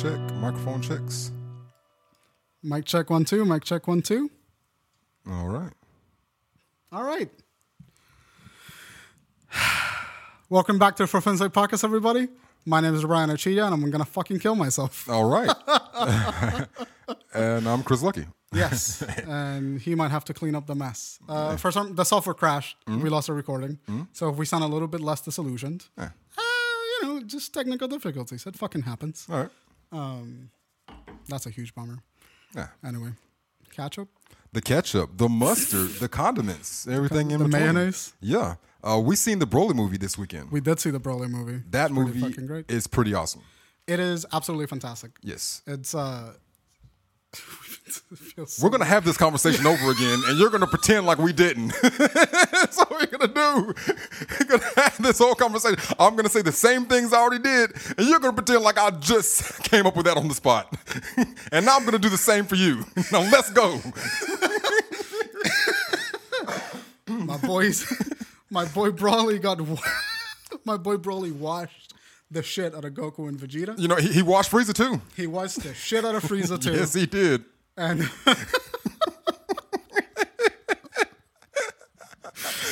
check. 0.00 0.18
Microphone 0.36 0.80
checks. 0.80 1.30
Mic 2.62 2.86
check 2.86 3.10
one 3.10 3.24
two. 3.24 3.44
Mic 3.44 3.64
check 3.64 3.86
one 3.86 4.00
two. 4.00 4.30
All 5.30 5.48
right. 5.48 5.72
All 6.90 7.04
right. 7.04 7.28
Welcome 10.48 10.78
back 10.78 10.96
to 10.96 11.06
For 11.06 11.20
Sake 11.20 11.52
Podcast, 11.52 11.84
everybody. 11.84 12.28
My 12.64 12.80
name 12.80 12.94
is 12.94 13.04
Ryan 13.04 13.30
Achilla, 13.30 13.66
and 13.66 13.74
I'm 13.74 13.90
gonna 13.90 14.06
fucking 14.06 14.38
kill 14.38 14.54
myself. 14.54 15.06
All 15.10 15.28
right. 15.28 15.54
and 17.34 17.68
I'm 17.68 17.82
Chris 17.82 18.02
Lucky. 18.02 18.26
Yes, 18.54 19.02
and 19.28 19.80
he 19.82 19.94
might 19.94 20.10
have 20.10 20.24
to 20.24 20.34
clean 20.34 20.54
up 20.54 20.66
the 20.66 20.74
mess. 20.74 21.18
Uh, 21.28 21.56
for 21.56 21.70
some, 21.70 21.94
the 21.94 22.04
software 22.04 22.34
crashed. 22.34 22.78
We 22.86 23.10
lost 23.10 23.28
a 23.28 23.34
recording, 23.34 23.78
so 24.12 24.30
if 24.30 24.36
we 24.36 24.46
sound 24.46 24.64
a 24.64 24.66
little 24.66 24.88
bit 24.88 25.02
less 25.02 25.20
disillusioned, 25.20 25.84
uh, 25.98 26.08
you 26.38 27.06
know, 27.06 27.20
just 27.22 27.52
technical 27.52 27.86
difficulties. 27.86 28.46
It 28.46 28.56
fucking 28.56 28.82
happens. 28.82 29.26
All 29.30 29.40
right. 29.40 29.50
Um, 29.92 30.50
that's 31.28 31.46
a 31.46 31.50
huge 31.50 31.74
bummer. 31.74 31.98
Yeah. 32.54 32.68
Anyway, 32.84 33.10
ketchup. 33.74 34.08
The 34.52 34.60
ketchup, 34.60 35.10
the 35.16 35.28
mustard, 35.28 35.90
the 36.00 36.08
condiments, 36.08 36.88
everything 36.88 37.30
in 37.30 37.38
The 37.38 37.44
between. 37.44 37.62
mayonnaise. 37.74 38.12
Yeah. 38.20 38.56
Uh, 38.82 39.00
we 39.04 39.14
seen 39.14 39.38
the 39.38 39.46
Broly 39.46 39.74
movie 39.74 39.96
this 39.98 40.18
weekend. 40.18 40.50
We 40.50 40.60
did 40.60 40.80
see 40.80 40.90
the 40.90 40.98
Broly 40.98 41.28
movie. 41.30 41.62
that 41.70 41.92
movie 41.92 42.34
is 42.68 42.86
pretty 42.86 43.14
awesome. 43.14 43.42
It 43.86 44.00
is 44.00 44.26
absolutely 44.32 44.66
fantastic. 44.66 45.12
Yes. 45.22 45.62
It's 45.66 45.94
uh. 45.94 46.32
so 47.90 48.64
We're 48.64 48.70
gonna 48.70 48.84
have 48.84 49.04
this 49.04 49.16
conversation 49.16 49.66
over 49.66 49.90
again, 49.90 50.22
and 50.26 50.38
you're 50.38 50.50
gonna 50.50 50.66
pretend 50.66 51.06
like 51.06 51.18
we 51.18 51.32
didn't. 51.32 51.72
That's 51.82 52.76
what 52.78 52.90
we're 52.90 53.06
gonna 53.06 53.32
do. 53.32 53.74
We're 54.38 54.46
gonna 54.46 54.72
have 54.76 54.96
this 55.00 55.18
whole 55.18 55.34
conversation. 55.34 55.78
I'm 55.98 56.16
gonna 56.16 56.28
say 56.28 56.42
the 56.42 56.52
same 56.52 56.86
things 56.86 57.12
I 57.12 57.18
already 57.18 57.42
did, 57.42 57.72
and 57.98 58.06
you're 58.08 58.20
gonna 58.20 58.32
pretend 58.34 58.62
like 58.62 58.78
I 58.78 58.90
just 58.90 59.62
came 59.64 59.86
up 59.86 59.96
with 59.96 60.06
that 60.06 60.16
on 60.16 60.28
the 60.28 60.34
spot. 60.34 60.72
and 61.52 61.66
now 61.66 61.76
I'm 61.76 61.84
gonna 61.84 61.98
do 61.98 62.08
the 62.08 62.16
same 62.16 62.46
for 62.46 62.56
you. 62.56 62.84
Now 63.12 63.20
let's 63.20 63.50
go. 63.50 63.80
my 67.08 67.36
boys, 67.38 67.86
my 68.50 68.64
boy 68.66 68.90
Broly 68.90 69.40
got, 69.40 69.60
my 70.64 70.76
boy 70.76 70.96
Broly 70.96 71.32
washed 71.32 71.94
the 72.30 72.42
shit 72.42 72.74
out 72.74 72.84
of 72.84 72.92
Goku 72.94 73.28
and 73.28 73.38
Vegeta. 73.38 73.78
You 73.78 73.88
know, 73.88 73.96
he, 73.96 74.12
he 74.12 74.22
watched 74.22 74.50
Frieza 74.52 74.72
too. 74.72 75.00
He 75.16 75.26
washed 75.26 75.62
the 75.62 75.74
shit 75.74 76.04
out 76.04 76.14
of 76.14 76.22
Frieza 76.22 76.60
too, 76.60 76.72
Yes, 76.72 76.94
he 76.94 77.06
did. 77.06 77.44
And 77.80 78.10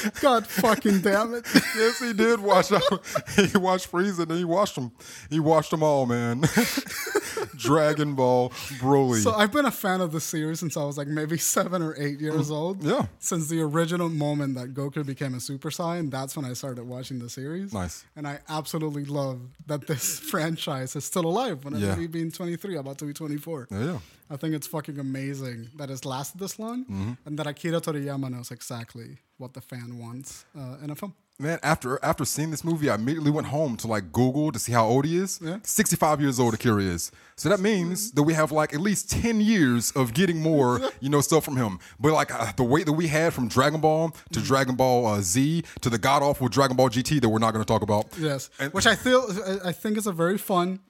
God 0.21 0.47
fucking 0.47 1.01
damn 1.01 1.35
it! 1.35 1.47
Yes, 1.77 1.99
he 2.01 2.13
did 2.13 2.41
out. 2.41 3.03
He 3.37 3.57
watched 3.59 3.91
Frieza 3.91 4.21
and 4.29 4.33
he 4.33 4.45
washed 4.45 4.75
them. 4.75 4.93
He 5.31 5.41
washed 5.41 5.71
them 5.71 5.83
all, 5.83 6.07
man. 6.07 6.41
Dragon 7.57 8.15
Ball 8.15 8.51
Broly. 8.81 9.23
So 9.23 9.33
I've 9.33 9.53
been 9.53 9.65
a 9.67 9.71
fan 9.71 10.01
of 10.01 10.13
the 10.13 10.21
series 10.21 10.61
since 10.61 10.77
I 10.77 10.85
was 10.85 10.97
like 10.99 11.09
maybe 11.09 11.39
seven 11.39 11.83
or 11.83 11.95
eight 11.99 12.21
years 12.21 12.51
old. 12.51 12.83
yeah. 12.83 13.07
Since 13.19 13.49
the 13.49 13.61
original 13.61 14.09
moment 14.09 14.55
that 14.57 14.75
Goku 14.75 15.05
became 15.05 15.35
a 15.35 15.41
Super 15.41 15.71
Saiyan, 15.71 16.11
that's 16.11 16.37
when 16.37 16.45
I 16.45 16.53
started 16.53 16.85
watching 16.85 17.19
the 17.19 17.29
series. 17.29 17.73
Nice. 17.73 18.05
And 18.17 18.27
I 18.27 18.39
absolutely 18.49 19.05
love 19.05 19.41
that 19.67 19.87
this 19.87 20.19
franchise 20.19 20.97
is 20.97 21.05
still 21.05 21.27
alive. 21.27 21.65
When 21.65 21.75
Yeah. 21.77 21.95
me 21.97 22.07
being 22.07 22.31
23, 22.31 22.77
about 22.77 22.99
to 22.99 23.05
be 23.05 23.13
24. 23.13 23.69
yeah, 23.71 23.85
yeah. 23.85 23.99
I 24.31 24.37
think 24.37 24.55
it's 24.55 24.67
fucking 24.67 24.99
amazing 24.99 25.71
that 25.77 25.91
it's 25.91 26.05
lasted 26.05 26.39
this 26.39 26.59
long 26.59 26.85
Mm-hmm. 26.85 27.13
and 27.25 27.39
that 27.39 27.47
Akira 27.47 27.81
Toriyama 27.81 28.31
knows 28.31 28.51
exactly 28.51 29.19
what 29.39 29.55
the 29.55 29.61
fan 29.61 29.99
wants 29.99 30.45
uh, 30.59 30.77
in 30.83 30.91
a 30.91 30.95
film. 30.95 31.15
Man, 31.41 31.61
after 31.63 32.01
after 32.05 32.25
seeing 32.25 32.51
this 32.51 32.65
movie, 32.65 32.91
I 32.91 32.97
immediately 32.97 33.31
went 33.31 33.47
home 33.47 33.77
to 33.77 33.87
like 33.87 34.11
Google 34.11 34.51
to 34.51 34.59
see 34.59 34.73
how 34.73 34.85
old 34.89 35.05
he 35.05 35.17
is. 35.17 35.39
Yeah. 35.41 35.59
65 35.63 36.21
years 36.21 36.41
old 36.41 36.55
Akira 36.55 36.83
is. 36.83 37.13
So 37.37 37.49
that 37.49 37.61
means 37.61 38.11
that 38.11 38.25
we 38.25 38.35
have 38.35 38.51
like 38.51 38.75
at 38.75 38.81
least 38.81 39.09
10 39.13 39.41
years 39.41 39.93
of 39.93 40.13
getting 40.15 40.43
more, 40.43 40.81
you 41.01 41.09
know, 41.09 41.21
stuff 41.21 41.45
from 41.45 41.57
him. 41.57 41.79
But 42.01 42.13
like 42.13 42.35
uh, 42.35 42.51
the 42.57 42.65
weight 42.65 42.87
that 42.87 42.95
we 42.95 43.07
had 43.07 43.33
from 43.33 43.47
Dragon 43.47 43.81
Ball 43.81 44.09
Mm-hmm. 44.09 44.35
to 44.35 44.41
Dragon 44.41 44.75
Ball 44.75 45.07
uh, 45.07 45.21
Z 45.21 45.63
to 45.83 45.89
the 45.89 45.99
god 45.99 46.25
awful 46.25 46.49
Dragon 46.49 46.77
Ball 46.77 46.89
GT 46.91 47.21
that 47.21 47.29
we're 47.29 47.39
not 47.39 47.53
going 47.53 47.65
to 47.65 47.73
talk 47.73 47.83
about. 47.83 48.07
Yes, 48.19 48.51
And- 48.59 48.71
Mm-hmm. 48.71 48.77
which 48.77 48.87
I 48.89 48.97
feel 48.97 49.25
I- 49.65 49.71
think 49.73 49.97
is 49.97 50.09
a 50.09 50.13
very 50.13 50.39
fun, 50.39 50.81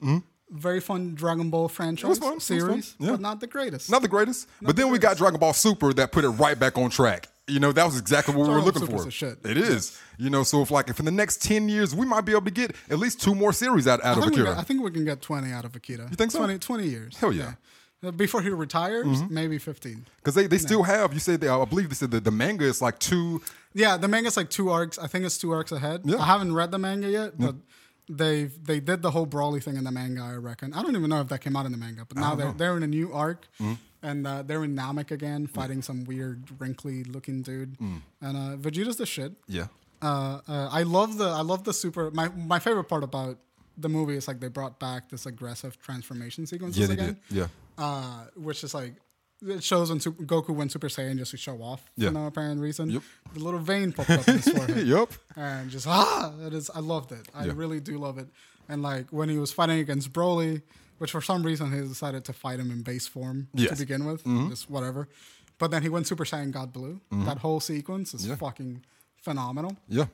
very 0.51 0.81
fun 0.81 1.15
Dragon 1.15 1.51
Ball 1.51 1.69
franchise 1.69 2.19
fun, 2.19 2.33
it 2.33 2.37
was 2.37 2.49
fun, 2.49 2.59
series, 2.59 2.97
yeah. 2.99 3.11
but 3.11 3.21
not 3.21 3.41
the 3.41 3.47
greatest. 3.47 3.91
Not 3.91 4.01
the 4.01 4.09
greatest. 4.09 4.49
but 4.63 4.77
then 4.77 4.89
we 4.91 4.99
got 4.99 5.19
Dragon 5.19 5.39
Ball 5.39 5.53
Super 5.53 5.93
that 5.93 6.11
put 6.11 6.25
it 6.25 6.31
right 6.31 6.59
back 6.59 6.79
on 6.79 6.89
track. 6.89 7.29
You 7.49 7.61
know, 7.61 7.73
that 7.73 7.85
was 7.85 7.99
exactly 7.99 8.35
what 8.35 8.47
we 8.49 8.55
were 8.55 8.61
looking 8.61 8.87
for. 8.87 9.09
It 9.45 9.57
is. 9.57 9.99
You 10.19 10.31
know, 10.31 10.43
so 10.43 10.63
if 10.63 10.71
like 10.71 10.89
if 10.91 10.99
in 10.99 11.05
the 11.05 11.11
next 11.13 11.43
10 11.43 11.69
years 11.69 11.95
we 11.95 12.05
might 12.07 12.23
be 12.23 12.33
able 12.33 12.45
to 12.45 12.51
get 12.51 12.75
at 12.91 12.99
least 12.99 13.21
two 13.23 13.35
more 13.35 13.53
series 13.53 13.87
out, 13.87 14.05
out 14.05 14.19
I 14.19 14.21
of 14.23 14.29
Akira. 14.29 14.45
got- 14.47 14.59
I 14.59 14.63
think 14.63 14.83
we 14.83 14.91
can 14.91 15.05
get 15.05 15.21
20 15.23 15.53
out 15.53 15.65
of 15.65 15.75
Akira. 15.77 16.09
You 16.11 16.17
think 16.17 16.31
so? 16.33 16.39
20, 16.39 16.59
20 16.59 16.87
years. 16.87 17.17
Hell 17.17 17.33
yeah. 17.33 17.43
Mm-hmm. 17.45 18.09
Uh, 18.09 18.11
Before 18.13 18.41
he 18.43 18.51
retires, 18.51 19.23
maybe 19.29 19.59
15. 19.59 20.07
Because 20.19 20.35
they, 20.37 20.47
they 20.47 20.59
still 20.59 20.85
have, 20.85 21.13
you 21.13 21.19
said, 21.19 21.41
they, 21.41 21.49
I 21.49 21.65
believe 21.65 21.89
they 21.89 21.97
said 21.97 22.13
that 22.13 22.23
the 22.23 22.31
manga 22.31 22.65
is 22.65 22.81
like 22.81 23.01
two, 23.01 23.43
Yeah, 23.75 23.97
the 23.97 24.07
manga's 24.07 24.37
like 24.37 24.51
two 24.51 24.71
arcs. 24.71 24.99
I 24.99 25.09
think 25.09 25.25
it's 25.25 25.37
two 25.37 25.51
arcs 25.51 25.73
ahead. 25.73 26.03
Yeah. 26.05 26.19
I 26.19 26.27
haven't 26.27 26.55
read 26.55 26.71
the 26.71 26.79
manga 26.79 27.09
yet, 27.11 27.33
but 27.39 27.57
they 28.09 28.45
they 28.45 28.81
did 28.81 29.03
the 29.03 29.11
whole 29.11 29.27
Broly 29.27 29.63
thing 29.63 29.77
in 29.77 29.85
the 29.85 29.91
manga. 29.91 30.23
I 30.23 30.35
reckon. 30.37 30.73
I 30.75 30.83
don't 30.83 30.97
even 30.97 31.11
know 31.11 31.21
if 31.21 31.29
that 31.29 31.41
came 31.41 31.57
out 31.57 31.67
in 31.67 31.73
the 31.73 31.79
manga, 31.79 32.05
but 32.09 32.17
now 32.17 32.35
they're 32.35 32.53
they're 32.53 32.77
in 32.77 32.83
a 32.83 32.87
new 32.87 33.13
arc, 33.13 33.47
Mm-hmm. 33.61 33.75
And 34.03 34.27
uh, 34.27 34.43
they're 34.43 34.65
in 34.65 34.77
Namek 34.77 35.11
again, 35.11 35.47
fighting 35.47 35.83
some 35.83 36.05
weird 36.05 36.45
wrinkly 36.61 37.05
looking 37.05 37.43
dude, 37.43 37.79
Mm. 37.79 38.01
and 38.21 38.37
uh, 38.37 38.57
Vegeta's 38.57 38.97
the 38.97 39.07
shit. 39.07 39.33
yeah. 39.47 39.67
Uh, 40.01 40.39
uh, 40.47 40.69
I 40.71 40.85
love 40.85 41.19
the 41.19 41.25
I 41.27 41.41
love 41.43 41.65
the 41.65 41.73
super. 41.73 42.11
My 42.13 42.29
my 42.29 42.61
favorite 42.61 42.85
part 42.85 43.03
about 43.03 43.39
the 43.77 43.89
movie 43.89 44.15
is 44.17 44.29
like 44.29 44.39
they 44.41 44.49
brought 44.49 44.79
back 44.79 45.09
this 45.09 45.27
aggressive 45.27 45.77
transformation 45.81 46.47
sequences 46.47 46.79
Yeah, 46.81 46.87
they 46.87 46.95
again 46.95 47.17
did. 47.29 47.37
Yeah. 47.37 47.47
uh, 47.77 48.25
which 48.37 48.63
is 48.63 48.75
like 48.75 48.95
it 49.41 49.63
shows 49.63 49.89
when 49.91 50.01
Super, 50.01 50.23
Goku 50.25 50.51
went 50.55 50.71
Super 50.73 50.89
Saiyan 50.89 51.17
just 51.19 51.31
to 51.33 51.37
show 51.37 51.63
off 51.63 51.89
Yeah. 51.97 52.09
for 52.09 52.15
no 52.15 52.27
apparent 52.27 52.61
reason. 52.61 52.91
Yep. 52.91 53.03
The 53.35 53.41
little 53.41 53.61
vein 53.61 53.93
popped 53.93 54.11
up 54.11 54.27
in 54.29 54.37
his 54.39 54.49
forehead. 54.49 54.87
Yup. 54.95 55.13
And 55.37 55.71
just 55.71 55.87
ah, 55.89 56.33
it 56.47 56.53
is. 56.55 56.71
I 56.75 56.81
loved 56.81 57.11
it. 57.13 57.29
I 57.35 57.47
Yeah. 57.47 57.53
really 57.55 57.79
do 57.81 57.99
love 57.99 58.19
it. 58.19 58.29
And 58.69 58.83
like 58.83 59.11
when 59.11 59.29
he 59.29 59.39
was 59.39 59.53
fighting 59.53 59.79
against 59.79 60.13
Broly, 60.13 60.63
which 60.99 61.11
for 61.13 61.21
some 61.21 61.43
reason 61.43 61.73
he 61.73 61.81
decided 61.87 62.25
to 62.27 62.33
fight 62.33 62.61
him 62.61 62.71
in 62.71 62.83
base 62.83 63.07
form 63.07 63.49
to 63.57 63.63
Yes. 63.63 63.73
Mm-hmm. 63.73 63.81
begin 63.81 64.05
with, 64.05 64.51
just 64.51 64.69
whatever. 64.71 65.09
But 65.59 65.71
then 65.73 65.83
he 65.83 65.89
went 65.89 66.07
Super 66.07 66.25
Saiyan 66.25 66.53
God 66.53 66.73
Blue. 66.73 67.01
That 67.11 67.39
whole 67.39 67.61
sequence 67.61 68.15
is 68.15 68.27
Yeah. 68.27 68.37
fucking 68.37 68.85
phenomenal. 69.23 69.77
Yeah. 69.89 70.07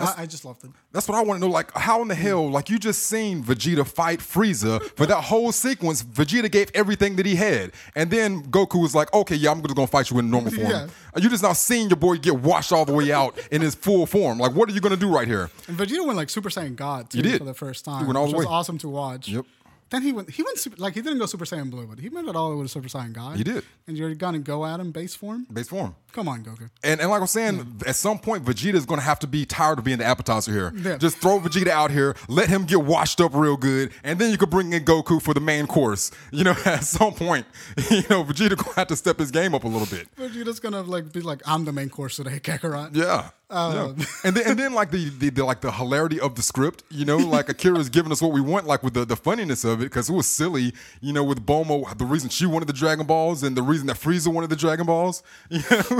I, 0.00 0.14
I 0.18 0.26
just 0.26 0.44
loved 0.44 0.62
it. 0.62 0.70
That's 0.92 1.08
what 1.08 1.18
I 1.18 1.22
want 1.22 1.40
to 1.40 1.46
know. 1.48 1.52
Like, 1.52 1.72
how 1.76 2.00
in 2.02 2.06
the 2.08 2.14
hell, 2.14 2.48
like, 2.48 2.70
you 2.70 2.78
just 2.78 3.02
seen 3.04 3.42
Vegeta 3.42 3.84
fight 3.84 4.20
Frieza 4.20 4.80
for 4.96 5.06
that 5.06 5.22
whole 5.24 5.50
sequence. 5.50 6.04
Vegeta 6.04 6.48
gave 6.48 6.70
everything 6.72 7.16
that 7.16 7.26
he 7.26 7.34
had. 7.34 7.72
And 7.96 8.08
then 8.08 8.44
Goku 8.44 8.80
was 8.80 8.94
like, 8.94 9.12
okay, 9.12 9.34
yeah, 9.34 9.50
I'm 9.50 9.60
just 9.60 9.74
going 9.74 9.88
to 9.88 9.90
fight 9.90 10.08
you 10.12 10.18
in 10.20 10.30
normal 10.30 10.52
form. 10.52 10.68
Yeah. 10.70 10.86
You 11.16 11.28
just 11.28 11.42
now 11.42 11.52
seeing 11.52 11.88
your 11.88 11.96
boy 11.96 12.16
get 12.18 12.36
washed 12.38 12.70
all 12.70 12.84
the 12.84 12.92
way 12.92 13.10
out 13.10 13.36
in 13.50 13.60
his 13.60 13.74
full 13.74 14.06
form. 14.06 14.38
Like, 14.38 14.54
what 14.54 14.68
are 14.68 14.72
you 14.72 14.80
going 14.80 14.94
to 14.94 15.00
do 15.00 15.08
right 15.12 15.26
here? 15.26 15.50
And 15.66 15.76
Vegeta 15.76 16.04
went 16.06 16.16
like 16.16 16.30
Super 16.30 16.48
Saiyan 16.48 16.76
God 16.76 17.10
too 17.10 17.20
did. 17.22 17.38
for 17.38 17.44
the 17.44 17.54
first 17.54 17.84
time, 17.84 18.06
went 18.06 18.16
all 18.16 18.24
which 18.26 18.32
the 18.32 18.38
was 18.38 18.46
awesome 18.46 18.78
to 18.78 18.88
watch. 18.88 19.28
Yep. 19.28 19.46
Then 19.90 20.02
he 20.02 20.12
went. 20.12 20.30
He 20.30 20.42
went 20.42 20.58
super, 20.58 20.76
like 20.76 20.94
he 20.94 21.00
didn't 21.00 21.18
go 21.18 21.26
Super 21.26 21.44
Saiyan 21.44 21.70
Blue, 21.70 21.86
but 21.86 21.98
he 21.98 22.08
went 22.08 22.28
it 22.28 22.36
all 22.36 22.50
the 22.50 22.56
way 22.56 22.62
to 22.62 22.68
Super 22.68 22.88
Saiyan 22.88 23.12
God. 23.12 23.36
He 23.36 23.44
did. 23.44 23.64
And 23.86 23.96
you're 23.96 24.14
gonna 24.14 24.38
go 24.38 24.66
at 24.66 24.80
him 24.80 24.92
base 24.92 25.14
form? 25.14 25.46
Base 25.52 25.68
form. 25.68 25.94
Come 26.12 26.26
on, 26.26 26.42
Goku. 26.42 26.70
And, 26.82 27.00
and 27.00 27.10
like 27.10 27.18
I 27.18 27.20
was 27.20 27.30
saying, 27.30 27.82
at 27.86 27.94
some 27.94 28.18
point, 28.18 28.44
Vegeta 28.44 28.74
is 28.74 28.86
going 28.86 28.98
to 28.98 29.04
have 29.04 29.18
to 29.20 29.26
be 29.26 29.44
tired 29.44 29.78
of 29.78 29.84
being 29.84 29.98
the 29.98 30.04
appetizer 30.04 30.52
here. 30.52 30.72
Yeah. 30.74 30.96
Just 30.96 31.18
throw 31.18 31.38
Vegeta 31.38 31.68
out 31.68 31.90
here, 31.90 32.16
let 32.28 32.48
him 32.48 32.64
get 32.64 32.82
washed 32.82 33.20
up 33.20 33.34
real 33.34 33.56
good, 33.56 33.92
and 34.02 34.18
then 34.18 34.30
you 34.30 34.38
could 34.38 34.50
bring 34.50 34.72
in 34.72 34.84
Goku 34.84 35.20
for 35.20 35.34
the 35.34 35.40
main 35.40 35.66
course. 35.66 36.10
You 36.32 36.44
know, 36.44 36.54
at 36.64 36.84
some 36.84 37.12
point, 37.12 37.46
you 37.90 38.02
know, 38.08 38.24
Vegeta 38.24 38.56
going 38.56 38.72
to 38.72 38.74
have 38.76 38.88
to 38.88 38.96
step 38.96 39.18
his 39.18 39.30
game 39.30 39.54
up 39.54 39.64
a 39.64 39.68
little 39.68 39.86
bit. 39.86 40.08
Vegeta's 40.16 40.60
gonna 40.60 40.82
like 40.82 41.12
be 41.12 41.20
like, 41.20 41.42
I'm 41.46 41.64
the 41.64 41.72
main 41.72 41.90
course 41.90 42.16
today, 42.16 42.38
Kakarot. 42.42 42.94
Yeah. 42.94 43.30
Um, 43.50 43.96
yeah. 43.96 44.04
and 44.24 44.36
then 44.36 44.46
and 44.46 44.58
then 44.58 44.74
like 44.74 44.90
the, 44.90 45.08
the, 45.08 45.30
the 45.30 45.42
like 45.42 45.62
the 45.62 45.72
hilarity 45.72 46.20
of 46.20 46.34
the 46.34 46.42
script, 46.42 46.82
you 46.90 47.06
know, 47.06 47.16
like 47.16 47.48
Akira's 47.48 47.88
giving 47.88 48.12
us 48.12 48.20
what 48.20 48.32
we 48.32 48.42
want, 48.42 48.66
like 48.66 48.82
with 48.82 48.92
the, 48.92 49.06
the 49.06 49.16
funniness 49.16 49.64
of 49.64 49.80
it, 49.80 49.84
because 49.84 50.10
it 50.10 50.12
was 50.12 50.26
silly, 50.26 50.74
you 51.00 51.14
know, 51.14 51.24
with 51.24 51.46
Bulma, 51.46 51.96
the 51.96 52.04
reason 52.04 52.28
she 52.28 52.44
wanted 52.44 52.66
the 52.66 52.74
Dragon 52.74 53.06
Balls 53.06 53.42
and 53.42 53.56
the 53.56 53.62
reason 53.62 53.86
that 53.86 53.96
Frieza 53.96 54.28
wanted 54.28 54.50
the 54.50 54.56
Dragon 54.56 54.84
Balls. 54.84 55.22
You 55.48 55.62
know? 55.70 55.97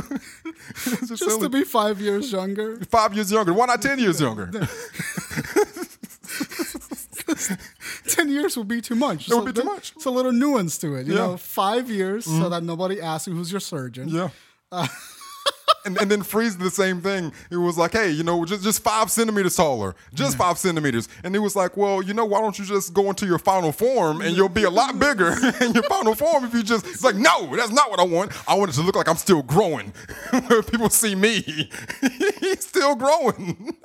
Just 1.06 1.18
silly. 1.24 1.40
to 1.42 1.48
be 1.48 1.64
five 1.64 2.00
years 2.00 2.30
younger. 2.32 2.76
five 2.90 3.14
years 3.14 3.30
younger. 3.32 3.52
Why 3.52 3.66
not 3.66 3.82
ten 3.82 3.98
years 3.98 4.20
younger? 4.20 4.50
Ten 8.08 8.30
years 8.30 8.56
would 8.56 8.68
be 8.68 8.80
too 8.80 8.94
much. 8.94 9.28
It 9.30 9.34
would 9.34 9.54
be 9.54 9.60
too 9.60 9.66
much. 9.66 9.92
It's 9.94 10.06
a 10.06 10.10
little 10.10 10.32
nuance 10.32 10.78
to 10.78 10.94
it. 10.94 11.06
You 11.06 11.12
Yeah. 11.14 11.20
Mm-hmm. 11.20 11.30
know, 11.32 11.36
five 11.36 11.90
years 11.90 12.24
so 12.24 12.48
that 12.48 12.62
nobody 12.62 13.00
asks 13.00 13.28
you 13.28 13.34
who's 13.34 13.50
your 13.52 13.60
surgeon. 13.60 14.08
Yeah. 14.08 14.30
And, 15.84 15.96
and 15.98 16.10
then 16.10 16.22
Frieza 16.22 16.58
the 16.58 16.70
same 16.70 17.00
thing. 17.00 17.32
It 17.50 17.56
was 17.56 17.78
like, 17.78 17.92
hey, 17.92 18.10
you 18.10 18.22
know, 18.22 18.44
just 18.44 18.62
just 18.62 18.82
five 18.82 19.10
centimeters 19.10 19.56
taller, 19.56 19.94
just 20.14 20.36
five 20.36 20.58
centimeters. 20.58 21.08
And 21.24 21.34
he 21.34 21.38
was 21.38 21.56
like, 21.56 21.76
well, 21.76 22.02
you 22.02 22.14
know, 22.14 22.24
why 22.24 22.40
don't 22.40 22.58
you 22.58 22.64
just 22.64 22.92
go 22.94 23.08
into 23.08 23.26
your 23.26 23.38
final 23.38 23.72
form 23.72 24.20
and 24.20 24.36
you'll 24.36 24.48
be 24.48 24.64
a 24.64 24.70
lot 24.70 24.98
bigger 24.98 25.28
in 25.60 25.72
your 25.72 25.84
final 25.84 26.14
form 26.14 26.44
if 26.44 26.54
you 26.54 26.62
just. 26.62 26.86
It's 26.86 27.04
like, 27.04 27.16
no, 27.16 27.54
that's 27.56 27.72
not 27.72 27.90
what 27.90 28.00
I 28.00 28.04
want. 28.04 28.32
I 28.48 28.54
want 28.54 28.70
it 28.70 28.74
to 28.74 28.82
look 28.82 28.96
like 28.96 29.08
I'm 29.08 29.16
still 29.16 29.42
growing. 29.42 29.92
People 30.70 30.90
see 30.90 31.14
me, 31.14 31.40
he's 32.40 32.66
still 32.66 32.94
growing. 32.94 33.76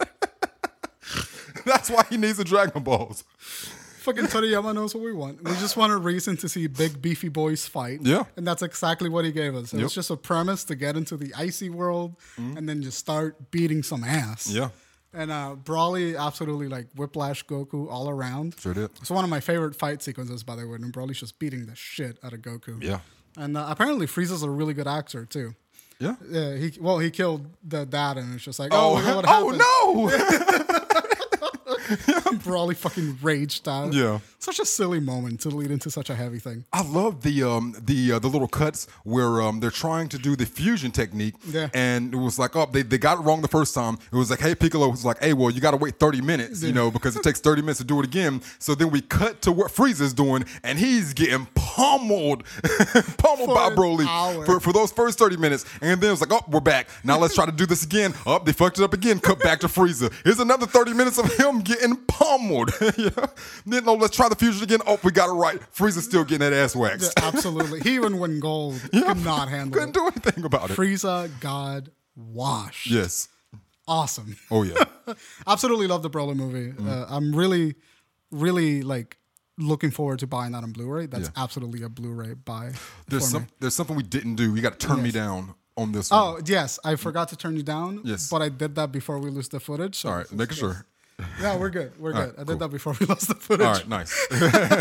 that's 1.66 1.90
why 1.90 2.04
he 2.10 2.18
needs 2.18 2.38
the 2.38 2.44
Dragon 2.44 2.84
Balls. 2.84 3.24
Fucking 4.04 4.26
Toriyama 4.26 4.76
knows 4.76 4.94
what 4.94 5.04
we 5.04 5.14
want. 5.14 5.42
We 5.44 5.52
just 5.56 5.78
want 5.78 5.94
a 5.94 5.98
reason 5.98 6.36
to 6.38 6.50
see 6.50 6.68
big 6.68 7.02
beefy 7.02 7.30
boys 7.30 7.66
fight. 7.68 8.00
Yeah. 8.02 8.24
And 8.36 8.46
that's 8.46 8.62
exactly 8.62 9.08
what 9.10 9.24
he 9.24 9.32
gave 9.32 9.56
us. 9.56 9.74
It 9.74 9.78
Yep. 9.78 9.84
was 9.84 9.94
just 9.94 10.10
a 10.10 10.18
premise 10.18 10.66
to 10.66 10.76
get 10.76 10.98
into 10.98 11.16
the 11.16 11.34
icy 11.36 11.70
world 11.70 12.16
and 12.38 12.68
then 12.68 12.82
just 12.82 12.98
start 12.98 13.50
beating 13.52 13.82
some 13.82 14.04
ass. 14.04 14.48
Yeah. 14.50 14.70
And 15.14 15.32
uh, 15.32 15.56
Broly 15.64 16.20
absolutely 16.20 16.68
like 16.68 16.88
whiplash 16.96 17.46
Goku 17.46 17.90
all 17.90 18.10
around. 18.10 18.56
Sure 18.60 18.74
did. 18.74 18.90
It's 19.00 19.12
one 19.12 19.24
of 19.24 19.30
my 19.30 19.40
favorite 19.40 19.76
fight 19.76 20.02
sequences, 20.02 20.44
by 20.44 20.56
the 20.56 20.64
way, 20.68 20.78
when 20.78 20.92
Broly's 20.92 21.20
just 21.20 21.40
beating 21.40 21.66
the 21.68 21.76
shit 21.76 22.18
out 22.24 22.34
of 22.34 22.40
Goku. 22.42 22.84
Yeah. 22.84 23.00
And 23.38 23.56
uh, 23.56 23.68
apparently 23.70 24.06
Frieza's 24.08 24.44
a 24.44 24.50
really 24.50 24.74
good 24.74 24.88
actor 24.88 25.26
too. 25.26 25.56
Yeah. 26.00 26.16
Yeah, 26.30 26.56
he 26.58 26.74
well 26.82 27.00
he 27.00 27.10
killed 27.12 27.46
the 27.64 27.86
dad, 27.86 28.18
and 28.18 28.34
it's 28.36 28.44
just 28.44 28.60
like 28.60 28.72
oh, 28.74 29.00
Oh, 29.02 29.16
what 29.16 29.26
happened. 29.34 29.62
oh 29.64 30.10
no! 30.68 32.20
Broly 32.44 32.76
fucking 32.76 33.20
raged 33.22 33.68
out. 33.68 33.94
Yeah. 33.94 34.20
such 34.40 34.60
a 34.60 34.66
silly 34.66 35.00
moment 35.00 35.40
to 35.42 35.50
lead 35.50 35.72
into 35.72 35.90
such 35.90 36.10
a 36.10 36.16
heavy 36.16 36.40
thing. 36.40 36.66
I 36.74 36.84
love 36.84 37.22
the 37.22 37.44
um 37.44 37.76
the 37.82 38.14
uh, 38.14 38.20
the 38.20 38.28
little 38.28 38.48
cuts 38.48 38.88
where 39.04 39.42
um 39.42 39.60
they're 39.60 39.72
trying 39.72 40.10
to 40.10 40.18
do 40.18 40.36
the 40.36 40.46
fusion 40.46 40.92
technique. 40.92 41.36
Yeah. 41.48 41.70
And 41.74 42.14
it 42.14 42.18
was 42.18 42.38
like, 42.38 42.56
oh, 42.56 42.66
they, 42.72 42.82
they 42.82 42.98
got 42.98 43.20
it 43.20 43.22
wrong 43.22 43.42
the 43.42 43.48
first 43.48 43.74
time. 43.74 43.98
It 44.12 44.16
was 44.16 44.30
like, 44.30 44.40
hey, 44.40 44.56
Piccolo 44.56 44.90
was 44.90 45.06
like, 45.06 45.22
hey, 45.24 45.34
well, 45.34 45.50
you 45.50 45.62
got 45.62 45.72
to 45.72 45.78
wait 45.78 46.00
30 46.00 46.22
minutes, 46.22 46.62
you 46.64 46.74
know, 46.74 46.92
because 46.92 47.16
it 47.16 47.24
takes 47.24 47.40
30 47.40 47.62
minutes 47.62 47.80
to 47.80 47.86
do 47.86 48.00
it 48.00 48.06
again. 48.06 48.42
So 48.60 48.76
then 48.76 48.90
we 48.92 49.02
cut 49.02 49.42
to 49.44 49.52
what 49.52 49.72
Frieza's 49.72 50.14
doing, 50.14 50.46
and 50.64 50.78
he's 50.78 51.14
getting 51.14 51.48
pummeled, 51.56 52.44
pummeled 53.18 53.50
For 53.50 53.56
by 53.56 53.70
Broly 53.76 54.46
for, 54.46 54.60
for 54.60 54.74
those 54.74 54.92
first 54.92 55.18
30 55.20 55.38
minutes. 55.38 55.66
And 55.82 56.00
then 56.02 56.10
it 56.10 56.12
was 56.12 56.22
like, 56.22 56.32
oh, 56.34 56.44
we're 56.50 56.60
back. 56.60 56.90
Now 57.04 57.18
let's 57.18 57.36
try 57.36 57.46
to 57.46 57.52
do 57.52 57.66
this 57.66 57.84
again. 57.84 58.14
Oh, 58.26 58.40
they 58.40 58.52
fucked 58.54 58.80
it 58.80 58.84
up 58.84 58.94
again. 58.94 59.20
Cut 59.20 59.40
back 59.40 59.60
to 59.62 59.68
Frieza. 59.68 60.12
Here's 60.24 60.40
another 60.40 60.66
30 60.66 60.94
minutes 60.94 61.18
of 61.18 61.32
him 61.38 61.62
getting 61.62 61.96
pummeled. 61.96 62.33
yeah. 62.98 63.10
Then, 63.66 63.84
oh, 63.88 63.96
let's 63.96 64.16
try 64.16 64.30
the 64.30 64.36
fusion 64.36 64.64
again. 64.64 64.80
Oh, 64.88 65.00
we 65.04 65.12
got 65.12 65.30
it 65.30 65.34
right. 65.34 65.60
Frieza's 65.76 66.06
still 66.06 66.24
getting 66.24 66.40
that 66.40 66.54
ass 66.54 66.76
waxed. 66.76 67.14
Yeah, 67.18 67.28
absolutely. 67.28 67.80
he 67.82 67.96
even 67.96 68.20
win 68.20 68.40
gold. 68.40 68.82
Could 68.92 69.24
not 69.24 69.50
handle 69.50 69.74
Couldn't 69.80 69.90
it. 69.90 70.00
do 70.00 70.08
anything 70.08 70.44
about 70.46 70.70
it. 70.72 70.78
Frieza 70.78 71.30
God 71.40 71.90
washed. 72.16 72.88
Yes. 72.90 73.28
Awesome. 73.88 74.38
Oh 74.50 74.64
yeah. 74.64 74.84
Absolutely 75.48 75.88
love 75.88 76.04
the 76.04 76.10
Broly 76.10 76.36
movie. 76.36 76.72
Mm. 76.72 76.88
Uh, 76.88 77.06
I'm 77.10 77.36
really, 77.36 77.76
really 78.32 78.82
like 78.82 79.18
looking 79.58 79.92
forward 79.92 80.20
to 80.20 80.28
buying 80.28 80.54
that 80.54 80.64
on 80.64 80.72
Blu-ray. 80.72 81.06
That's 81.08 81.26
Yeah. 81.36 81.44
absolutely 81.44 81.84
a 81.84 81.90
Blu-ray 81.90 82.34
buy. 82.36 82.72
There's 83.08 83.26
for 83.26 83.30
some. 83.32 83.42
me. 83.44 83.48
There's 83.60 83.76
something 83.76 83.96
we 83.96 84.04
didn't 84.04 84.36
do. 84.36 84.56
You 84.56 84.62
got 84.62 84.80
to 84.80 84.88
turn 84.88 85.04
me 85.04 85.12
down 85.12 85.54
on 85.76 85.92
this 85.92 86.12
one. 86.12 86.20
Oh 86.20 86.40
yes, 86.46 86.80
I 86.86 86.96
forgot 86.96 87.28
to 87.30 87.36
turn 87.36 87.58
you 87.58 87.64
down. 87.64 88.02
Yes. 88.04 88.30
but 88.30 88.42
I 88.42 88.50
did 88.50 88.76
that 88.76 88.92
before 88.92 89.20
we 89.20 89.30
lose 89.30 89.50
the 89.50 89.60
footage. 89.60 89.96
So 89.98 90.10
All 90.10 90.16
right. 90.18 90.32
Making 90.32 90.56
sure. 90.58 90.86
Yeah, 91.42 91.58
we're 91.58 91.70
good. 91.70 91.92
We're 92.00 92.14
good. 92.14 92.20
right, 92.20 92.34
I 92.36 92.38
did 92.40 92.48
cool. 92.48 92.58
that 92.58 92.68
before 92.70 92.96
we 93.00 93.06
lost 93.08 93.28
the 93.28 93.36
footage. 93.36 93.66
All 93.66 93.74
right. 93.74 93.88
Nice. 93.88 94.28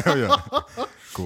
yeah. 0.07 0.37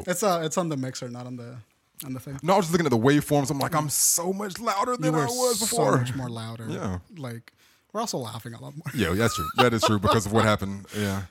It's 0.06 0.22
uh, 0.22 0.42
it's 0.44 0.58
on 0.58 0.68
the 0.68 0.76
mixer, 0.76 1.08
not 1.08 1.26
on 1.26 1.36
the 1.36 1.56
on 2.04 2.12
the 2.12 2.20
thing. 2.20 2.38
No, 2.42 2.54
I 2.54 2.56
was 2.56 2.66
just 2.66 2.72
looking 2.72 2.86
at 2.86 2.90
the 2.90 2.98
waveforms. 2.98 3.50
I'm 3.50 3.58
like, 3.58 3.74
I'm 3.74 3.88
so 3.88 4.32
much 4.32 4.58
louder 4.60 4.96
than 4.96 5.14
I 5.14 5.24
was 5.26 5.58
so 5.60 5.64
before. 5.66 5.98
much 5.98 6.14
more 6.14 6.28
louder. 6.28 6.66
Yeah. 6.68 6.98
like 7.16 7.52
we're 7.92 8.00
also 8.00 8.18
laughing 8.18 8.52
a 8.52 8.60
lot 8.60 8.74
more. 8.76 8.84
Yeah, 8.94 9.14
that's 9.14 9.34
true. 9.34 9.48
That 9.56 9.72
is 9.72 9.82
true 9.82 9.98
because 9.98 10.26
of 10.26 10.32
what 10.32 10.44
happened. 10.44 10.84
Yeah. 10.96 11.22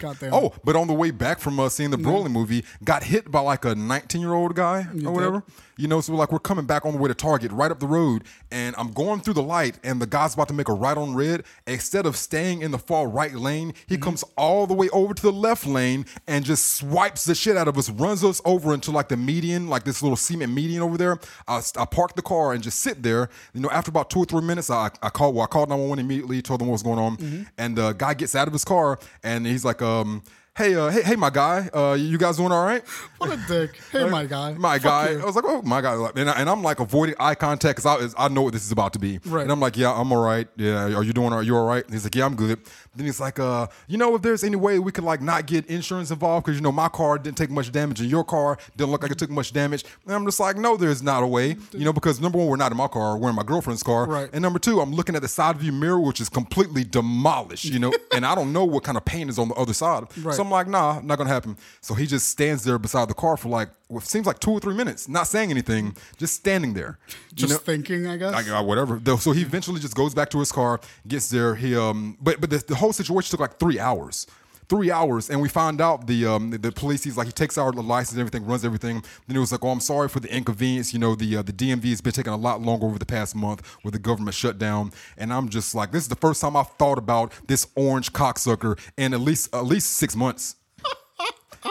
Goddamn. 0.00 0.32
Oh, 0.34 0.52
but 0.64 0.76
on 0.76 0.86
the 0.86 0.92
way 0.94 1.10
back 1.10 1.38
from 1.38 1.58
uh, 1.60 1.68
seeing 1.68 1.90
the 1.90 1.96
Broly 1.98 2.30
movie, 2.30 2.64
got 2.82 3.04
hit 3.04 3.30
by 3.30 3.40
like 3.40 3.64
a 3.64 3.74
19 3.74 4.20
year 4.20 4.32
old 4.32 4.54
guy 4.54 4.86
You 4.94 5.08
or 5.08 5.12
whatever. 5.12 5.44
You 5.76 5.88
know, 5.88 6.00
so 6.00 6.14
like 6.14 6.30
we're 6.32 6.38
coming 6.38 6.66
back 6.66 6.86
on 6.86 6.92
the 6.92 6.98
way 6.98 7.08
to 7.08 7.14
Target, 7.14 7.50
right 7.52 7.70
up 7.70 7.80
the 7.80 7.86
road, 7.86 8.24
and 8.50 8.74
I'm 8.78 8.92
going 8.92 9.20
through 9.20 9.34
the 9.34 9.42
light, 9.42 9.78
and 9.82 10.00
the 10.00 10.06
guy's 10.06 10.34
about 10.34 10.48
to 10.48 10.54
make 10.54 10.68
a 10.68 10.72
right 10.72 10.96
on 10.96 11.14
red. 11.14 11.44
Instead 11.66 12.06
of 12.06 12.16
staying 12.16 12.62
in 12.62 12.70
the 12.70 12.78
far 12.78 13.08
right 13.08 13.34
lane, 13.34 13.74
he 13.86 13.94
Mm-hmm. 13.94 14.04
comes 14.04 14.24
all 14.36 14.66
the 14.66 14.74
way 14.74 14.88
over 14.90 15.14
to 15.14 15.22
the 15.22 15.32
left 15.32 15.66
lane 15.66 16.06
and 16.26 16.44
just 16.44 16.74
swipes 16.76 17.24
the 17.24 17.34
shit 17.34 17.56
out 17.56 17.68
of 17.68 17.76
us, 17.78 17.88
runs 17.90 18.22
us 18.24 18.40
over 18.44 18.74
into 18.74 18.90
like 18.90 19.08
the 19.08 19.16
median, 19.16 19.68
like 19.68 19.84
this 19.84 20.02
little 20.02 20.16
cement 20.16 20.52
median 20.52 20.82
over 20.82 20.96
there. 20.98 21.18
I, 21.48 21.60
I 21.78 21.84
parked 21.84 22.16
the 22.16 22.22
car 22.22 22.52
and 22.52 22.62
just 22.62 22.80
sit 22.80 23.02
there. 23.02 23.28
You 23.52 23.60
know, 23.60 23.70
after 23.70 23.88
about 23.90 24.10
two 24.10 24.20
or 24.20 24.24
three 24.26 24.42
minutes, 24.42 24.70
I, 24.70 24.90
I 25.02 25.10
called. 25.10 25.34
Well, 25.34 25.44
I 25.44 25.46
called 25.46 25.68
911 25.70 26.04
immediately, 26.04 26.42
told 26.42 26.60
them 26.60 26.68
what 26.68 26.72
was 26.72 26.82
going 26.82 26.98
on, 26.98 27.16
Mm-hmm. 27.16 27.42
and 27.58 27.76
the 27.76 27.92
guy 27.92 28.14
gets 28.14 28.34
out 28.34 28.46
of 28.46 28.52
his 28.52 28.64
car 28.64 28.98
and 29.22 29.46
he's 29.46 29.64
like, 29.64 29.80
um. 29.82 30.22
Hey, 30.56 30.76
uh, 30.76 30.88
hey, 30.88 31.02
hey, 31.02 31.16
my 31.16 31.30
guy. 31.30 31.68
Uh, 31.74 31.94
you 31.94 32.16
guys 32.16 32.36
doing 32.36 32.52
all 32.52 32.64
right? 32.64 32.86
What 33.18 33.32
a 33.32 33.42
dick. 33.48 33.76
Hey, 33.90 34.08
my 34.08 34.24
guy. 34.24 34.52
My 34.52 34.78
Fuck 34.78 34.84
guy. 34.84 35.10
you. 35.10 35.20
I 35.20 35.24
was 35.24 35.34
like, 35.34 35.44
oh, 35.48 35.62
my 35.62 35.80
guy. 35.80 35.94
And, 36.14 36.30
I, 36.30 36.34
and 36.34 36.48
I'm 36.48 36.62
like 36.62 36.78
avoiding 36.78 37.16
eye 37.18 37.34
contact 37.34 37.82
because 37.82 38.14
I, 38.14 38.24
I 38.26 38.28
know 38.28 38.42
what 38.42 38.52
this 38.52 38.64
is 38.64 38.70
about 38.70 38.92
to 38.92 39.00
be. 39.00 39.18
Right. 39.26 39.42
And 39.42 39.50
I'm 39.50 39.58
like, 39.58 39.76
yeah, 39.76 39.92
I'm 39.92 40.12
all 40.12 40.22
right. 40.22 40.46
Yeah, 40.54 40.94
are 40.94 41.02
you 41.02 41.12
doing? 41.12 41.32
Are 41.32 41.42
you 41.42 41.56
all 41.56 41.66
right? 41.66 41.84
And 41.84 41.92
he's 41.92 42.04
like, 42.04 42.14
yeah, 42.14 42.24
I'm 42.24 42.36
good. 42.36 42.60
Then 42.94 43.06
he's 43.06 43.18
like, 43.18 43.40
uh, 43.40 43.66
you 43.88 43.98
know, 43.98 44.14
if 44.14 44.22
there's 44.22 44.44
any 44.44 44.54
way 44.54 44.78
we 44.78 44.92
could 44.92 45.02
like 45.02 45.20
not 45.20 45.46
get 45.46 45.66
insurance 45.66 46.12
involved 46.12 46.46
because 46.46 46.56
you 46.56 46.62
know 46.62 46.70
my 46.70 46.88
car 46.88 47.18
didn't 47.18 47.36
take 47.36 47.50
much 47.50 47.72
damage 47.72 48.00
and 48.00 48.08
your 48.08 48.22
car 48.22 48.56
didn't 48.76 48.92
look 48.92 49.02
like 49.02 49.10
it 49.10 49.18
took 49.18 49.30
much 49.30 49.52
damage. 49.52 49.84
And 50.04 50.14
I'm 50.14 50.24
just 50.24 50.38
like, 50.38 50.56
no, 50.56 50.76
there's 50.76 51.02
not 51.02 51.24
a 51.24 51.26
way. 51.26 51.56
You 51.72 51.84
know, 51.84 51.92
because 51.92 52.20
number 52.20 52.38
one, 52.38 52.46
we're 52.46 52.56
not 52.56 52.70
in 52.70 52.78
my 52.78 52.86
car, 52.86 53.18
we're 53.18 53.30
in 53.30 53.34
my 53.34 53.42
girlfriend's 53.42 53.82
car. 53.82 54.06
Right. 54.06 54.30
And 54.32 54.40
number 54.42 54.60
two, 54.60 54.80
I'm 54.80 54.94
looking 54.94 55.16
at 55.16 55.22
the 55.22 55.28
side 55.28 55.56
view 55.56 55.72
mirror, 55.72 55.98
which 55.98 56.20
is 56.20 56.28
completely 56.28 56.84
demolished. 56.84 57.64
You 57.64 57.80
know, 57.80 57.92
and 58.14 58.24
I 58.24 58.36
don't 58.36 58.52
know 58.52 58.64
what 58.64 58.84
kind 58.84 58.96
of 58.96 59.04
paint 59.04 59.30
is 59.30 59.38
on 59.40 59.48
the 59.48 59.54
other 59.54 59.72
side. 59.72 60.04
Right. 60.22 60.36
So 60.36 60.43
I'm 60.44 60.50
like, 60.50 60.68
nah, 60.68 61.00
not 61.02 61.18
gonna 61.18 61.30
happen. 61.30 61.56
So 61.80 61.94
he 61.94 62.06
just 62.06 62.28
stands 62.28 62.64
there 62.64 62.78
beside 62.78 63.08
the 63.08 63.14
car 63.14 63.36
for 63.36 63.48
like 63.48 63.70
what 63.88 64.04
seems 64.04 64.26
like 64.26 64.38
two 64.40 64.50
or 64.50 64.60
three 64.60 64.74
minutes, 64.74 65.08
not 65.08 65.26
saying 65.26 65.50
anything, 65.50 65.96
just 66.16 66.34
standing 66.34 66.74
there. 66.74 66.98
You 67.08 67.14
Just 67.36 67.52
know? 67.52 67.58
thinking, 67.58 68.06
I 68.06 68.16
guess. 68.16 68.32
Like, 68.32 68.48
uh, 68.48 68.62
whatever. 68.62 68.98
Though, 69.02 69.16
So 69.16 69.32
he 69.32 69.42
eventually 69.42 69.80
just 69.80 69.94
goes 69.94 70.14
back 70.14 70.30
to 70.30 70.38
his 70.38 70.52
car, 70.52 70.80
gets 71.06 71.28
there. 71.28 71.54
He 71.54 71.76
um, 71.76 72.16
but 72.20 72.40
but 72.40 72.50
the, 72.50 72.58
the 72.58 72.74
whole 72.76 72.92
situation 72.92 73.30
took 73.30 73.40
like 73.40 73.58
three 73.58 73.78
hours. 73.78 74.26
Three 74.68 74.90
hours, 74.90 75.28
and 75.28 75.42
we 75.42 75.48
found 75.48 75.80
out 75.80 76.06
the 76.06 76.26
um 76.26 76.50
the, 76.50 76.58
the 76.58 76.72
police. 76.72 77.04
He's 77.04 77.16
like 77.16 77.26
he 77.26 77.32
takes 77.32 77.58
our 77.58 77.72
license 77.72 78.12
and 78.12 78.20
everything, 78.20 78.46
runs 78.46 78.64
everything. 78.64 79.02
Then 79.26 79.36
he 79.36 79.38
was 79.38 79.52
like, 79.52 79.64
"Oh, 79.64 79.70
I'm 79.70 79.80
sorry 79.80 80.08
for 80.08 80.20
the 80.20 80.34
inconvenience. 80.34 80.92
You 80.92 80.98
know, 80.98 81.14
the 81.14 81.36
uh, 81.36 81.42
the 81.42 81.52
DMV 81.52 81.90
has 81.90 82.00
been 82.00 82.12
taking 82.12 82.32
a 82.32 82.36
lot 82.36 82.62
longer 82.62 82.86
over 82.86 82.98
the 82.98 83.06
past 83.06 83.34
month 83.36 83.62
with 83.84 83.92
the 83.92 84.00
government 84.00 84.34
shutdown." 84.34 84.92
And 85.18 85.32
I'm 85.32 85.48
just 85.48 85.74
like, 85.74 85.92
this 85.92 86.02
is 86.02 86.08
the 86.08 86.16
first 86.16 86.40
time 86.40 86.56
I've 86.56 86.70
thought 86.72 86.98
about 86.98 87.32
this 87.46 87.66
orange 87.74 88.12
cocksucker 88.12 88.78
in 88.96 89.12
at 89.12 89.20
least 89.20 89.54
at 89.54 89.66
least 89.66 89.92
six 89.92 90.16
months. 90.16 90.56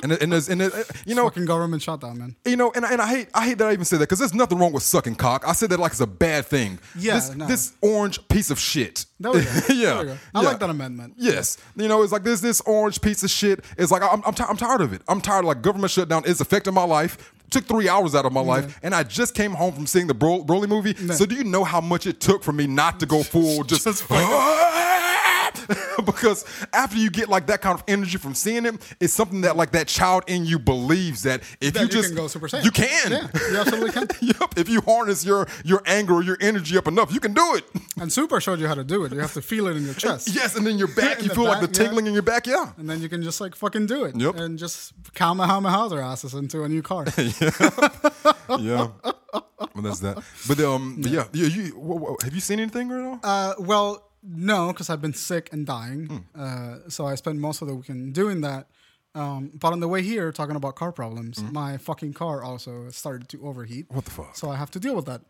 And 0.01 0.12
and, 0.13 0.31
there's- 0.31 0.50
and, 0.50 0.62
uh, 0.62 0.69
you 1.06 1.13
know, 1.16 1.25
Fucking 1.25 1.45
government 1.45 1.81
shutdown, 1.81 2.18
man. 2.18 2.36
you 2.45 2.56
know, 2.56 2.72
and, 2.75 2.86
I- 2.86 2.92
and 2.94 3.01
I 3.01 3.07
hate 3.07 3.28
I 3.34 3.45
hate 3.45 3.57
that 3.60 3.68
I 3.68 3.74
even 3.74 3.86
said 3.86 3.98
that 4.00 4.04
because 4.07 4.19
there's 4.19 4.34
nothing 4.34 4.57
wrong 4.57 4.74
with 4.74 4.84
sucking 4.84 5.16
cock. 5.16 5.44
I 5.48 5.54
said 5.54 5.69
that 5.69 5.80
like 5.80 5.92
it's 5.92 6.01
a 6.01 6.07
bad 6.07 6.45
thing. 6.45 6.80
Yeah, 6.98 7.16
this, 7.16 7.36
no. 7.36 7.46
this 7.48 7.74
orange 7.82 8.27
piece 8.27 8.50
of 8.50 8.60
shit. 8.60 9.06
There 9.20 9.32
we 9.32 9.41
go. 9.44 9.50
yeah, 9.50 9.65
There 9.75 9.98
we 10.00 10.06
go. 10.06 10.18
I 10.36 10.41
yeah. 10.41 10.48
like 10.50 10.60
that 10.60 10.70
amendment. 10.70 11.13
Yes, 11.18 11.58
you 11.75 11.88
know, 11.88 12.01
it's 12.03 12.12
like 12.12 12.24
this 12.24 12.41
this 12.41 12.62
orange 12.62 13.01
piece 13.01 13.24
of 13.24 13.29
shit. 13.29 13.63
It's 13.77 13.91
like 13.91 14.01
I'm 14.01 14.22
I'm, 14.25 14.34
ti- 14.34 14.46
I'm 14.48 14.58
tired 14.58 14.82
of 14.82 14.94
it. 14.94 15.01
I'm 15.08 15.22
tired. 15.22 15.39
Of, 15.39 15.46
like 15.46 15.62
government 15.62 15.91
shutdown 15.91 16.25
is 16.25 16.41
affecting 16.41 16.74
my 16.74 16.84
life. 16.86 17.32
Took 17.51 17.65
three 17.65 17.88
hours 17.88 18.15
out 18.15 18.25
of 18.25 18.34
my 18.34 18.41
life, 18.41 18.79
and 18.82 18.96
I 18.96 19.03
just 19.03 19.36
came 19.36 19.51
home 19.51 19.74
from 19.74 19.86
seeing 19.86 20.08
the 20.08 20.15
Bro- 20.15 20.46
Broly 20.46 20.68
movie. 20.68 20.96
So 21.13 21.24
do 21.27 21.36
you 21.36 21.44
know 21.44 21.63
how 21.63 21.82
much 21.82 22.08
it 22.08 22.20
took 22.20 22.44
for 22.44 22.51
me 22.51 22.65
not 22.65 23.00
to 23.01 23.06
go 23.06 23.22
full 23.34 23.63
just? 23.63 23.84
Just 23.84 24.03
because 26.05 26.46
after 26.74 26.98
you 26.98 27.10
get 27.10 27.29
like 27.29 27.48
that 27.48 27.62
kind 27.62 27.77
of 27.77 27.84
energy 27.88 28.17
from 28.17 28.34
seeing 28.36 28.63
him, 28.63 28.79
it's 29.00 29.13
something 29.13 29.41
that 29.41 29.55
like 29.55 29.72
that 29.72 29.88
child 29.88 30.24
in 30.27 30.46
you 30.46 30.60
believes 30.60 31.24
that 31.24 31.41
if 31.62 31.74
That 31.74 31.82
you 31.82 31.86
you 31.86 31.91
just 31.91 32.08
can 32.10 32.15
go 32.15 32.27
Super 32.27 32.48
Saiyan. 32.48 32.63
you 32.65 32.72
can. 32.72 33.12
Yeah, 33.12 33.27
you 33.51 33.58
absolutely 33.58 33.91
can. 33.91 34.08
yep. 34.22 34.53
If 34.58 34.70
you 34.70 34.82
harness 34.82 35.25
your 35.25 35.48
your 35.63 35.82
anger 35.86 36.13
or 36.15 36.24
your 36.24 36.38
energy 36.41 36.77
up 36.77 36.88
enough, 36.88 37.13
you 37.13 37.20
can 37.20 37.34
do 37.34 37.55
it. 37.55 37.63
And 38.01 38.12
Super 38.12 38.41
showed 38.41 38.60
you 38.60 38.67
how 38.67 38.74
to 38.74 38.84
do 38.84 39.05
it. 39.05 39.13
You 39.13 39.20
have 39.20 39.34
to 39.34 39.41
feel 39.41 39.67
it 39.67 39.77
in 39.77 39.86
your 39.86 39.93
chest. 39.93 40.34
Yes, 40.34 40.55
and 40.55 40.65
then 40.65 40.79
your 40.79 40.88
back, 40.88 41.22
you 41.22 41.29
feel 41.29 41.43
like 41.43 41.62
the 41.62 41.67
back, 41.67 41.77
yeah. 41.77 41.84
tingling 41.84 42.08
in 42.08 42.13
your 42.13 42.24
back. 42.24 42.48
Yeah. 42.48 42.72
And 42.77 42.89
then 42.89 43.01
you 43.01 43.08
can 43.08 43.22
just 43.22 43.39
like 43.39 43.55
fucking 43.55 43.86
do 43.86 44.03
it. 44.05 44.15
Yep. 44.15 44.36
And 44.36 44.58
just 44.58 44.93
Kamehameha 45.13 45.89
their 45.89 46.01
asses 46.01 46.34
into 46.34 46.63
a 46.63 46.67
new 46.70 46.82
car. 46.82 47.05
Yeah. 47.17 47.51
yeah. 48.60 48.88
well, 49.03 49.84
that's 49.84 50.00
that. 50.00 50.24
But 50.48 50.60
um, 50.60 50.98
but 51.01 51.12
yeah, 51.12 51.25
you, 51.34 51.46
you 51.46 51.77
wha- 51.77 51.96
wha- 51.98 52.15
have 52.24 52.34
you 52.34 52.41
seen 52.41 52.60
anything 52.60 52.89
right 52.89 53.03
now? 53.03 53.20
Uh, 53.24 53.53
well, 53.60 54.10
no, 54.24 54.68
because 54.72 54.89
I've 54.89 55.01
been 55.01 55.13
sick 55.13 55.50
and 55.51 55.65
dying. 55.65 56.06
Hmm. 56.08 56.18
Uh, 56.42 56.75
so 56.89 57.06
I 57.06 57.15
spent 57.15 57.39
most 57.39 57.62
of 57.62 57.68
the 57.68 57.75
weekend 57.75 58.13
doing 58.13 58.42
that. 58.42 58.68
Um, 59.15 59.51
but 59.53 59.74
on 59.74 59.80
the 59.80 59.88
way 59.88 60.01
here, 60.01 60.32
talking 60.32 60.56
about 60.56 60.75
car 60.75 60.92
problems, 60.92 61.42
my 61.44 61.77
fucking 61.77 62.13
car 62.13 62.42
also 62.44 62.89
started 62.89 63.30
to 63.30 63.46
overheat. 63.46 63.86
What 63.89 64.06
the 64.06 64.12
fuck? 64.12 64.36
So 64.36 64.50
I 64.50 64.56
have 64.56 64.72
to 64.72 64.80
deal 64.80 64.96
with 64.96 65.06
that. 65.06 65.22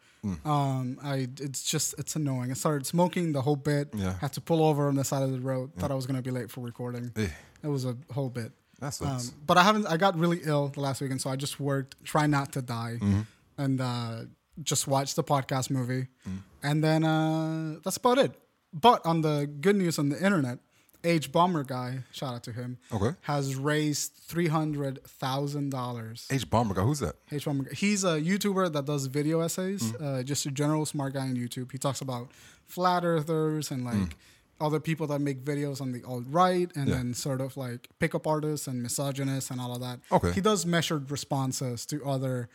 Um, 0.46 0.98
I 1.04 1.28
it's 1.42 1.64
just 1.64 1.94
it's 1.98 2.16
annoying. 2.16 2.50
I 2.50 2.54
started 2.54 2.86
smoking 2.86 3.34
the 3.34 3.42
whole 3.42 3.58
bit. 3.58 3.90
Yeah. 3.94 4.14
Had 4.22 4.32
to 4.34 4.42
pull 4.42 4.64
over 4.64 4.88
on 4.88 4.96
the 4.96 5.04
side 5.04 5.22
of 5.22 5.32
the 5.34 5.42
road. 5.42 5.74
Thought 5.78 5.92
I 5.92 5.96
was 5.96 6.06
gonna 6.06 6.22
be 6.22 6.32
late 6.32 6.50
for 6.50 6.62
recording. 6.62 7.12
Eh. 7.18 7.28
It 7.62 7.68
was 7.68 7.84
a 7.84 7.98
whole 8.14 8.30
bit. 8.30 8.54
That 8.80 8.94
sucks. 8.94 9.30
Um, 9.30 9.36
but 9.46 9.58
I 9.58 9.64
haven't. 9.64 9.86
I 9.88 9.98
got 9.98 10.18
really 10.18 10.40
ill 10.46 10.70
the 10.70 10.80
last 10.80 11.02
weekend, 11.02 11.20
so 11.20 11.30
I 11.30 11.36
just 11.36 11.60
worked, 11.60 12.02
try 12.06 12.26
not 12.26 12.54
to 12.54 12.62
die, 12.62 13.00
Mm-hmm. 13.02 13.22
and 13.58 13.82
uh, 13.82 14.16
just 14.62 14.88
watched 14.88 15.18
the 15.18 15.24
podcast 15.26 15.70
movie, 15.70 16.08
Mm. 16.26 16.40
and 16.64 16.82
then 16.84 17.04
uh, 17.04 17.80
that's 17.84 17.98
about 17.98 18.18
it. 18.18 18.32
But 18.74 19.06
on 19.06 19.22
the 19.22 19.48
good 19.62 19.76
news 19.76 20.00
on 20.00 20.10
the 20.10 20.18
internet, 20.24 20.60
H 21.04 21.32
Bomber 21.32 21.64
guy, 21.64 22.00
shout 22.12 22.34
out 22.34 22.44
to 22.46 22.52
him, 22.54 22.78
Okay. 22.92 23.16
has 23.22 23.56
raised 23.56 24.14
three 24.26 24.48
hundred 24.48 25.04
thousand 25.06 25.70
dollars. 25.70 26.26
H 26.32 26.50
bomber 26.50 26.74
guy, 26.74 26.82
who's 26.84 27.00
that? 27.00 27.16
H 27.32 27.44
Bomber, 27.46 27.66
guy. 27.66 27.76
he's 27.76 28.04
a 28.06 28.22
YouTuber 28.22 28.72
that 28.72 28.86
does 28.86 29.08
video 29.08 29.42
essays, 29.42 29.84
Mm. 29.92 30.02
uh, 30.02 30.24
just 30.24 30.46
a 30.46 30.52
general 30.52 30.86
smart 30.86 31.14
guy 31.14 31.28
on 31.28 31.36
YouTube. 31.36 31.72
He 31.72 31.78
talks 31.78 32.00
about 32.02 32.32
flat 32.68 33.04
earthers 33.06 33.70
and 33.72 33.84
like. 33.86 34.16
other 34.62 34.80
people 34.80 35.06
that 35.08 35.20
make 35.20 35.44
videos 35.44 35.82
on 35.82 35.92
the 35.92 36.02
alt 36.06 36.24
right 36.30 36.72
and 36.78 36.88
Yeah. 36.88 36.96
then 36.96 37.14
sort 37.14 37.42
of 37.42 37.58
like 37.58 37.90
pickup 38.00 38.26
artists 38.26 38.66
and 38.66 38.82
misogynists 38.82 39.52
and 39.52 39.60
all 39.60 39.74
of 39.76 39.82
that. 39.82 40.00
Okay. 40.10 40.32
He 40.32 40.40
does 40.40 40.66
measured 40.66 41.12
responses 41.12 41.86
to 41.88 42.06
other 42.06 42.48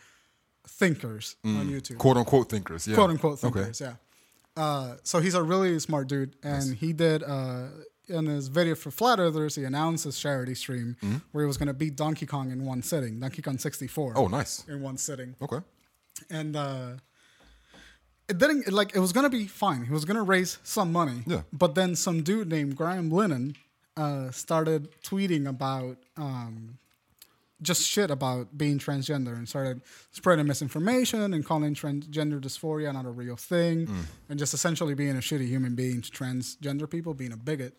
thinkers 0.67 1.35
on 1.45 1.67
YouTube 1.69 1.97
Quote 1.99 2.17
unquote 2.17 2.49
thinkers. 2.49 2.87
Yeah. 2.87 2.95
quote 2.95 3.11
unquote 3.11 3.43
Okay. 3.43 3.53
thinkers. 3.59 3.81
Yeah. 3.81 3.95
Uh, 4.59 4.95
so 5.03 5.19
he's 5.19 5.35
a 5.35 5.43
really 5.43 5.79
smart 5.79 6.07
dude, 6.07 6.35
and 6.43 6.75
he 6.75 6.91
did 6.91 7.23
uh, 7.23 7.67
in 8.09 8.25
his 8.25 8.47
video 8.49 8.75
for 8.75 8.91
Flat 8.91 9.19
Earthers, 9.19 9.55
he 9.55 9.63
announced 9.63 10.03
his 10.03 10.17
charity 10.19 10.55
stream 10.55 10.97
where 11.31 11.43
he 11.43 11.47
was 11.47 11.57
going 11.57 11.67
to 11.67 11.73
beat 11.73 11.95
Donkey 11.95 12.25
Kong 12.25 12.51
in 12.51 12.65
one 12.65 12.81
sitting, 12.81 13.19
Donkey 13.19 13.41
Kong 13.41 13.57
64. 13.57 14.13
Oh, 14.17 14.27
nice. 14.27 14.65
in 14.67 14.81
one 14.81 14.97
sitting, 14.97 15.35
Okay. 15.41 15.59
and 16.29 16.55
uh, 16.55 16.89
it 18.27 18.37
didn't 18.37 18.71
like 18.71 18.95
it 18.95 18.99
was 18.99 19.13
going 19.13 19.23
to 19.23 19.29
be 19.29 19.45
fine. 19.47 19.85
He 19.85 19.93
was 19.93 20.05
going 20.05 20.17
to 20.17 20.23
raise 20.23 20.57
some 20.63 20.91
money, 20.91 21.23
Yeah. 21.25 21.41
But 21.53 21.75
then 21.75 21.95
some 21.95 22.21
dude 22.23 22.49
named 22.49 22.75
Graham 22.75 23.09
Linehan 23.11 23.55
uh, 23.95 24.31
started 24.31 24.89
tweeting 25.03 25.47
about. 25.47 25.97
Um, 26.17 26.77
just 27.61 27.83
shit 27.85 28.09
about 28.09 28.57
being 28.57 28.79
transgender 28.79 29.33
and 29.35 29.47
started 29.47 29.81
spreading 30.11 30.47
misinformation 30.47 31.33
and 31.33 31.45
calling 31.45 31.73
transgender 31.75 32.39
dysphoria 32.39 32.93
not 32.93 33.05
a 33.05 33.09
real 33.09 33.35
thing 33.35 33.87
and 34.29 34.39
just 34.39 34.53
essentially 34.53 34.93
being 34.93 35.11
a 35.17 35.19
shitty 35.19 35.47
human 35.47 35.75
being 35.75 36.01
to 36.01 36.09
transgender 36.09 36.89
people, 36.89 37.13
being 37.13 37.33
a 37.33 37.37
bigot. 37.37 37.77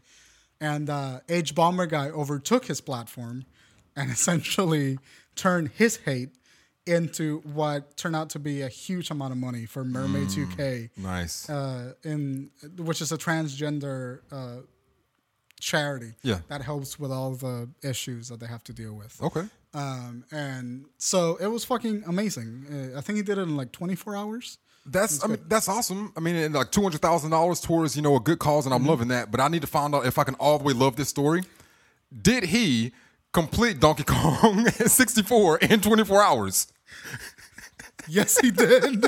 And 0.60 0.90
uh, 0.90 1.20
H 1.28 1.54
Bomber 1.54 1.86
guy 1.86 2.10
overtook 2.10 2.66
his 2.66 2.80
platform 2.82 3.46
and 3.96 4.10
essentially 4.16 4.98
turned 5.34 5.68
his 5.68 5.96
hate 5.96 6.30
into 6.86 7.38
what 7.44 7.96
turned 7.96 8.16
out 8.16 8.30
to 8.30 8.38
be 8.38 8.62
a 8.62 8.68
huge 8.68 9.10
amount 9.10 9.32
of 9.32 9.38
money 9.38 9.64
for 9.64 9.84
Mermaids 9.84 10.36
UK, 10.36 10.90
Nice. 10.96 11.48
uh, 11.48 11.92
in 12.04 12.50
which 12.78 13.00
is 13.00 13.12
a 13.12 13.18
transgender 13.18 14.20
uh, 14.32 14.56
charity 15.60 16.14
Yeah. 16.22 16.40
that 16.48 16.62
helps 16.62 16.98
with 16.98 17.12
all 17.12 17.32
the 17.34 17.68
issues 17.82 18.28
that 18.28 18.40
they 18.40 18.46
have 18.46 18.64
to 18.64 18.72
deal 18.72 18.94
with. 18.94 19.20
okay. 19.22 19.44
Um, 19.72 20.24
and 20.32 20.86
so 20.98 21.36
it 21.40 21.46
was 21.46 21.64
fucking 21.64 22.04
amazing. 22.06 22.66
Uh, 22.94 22.98
I 22.98 23.00
think 23.00 23.16
he 23.18 23.22
did 23.22 23.38
it 23.38 23.42
in 23.42 23.56
like 23.56 23.72
24 23.72 24.16
hours. 24.16 24.58
That's 24.86 25.22
I 25.22 25.28
mean 25.28 25.38
that's 25.46 25.68
awesome. 25.68 26.10
I 26.16 26.20
mean, 26.20 26.34
and 26.36 26.54
like 26.54 26.72
two 26.72 26.82
hundred 26.82 27.02
thousand 27.02 27.30
dollars 27.30 27.60
towards 27.60 27.94
you 27.96 28.02
know 28.02 28.16
a 28.16 28.20
good 28.20 28.38
cause, 28.38 28.64
and 28.64 28.74
I'm 28.74 28.86
loving 28.86 29.08
that. 29.08 29.30
But 29.30 29.40
I 29.40 29.48
need 29.48 29.60
to 29.60 29.66
find 29.68 29.94
out 29.94 30.06
if 30.06 30.18
I 30.18 30.24
can 30.24 30.34
all 30.36 30.56
the 30.58 30.64
way 30.64 30.72
love 30.72 30.96
this 30.96 31.08
story. 31.08 31.42
Did 32.22 32.44
he 32.44 32.92
complete 33.32 33.78
Donkey 33.78 34.02
Kong 34.06 34.66
64 34.70 35.58
in 35.58 35.80
24 35.82 36.22
hours? 36.22 36.72
Yes, 38.08 38.38
he 38.40 38.50
did. 38.50 39.04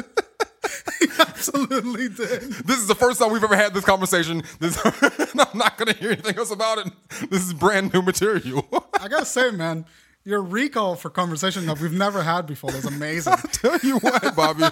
he 1.00 1.07
absolutely 1.19 2.09
did. 2.11 2.42
This 2.64 2.78
is 2.78 2.87
the 2.87 2.95
first 2.95 3.19
time 3.19 3.33
we've 3.33 3.42
ever 3.42 3.57
had 3.57 3.75
this 3.75 3.85
conversation. 3.85 4.42
This, 4.61 4.78
I'm 4.85 5.59
not 5.59 5.78
going 5.78 5.92
to 5.92 5.99
hear 5.99 6.12
anything 6.12 6.37
else 6.37 6.50
about 6.52 6.87
it. 6.87 6.92
This 7.31 7.45
is 7.47 7.54
brand 7.54 7.92
new 7.95 8.02
material. 8.02 8.69
I 9.00 9.09
gotta 9.09 9.25
say, 9.25 9.50
man, 9.50 9.87
your 10.25 10.43
recall 10.43 10.95
for 10.97 11.11
conversation 11.11 11.67
that 11.67 11.81
we've 11.81 11.93
never 11.93 12.23
had 12.23 12.47
before 12.47 12.75
is 12.75 12.85
amazing. 12.85 13.33
I'll 13.33 13.38
Tell 13.52 13.79
you 13.83 13.99
what, 13.99 14.37
Bobby. 14.37 14.64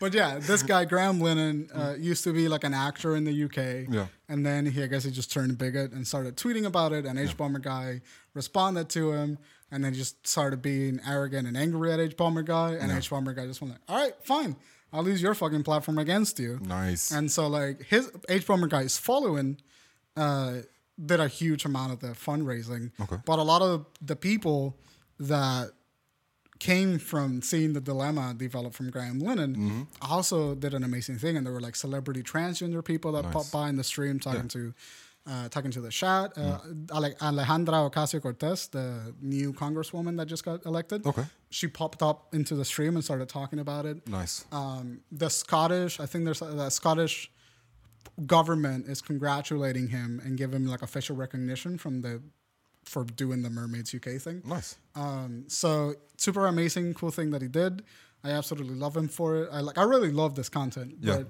But 0.00 0.14
yeah, 0.14 0.38
this 0.38 0.62
guy 0.62 0.86
Graham 0.86 1.20
Linehan 1.20 1.68
uh, 1.76 1.94
used 1.94 2.24
to 2.24 2.32
be 2.32 2.48
like 2.48 2.64
an 2.64 2.72
actor 2.72 3.14
in 3.14 3.24
the 3.24 3.44
UK. 3.44 3.92
Yeah. 3.92 4.06
And 4.30 4.46
then 4.46 4.64
he, 4.64 4.82
I 4.82 4.86
guess, 4.86 5.04
he 5.04 5.10
just 5.10 5.30
turned 5.30 5.58
bigot 5.58 5.92
and 5.92 6.06
started 6.06 6.36
tweeting 6.36 6.64
about 6.64 6.92
it. 6.92 7.04
And 7.04 7.18
H 7.18 7.36
Bomber 7.36 7.58
guy 7.58 8.00
responded 8.32 8.88
to 8.90 9.12
him, 9.12 9.36
and 9.70 9.84
then 9.84 9.92
just 9.92 10.26
started 10.26 10.62
being 10.62 11.00
arrogant 11.06 11.46
and 11.46 11.54
angry 11.54 11.92
at 11.92 12.00
H 12.00 12.16
Bomber 12.16 12.42
guy. 12.42 12.72
And 12.80 12.90
H 12.90 13.10
Bomber 13.10 13.34
guy 13.34 13.46
just 13.46 13.60
went 13.60 13.74
like, 13.74 13.82
"All 13.90 13.96
right, 14.02 14.14
fine, 14.22 14.56
I'll 14.92 15.06
use 15.08 15.22
your 15.22 15.34
fucking 15.34 15.62
platform 15.64 15.98
against 15.98 16.38
you." 16.38 16.58
Nice. 16.62 17.10
And 17.10 17.30
so 17.30 17.46
like 17.48 17.82
his 17.84 18.10
H 18.28 18.46
Bomber 18.46 18.66
guy's 18.68 18.96
following 18.98 19.58
uh, 20.16 20.58
did 21.04 21.20
a 21.20 21.28
huge 21.28 21.64
amount 21.64 21.92
of 21.92 22.00
the 22.00 22.08
fundraising. 22.08 22.90
Okay. 23.00 23.16
But 23.24 23.38
a 23.38 23.42
lot 23.42 23.62
of 23.62 23.86
the 24.02 24.16
people 24.16 24.76
that 25.18 25.70
came 26.58 26.98
from 26.98 27.40
seeing 27.40 27.72
the 27.72 27.80
dilemma 27.80 28.34
develop 28.36 28.74
from 28.74 28.90
Graham 28.90 29.20
Linehan 29.22 29.56
Mm-hmm. 29.56 29.82
also 30.02 30.54
did 30.54 30.74
an 30.74 30.84
amazing 30.84 31.16
thing, 31.18 31.36
and 31.36 31.46
there 31.46 31.52
were 31.54 31.60
like 31.60 31.74
celebrity 31.76 32.22
transgender 32.22 32.84
people 32.84 33.12
that 33.12 33.30
popped 33.32 33.50
by 33.52 33.68
in 33.70 33.76
the 33.76 33.84
stream 33.84 34.18
talking 34.20 34.48
to. 34.48 34.74
Uh, 35.26 35.48
talking 35.50 35.70
to 35.70 35.82
the 35.82 35.90
chat, 35.90 36.32
uh, 36.38 36.58
Mm. 36.60 36.90
Ale- 36.96 37.14
Alejandra 37.20 37.90
Ocasio 37.90 38.20
Cortez, 38.22 38.68
the 38.68 39.14
new 39.20 39.52
congresswoman 39.52 40.16
that 40.16 40.26
just 40.26 40.44
got 40.44 40.64
elected, 40.64 41.06
Okay. 41.06 41.26
she 41.50 41.68
popped 41.68 42.02
up 42.02 42.34
into 42.34 42.54
the 42.56 42.64
stream 42.64 42.96
and 42.96 43.04
started 43.04 43.28
talking 43.28 43.58
about 43.58 43.84
it 43.84 44.08
nice. 44.08 44.44
um, 44.50 45.00
the 45.12 45.28
Scottish, 45.28 46.00
I 46.00 46.06
think 46.06 46.24
there's 46.24 46.40
the 46.40 46.70
Scottish 46.70 47.30
government 48.26 48.86
is 48.88 49.00
congratulating 49.00 49.88
him 49.88 50.20
and 50.24 50.36
give 50.38 50.52
him 50.54 50.66
like 50.66 50.82
official 50.82 51.16
recognition 51.16 51.78
from 51.78 52.00
the 52.00 52.22
for 52.84 53.04
doing 53.04 53.42
the 53.42 53.50
Mermaids 53.50 53.94
UK 53.94 54.18
thing. 54.18 54.42
Nice. 54.44 54.76
Um, 54.94 55.44
so 55.48 55.94
super 56.16 56.46
amazing, 56.46 56.94
cool 56.94 57.10
thing 57.10 57.30
that 57.30 57.42
he 57.42 57.48
did. 57.48 57.82
I 58.24 58.30
absolutely 58.30 58.74
love 58.74 58.96
him 58.96 59.06
for 59.08 59.36
it. 59.36 59.48
I 59.52 59.60
like, 59.60 59.76
I 59.78 59.82
really 59.82 60.10
love 60.10 60.34
this 60.34 60.48
content. 60.48 60.94
Yeah. 61.00 61.18
But 61.18 61.28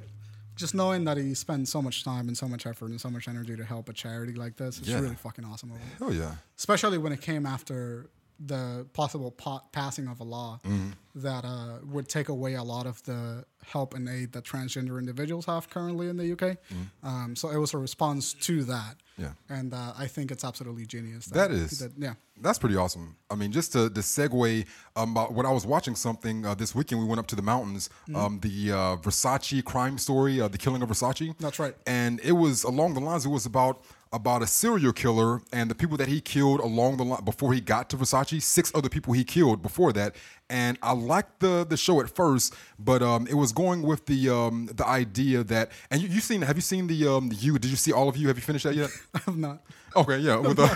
just 0.61 0.75
knowing 0.75 1.05
that 1.05 1.17
he 1.17 1.35
spends 1.35 1.71
so 1.71 1.81
much 1.83 2.05
time 2.05 2.29
and 2.29 2.37
so 2.37 2.47
much 2.47 2.67
effort 2.67 2.90
and 2.90 3.00
so 3.00 3.11
much 3.11 3.26
energy 3.29 3.57
to 3.57 3.64
help 3.64 3.88
a 3.88 3.93
charity 3.93 4.35
like 4.35 4.57
this, 4.57 4.79
it's 4.79 4.88
Yeah. 4.88 5.00
really 5.00 5.17
fucking 5.17 5.45
awesome. 5.45 5.73
Oh 6.00 6.11
yeah. 6.11 6.35
especially 6.59 6.99
when 6.99 7.12
it 7.12 7.21
came 7.21 7.47
after 7.47 8.11
the 8.43 8.87
possible 8.95 9.31
pa- 9.31 9.62
passing 9.73 10.09
of 10.09 10.21
a 10.21 10.25
law 10.25 10.59
Mm-hmm. 10.64 10.90
that 11.17 11.45
uh, 11.45 11.79
would 11.85 12.09
take 12.09 12.29
away 12.31 12.55
a 12.55 12.62
lot 12.62 12.87
of 12.87 13.02
the 13.02 13.45
help 13.64 13.93
and 13.95 14.09
aid 14.09 14.33
that 14.33 14.45
transgender 14.45 14.99
individuals 14.99 15.45
have 15.47 15.69
currently 15.69 16.09
in 16.09 16.17
the 16.17 16.33
UK. 16.33 16.57
Um, 17.02 17.37
so 17.37 17.50
it 17.50 17.59
was 17.59 17.75
a 17.75 17.79
response 17.79 18.33
to 18.35 18.64
that. 18.64 18.97
Yeah. 19.21 19.33
And 19.49 19.75
uh, 19.75 19.93
I 19.99 20.07
think 20.07 20.31
it's 20.31 20.45
absolutely 20.45 20.87
genius. 20.87 21.27
That 21.27 21.50
he 21.50 21.59
is. 21.59 21.79
did- 21.79 21.93
yeah. 21.99 22.15
That's 22.43 22.59
pretty 22.59 22.77
awesome. 22.77 23.17
I 23.31 23.35
mean, 23.35 23.53
just 23.53 23.73
to, 23.73 23.91
to 23.91 24.00
segue 24.00 24.65
um, 24.97 25.11
about 25.11 25.35
when 25.35 25.45
I 25.45 25.53
was 25.53 25.67
watching 25.67 25.95
something 25.95 26.47
uh, 26.47 26.55
this 26.55 26.75
weekend, 26.75 27.03
we 27.03 27.07
went 27.07 27.19
up 27.19 27.27
to 27.27 27.37
the 27.37 27.43
mountains. 27.43 27.91
Mm-hmm. 28.09 28.17
Um, 28.17 28.41
the 28.41 28.73
uh, 28.73 28.97
Versace 28.97 29.62
crime 29.62 29.99
story, 29.99 30.41
uh, 30.41 30.49
the 30.49 30.57
killing 30.57 30.81
of 30.81 30.89
Versace. 30.89 31.35
That's 31.39 31.59
right. 31.59 31.75
And 31.87 32.19
it 32.21 32.33
was 32.33 32.65
along 32.65 32.95
the 32.95 33.00
lines. 33.00 33.27
It 33.27 33.29
was 33.29 33.45
about 33.45 33.83
about 34.12 34.43
a 34.43 34.47
serial 34.47 34.93
killer 34.93 35.41
and 35.53 35.71
the 35.71 35.75
people 35.75 35.97
that 35.97 36.09
he 36.09 36.21
killed 36.21 36.59
along 36.59 36.97
the 36.97 37.05
line 37.05 37.25
before 37.25 37.53
he 37.53 37.61
got 37.61 37.89
to 37.91 37.97
Versace. 37.97 38.43
Six 38.43 38.73
other 38.75 38.89
people 38.89 39.12
he 39.12 39.23
killed 39.23 39.62
before 39.62 39.93
that. 39.93 40.17
And 40.50 40.76
I 40.83 40.92
liked 40.92 41.40
the 41.40 41.64
the 41.64 41.76
show 41.76 42.00
at 42.00 42.11
first, 42.11 42.54
but 42.78 43.02
um, 43.02 43.26
it 43.26 43.35
was 43.35 43.52
going 43.52 43.83
with 43.83 44.04
the 44.07 44.28
um, 44.28 44.69
the 44.75 44.87
idea 44.87 45.42
that 45.45 45.71
and 45.90 46.02
you 46.02 46.09
you 46.09 46.21
seen 46.21 46.42
have 46.42 46.57
you 46.57 46.62
seen 46.62 46.87
the 46.88 47.07
um, 47.07 47.30
you 47.33 47.59
did 47.59 47.71
you 47.71 47.76
see 47.76 47.92
all 47.92 48.09
of 48.09 48.16
you 48.16 48.28
have 48.28 48.37
you 48.37 48.42
finished 48.42 48.64
that 48.64 48.75
yet? 48.75 48.90
I 49.14 49.19
have 49.21 49.37
not. 49.37 49.62
Okay, 49.97 50.19
yeah. 50.19 50.37
With 50.37 50.59
uh, 50.59 50.69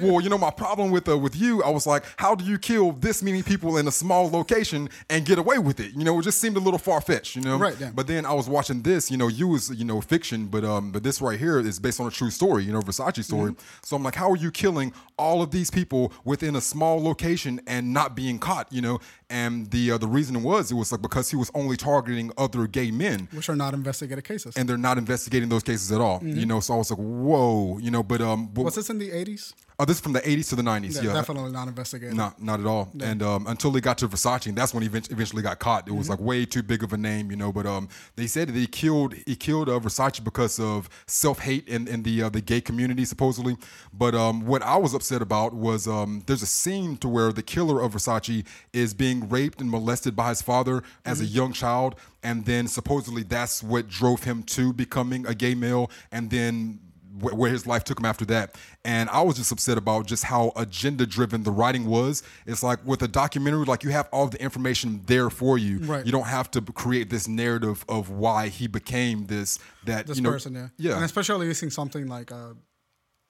well, 0.00 0.20
you 0.20 0.28
know, 0.28 0.36
my 0.36 0.50
problem 0.50 0.90
with 0.90 1.08
uh, 1.08 1.16
with 1.16 1.34
you, 1.36 1.62
I 1.62 1.70
was 1.70 1.86
like, 1.86 2.04
how 2.16 2.34
do 2.34 2.44
you 2.44 2.58
kill 2.58 2.92
this 2.92 3.22
many 3.22 3.42
people 3.42 3.78
in 3.78 3.88
a 3.88 3.90
small 3.90 4.30
location 4.30 4.90
and 5.08 5.24
get 5.24 5.38
away 5.38 5.58
with 5.58 5.80
it? 5.80 5.92
You 5.94 6.04
know, 6.04 6.18
it 6.18 6.22
just 6.22 6.38
seemed 6.38 6.56
a 6.56 6.60
little 6.60 6.78
far 6.78 7.00
fetched. 7.00 7.36
You 7.36 7.42
know, 7.42 7.56
Right, 7.56 7.78
yeah. 7.80 7.90
But 7.94 8.06
then 8.06 8.26
I 8.26 8.34
was 8.34 8.48
watching 8.48 8.82
this. 8.82 9.10
You 9.10 9.16
know, 9.16 9.28
you 9.28 9.48
was 9.48 9.70
you 9.70 9.84
know 9.84 10.00
fiction, 10.00 10.46
but 10.46 10.64
um, 10.64 10.92
but 10.92 11.02
this 11.02 11.20
right 11.20 11.38
here 11.38 11.58
is 11.58 11.78
based 11.78 12.00
on 12.00 12.06
a 12.06 12.10
true 12.10 12.30
story. 12.30 12.64
You 12.64 12.72
know, 12.72 12.80
Versace 12.80 13.24
story. 13.24 13.52
Mm-hmm. 13.52 13.78
So 13.82 13.96
I'm 13.96 14.02
like, 14.02 14.14
how 14.14 14.30
are 14.30 14.36
you 14.36 14.50
killing 14.50 14.92
all 15.18 15.42
of 15.42 15.50
these 15.50 15.70
people 15.70 16.12
within 16.24 16.54
a 16.54 16.60
small 16.60 17.02
location 17.02 17.60
and 17.66 17.94
not 17.94 18.14
being 18.14 18.38
caught? 18.38 18.70
You 18.70 18.82
know, 18.82 19.00
and 19.30 19.70
the 19.70 19.92
uh, 19.92 19.98
the 19.98 20.06
reason 20.06 20.42
was 20.42 20.70
it 20.70 20.74
was 20.74 20.90
like 20.92 21.02
because 21.02 21.30
he 21.30 21.36
was 21.36 21.50
only 21.54 21.76
targeting 21.76 22.30
other 22.38 22.66
gay 22.66 22.90
men 22.90 23.28
Which 23.32 23.48
are 23.48 23.56
not 23.56 23.74
investigated 23.74 24.24
cases. 24.24 24.56
and 24.56 24.68
they're 24.68 24.78
not 24.78 24.98
investigating 24.98 25.48
those 25.48 25.62
cases 25.62 25.92
at 25.92 26.00
all. 26.00 26.20
Mm-hmm. 26.20 26.38
You 26.38 26.46
know, 26.46 26.60
so 26.60 26.74
I 26.74 26.76
was 26.78 26.90
like, 26.90 26.98
whoa, 26.98 27.78
you 27.78 27.90
know, 27.90 28.02
but 28.02 28.20
um, 28.20 28.46
but, 28.46 28.64
Was 28.64 28.74
this 28.76 28.90
in 28.90 28.98
the 28.98 29.10
80s? 29.10 29.54
Oh, 29.78 29.84
this 29.84 29.98
is 29.98 30.00
from 30.00 30.12
the 30.12 30.20
80s 30.20 30.48
to 30.48 30.56
the 30.56 30.62
90s. 30.62 30.96
Yeah, 30.96 31.08
Yeah, 31.08 31.12
definitely 31.14 31.52
not 31.52 31.68
investigated. 31.68 32.16
not 32.16 32.42
not 32.42 32.60
at 32.60 32.66
all. 32.66 32.90
And 33.00 33.22
um, 33.22 33.46
until 33.46 33.72
he 33.72 33.80
got 33.80 33.98
to 33.98 34.08
Versace, 34.08 34.46
and 34.46 34.56
that's 34.56 34.74
when 34.74 34.82
he 34.82 34.88
eventually 34.88 35.42
got 35.42 35.58
caught. 35.58 35.86
It 35.88 35.92
was 35.92 36.08
like 36.08 36.20
way 36.20 36.44
too 36.44 36.62
big 36.62 36.82
of 36.82 36.92
a 36.92 36.96
name, 36.96 37.30
you 37.30 37.36
know. 37.36 37.52
But 37.52 37.66
um, 37.66 37.88
they 38.16 38.26
said 38.26 38.48
that 38.48 38.54
he 38.56 38.66
killed 38.66 39.14
he 39.26 39.36
killed 39.36 39.68
uh, 39.68 39.78
Versace 39.78 40.22
because 40.22 40.58
of 40.58 40.88
self 41.06 41.40
hate 41.40 41.68
in, 41.68 41.86
in 41.86 42.02
the 42.02 42.24
uh, 42.24 42.28
the 42.28 42.40
gay 42.40 42.60
community 42.60 43.04
supposedly. 43.04 43.56
But 43.92 44.14
um, 44.14 44.46
what 44.46 44.62
I 44.62 44.76
was 44.76 44.94
upset 44.94 45.22
about 45.22 45.54
was 45.54 45.86
um, 45.86 46.22
there's 46.26 46.42
a 46.42 46.46
scene 46.46 46.96
to 46.98 47.08
where 47.08 47.32
the 47.32 47.42
killer 47.42 47.80
of 47.80 47.94
Versace 47.94 48.44
is 48.72 48.94
being 48.94 49.28
raped 49.28 49.60
and 49.60 49.70
molested 49.70 50.16
by 50.16 50.30
his 50.30 50.42
father 50.42 50.82
as 51.04 51.20
a 51.20 51.24
young 51.24 51.52
child, 51.52 51.94
and 52.22 52.44
then 52.44 52.66
supposedly 52.66 53.22
that's 53.22 53.62
what 53.62 53.88
drove 53.88 54.24
him 54.24 54.42
to 54.44 54.72
becoming 54.72 55.26
a 55.26 55.34
gay 55.34 55.54
male, 55.54 55.90
and 56.10 56.30
then 56.30 56.80
wh- 57.20 57.36
where 57.38 57.50
his 57.50 57.66
life 57.66 57.84
took 57.84 57.98
him 57.98 58.04
after 58.06 58.24
that. 58.26 58.56
And 58.84 59.08
I 59.10 59.22
was 59.22 59.36
just 59.36 59.52
upset 59.52 59.78
about 59.78 60.06
just 60.06 60.24
how 60.24 60.52
agenda 60.56 61.06
driven 61.06 61.42
the 61.42 61.50
writing 61.50 61.86
was. 61.86 62.22
It's 62.46 62.62
like 62.62 62.78
with 62.86 63.02
a 63.02 63.08
documentary, 63.08 63.64
like 63.64 63.82
you 63.84 63.90
have 63.90 64.08
all 64.12 64.26
the 64.28 64.40
information 64.42 65.02
there 65.06 65.30
for 65.30 65.58
you. 65.58 65.78
Right. 65.80 66.04
You 66.06 66.12
don't 66.12 66.26
have 66.26 66.50
to 66.52 66.60
create 66.62 67.10
this 67.10 67.28
narrative 67.28 67.84
of 67.88 68.10
why 68.10 68.48
he 68.48 68.66
became 68.66 69.26
this 69.26 69.58
that 69.84 70.06
This 70.06 70.16
you 70.18 70.22
know 70.22 70.30
person, 70.30 70.54
yeah. 70.54 70.68
Yeah. 70.76 70.94
And 70.96 71.04
especially 71.04 71.46
using 71.46 71.70
something 71.70 72.06
like 72.06 72.30
uh, 72.32 72.54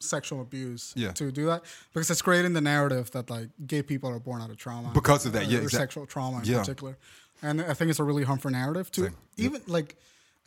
sexual 0.01 0.41
abuse 0.41 0.93
Yeah. 0.97 1.11
to 1.13 1.33
do 1.33 1.47
that 1.47 1.65
because 1.93 2.09
it's 2.11 2.23
creating 2.23 2.53
the 2.53 2.61
narrative 2.61 3.11
that 3.13 3.29
like 3.31 3.49
gay 3.67 3.83
people 3.83 4.09
are 4.11 4.21
born 4.21 4.41
out 4.41 4.51
of 4.51 4.57
trauma 4.57 4.91
Because 4.95 5.27
of 5.27 5.33
that, 5.33 5.47
yeah, 5.47 5.59
or 5.59 5.63
exact- 5.63 5.83
sexual 5.83 6.07
trauma 6.07 6.39
in 6.39 6.45
Yeah. 6.45 6.61
particular 6.61 6.97
and 7.43 7.61
i 7.63 7.75
think 7.75 7.89
it's 7.91 7.99
a 8.01 8.05
really 8.05 8.23
harmful 8.25 8.51
narrative 8.51 8.91
to 8.93 9.03
Same. 9.05 9.17
even 9.37 9.61
like 9.67 9.97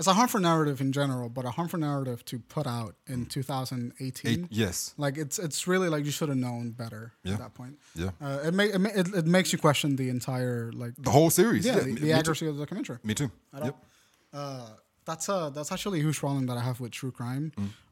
it's 0.02 0.08
a 0.14 0.14
harmful 0.20 0.40
narrative 0.50 0.78
in 0.86 0.92
general 0.92 1.28
but 1.38 1.44
a 1.46 1.52
harmful 1.58 1.80
narrative 1.80 2.20
to 2.32 2.36
put 2.56 2.66
out 2.78 2.94
in 3.14 3.20
2018 3.26 4.32
Eight, 4.32 4.46
yes. 4.50 4.94
like 4.98 5.16
it's 5.24 5.38
it's 5.46 5.68
really 5.68 5.90
like 5.94 6.04
you 6.06 6.12
should 6.18 6.30
have 6.34 6.38
known 6.48 6.72
better 6.84 7.04
Yeah. 7.24 7.34
at 7.36 7.40
that 7.44 7.54
point 7.54 7.76
Yeah. 8.04 8.12
uh, 8.26 8.40
it, 8.48 8.54
ma- 8.60 8.64
it, 8.76 8.80
ma- 8.86 8.96
it 9.02 9.08
it 9.22 9.28
makes 9.38 9.50
you 9.54 9.60
question 9.68 9.96
the 9.96 10.10
entire 10.18 10.72
like 10.84 10.94
The 10.98 11.12
whole 11.18 11.30
series. 11.30 11.66
yeah, 11.66 11.76
Yeah. 11.76 11.80
the, 11.86 11.94
me, 11.94 12.02
the 12.08 12.14
accuracy 12.20 12.46
of 12.48 12.54
the 12.58 12.62
documentary 12.66 12.98
Me 13.04 13.14
too. 13.14 13.30
Yep. 13.68 13.76
uh, 14.34 14.70
that's 15.10 15.28
uh 15.30 15.50
that's 15.56 15.72
actually 15.72 16.00
a 16.00 16.04
huge 16.08 16.20
problem 16.20 16.46
that 16.50 16.58
I 16.58 16.64
have 16.70 16.78
with 16.80 16.92
true 17.02 17.12
crime. 17.20 17.46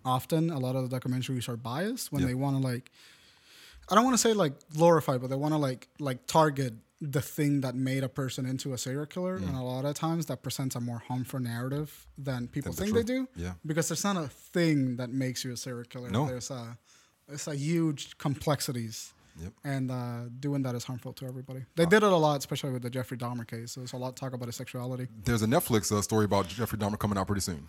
Often, 0.06 0.44
a 0.51 0.60
lot 0.66 0.75
of 0.75 0.82
the 0.89 0.92
documentaries 0.98 1.48
are 1.50 1.58
biased 1.58 2.06
when 2.12 2.20
Mm. 2.22 2.25
Yeah. 2.25 2.28
they 2.30 2.36
want 2.46 2.54
to 2.58 2.62
like. 2.72 2.86
I 3.89 3.96
don't 3.96 4.06
want 4.08 4.13
to 4.20 4.24
say 4.28 4.34
like 4.44 4.54
glorify, 4.78 5.16
but 5.22 5.28
they 5.32 5.36
want 5.46 5.54
to 5.58 5.62
like 5.70 5.82
like 6.10 6.20
target 6.28 6.74
the 7.01 7.22
thing 7.22 7.62
that 7.62 7.75
made 7.75 8.03
a 8.03 8.10
person 8.10 8.46
into 8.46 8.74
a 8.74 8.77
serial 8.77 9.06
killer, 9.06 9.39
Mm. 9.39 9.48
and 9.48 9.56
a 9.58 9.62
lot 9.62 9.86
of 9.86 9.96
times 9.96 10.25
that 10.25 10.44
presents 10.44 10.75
a 10.75 10.82
more 10.82 11.00
harmful 11.00 11.39
narrative 11.39 12.08
than 12.18 12.48
people 12.48 12.74
Than 12.74 12.88
the 12.89 12.94
think 12.94 13.08
they 13.08 13.13
do. 13.13 13.27
Yeah. 13.36 13.53
because 13.65 13.88
there's 13.88 14.03
not 14.03 14.18
a 14.18 14.27
thing 14.27 14.98
that 14.98 15.10
makes 15.10 15.46
you 15.46 15.51
a 15.53 15.58
serial 15.58 15.86
killer. 15.86 16.10
No. 16.10 16.27
there's 16.27 16.51
a 16.51 16.77
it's 17.32 17.48
a 17.48 17.56
huge 17.56 18.18
complexities. 18.18 19.13
Yep. 19.41 19.53
And 19.63 19.89
uh, 19.91 20.24
doing 20.39 20.63
that 20.63 20.75
is 20.75 20.84
harmful 20.84 21.13
to 21.13 21.25
everybody. 21.25 21.63
They 21.77 21.86
did 21.86 22.03
it 22.03 22.12
a 22.12 22.15
lot, 22.18 22.39
especially 22.39 22.72
with 22.72 22.82
the 22.82 22.89
Jeffrey 22.89 23.18
Dahmer 23.18 23.48
case. 23.48 23.72
So 23.72 23.79
there's 23.79 23.94
a 23.94 23.98
lot 23.98 24.10
of 24.10 24.15
talk 24.15 24.34
about 24.34 24.48
his 24.48 24.56
sexuality. 24.58 25.08
There's 25.24 25.44
a 25.44 25.48
Netflix 25.48 25.91
uh, 25.98 26.01
story 26.01 26.25
about 26.25 26.50
Jeffrey 26.50 26.77
Dahmer 26.77 27.00
coming 27.00 27.18
out 27.18 27.27
pretty 27.27 27.41
soon. 27.41 27.65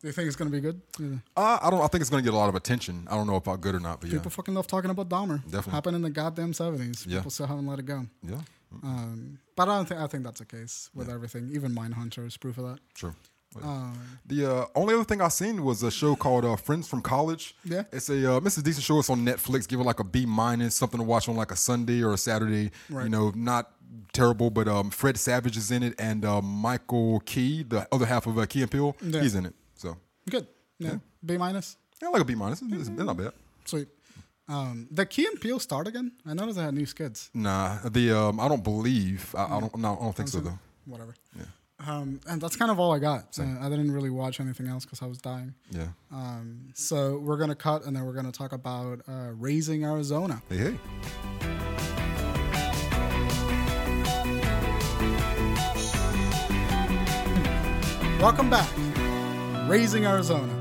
Do 0.00 0.06
you 0.08 0.12
think 0.12 0.26
it's 0.28 0.36
gonna 0.36 0.50
be 0.50 0.60
good? 0.60 0.80
Yeah. 0.98 1.16
Uh, 1.36 1.58
I 1.62 1.68
don't. 1.70 1.80
I 1.82 1.86
think 1.88 2.00
it's 2.00 2.08
going 2.10 2.24
to 2.24 2.28
get 2.28 2.34
a 2.34 2.38
lot 2.38 2.48
of 2.48 2.54
attention. 2.54 3.06
I 3.10 3.14
don't 3.14 3.26
know 3.26 3.36
about 3.36 3.60
good 3.60 3.74
or 3.74 3.80
not, 3.80 4.00
but 4.00 4.08
yeah, 4.08 4.18
People 4.18 4.30
fucking 4.30 4.54
love 4.54 4.66
talking 4.66 4.90
about 4.90 5.08
Dahmer. 5.08 5.42
Definitely. 5.44 5.72
Happened 5.72 5.96
in 5.96 6.02
the 6.02 6.10
goddamn 6.10 6.54
seventies. 6.54 7.04
Yeah. 7.06 7.18
People 7.18 7.30
still 7.30 7.46
haven't 7.46 7.66
let 7.66 7.78
it 7.78 7.86
go. 7.86 8.06
yeah, 8.26 8.40
Um, 8.82 9.38
but 9.56 9.68
I 9.68 9.76
don't 9.76 9.86
think 9.88 10.00
I 10.00 10.06
think 10.06 10.24
that's 10.24 10.38
the 10.40 10.46
case 10.46 10.90
with 10.94 11.08
everything. 11.10 11.50
Even 11.52 11.74
Mindhunter 11.74 12.26
is 12.26 12.36
proof 12.36 12.58
of 12.58 12.64
that. 12.64 12.78
sure. 12.96 13.14
But 13.54 13.64
Um, 13.64 13.98
The 14.26 14.50
uh, 14.50 14.66
only 14.74 14.94
other 14.94 15.04
thing 15.04 15.20
I 15.20 15.28
seen 15.28 15.62
was 15.62 15.82
a 15.82 15.90
show 15.90 16.16
called 16.16 16.44
uh, 16.46 16.56
Friends 16.56 16.88
from 16.88 17.02
College. 17.02 17.54
Yeah. 17.64 17.84
it's 17.92 18.08
a 18.08 18.32
uh, 18.34 18.40
it's 18.46 18.56
a 18.56 18.62
decent 18.62 18.84
show. 18.84 18.98
It's 18.98 19.10
on 19.10 19.24
Netflix. 19.26 19.68
Give 19.68 19.78
it 19.80 19.84
like 19.84 20.00
a 20.00 20.04
B 20.04 20.24
minus, 20.26 20.74
something 20.74 20.98
to 20.98 21.04
watch 21.04 21.28
on 21.28 21.36
like 21.36 21.50
a 21.52 21.56
Sunday 21.56 22.02
or 22.02 22.12
a 22.14 22.16
Saturday. 22.18 22.70
Right. 22.88 23.04
You 23.04 23.10
know, 23.10 23.30
not 23.36 23.72
terrible, 24.14 24.48
but 24.48 24.68
um, 24.68 24.90
Fred 24.90 25.18
Savage 25.18 25.56
is 25.58 25.70
in 25.70 25.82
it, 25.82 25.94
and 25.98 26.24
uh, 26.24 26.40
Michael 26.40 27.20
Key, 27.26 27.62
the 27.62 27.86
other 27.92 28.06
half 28.06 28.26
of 28.26 28.38
uh, 28.38 28.46
Key 28.46 28.62
and 28.62 28.70
Peele, 28.70 28.96
Yeah. 29.02 29.20
he's 29.20 29.34
in 29.34 29.44
it. 29.44 29.54
So 29.74 29.98
good. 30.30 30.46
Yeah. 30.78 30.96
B 31.24 31.36
minus. 31.36 31.76
yeah, 32.00 32.08
like 32.08 32.22
a 32.22 32.24
B 32.24 32.34
minus. 32.34 32.62
It's, 32.62 32.88
it's 32.88 32.98
not 33.10 33.16
bad. 33.18 33.32
Sweet. 33.66 33.88
Um, 34.48 34.88
the 34.90 35.06
Key 35.06 35.26
and 35.26 35.40
Peele 35.40 35.60
start 35.60 35.86
again. 35.86 36.12
I 36.26 36.34
noticed 36.34 36.58
they 36.58 36.64
had 36.64 36.74
new 36.74 36.86
skits. 36.86 37.30
Nah, 37.32 37.78
the 37.88 38.10
um, 38.18 38.40
I 38.40 38.48
don't 38.48 38.64
believe. 38.64 39.34
I, 39.36 39.56
I 39.56 39.60
don't. 39.60 39.76
No, 39.76 39.96
I 39.96 40.02
don't 40.04 40.16
think 40.16 40.28
so 40.28 40.38
So- 40.38 40.44
though. 40.44 40.58
Whatever. 40.84 41.14
Yeah. 41.38 41.44
Um, 41.86 42.20
and 42.28 42.40
that's 42.40 42.54
kind 42.56 42.70
of 42.70 42.78
all 42.78 42.92
I 42.92 42.98
got. 43.00 43.36
Uh, 43.38 43.44
I 43.60 43.68
didn't 43.68 43.90
really 43.92 44.10
watch 44.10 44.38
anything 44.40 44.66
else 44.68 44.84
because 44.84 45.00
I 45.02 45.06
was 45.06 45.18
dying. 45.18 45.54
Yeah. 45.70 45.88
Um, 46.12 46.68
so 46.74 47.18
we're 47.18 47.36
gonna 47.38 47.54
cut 47.56 47.84
and 47.86 47.94
then 47.96 48.04
we're 48.04 48.14
gonna 48.14 48.30
talk 48.32 48.52
about 48.52 49.00
uh, 49.08 49.30
raising 49.36 49.84
Arizona. 49.84 50.42
Hey, 50.48 50.56
hey. 50.58 51.82
Welcome 58.20 58.48
back. 58.50 58.68
Raising 59.68 60.04
Arizona. 60.06 60.52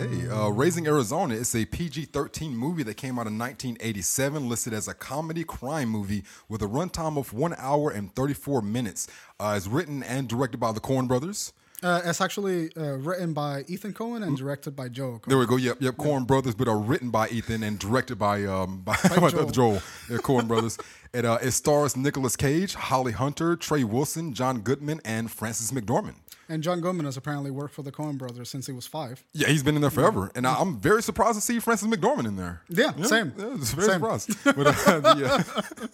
Uh, 0.00 0.50
Raising 0.50 0.86
Arizona 0.86 1.34
is 1.34 1.54
a 1.54 1.66
PG 1.66 2.06
13 2.06 2.56
movie 2.56 2.82
that 2.84 2.96
came 2.96 3.18
out 3.18 3.26
in 3.26 3.38
1987, 3.38 4.48
listed 4.48 4.72
as 4.72 4.88
a 4.88 4.94
comedy 4.94 5.44
crime 5.44 5.90
movie 5.90 6.24
with 6.48 6.62
a 6.62 6.66
runtime 6.66 7.18
of 7.18 7.34
one 7.34 7.54
hour 7.58 7.90
and 7.90 8.14
34 8.14 8.62
minutes. 8.62 9.08
Uh, 9.38 9.52
it's 9.58 9.66
written 9.66 10.02
and 10.02 10.26
directed 10.26 10.56
by 10.56 10.72
the 10.72 10.80
Coen 10.80 11.06
brothers. 11.06 11.52
Uh, 11.82 12.00
it's 12.04 12.20
actually 12.20 12.70
uh, 12.76 12.96
written 12.98 13.32
by 13.32 13.64
Ethan 13.66 13.92
Coen 13.94 14.22
and 14.22 14.36
directed 14.36 14.76
by 14.76 14.88
Joe. 14.88 15.20
Coen. 15.22 15.28
There 15.28 15.38
we 15.38 15.46
go. 15.46 15.56
Yep, 15.56 15.78
yep. 15.80 15.94
Coen 15.94 16.26
brothers, 16.26 16.54
but 16.54 16.68
are 16.68 16.78
written 16.78 17.10
by 17.10 17.28
Ethan 17.28 17.62
and 17.62 17.78
directed 17.78 18.16
by 18.18 18.44
um 18.44 18.80
by, 18.82 18.96
by 19.18 19.30
Joel. 19.30 19.50
Joel. 19.50 19.76
Coen 20.08 20.46
brothers. 20.48 20.78
It 21.12 21.24
uh, 21.24 21.38
it 21.42 21.50
stars 21.50 21.96
Nicolas 21.96 22.36
Cage, 22.36 22.74
Holly 22.74 23.10
Hunter, 23.10 23.56
Trey 23.56 23.82
Wilson, 23.82 24.32
John 24.32 24.60
Goodman, 24.60 25.00
and 25.04 25.28
Frances 25.28 25.72
McDormand. 25.72 26.14
And 26.48 26.62
John 26.62 26.80
Goodman 26.80 27.04
has 27.04 27.16
apparently 27.16 27.50
worked 27.50 27.74
for 27.74 27.82
the 27.82 27.90
Coen 27.90 28.16
brothers 28.16 28.48
since 28.48 28.66
he 28.68 28.72
was 28.72 28.86
five. 28.86 29.24
Yeah, 29.32 29.48
he's 29.48 29.64
been 29.64 29.74
in 29.74 29.80
there 29.80 29.90
forever, 29.90 30.30
and 30.36 30.46
I, 30.46 30.54
I'm 30.60 30.78
very 30.78 31.02
surprised 31.02 31.34
to 31.34 31.40
see 31.40 31.58
Frances 31.58 31.88
McDormand 31.88 32.28
in 32.28 32.36
there. 32.36 32.62
Yeah, 32.68 32.92
same. 33.02 33.32
Yeah, 33.36 33.56
very 33.56 33.88
Same. 33.88 34.00
surprised. 34.00 34.36
But, 34.44 34.66
uh, 34.68 35.00
the, 35.00 35.26
uh, 35.26 35.88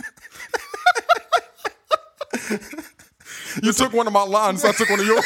you 3.62 3.72
took 3.72 3.92
one 3.94 4.07
of 4.07 4.12
my 4.12 4.22
lines, 4.22 4.61
so 4.62 4.68
I 4.68 4.72
took 4.72 4.90
one 4.90 5.01
of 5.01 5.07
yours. 5.07 5.25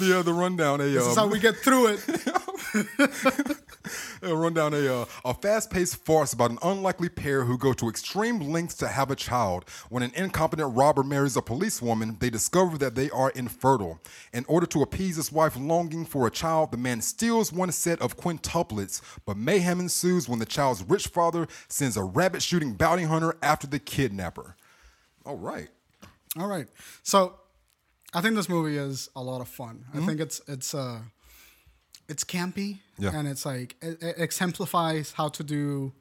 The 0.00 0.18
uh, 0.18 0.22
the 0.22 0.32
rundown 0.32 0.80
a 0.80 0.84
This 0.84 1.06
is 1.06 1.16
um, 1.16 1.28
how 1.28 1.32
we 1.32 1.38
get 1.38 1.56
through 1.56 1.88
it. 1.88 2.00
run 4.22 4.54
down 4.54 4.74
a, 4.74 5.02
uh, 5.02 5.04
a 5.24 5.34
fast-paced 5.34 5.96
farce 6.04 6.32
about 6.32 6.50
an 6.50 6.58
unlikely 6.62 7.08
pair 7.08 7.44
who 7.44 7.56
go 7.56 7.72
to 7.74 7.88
extreme 7.88 8.40
lengths 8.40 8.74
to 8.76 8.88
have 8.88 9.10
a 9.10 9.16
child. 9.16 9.64
When 9.88 10.02
an 10.02 10.12
incompetent 10.14 10.74
robber 10.74 11.02
marries 11.02 11.36
a 11.36 11.42
policewoman, 11.42 12.16
they 12.18 12.30
discover 12.30 12.78
that 12.78 12.94
they 12.94 13.10
are 13.10 13.30
infertile. 13.30 14.00
In 14.32 14.44
order 14.48 14.66
to 14.66 14.82
appease 14.82 15.16
his 15.16 15.30
wife's 15.30 15.56
longing 15.56 16.06
for 16.06 16.26
a 16.26 16.30
child, 16.30 16.72
the 16.72 16.78
man 16.78 17.00
steals 17.00 17.52
one 17.52 17.70
set 17.70 18.00
of 18.00 18.16
quintuplets, 18.16 19.00
but 19.26 19.36
mayhem 19.36 19.80
ensues 19.80 20.28
when 20.28 20.38
the 20.38 20.46
child's 20.46 20.82
rich 20.82 21.08
father 21.08 21.46
sends 21.68 21.96
a 21.96 22.02
rabbit-shooting 22.02 22.74
bounty 22.74 23.04
hunter 23.04 23.36
after 23.42 23.66
the 23.66 23.78
kidnapper. 23.78 24.56
All 25.26 25.36
right. 25.36 25.68
All 26.38 26.46
right. 26.46 26.68
So 27.02 27.39
I 28.12 28.20
think 28.20 28.34
this 28.36 28.48
movie 28.48 28.76
is 28.76 29.08
a 29.14 29.22
lot 29.22 29.40
of 29.40 29.48
fun. 29.48 29.84
I 29.94 30.00
think 30.06 30.20
it's 30.20 30.40
it's 30.48 30.74
uh 30.74 31.00
it's 32.08 32.24
campy 32.24 32.78
Yeah. 32.98 33.12
and 33.16 33.28
it's 33.28 33.46
like 33.46 33.76
it, 33.82 34.02
it 34.02 34.16
exemplifies 34.18 35.12
how 35.12 35.28
to 35.28 35.42
do 35.44 35.92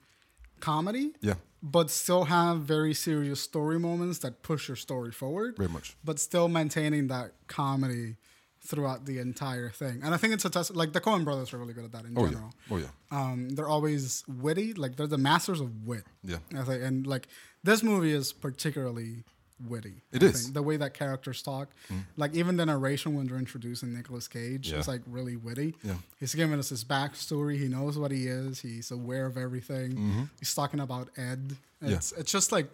comedy. 0.60 1.12
Yeah. 1.22 1.36
But 1.62 1.90
still 1.92 2.24
have 2.26 2.62
very 2.62 2.94
serious 2.94 3.42
story 3.42 3.80
moments 3.80 4.20
that 4.20 4.42
push 4.44 4.68
your 4.70 4.78
story 4.78 5.12
forward. 5.12 5.58
Very 5.58 5.70
much. 5.70 5.96
But 6.04 6.18
still 6.20 6.48
maintaining 6.48 7.08
that 7.08 7.34
comedy 7.48 8.16
throughout 8.62 9.06
the 9.06 9.20
entire 9.20 9.70
thing. 9.70 10.02
And 10.04 10.14
I 10.14 10.18
think 10.18 10.34
it's 10.34 10.46
a 10.46 10.50
test 10.50 10.76
like 10.76 10.94
the 10.94 11.02
Coen 11.02 11.24
brothers 11.24 11.54
are 11.54 11.58
really 11.58 11.74
good 11.74 11.86
at 11.86 11.92
that 11.92 12.06
in 12.06 12.14
Oh 12.18 12.24
yeah. 12.26 12.30
general. 12.32 12.54
Oh 12.72 12.78
yeah. 12.78 12.88
Um, 13.12 13.50
they're 13.50 13.68
always 13.70 14.24
witty, 14.28 14.74
like 14.74 14.96
they're 14.96 15.08
the 15.08 15.18
masters 15.18 15.60
of 15.62 15.86
wit. 15.86 16.06
Yeah. 16.24 16.38
I 16.58 16.64
think, 16.64 16.82
and 16.84 17.06
like 17.08 17.28
this 17.64 17.84
movie 17.84 18.14
is 18.14 18.34
particularly 18.34 19.24
witty. 19.68 20.02
It 20.12 20.24
I 20.24 20.28
is. 20.28 20.42
think. 20.44 20.54
the 20.54 20.64
way 20.64 20.78
that 20.78 20.94
characters 20.94 21.42
talk, 21.42 21.70
like 22.18 22.34
even 22.36 22.58
the 22.58 22.66
narration 22.66 23.16
when 23.16 23.28
they're 23.28 23.38
introducing 23.38 23.94
Nicolas 23.94 24.28
Cage 24.28 24.72
Yeah. 24.72 24.80
is 24.80 24.88
like 24.88 25.02
really 25.08 25.36
witty. 25.36 25.76
Yeah. 25.84 25.96
He's 26.20 26.34
giving 26.36 26.58
us 26.60 26.70
his 26.70 26.84
backstory. 26.84 27.58
He 27.58 27.68
knows 27.68 27.98
what 27.98 28.12
he 28.12 28.28
is. 28.28 28.60
He's 28.62 28.92
aware 28.92 29.26
of 29.26 29.38
everything. 29.38 30.30
He's 30.40 30.54
talking 30.54 30.80
about 30.80 31.10
Ed. 31.18 31.50
Mm-hmm. 31.50 31.90
Yeah. 31.90 31.96
It's 31.96 32.12
it's 32.14 32.32
just 32.32 32.52
like 32.52 32.70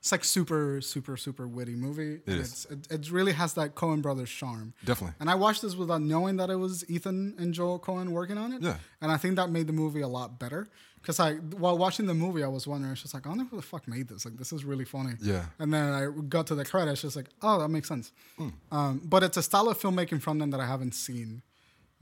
it's 0.00 0.10
like 0.12 0.24
super 0.24 0.80
super 0.80 1.16
super 1.16 1.46
witty 1.46 1.76
movie. 1.76 2.14
It 2.14 2.22
and 2.26 2.40
is. 2.40 2.66
It's, 2.70 2.90
it, 2.90 3.06
it 3.06 3.10
really 3.10 3.32
has 3.32 3.54
that 3.54 3.74
Coen 3.74 4.02
brothers 4.02 4.30
charm. 4.30 4.74
Definitely. 4.84 5.14
And 5.20 5.30
I 5.30 5.34
watched 5.34 5.62
this 5.62 5.76
without 5.76 6.02
knowing 6.02 6.36
that 6.38 6.50
it 6.50 6.56
was 6.56 6.88
Ethan 6.90 7.36
and 7.38 7.54
Joel 7.54 7.78
Coen 7.78 8.08
working 8.08 8.38
on 8.38 8.52
it. 8.52 8.62
Yeah. 8.62 8.76
And 9.00 9.12
I 9.12 9.18
think 9.18 9.36
that 9.36 9.50
made 9.50 9.66
the 9.66 9.72
movie 9.72 10.00
a 10.00 10.08
lot 10.08 10.38
better. 10.38 10.68
Because 11.00 11.18
I, 11.18 11.36
while 11.36 11.78
watching 11.78 12.04
the 12.04 12.12
movie, 12.12 12.42
I 12.44 12.48
was 12.48 12.66
wondering, 12.66 12.92
it's 12.92 13.00
just 13.00 13.14
like, 13.14 13.24
I 13.24 13.30
wonder 13.30 13.44
who 13.44 13.56
the 13.56 13.62
fuck 13.62 13.88
made 13.88 14.08
this. 14.08 14.26
Like, 14.26 14.36
this 14.36 14.52
is 14.52 14.66
really 14.66 14.84
funny. 14.84 15.14
Yeah. 15.22 15.46
And 15.58 15.72
then 15.72 15.94
I 15.94 16.08
got 16.28 16.46
to 16.48 16.54
the 16.54 16.62
credits, 16.64 17.00
just 17.00 17.16
like, 17.16 17.28
oh, 17.40 17.58
that 17.58 17.68
makes 17.68 17.88
sense. 17.88 18.12
Hmm. 18.36 18.48
Um, 18.70 19.00
but 19.06 19.22
it's 19.22 19.38
a 19.38 19.42
style 19.42 19.70
of 19.70 19.78
filmmaking 19.78 20.20
from 20.20 20.38
them 20.38 20.50
that 20.50 20.60
I 20.60 20.66
haven't 20.66 20.94
seen 20.94 21.40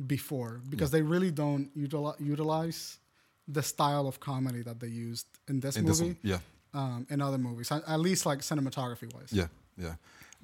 before 0.05 0.61
because 0.69 0.91
they 0.91 1.03
really 1.03 1.31
don't 1.31 1.71
utilize, 1.77 2.17
utilize 2.19 2.99
the 3.47 3.63
style 3.63 4.09
of 4.09 4.19
comedy 4.19 4.63
that 4.63 4.81
they 4.81 4.89
used 4.89 5.27
in 5.49 5.61
this 5.61 5.77
In 5.77 5.85
this 5.85 6.01
movie. 6.01 6.15
one, 6.15 6.19
yeah. 6.23 6.39
Um, 6.75 7.07
in 7.09 7.23
other 7.23 7.39
movies, 7.39 7.73
at 7.73 7.99
least 8.01 8.27
like 8.27 8.41
cinematography 8.41 9.13
wise. 9.15 9.33
Yeah, 9.33 9.47
yeah. 9.77 9.95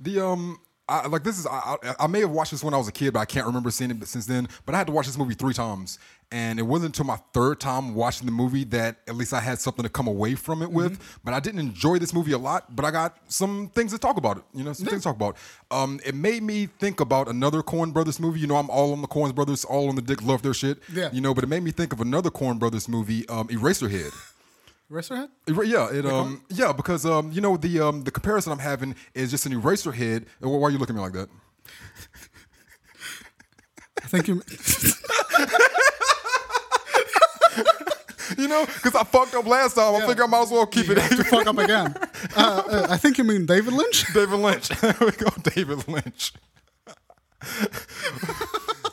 The 0.01 0.27
um, 0.27 0.59
I, 0.89 1.07
like 1.07 1.25
this 1.25 1.39
is 1.39 1.47
I, 1.47 1.77
I 1.83 1.95
I 2.01 2.07
may 2.07 2.21
have 2.21 2.31
watched 2.31 2.51
this 2.51 2.63
when 2.63 2.75
I 2.75 2.77
was 2.77 2.89
a 2.89 2.93
kid, 2.93 3.15
but 3.15 3.21
I 3.21 3.25
can't 3.25 3.47
remember 3.47 3.71
seeing 3.71 3.91
it 3.91 4.07
since 4.07 4.27
then. 4.27 4.49
But 4.67 4.75
I 4.75 4.79
had 4.79 4.87
to 4.89 4.93
watch 4.93 5.07
this 5.07 5.17
movie 5.17 5.35
three 5.35 5.55
times, 5.55 5.99
and 6.31 6.59
it 6.59 6.63
wasn't 6.63 6.89
until 6.91 7.07
my 7.07 7.19
third 7.33 7.59
time 7.59 7.95
watching 7.95 8.27
the 8.27 8.33
movie 8.33 8.65
that 8.65 8.97
at 9.09 9.15
least 9.15 9.33
I 9.33 9.41
had 9.41 9.59
something 9.59 9.83
to 9.83 9.89
come 9.89 10.07
away 10.07 10.35
from 10.35 10.61
it 10.61 10.71
with. 10.71 10.99
But 11.25 11.33
I 11.33 11.41
didn't 11.41 11.61
enjoy 11.61 11.99
this 11.99 12.13
movie 12.13 12.33
a 12.33 12.39
lot. 12.39 12.77
But 12.77 12.85
I 12.85 12.91
got 12.91 13.17
some 13.29 13.71
things 13.75 13.93
to 13.93 13.99
talk 13.99 14.19
about 14.19 14.39
it. 14.39 14.45
You 14.53 14.63
know, 14.63 14.75
some 14.75 14.87
things 14.87 15.03
to 15.03 15.09
talk 15.09 15.17
about. 15.17 15.37
Um, 15.71 16.01
it 16.05 16.15
made 16.15 16.43
me 16.43 16.67
think 16.67 17.01
about 17.01 17.29
another 17.29 17.63
Coen 17.63 17.93
Brothers 17.93 18.21
movie. 18.21 18.41
You 18.41 18.47
know, 18.47 18.57
I'm 18.57 18.69
all 18.69 18.93
on 18.93 19.01
the 19.01 19.09
Coen 19.09 19.35
Brothers, 19.35 19.65
all 19.65 19.89
on 19.89 19.97
the 19.97 20.03
dick, 20.03 20.23
love 20.23 20.43
their 20.43 20.55
shit. 20.55 20.81
Yeah. 20.93 21.09
You 21.13 21.23
know, 21.23 21.33
but 21.33 21.45
it 21.45 21.49
made 21.49 21.63
me 21.63 21.71
think 21.71 21.95
of 21.95 22.03
another 22.03 22.31
Coen 22.31 22.59
Brothers 22.59 22.89
movie, 22.89 23.27
um, 23.31 23.49
Eraserhead. 23.49 24.13
Eraserhead? 24.95 25.29
Yeah, 25.47 25.93
it 25.93 26.07
um 26.07 26.43
yeah 26.49 26.73
because 26.73 27.05
um 27.05 27.33
you 27.33 27.41
know 27.41 27.57
the 27.57 27.81
um 27.81 28.03
the 28.05 28.11
comparison 28.11 28.53
I'm 28.53 28.59
having 28.61 28.95
is 29.15 29.31
just 29.31 29.45
an 29.47 29.53
eraser 29.53 29.93
head. 29.93 30.27
Why 30.41 30.69
are 30.69 30.71
you 30.71 30.79
looking 30.79 30.97
at 30.97 30.99
me 30.99 31.03
like 31.03 31.13
that? 31.15 31.29
I 34.03 34.07
think 34.07 34.29
you. 34.29 34.43
You 38.39 38.49
know, 38.49 38.65
because 38.65 38.95
I 38.95 39.05
fucked 39.05 39.35
up 39.35 39.47
last 39.47 39.75
time. 39.75 39.95
I 39.95 40.07
think 40.07 40.21
I 40.21 40.27
might 40.27 40.43
as 40.43 40.51
well 40.51 40.67
keep 40.67 40.89
it. 40.89 40.95
to 40.97 41.25
fuck 41.25 41.47
up 41.47 41.59
again. 41.59 41.95
Uh, 42.37 42.63
uh, 42.67 42.87
I 42.89 42.97
think 42.97 43.19
you 43.19 43.23
mean 43.23 43.45
David 43.47 43.75
Lynch. 43.75 44.13
David 44.13 44.39
Lynch. 44.41 44.69
there 44.81 44.97
we 44.99 45.11
go, 45.13 45.29
David 45.43 45.87
Lynch. 45.87 46.33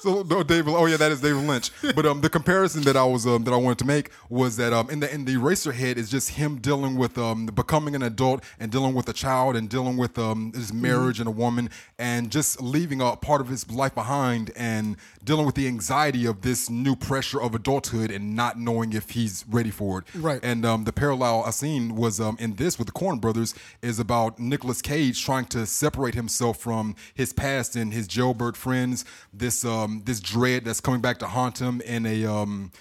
so 0.04 0.24
no, 0.24 0.44
David. 0.44 0.74
Oh 0.76 0.86
yeah, 0.86 0.98
that 0.98 1.12
is 1.12 1.22
David 1.22 1.48
Lynch. 1.48 1.72
But 1.96 2.06
um, 2.06 2.22
the 2.22 2.30
comparison 2.30 2.82
that 2.84 2.98
I 2.98 3.04
was 3.04 3.28
um, 3.28 3.44
that 3.44 3.54
I 3.54 3.58
wanted 3.58 3.80
to 3.80 3.86
make 3.86 4.10
was 4.30 4.58
that 4.58 4.74
um, 4.74 4.90
in 4.90 5.00
the 5.00 5.14
in 5.14 5.26
the 5.26 5.36
Eraserhead 5.36 5.98
is 5.98 6.10
just 6.10 6.30
him 6.30 6.58
dealing 6.58 6.96
with 6.96 7.18
um 7.18 7.46
becoming 7.48 7.96
an 7.96 8.04
adult 8.04 8.44
and 8.60 8.72
dealing 8.72 8.94
with 8.94 9.08
a 9.10 9.14
child 9.14 9.56
and 9.56 9.70
dealing 9.70 9.98
with 9.98 10.18
um 10.18 10.52
his 10.54 10.74
marriage 10.74 11.20
and 11.20 11.28
a 11.28 11.32
woman 11.32 11.70
and 12.00 12.32
just 12.32 12.62
leaving 12.62 13.02
a 13.02 13.16
part 13.16 13.42
of 13.42 13.48
his 13.48 13.70
life 13.72 13.94
behind 13.94 14.52
and 14.56 14.98
dealing 15.24 15.46
with 15.46 15.56
the 15.56 15.68
anxiety 15.68 16.26
of 16.26 16.42
this 16.42 16.70
new 16.70 16.96
pressure 16.96 17.42
of 17.42 17.54
adulthood 17.54 18.10
and 18.10 18.36
not 18.36 18.60
knowing 18.60 18.94
if 18.94 19.12
he's 19.12 19.46
ready 19.50 19.70
for 19.70 20.00
it. 20.00 20.06
Right. 20.16 20.40
And 20.44 20.66
um, 20.66 20.86
the 20.86 20.94
parallel 20.94 21.44
I 21.46 21.52
seen 21.52 21.96
was 21.96 22.20
um, 22.20 22.38
in 22.40 22.56
this 22.56 22.78
with 22.78 22.88
the 22.88 22.94
Coen 22.94 23.22
Brothers 23.22 23.54
is 23.82 24.00
about 24.00 24.40
Nicolas 24.40 24.82
Cage 24.82 25.24
trying 25.24 25.46
to 25.46 25.66
separate 25.66 26.16
himself 26.16 26.58
from 26.58 26.96
his 27.14 27.34
past 27.34 27.76
and 27.76 27.94
his 27.94 28.08
jailbird 28.08 28.58
friends. 28.58 29.06
This 29.34 29.64
um, 29.64 29.91
this 30.06 30.20
dread 30.20 30.66
that's 30.66 30.80
coming 30.82 31.02
back 31.02 31.20
to 31.20 31.28
haunt 31.28 31.60
him 31.60 31.82
in 31.82 32.06
a 32.06 32.26
um, 32.26 32.72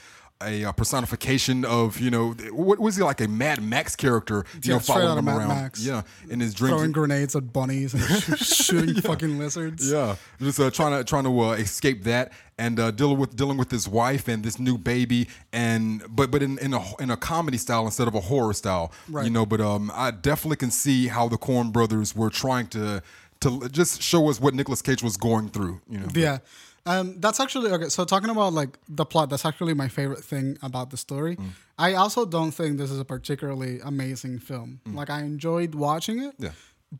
a, 0.43 0.65
uh 0.65 0.73
personification 0.73 1.67
of 1.67 2.01
you 2.01 2.11
know 2.11 2.31
what 2.53 2.79
was 2.79 2.97
he 2.97 3.03
like 3.03 3.21
a 3.21 3.29
Mad 3.29 3.63
Max 3.63 3.95
character? 3.95 4.45
You 4.55 4.61
Yeah, 4.63 4.73
know, 4.75 4.79
following 4.81 5.19
him 5.19 5.25
Mad 5.27 5.37
around. 5.37 5.49
Max. 5.49 5.85
Yeah, 5.85 6.03
in 6.31 6.41
his 6.41 6.55
dreams. 6.55 6.77
Throwing 6.77 6.93
grenades 6.93 7.37
at 7.37 7.53
bunnies 7.53 7.93
and 7.93 8.03
sh- 8.03 8.39
shooting 8.65 8.95
fucking 9.03 9.39
lizards. 9.39 9.91
Yeah, 9.91 10.17
just 10.41 10.59
uh, 10.59 10.71
trying 10.71 10.97
to 10.99 11.05
trying 11.05 11.25
to 11.25 11.41
uh, 11.41 11.53
escape 11.53 12.05
that 12.05 12.33
and 12.57 12.81
uh, 12.81 12.91
dealing 12.91 13.19
with 13.19 13.37
dealing 13.37 13.59
with 13.59 13.71
his 13.71 13.87
wife 13.87 14.29
and 14.29 14.43
this 14.43 14.59
new 14.59 14.79
baby 14.79 15.29
and 15.53 16.03
but 16.09 16.31
but 16.31 16.43
in, 16.43 16.59
in 16.59 16.73
a 16.73 16.83
in 17.03 17.11
a 17.11 17.19
comedy 17.19 17.59
style 17.59 17.85
instead 17.85 18.09
of 18.09 18.15
a 18.15 18.21
horror 18.21 18.55
style. 18.55 18.93
Right. 19.11 19.25
You 19.27 19.31
know, 19.31 19.45
but 19.45 19.61
um, 19.61 19.93
I 19.95 20.11
definitely 20.11 20.57
can 20.57 20.71
see 20.71 21.09
how 21.09 21.29
the 21.29 21.37
Coen 21.37 21.71
Brothers 21.71 22.17
were 22.17 22.31
trying 22.31 22.69
to 22.69 23.03
to 23.41 23.69
just 23.69 24.01
show 24.03 24.29
us 24.31 24.41
what 24.41 24.55
Nicolas 24.55 24.81
Cage 24.81 25.03
was 25.03 25.19
going 25.19 25.51
through. 25.51 25.81
You 25.89 25.99
know. 26.01 26.09
Yeah. 26.15 26.39
Um, 26.87 27.21
that's 27.21 27.41
actually 27.41 27.71
okay. 27.73 27.89
So 27.89 28.05
talking 28.05 28.31
about 28.31 28.53
like 28.53 28.79
the 28.89 29.05
plot, 29.05 29.29
that's 29.31 29.45
actually 29.45 29.75
my 29.75 29.89
favorite 29.89 30.25
thing 30.25 30.57
about 30.63 30.91
the 30.91 30.97
story. 30.97 31.37
Mm. 31.37 31.51
I 31.79 31.95
also 31.95 32.25
don't 32.25 32.53
think 32.53 32.79
this 32.79 32.91
is 32.91 32.99
a 32.99 33.05
particularly 33.05 33.81
amazing 33.85 34.39
film. 34.39 34.81
Like 34.87 35.11
I 35.11 35.21
enjoyed 35.23 35.75
watching 35.75 36.21
it, 36.21 36.39
Mm. 36.39 36.45
Yeah. 36.45 36.51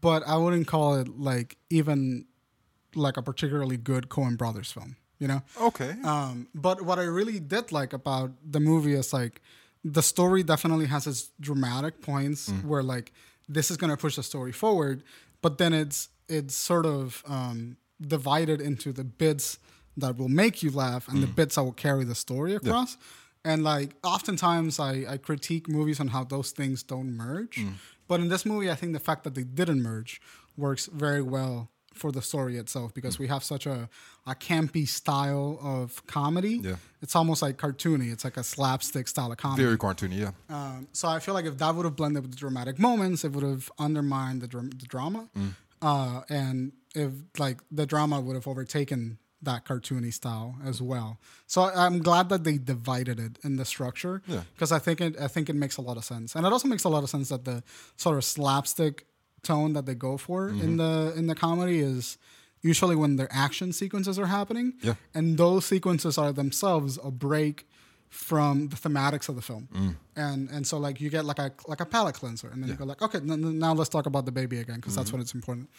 but 0.01 0.23
I 0.27 0.37
wouldn't 0.37 0.67
call 0.67 0.95
it 0.97 1.09
like 1.19 1.57
even 1.71 2.27
like 2.95 3.17
a 3.17 3.23
particularly 3.23 3.77
good 3.77 4.09
Coen 4.09 4.37
Brothers 4.37 4.71
film. 4.73 4.97
You 5.19 5.29
know? 5.29 5.43
Okay. 5.61 5.95
Um, 6.03 6.49
but 6.55 6.81
what 6.83 6.99
I 6.99 7.03
really 7.05 7.41
did 7.41 7.73
like 7.73 7.93
about 7.93 8.31
the 8.43 8.59
movie 8.61 8.95
is 8.95 9.13
like 9.13 9.43
the 9.85 10.03
story 10.03 10.43
definitely 10.43 10.87
has 10.87 11.07
its 11.07 11.31
dramatic 11.41 12.01
points 12.01 12.49
where 12.65 12.83
like 12.83 13.13
this 13.49 13.71
is 13.71 13.77
gonna 13.77 13.97
push 13.99 14.17
the 14.17 14.23
story 14.23 14.53
forward, 14.53 15.03
but 15.43 15.59
then 15.59 15.73
it's 15.75 16.09
it's 16.29 16.55
sort 16.55 16.87
of 16.87 17.23
um, 17.27 17.77
divided 18.01 18.61
into 18.61 18.93
the 18.93 19.05
bits 19.05 19.59
that 19.97 20.17
will 20.17 20.29
make 20.29 20.63
you 20.63 20.71
laugh 20.71 21.09
and 21.09 21.23
the 21.23 21.27
bits 21.27 21.57
that 21.57 21.65
will 21.65 21.73
carry 21.73 22.05
the 22.05 22.15
story 22.15 22.55
across. 22.55 22.97
And 23.45 23.65
like 23.65 23.97
oftentimes 24.05 24.79
I, 24.79 25.05
I 25.09 25.17
critique 25.17 25.69
movies 25.69 26.01
on 26.01 26.09
how 26.09 26.25
those 26.25 26.51
things 26.51 26.83
don't 26.83 27.17
merge. 27.17 27.61
But 28.09 28.21
in 28.21 28.29
this 28.29 28.45
movie, 28.45 28.71
I 28.71 28.75
think 28.75 28.93
the 28.93 29.01
fact 29.01 29.25
that 29.25 29.35
they 29.35 29.45
didn't 29.45 29.83
merge 29.83 30.21
works 30.57 30.87
very 30.87 31.23
well 31.23 31.71
for 31.95 32.13
the 32.13 32.23
story 32.23 32.57
itself 32.57 32.95
because 32.95 33.19
we 33.19 33.27
have 33.27 33.43
such 33.45 33.67
a, 33.67 33.89
a 34.27 34.35
campy 34.35 34.87
style 34.87 35.59
of 35.61 36.05
comedy. 36.07 36.61
Yeah. 36.63 36.77
It's 37.03 37.17
almost 37.17 37.43
like 37.43 37.57
cartoony. 37.57 38.13
It's 38.13 38.25
like 38.25 38.37
a 38.37 38.45
slapstick 38.45 39.09
style 39.09 39.31
of 39.33 39.39
comedy. 39.39 39.65
Very 39.65 39.77
cartoony. 39.77 40.19
Yeah. 40.19 40.31
Um, 40.49 40.89
so 40.93 41.09
I 41.09 41.19
feel 41.19 41.35
like 41.35 41.47
if 41.47 41.59
that 41.59 41.75
would 41.75 41.85
have 41.85 41.97
blended 41.97 42.23
with 42.23 42.33
the 42.33 42.37
dramatic 42.39 42.79
moments, 42.79 43.25
it 43.25 43.33
would 43.33 43.45
have 43.45 43.71
undermined 43.79 44.41
the, 44.41 44.47
dram- 44.49 44.71
the 44.71 44.87
drama. 44.87 45.29
Mm. 45.37 45.55
Uh, 45.83 46.23
and 46.29 46.73
if 46.95 47.13
like 47.39 47.59
the 47.71 47.87
drama 47.87 48.21
would 48.21 48.35
have 48.35 48.47
overtaken 48.47 49.19
that 49.43 49.65
cartoony 49.65 50.13
style 50.13 50.57
as 50.65 50.83
well. 50.83 51.19
So 51.47 51.63
I'm 51.63 52.01
glad 52.01 52.29
that 52.29 52.45
they 52.45 52.59
divided 52.59 53.19
it 53.19 53.39
in 53.43 53.57
the 53.57 53.65
structure 53.65 54.23
Yeah. 54.27 54.43
because 54.55 54.71
I 54.73 54.79
think 54.79 55.01
it 55.01 55.19
I 55.21 55.29
think 55.29 55.49
it 55.49 55.57
makes 55.57 55.77
a 55.79 55.83
lot 55.83 55.97
of 55.97 56.05
sense, 56.05 56.35
and 56.37 56.45
it 56.47 56.53
also 56.53 56.69
makes 56.69 56.85
a 56.85 56.89
lot 56.91 57.03
of 57.03 57.11
sense 57.11 57.29
that 57.31 57.45
the 57.45 57.63
sort 57.97 58.17
of 58.19 58.25
slapstick 58.25 59.07
tone 59.43 59.73
that 59.73 59.87
they 59.87 59.95
go 59.95 60.17
for 60.19 60.41
Mm-hmm. 60.51 60.61
in 60.65 60.77
the 60.77 61.13
in 61.17 61.27
the 61.27 61.35
comedy 61.35 61.79
is 61.81 62.19
usually 62.63 62.95
when 62.97 63.17
their 63.17 63.29
action 63.47 63.73
sequences 63.73 64.19
are 64.19 64.27
happening, 64.27 64.75
Yeah. 64.83 64.95
and 65.15 65.39
those 65.39 65.65
sequences 65.65 66.19
are 66.19 66.33
themselves 66.33 66.99
a 67.03 67.11
break 67.11 67.67
from 68.11 68.69
the 68.69 68.77
thematics 68.77 69.29
of 69.31 69.37
the 69.37 69.43
film, 69.51 69.69
Mm. 69.73 69.97
and 70.17 70.51
and 70.51 70.67
so 70.67 70.77
like 70.79 71.01
you 71.01 71.09
get 71.11 71.25
like 71.25 71.39
a 71.39 71.53
like 71.67 71.81
a 71.81 71.87
palate 71.87 72.17
cleanser, 72.17 72.49
and 72.53 72.61
then 72.63 72.69
you 72.71 72.77
go 72.77 72.85
like, 72.85 73.01
okay, 73.01 73.19
n- 73.19 73.31
n- 73.31 73.59
now 73.59 73.73
let's 73.73 73.89
talk 73.89 74.05
about 74.07 74.25
the 74.27 74.33
baby 74.33 74.59
again 74.59 74.77
because 74.77 74.93
Mm-hmm. 74.93 75.01
that's 75.01 75.13
when 75.13 75.21
it's 75.23 75.35
important. 75.35 75.71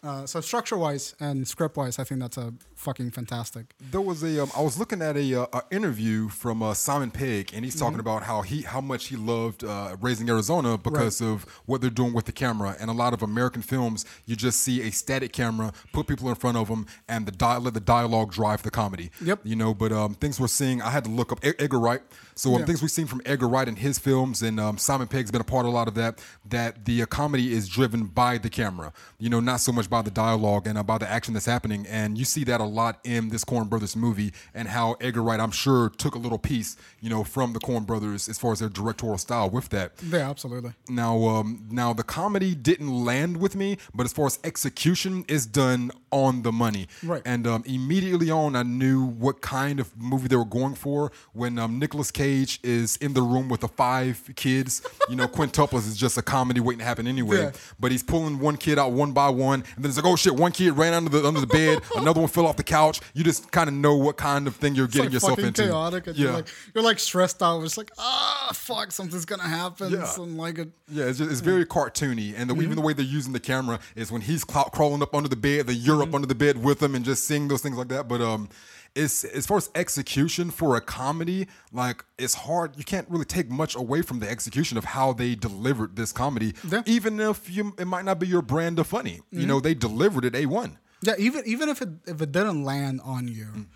Uh, 0.00 0.24
so 0.24 0.40
structure 0.40 0.76
wise 0.76 1.16
and 1.18 1.46
script 1.48 1.76
wise, 1.76 1.98
I 1.98 2.04
think 2.04 2.20
that's 2.20 2.36
a 2.36 2.54
fucking 2.76 3.10
fantastic. 3.10 3.74
There 3.90 4.00
was 4.00 4.22
a. 4.22 4.40
Um, 4.44 4.50
I 4.56 4.62
was 4.62 4.78
looking 4.78 5.02
at 5.02 5.16
a, 5.16 5.42
uh, 5.42 5.46
a 5.52 5.74
interview 5.74 6.28
from 6.28 6.62
uh, 6.62 6.72
Simon 6.74 7.10
Pegg, 7.10 7.50
and 7.52 7.64
he's 7.64 7.74
Mm-hmm. 7.74 7.84
talking 7.84 8.00
about 8.00 8.22
how 8.22 8.42
he 8.42 8.62
how 8.62 8.80
much 8.80 9.08
he 9.08 9.16
loved 9.16 9.64
uh, 9.64 9.96
raising 10.00 10.28
Arizona 10.28 10.78
because 10.78 11.20
of 11.20 11.44
what 11.66 11.80
they're 11.80 11.90
doing 11.90 12.12
with 12.12 12.26
the 12.26 12.32
camera. 12.32 12.76
And 12.78 12.90
a 12.90 12.92
lot 12.92 13.12
of 13.12 13.22
American 13.24 13.60
films, 13.60 14.04
you 14.24 14.36
just 14.36 14.60
see 14.60 14.82
a 14.82 14.90
static 14.92 15.32
camera, 15.32 15.72
put 15.92 16.06
people 16.06 16.28
in 16.28 16.36
front 16.36 16.56
of 16.56 16.68
them, 16.68 16.86
and 17.08 17.26
the 17.26 17.32
di- 17.32 17.58
let 17.58 17.74
the 17.74 17.80
dialogue 17.80 18.30
drive 18.30 18.62
the 18.62 18.70
comedy. 18.70 19.10
Yep. 19.20 19.40
You 19.42 19.56
know, 19.56 19.74
but 19.74 19.90
um, 19.90 20.14
things 20.14 20.38
we're 20.38 20.46
seeing, 20.46 20.80
I 20.80 20.90
had 20.90 21.02
to 21.04 21.10
look 21.10 21.32
up 21.32 21.40
Edgar 21.42 21.80
Wright. 21.80 22.02
So 22.36 22.54
um, 22.54 22.60
Yeah. 22.60 22.66
things 22.66 22.82
we've 22.82 22.90
seen 22.92 23.06
from 23.08 23.20
Edgar 23.26 23.48
Wright 23.48 23.66
in 23.66 23.74
his 23.74 23.98
films, 23.98 24.42
and 24.42 24.60
um, 24.60 24.78
Simon 24.78 25.08
Pegg's 25.08 25.32
been 25.32 25.40
a 25.40 25.44
part 25.44 25.66
of 25.66 25.72
a 25.72 25.74
lot 25.74 25.88
of 25.88 25.94
that. 25.94 26.20
That 26.48 26.84
the 26.84 27.02
uh, 27.02 27.06
comedy 27.06 27.52
is 27.52 27.68
driven 27.68 28.04
by 28.06 28.38
the 28.38 28.48
camera. 28.50 28.92
You 29.18 29.28
know, 29.28 29.40
not 29.40 29.58
so 29.60 29.72
much 29.72 29.87
by 29.88 30.02
the 30.02 30.10
dialogue 30.10 30.66
and 30.66 30.78
about 30.78 31.00
the 31.00 31.10
action 31.10 31.34
that's 31.34 31.46
happening. 31.46 31.86
And 31.88 32.18
you 32.18 32.24
see 32.24 32.44
that 32.44 32.60
a 32.60 32.64
lot 32.64 33.00
in 33.04 33.28
this 33.28 33.44
Coen 33.44 33.68
Brothers 33.68 33.96
movie, 33.96 34.32
and 34.54 34.68
how 34.68 34.96
Edgar 35.00 35.22
Wright, 35.22 35.40
I'm 35.40 35.50
sure, 35.50 35.90
took 35.90 36.14
a 36.14 36.18
little 36.18 36.38
piece, 36.38 36.76
you 37.00 37.10
know, 37.10 37.24
from 37.24 37.52
the 37.52 37.60
Coen 37.60 37.86
Brothers 37.86 38.28
as 38.28 38.38
far 38.38 38.52
as 38.52 38.60
their 38.60 38.68
directorial 38.68 39.18
style 39.18 39.50
with 39.50 39.68
that. 39.70 39.92
Yeah, 40.08 40.30
absolutely. 40.30 40.72
Now, 40.88 41.22
um, 41.26 41.66
now 41.70 41.92
the 41.92 42.02
comedy 42.02 42.54
didn't 42.54 43.04
land 43.04 43.38
with 43.38 43.56
me, 43.56 43.78
but 43.94 44.04
as 44.04 44.12
far 44.12 44.26
as 44.26 44.38
execution 44.44 45.24
is 45.28 45.46
done 45.46 45.90
on 46.10 46.42
the 46.42 46.52
money. 46.52 46.88
Right. 47.02 47.22
And 47.24 47.46
um, 47.46 47.62
immediately 47.66 48.30
on, 48.30 48.56
I 48.56 48.62
knew 48.62 49.04
what 49.04 49.40
kind 49.40 49.80
of 49.80 49.96
movie 49.96 50.28
they 50.28 50.36
were 50.36 50.44
going 50.44 50.74
for. 50.74 51.12
When 51.32 51.58
um, 51.58 51.78
Nicolas 51.78 52.10
Cage 52.10 52.60
is 52.62 52.96
in 52.96 53.12
the 53.14 53.22
room 53.22 53.48
with 53.48 53.60
the 53.60 53.68
five 53.68 54.30
kids, 54.36 54.82
you 55.08 55.16
know, 55.16 55.28
quintuplets 55.38 55.86
is 55.86 55.96
just 55.96 56.16
a 56.18 56.22
comedy 56.22 56.60
waiting 56.60 56.80
to 56.80 56.84
happen 56.84 57.06
anyway. 57.06 57.38
Yeah. 57.38 57.50
But 57.78 57.92
he's 57.92 58.02
pulling 58.02 58.38
one 58.38 58.56
kid 58.56 58.78
out 58.78 58.92
one 58.92 59.12
by 59.12 59.28
one, 59.28 59.64
and 59.78 59.84
then 59.84 59.90
it's 59.90 59.96
like, 59.96 60.06
oh 60.06 60.16
shit, 60.16 60.34
one 60.34 60.52
kid 60.52 60.72
ran 60.76 60.92
under 60.92 61.08
the 61.10 61.26
under 61.26 61.40
the 61.40 61.46
bed, 61.46 61.80
another 61.96 62.20
one 62.20 62.28
fell 62.28 62.46
off 62.46 62.56
the 62.56 62.62
couch. 62.64 63.00
You 63.14 63.24
just 63.24 63.50
kind 63.52 63.68
of 63.68 63.74
know 63.74 63.94
what 63.96 64.16
kind 64.16 64.46
of 64.46 64.56
thing 64.56 64.74
you're 64.74 64.86
It's 64.86 64.94
getting 64.94 65.06
like 65.06 65.12
yourself 65.14 65.38
into. 65.38 65.62
chaotic, 65.62 66.06
and 66.08 66.16
yeah. 66.16 66.24
you're 66.24 66.32
like 66.34 66.46
you're 66.74 66.84
like 66.84 66.98
stressed 66.98 67.42
out. 67.42 67.62
It's 67.62 67.78
like 67.78 67.90
ah 67.98 68.50
fuck, 68.52 68.92
something's 68.92 69.24
gonna 69.24 69.42
happen. 69.48 69.92
Yeah. 69.92 70.04
Something 70.04 70.36
like 70.36 70.58
it. 70.58 70.68
Yeah, 70.90 71.04
it's, 71.04 71.18
just, 71.18 71.30
it's 71.30 71.40
very 71.40 71.64
cartoony, 71.64 72.34
and 72.36 72.48
the, 72.50 72.54
Mm-hmm. 72.54 72.62
even 72.62 72.76
the 72.76 72.82
way 72.82 72.92
they're 72.92 73.04
using 73.04 73.32
the 73.32 73.40
camera 73.40 73.78
is 73.94 74.10
when 74.10 74.22
he's 74.22 74.42
clou- 74.42 74.64
crawling 74.72 75.02
up 75.02 75.14
under 75.14 75.28
the 75.28 75.36
bed, 75.36 75.66
that 75.68 75.74
you're 75.74 75.96
Mm-hmm. 75.96 76.08
up 76.10 76.14
under 76.14 76.26
the 76.26 76.34
bed 76.34 76.62
with 76.62 76.82
him, 76.82 76.94
and 76.94 77.04
just 77.04 77.24
seeing 77.24 77.46
those 77.48 77.62
things 77.62 77.76
like 77.76 77.88
that. 77.88 78.08
But 78.08 78.20
um, 78.20 78.48
it's 78.94 79.24
as 79.24 79.46
far 79.46 79.56
as 79.58 79.70
execution 79.74 80.50
for 80.50 80.76
a 80.76 80.80
comedy, 80.80 81.46
like 81.72 82.04
it's 82.18 82.34
hard. 82.34 82.76
You 82.76 82.84
can't 82.84 83.08
really 83.08 83.24
take 83.24 83.48
much 83.50 83.74
away 83.76 84.02
from 84.02 84.18
the 84.20 84.28
execution 84.28 84.76
of 84.78 84.84
how 84.84 85.12
they 85.12 85.34
delivered 85.34 85.96
this 85.96 86.12
comedy, 86.12 86.54
Yeah. 86.68 86.82
even 86.86 87.20
if 87.20 87.48
you 87.50 87.74
it 87.78 87.86
might 87.86 88.04
not 88.04 88.18
be 88.18 88.26
your 88.26 88.42
brand 88.42 88.78
of 88.78 88.86
funny. 88.86 89.20
You 89.30 89.38
Mm-hmm. 89.40 89.48
know, 89.48 89.60
they 89.60 89.74
delivered 89.74 90.24
it 90.24 90.34
a 90.34 90.46
one. 90.46 90.78
Yeah, 91.02 91.14
even 91.18 91.42
even 91.46 91.68
if 91.68 91.80
it 91.82 91.88
if 92.06 92.20
it 92.22 92.32
didn't 92.32 92.64
land 92.64 93.00
on 93.04 93.28
you, 93.28 93.46
Mm. 93.54 93.66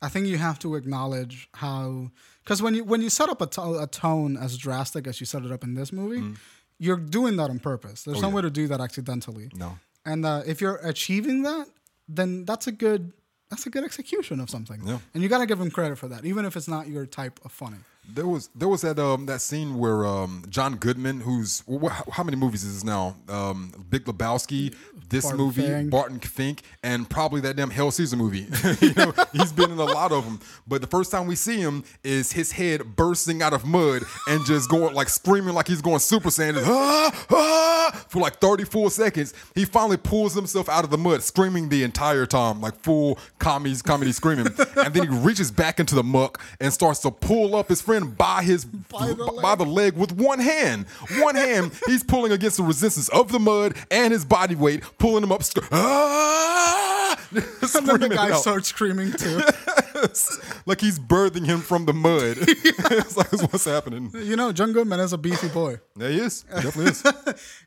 I 0.00 0.08
think 0.08 0.26
you 0.26 0.38
have 0.38 0.58
to 0.60 0.76
acknowledge 0.76 1.48
how 1.54 2.10
because 2.44 2.62
when 2.62 2.74
you 2.74 2.84
when 2.84 3.00
you 3.02 3.10
set 3.10 3.28
up 3.28 3.40
a 3.42 3.46
to- 3.46 3.82
a 3.82 3.86
tone 3.88 4.36
as 4.36 4.56
drastic 4.56 5.06
as 5.08 5.18
you 5.20 5.26
set 5.26 5.44
it 5.44 5.50
up 5.50 5.64
in 5.64 5.74
this 5.74 5.92
movie, 5.92 6.20
Mm. 6.20 6.36
you're 6.78 6.96
doing 7.18 7.36
that 7.36 7.50
on 7.50 7.58
purpose. 7.58 8.04
There's 8.04 8.22
no 8.22 8.28
yeah. 8.28 8.34
way 8.34 8.42
to 8.42 8.50
do 8.50 8.68
that 8.68 8.80
accidentally. 8.80 9.50
No. 9.54 9.78
and 10.04 10.24
uh, 10.24 10.42
if 10.46 10.60
you're 10.62 10.76
achieving 10.84 11.42
that, 11.42 11.66
then 12.08 12.44
that's 12.44 12.66
a 12.68 12.72
good 12.72 13.12
that's 13.50 13.66
a 13.66 13.70
good 13.70 13.84
execution 13.84 14.40
of 14.40 14.50
something. 14.50 14.80
Yeah. 14.84 14.98
and 15.14 15.22
you 15.22 15.28
got 15.28 15.38
to 15.38 15.46
give 15.46 15.58
them 15.58 15.70
credit 15.70 15.98
for 15.98 16.08
that, 16.08 16.24
even 16.24 16.44
if 16.44 16.56
it's 16.56 16.68
not 16.68 16.88
your 16.88 17.06
type 17.06 17.40
of 17.44 17.52
funny. 17.52 17.78
There 18.10 18.26
was 18.26 18.48
there 18.54 18.68
was 18.68 18.80
that 18.82 18.98
um 18.98 19.26
that 19.26 19.40
scene 19.40 19.78
where 19.78 20.06
um 20.06 20.44
John 20.48 20.76
Goodman, 20.76 21.20
who's 21.20 21.62
wh- 21.70 22.10
how 22.10 22.22
many 22.22 22.36
movies 22.36 22.64
is 22.64 22.74
this 22.74 22.84
now? 22.84 23.16
Um, 23.28 23.72
Big 23.90 24.04
Lebowski, 24.06 24.74
this 25.10 25.24
Barton 25.24 25.40
movie, 25.40 25.62
Fink. 25.62 25.90
Barton 25.90 26.20
Fink, 26.20 26.62
and 26.82 27.08
probably 27.08 27.40
that 27.42 27.56
damn 27.56 27.70
Hail 27.70 27.90
Caesar 27.90 28.16
movie. 28.16 28.46
you 28.80 28.94
know, 28.94 29.12
he's 29.32 29.52
been 29.52 29.70
in 29.70 29.78
a 29.78 29.84
lot 29.84 30.12
of 30.12 30.24
them. 30.24 30.40
But 30.66 30.80
the 30.80 30.86
first 30.86 31.10
time 31.10 31.26
we 31.26 31.34
see 31.36 31.58
him 31.60 31.84
is 32.02 32.32
his 32.32 32.52
head 32.52 32.96
bursting 32.96 33.42
out 33.42 33.52
of 33.52 33.64
mud 33.66 34.02
and 34.26 34.44
just 34.46 34.70
going 34.70 34.94
like 34.94 35.08
screaming 35.08 35.54
like 35.54 35.68
he's 35.68 35.82
going 35.82 35.98
Super 35.98 36.30
Saiyan, 36.30 36.54
just, 36.54 36.66
ah, 36.66 37.26
ah, 37.30 38.04
for 38.08 38.20
like 38.20 38.38
34 38.40 38.90
seconds. 38.90 39.34
He 39.54 39.64
finally 39.64 39.96
pulls 39.98 40.34
himself 40.34 40.68
out 40.68 40.84
of 40.84 40.90
the 40.90 40.98
mud, 40.98 41.22
screaming 41.22 41.68
the 41.68 41.82
entire 41.84 42.26
time, 42.26 42.60
like 42.60 42.74
full 42.76 43.18
comedy 43.38 43.76
comedy 43.84 44.12
screaming, 44.12 44.46
and 44.76 44.94
then 44.94 45.10
he 45.10 45.18
reaches 45.18 45.50
back 45.50 45.78
into 45.78 45.94
the 45.94 46.02
muck 46.02 46.40
and 46.60 46.72
starts 46.72 47.00
to 47.00 47.10
pull 47.10 47.54
up 47.54 47.68
his 47.68 47.80
friend 47.82 47.97
by 48.06 48.42
his 48.42 48.64
By 48.64 49.08
the 49.08 49.38
by 49.42 49.54
the 49.54 49.64
leg 49.64 49.94
with 49.96 50.12
one 50.12 50.38
hand. 50.38 50.86
One 51.18 51.34
hand, 51.34 51.72
he's 51.86 52.02
pulling 52.02 52.32
against 52.32 52.56
the 52.56 52.62
resistance 52.62 53.08
of 53.10 53.30
the 53.32 53.38
mud 53.38 53.74
and 53.90 54.12
his 54.12 54.24
body 54.24 54.54
weight, 54.54 54.82
pulling 54.98 55.22
him 55.22 55.32
up. 55.32 55.42
Sc- 55.42 55.58
ah! 55.72 57.16
And 57.30 57.42
then 57.42 57.60
the 57.60 57.66
Screaming 57.68 58.10
guy 58.10 58.30
out. 58.30 58.40
starts 58.40 58.68
screaming 58.68 59.12
too. 59.12 59.36
like 60.66 60.80
he's 60.80 60.98
birthing 60.98 61.44
him 61.44 61.60
from 61.60 61.84
the 61.84 61.92
mud. 61.92 62.36
it's 62.40 63.16
like 63.16 63.30
what's 63.52 63.64
happening. 63.64 64.10
you 64.14 64.36
know, 64.36 64.52
John 64.52 64.72
Goodman 64.72 65.00
is 65.00 65.12
a 65.12 65.18
beefy 65.18 65.48
boy. 65.48 65.78
Yeah, 65.98 66.08
he 66.08 66.18
is. 66.20 66.44
He 66.54 66.62
definitely 66.62 66.92
is. 66.92 67.04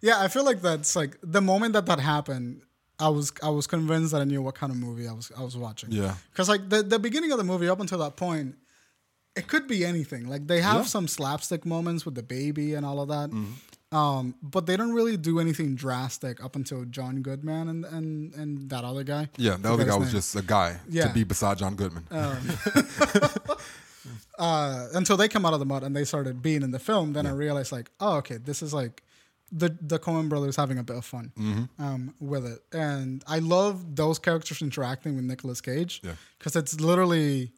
Yeah, 0.02 0.20
I 0.20 0.28
feel 0.30 0.44
like 0.46 0.62
that's 0.62 0.96
like 0.96 1.18
the 1.22 1.42
moment 1.42 1.74
that 1.74 1.86
that 1.88 2.00
happened. 2.00 2.62
I 3.00 3.10
was 3.10 3.32
I 3.42 3.50
was 3.50 3.66
convinced 3.68 4.12
that 4.14 4.22
I 4.22 4.26
knew 4.26 4.42
what 4.44 4.54
kind 4.56 4.72
of 4.72 4.78
movie 4.78 5.08
I 5.08 5.14
was 5.14 5.32
I 5.38 5.44
was 5.44 5.58
watching. 5.58 5.92
Yeah. 5.92 6.14
because 6.32 6.48
like 6.50 6.70
the 6.70 6.84
the 6.84 7.00
beginning 7.00 7.32
of 7.32 7.38
the 7.40 7.44
movie 7.44 7.68
up 7.68 7.80
until 7.80 7.98
that 8.00 8.16
point, 8.16 8.56
it 9.36 9.48
could 9.48 9.68
be 9.68 9.86
anything. 9.86 10.28
Like 10.28 10.48
they 10.48 10.62
have 10.62 10.82
Yeah. 10.82 10.84
some 10.96 11.08
slapstick 11.08 11.66
moments 11.66 12.06
with 12.06 12.16
the 12.16 12.24
baby 12.24 12.74
and 12.76 12.86
all 12.86 13.00
of 13.02 13.08
that, 13.10 13.30
Mm-hmm. 13.32 13.96
um, 13.98 14.36
but 14.42 14.66
they 14.66 14.76
don't 14.78 14.94
really 14.94 15.18
do 15.18 15.40
anything 15.40 15.76
drastic 15.76 16.44
up 16.44 16.56
until 16.56 16.84
John 16.86 17.22
Goodman 17.22 17.68
and 17.70 17.86
and 17.86 18.34
and 18.36 18.70
that 18.70 18.84
other 18.84 19.04
guy. 19.04 19.30
Yeah, 19.38 19.56
that 19.58 19.72
other 19.72 19.86
guy 19.86 19.96
was 19.96 20.08
name. 20.08 20.16
just 20.18 20.36
a 20.36 20.42
guy 20.42 20.80
Yeah. 20.90 21.08
to 21.08 21.14
be 21.14 21.24
beside 21.24 21.58
John 21.60 21.76
Goodman. 21.76 22.06
uh, 24.40 24.88
until 24.94 25.18
they 25.18 25.28
come 25.28 25.46
out 25.46 25.54
of 25.54 25.60
the 25.60 25.66
mud 25.66 25.84
and 25.84 25.96
they 25.96 26.04
started 26.06 26.42
being 26.42 26.64
in 26.64 26.72
the 26.72 26.80
film, 26.80 27.14
then 27.14 27.26
I 27.26 27.32
realized 27.32 27.72
like, 27.72 27.90
oh, 28.00 28.18
okay, 28.18 28.38
this 28.38 28.62
is 28.62 28.74
like 28.74 29.04
the 29.52 29.76
the 29.82 30.00
Coen 30.00 30.30
brothers 30.30 30.56
having 30.56 30.78
a 30.78 30.84
bit 30.84 30.96
of 30.98 31.06
fun 31.06 31.32
Mm-hmm. 31.38 31.84
um, 31.84 32.14
with 32.20 32.46
it, 32.46 32.60
and 32.74 33.24
I 33.28 33.40
love 33.40 33.96
those 33.96 34.18
characters 34.20 34.62
interacting 34.62 35.16
with 35.16 35.26
Nicolas 35.26 35.62
Cage 35.62 36.02
Yeah. 36.04 36.14
because 36.40 36.56
it's 36.56 36.80
literally 36.80 37.52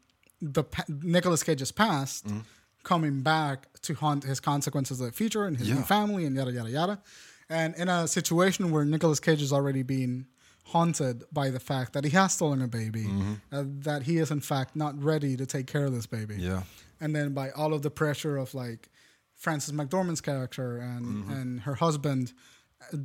the 0.43 0.63
Nicholas 0.89 1.03
Nicolas 1.03 1.43
Cage's 1.43 1.71
past 1.71 2.25
Mm-hmm. 2.27 2.39
coming 2.83 3.21
back 3.21 3.67
to 3.81 3.93
haunt 3.93 4.23
his 4.25 4.39
consequences 4.39 4.99
of 4.99 5.05
the 5.07 5.11
future 5.13 5.45
and 5.45 5.55
his 5.57 5.69
new 5.69 5.81
family 5.83 6.25
and 6.25 6.35
yada 6.35 6.51
yada 6.51 6.69
yada, 6.69 7.01
and 7.49 7.73
in 7.75 7.87
a 7.89 8.07
situation 8.07 8.71
where 8.71 8.83
Nicolas 8.85 9.19
Cage 9.19 9.41
is 9.41 9.53
already 9.53 9.83
being 9.83 10.25
haunted 10.65 11.23
by 11.31 11.49
the 11.49 11.59
fact 11.59 11.93
that 11.93 12.03
he 12.03 12.09
has 12.11 12.33
stolen 12.33 12.61
a 12.61 12.67
baby, 12.67 13.05
uh, 13.51 13.63
that 13.89 14.03
he 14.03 14.17
is 14.17 14.31
in 14.31 14.39
fact 14.41 14.75
not 14.75 14.93
ready 15.01 15.35
to 15.37 15.45
take 15.45 15.67
care 15.67 15.85
of 15.85 15.93
this 15.93 16.05
baby. 16.05 16.35
Yeah. 16.37 16.63
and 17.01 17.15
then 17.15 17.33
by 17.33 17.51
all 17.51 17.73
of 17.73 17.81
the 17.81 17.89
pressure 17.91 18.37
of 18.37 18.53
like 18.53 18.89
Frances 19.35 19.73
McDormand's 19.73 20.21
character 20.21 20.77
and 20.77 21.05
and 21.29 21.61
her 21.61 21.75
husband 21.75 22.33
uh, 22.93 22.97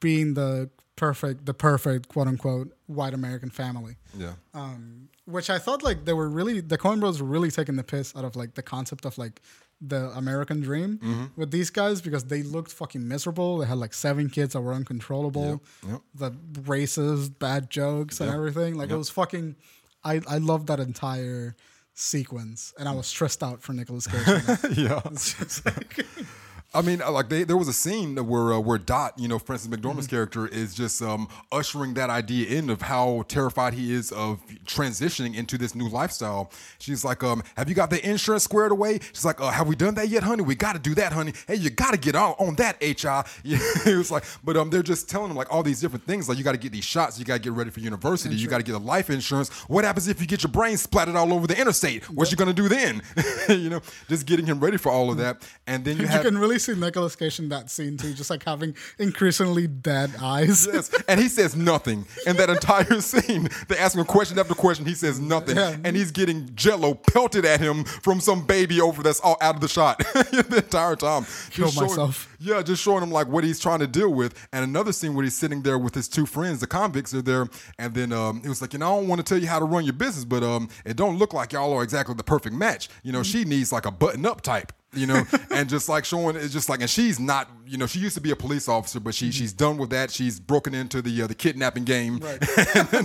being 0.00 0.34
the 0.34 0.70
perfect 0.96 1.46
the 1.46 1.54
perfect 1.54 2.08
quote 2.08 2.26
unquote 2.26 2.72
white 2.86 3.14
American 3.14 3.50
family. 3.50 3.96
Yeah. 4.16 4.32
Um, 4.54 5.08
which 5.26 5.50
I 5.50 5.58
thought 5.58 5.82
like 5.82 6.04
they 6.04 6.12
were 6.12 6.28
really 6.28 6.60
the 6.60 6.78
Coen 6.78 7.00
Brothers 7.00 7.22
were 7.22 7.28
really 7.28 7.50
taking 7.50 7.76
the 7.76 7.84
piss 7.84 8.14
out 8.16 8.24
of 8.24 8.36
like 8.36 8.54
the 8.54 8.62
concept 8.62 9.04
of 9.04 9.16
like 9.18 9.40
the 9.80 10.10
American 10.16 10.60
dream 10.60 11.30
with 11.36 11.52
these 11.52 11.70
guys 11.70 12.00
because 12.00 12.24
they 12.24 12.42
looked 12.42 12.72
fucking 12.72 13.06
miserable. 13.06 13.58
They 13.58 13.66
had 13.66 13.78
like 13.78 13.94
seven 13.94 14.28
kids 14.28 14.54
that 14.54 14.60
were 14.60 14.72
uncontrollable. 14.72 15.62
Yep. 15.88 16.00
The 16.14 16.30
racist, 16.62 17.38
bad 17.38 17.70
jokes 17.70 18.20
and 18.20 18.30
everything. 18.30 18.74
Like 18.74 18.90
it 18.90 18.96
was 18.96 19.10
fucking 19.10 19.54
I 20.02 20.20
I 20.28 20.38
loved 20.38 20.66
that 20.66 20.80
entire 20.80 21.54
sequence 21.94 22.72
and 22.78 22.88
I 22.88 22.92
was 22.92 23.06
stressed 23.06 23.42
out 23.42 23.62
for 23.62 23.72
Nicolas 23.72 24.06
Cage. 24.06 24.26
yeah. 24.76 25.00
It's 26.70 26.76
just 26.76 26.84
like- 26.84 26.84
I 26.84 26.86
mean, 26.86 27.00
uh, 27.02 27.10
like 27.10 27.28
they, 27.28 27.44
there 27.44 27.56
was 27.56 27.68
a 27.68 27.72
scene 27.72 28.14
where 28.16 28.52
uh, 28.52 28.58
where 28.60 28.78
Dot, 28.78 29.14
you 29.18 29.26
know, 29.26 29.38
Frances 29.38 29.68
McDormand's 29.68 30.06
Mm-hmm. 30.06 30.16
character 30.16 30.46
is 30.46 30.74
just 30.74 31.00
um, 31.02 31.28
ushering 31.50 31.94
that 31.94 32.10
idea 32.10 32.46
in 32.58 32.68
of 32.70 32.82
how 32.82 33.24
terrified 33.28 33.72
he 33.74 33.92
is 33.92 34.12
of 34.12 34.40
transitioning 34.66 35.34
into 35.34 35.56
this 35.58 35.74
new 35.74 35.88
lifestyle. 35.88 36.50
She's 36.78 37.04
like, 37.04 37.22
um, 37.24 37.42
"Have 37.56 37.68
you 37.68 37.74
got 37.74 37.90
the 37.90 38.06
insurance 38.08 38.44
squared 38.44 38.70
away?" 38.72 39.00
She's 39.14 39.24
like, 39.24 39.40
uh, 39.40 39.50
"Have 39.50 39.66
we 39.66 39.76
done 39.76 39.94
that 39.94 40.08
yet, 40.08 40.22
honey? 40.22 40.42
We 40.42 40.54
got 40.54 40.74
to 40.74 40.78
do 40.78 40.94
that, 40.96 41.12
honey. 41.12 41.32
Hey, 41.46 41.54
you 41.56 41.70
got 41.70 41.92
to 41.92 41.98
get 41.98 42.14
on 42.14 42.32
on 42.38 42.54
that, 42.56 42.76
HI." 42.82 43.24
Yeah, 43.44 43.58
it 43.86 43.96
was 43.96 44.10
like, 44.10 44.24
but 44.44 44.56
um, 44.56 44.70
they're 44.70 44.82
just 44.82 45.08
telling 45.08 45.30
him 45.30 45.36
like 45.36 45.52
all 45.52 45.62
these 45.62 45.80
different 45.80 46.04
things. 46.06 46.28
Like 46.28 46.38
you 46.38 46.44
got 46.44 46.52
to 46.52 46.58
get 46.58 46.72
these 46.72 46.84
shots. 46.84 47.18
You 47.18 47.24
got 47.24 47.34
to 47.34 47.40
get 47.40 47.52
ready 47.52 47.70
for 47.70 47.80
university. 47.80 48.34
You 48.36 48.46
got 48.46 48.58
to 48.58 48.62
get 48.64 48.74
a 48.74 48.78
life 48.78 49.08
insurance. 49.10 49.48
What 49.68 49.84
happens 49.84 50.06
if 50.08 50.20
you 50.20 50.26
get 50.26 50.42
your 50.42 50.52
brain 50.52 50.76
splattered 50.76 51.16
all 51.16 51.32
over 51.32 51.46
the 51.46 51.58
interstate? 51.58 52.04
What 52.10 52.30
you 52.30 52.36
gonna 52.36 52.52
do 52.52 52.68
then? 52.68 53.02
you 53.48 53.70
know, 53.70 53.80
just 54.08 54.26
getting 54.26 54.46
him 54.46 54.60
ready 54.60 54.76
for 54.76 54.92
all 54.92 55.10
of 55.10 55.16
that, 55.16 55.48
and 55.66 55.84
then 55.84 55.96
you 55.96 56.02
you 56.02 56.08
have 56.08 56.22
can 56.22 56.36
really 56.36 56.57
see 56.58 56.74
Nicolas 56.74 57.16
Cage 57.16 57.38
in 57.38 57.48
that 57.50 57.70
scene 57.70 57.96
too, 57.96 58.12
just 58.14 58.30
like 58.30 58.44
having 58.44 58.74
increasingly 58.98 59.66
dead 59.66 60.12
eyes. 60.22 60.66
Yes, 60.66 60.90
and 61.08 61.20
he 61.20 61.28
says 61.28 61.56
nothing 61.56 62.06
in 62.26 62.36
that 62.36 62.50
entire 62.50 63.00
scene. 63.00 63.48
They 63.68 63.76
ask 63.78 63.96
him 63.96 64.04
question 64.04 64.38
after 64.38 64.54
question. 64.54 64.84
He 64.86 64.94
says 64.94 65.18
nothing, 65.20 65.56
Yeah. 65.56 65.76
and 65.84 65.96
he's 65.96 66.10
getting 66.10 66.50
Jello 66.54 66.94
pelted 66.94 67.44
at 67.44 67.60
him 67.60 67.84
from 67.84 68.20
some 68.20 68.46
baby 68.46 68.80
over 68.80 69.02
that's 69.02 69.20
all 69.20 69.36
out 69.40 69.54
of 69.56 69.60
the 69.60 69.68
shot 69.68 69.98
the 70.14 70.62
entire 70.64 70.96
time. 70.96 71.26
Kill 71.50 71.72
myself. 71.72 72.34
Yeah, 72.40 72.62
just 72.62 72.82
showing 72.82 73.02
him 73.02 73.10
like 73.10 73.28
what 73.28 73.44
he's 73.44 73.58
trying 73.58 73.80
to 73.80 73.86
deal 73.86 74.12
with. 74.12 74.34
And 74.52 74.64
another 74.64 74.92
scene 74.92 75.14
where 75.14 75.24
he's 75.24 75.36
sitting 75.36 75.62
there 75.62 75.78
with 75.78 75.94
his 75.94 76.08
two 76.08 76.26
friends, 76.26 76.60
the 76.60 76.66
convicts 76.66 77.12
are 77.14 77.22
there, 77.22 77.48
and 77.78 77.94
then 77.94 78.12
um, 78.12 78.42
he 78.42 78.48
was 78.48 78.60
like, 78.60 78.72
you 78.72 78.78
know, 78.78 78.86
I 78.96 79.00
don't 79.00 79.08
want 79.08 79.18
to 79.18 79.24
tell 79.24 79.38
you 79.42 79.48
how 79.48 79.58
to 79.58 79.64
run 79.64 79.84
your 79.84 79.92
business, 79.94 80.24
but 80.24 80.42
um, 80.42 80.68
it 80.84 80.96
don't 80.96 81.18
look 81.18 81.32
like 81.32 81.52
y'all 81.52 81.72
are 81.72 81.82
exactly 81.82 82.14
the 82.14 82.22
perfect 82.24 82.54
match. 82.54 82.88
You 83.02 83.12
know, 83.12 83.22
she 83.22 83.44
needs 83.44 83.72
like 83.72 83.86
a 83.86 83.90
button 83.90 84.24
up 84.26 84.40
type. 84.42 84.72
You 84.94 85.06
know, 85.06 85.22
and 85.50 85.68
just 85.68 85.86
like 85.90 86.06
showing 86.06 86.34
it's 86.36 86.50
just 86.52 86.70
like, 86.70 86.80
and 86.80 86.88
she's 86.88 87.20
not, 87.20 87.50
you 87.66 87.76
know, 87.76 87.86
she 87.86 87.98
used 87.98 88.14
to 88.14 88.22
be 88.22 88.30
a 88.30 88.36
police 88.36 88.68
officer, 88.70 88.98
but 88.98 89.14
she 89.14 89.30
she's 89.30 89.52
done 89.52 89.76
with 89.76 89.90
that. 89.90 90.10
She's 90.10 90.40
broken 90.40 90.74
into 90.74 91.02
the 91.02 91.22
uh, 91.22 91.26
the 91.26 91.34
kidnapping 91.34 91.84
game, 91.84 92.16
Right. 92.18 92.38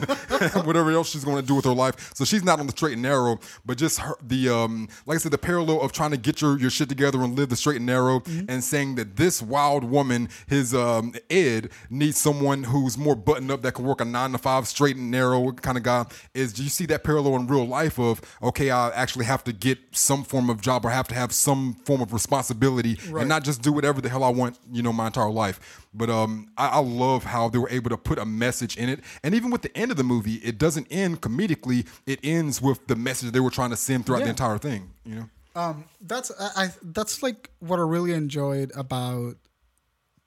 and 0.55 0.65
whatever 0.65 0.91
else 0.91 1.09
she's 1.09 1.25
going 1.25 1.41
to 1.41 1.45
do 1.45 1.55
with 1.55 1.65
her 1.65 1.73
life. 1.73 2.11
So 2.15 2.23
she's 2.23 2.43
not 2.43 2.59
on 2.61 2.67
the 2.67 2.71
straight 2.71 2.93
and 2.93 3.01
narrow, 3.01 3.37
but 3.65 3.77
just 3.77 3.99
her, 3.99 4.15
the 4.25 4.47
um, 4.49 4.87
like 5.05 5.15
I 5.15 5.19
said, 5.19 5.33
the 5.33 5.37
parallel 5.37 5.81
of 5.81 5.91
trying 5.91 6.11
to 6.11 6.17
get 6.17 6.41
your, 6.41 6.57
your 6.57 6.69
shit 6.69 6.87
together 6.87 7.21
and 7.21 7.35
live 7.37 7.49
the 7.49 7.55
straight 7.57 7.77
and 7.77 7.85
narrow, 7.85 8.21
Mm-hmm. 8.21 8.45
and 8.49 8.63
saying 8.63 8.95
that 8.95 9.17
this 9.17 9.41
wild 9.41 9.83
woman, 9.83 10.29
his 10.47 10.73
um, 10.73 11.13
Ed, 11.29 11.69
needs 11.89 12.17
someone 12.17 12.63
who's 12.63 12.97
more 12.97 13.15
buttoned 13.15 13.51
up 13.51 13.61
that 13.63 13.73
can 13.73 13.83
work 13.85 13.99
a 13.99 14.05
nine 14.05 14.31
to 14.31 14.37
five 14.37 14.67
straight 14.67 14.95
and 14.95 15.11
narrow 15.11 15.51
kind 15.51 15.77
of 15.77 15.83
guy. 15.83 16.05
Is 16.33 16.53
do 16.53 16.63
you 16.63 16.69
see 16.69 16.85
that 16.85 17.03
parallel 17.03 17.35
in 17.35 17.47
real 17.47 17.67
life 17.67 17.99
of 17.99 18.21
okay, 18.41 18.71
I 18.71 18.89
actually 18.91 19.25
have 19.25 19.43
to 19.45 19.51
get 19.51 19.79
some 19.91 20.23
form 20.23 20.49
of 20.49 20.61
job 20.61 20.85
or 20.85 20.89
have 20.89 21.09
to 21.09 21.15
have 21.15 21.33
some 21.33 21.72
form 21.85 22.01
of 22.01 22.13
responsibility 22.13 22.97
Right. 23.09 23.21
and 23.21 23.29
not 23.29 23.43
just 23.43 23.61
do 23.61 23.71
whatever 23.73 24.01
the 24.01 24.09
hell 24.09 24.23
I 24.23 24.29
want, 24.29 24.57
you 24.71 24.81
know, 24.81 24.93
my 24.93 25.07
entire 25.07 25.29
life. 25.29 25.87
But 25.93 26.09
um, 26.09 26.47
I, 26.57 26.67
I 26.69 26.79
love 26.79 27.23
how 27.23 27.49
they 27.49 27.57
were 27.59 27.69
able 27.69 27.89
to 27.89 27.97
put 27.97 28.17
a 28.17 28.25
message 28.25 28.77
in 28.77 28.89
it, 28.89 28.99
and 29.23 29.35
even 29.35 29.51
with 29.51 29.61
the 29.61 29.75
end 29.77 29.91
of 29.91 29.97
the 29.97 30.03
movie, 30.03 30.35
it 30.35 30.57
doesn't 30.57 30.87
end 30.89 31.21
comedically. 31.21 31.85
It 32.05 32.19
ends 32.23 32.61
with 32.61 32.85
the 32.87 32.95
message 32.95 33.31
they 33.31 33.39
were 33.39 33.49
trying 33.51 33.69
to 33.71 33.75
send 33.77 34.05
throughout 34.05 34.23
the 34.23 34.29
entire 34.29 34.57
thing. 34.57 34.91
You 35.05 35.15
know. 35.15 35.29
Um, 35.55 35.85
that's 36.01 36.31
I, 36.39 36.63
I 36.65 36.69
that's 36.81 37.21
like 37.21 37.51
what 37.59 37.77
I 37.77 37.83
really 37.83 38.13
enjoyed 38.13 38.71
about 38.75 39.35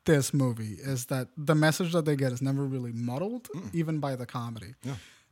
this 0.04 0.32
movie 0.32 0.76
is 0.80 1.06
that 1.06 1.26
the 1.36 1.56
message 1.56 1.92
that 1.92 2.04
they 2.04 2.14
get 2.14 2.30
is 2.30 2.40
never 2.40 2.64
really 2.64 2.92
muddled, 2.92 3.48
even 3.72 3.98
by 3.98 4.14
the 4.14 4.24
comedy. 4.26 4.74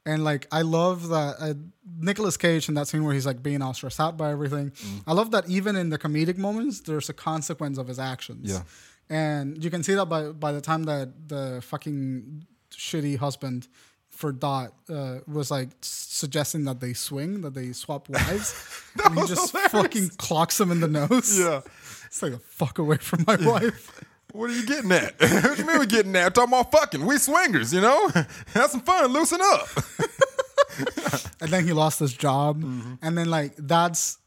And 0.06 0.22
like 0.24 0.46
I 0.52 0.62
love 0.62 1.08
that 1.08 1.36
uh, 1.40 1.54
Nicolas 1.98 2.36
Cage 2.36 2.68
in 2.68 2.74
that 2.74 2.88
scene 2.88 3.04
where 3.04 3.14
he's 3.14 3.26
like 3.26 3.42
being 3.42 3.62
all 3.62 3.72
stressed 3.74 4.00
out 4.00 4.16
by 4.16 4.30
everything. 4.30 4.72
I 5.06 5.12
love 5.14 5.30
that 5.30 5.48
even 5.48 5.76
in 5.76 5.88
the 5.88 5.98
comedic 5.98 6.36
moments, 6.36 6.80
there's 6.80 7.08
a 7.08 7.14
consequence 7.14 7.78
of 7.78 7.88
his 7.88 7.98
actions. 7.98 8.50
Yeah. 8.52 8.62
And 9.08 9.62
you 9.62 9.70
can 9.70 9.82
see 9.82 9.94
that 9.94 10.06
by 10.06 10.24
by 10.32 10.52
the 10.52 10.60
time 10.60 10.84
that 10.84 11.28
the 11.28 11.62
fucking 11.62 12.46
shitty 12.70 13.16
husband 13.18 13.68
for 14.10 14.30
Dot 14.32 14.72
uh, 14.88 15.18
was 15.26 15.50
like 15.50 15.70
suggesting 15.80 16.64
that 16.64 16.80
they 16.80 16.92
swing, 16.92 17.40
that 17.40 17.54
they 17.54 17.72
swap 17.72 18.08
wives, 18.08 18.54
and 19.04 19.18
he 19.18 19.26
just 19.26 19.50
hilarious. 19.52 19.72
fucking 19.72 20.08
clocks 20.18 20.60
him 20.60 20.70
in 20.70 20.80
the 20.80 20.88
nose. 20.88 21.38
Yeah. 21.38 21.60
It's 22.06 22.22
like 22.22 22.30
the 22.30 22.38
fuck 22.38 22.78
away 22.78 22.98
from 22.98 23.24
my 23.26 23.34
wife. 23.34 24.04
What 24.34 24.50
are 24.50 24.52
you 24.52 24.66
getting 24.66 24.90
at? 24.90 25.14
what 25.20 25.56
do 25.56 25.62
you 25.62 25.66
mean 25.66 25.78
we're 25.78 25.86
getting 25.86 26.14
at? 26.16 26.34
talking 26.34 26.52
about 26.52 26.72
fucking. 26.72 27.06
We 27.06 27.18
swingers, 27.18 27.72
you 27.72 27.80
know? 27.80 28.08
Have 28.54 28.70
some 28.70 28.80
fun, 28.80 29.12
loosen 29.12 29.40
up. 29.40 29.68
and 31.40 31.50
then 31.50 31.64
he 31.64 31.72
lost 31.72 32.00
his 32.00 32.12
job 32.12 32.60
Mm-hmm. 32.62 32.94
and 33.00 33.16
then 33.16 33.30
like 33.30 33.54
that's 33.56 34.18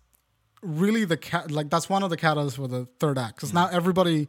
really 0.61 1.03
the 1.05 1.17
cat 1.17 1.51
like 1.51 1.69
that's 1.69 1.89
one 1.89 2.03
of 2.03 2.09
the 2.09 2.15
catalysts 2.17 2.55
for 2.55 2.67
the 2.69 2.87
third 3.01 3.17
act 3.17 3.35
because 3.35 3.51
Mm. 3.51 3.55
now 3.55 3.67
everybody 3.67 4.27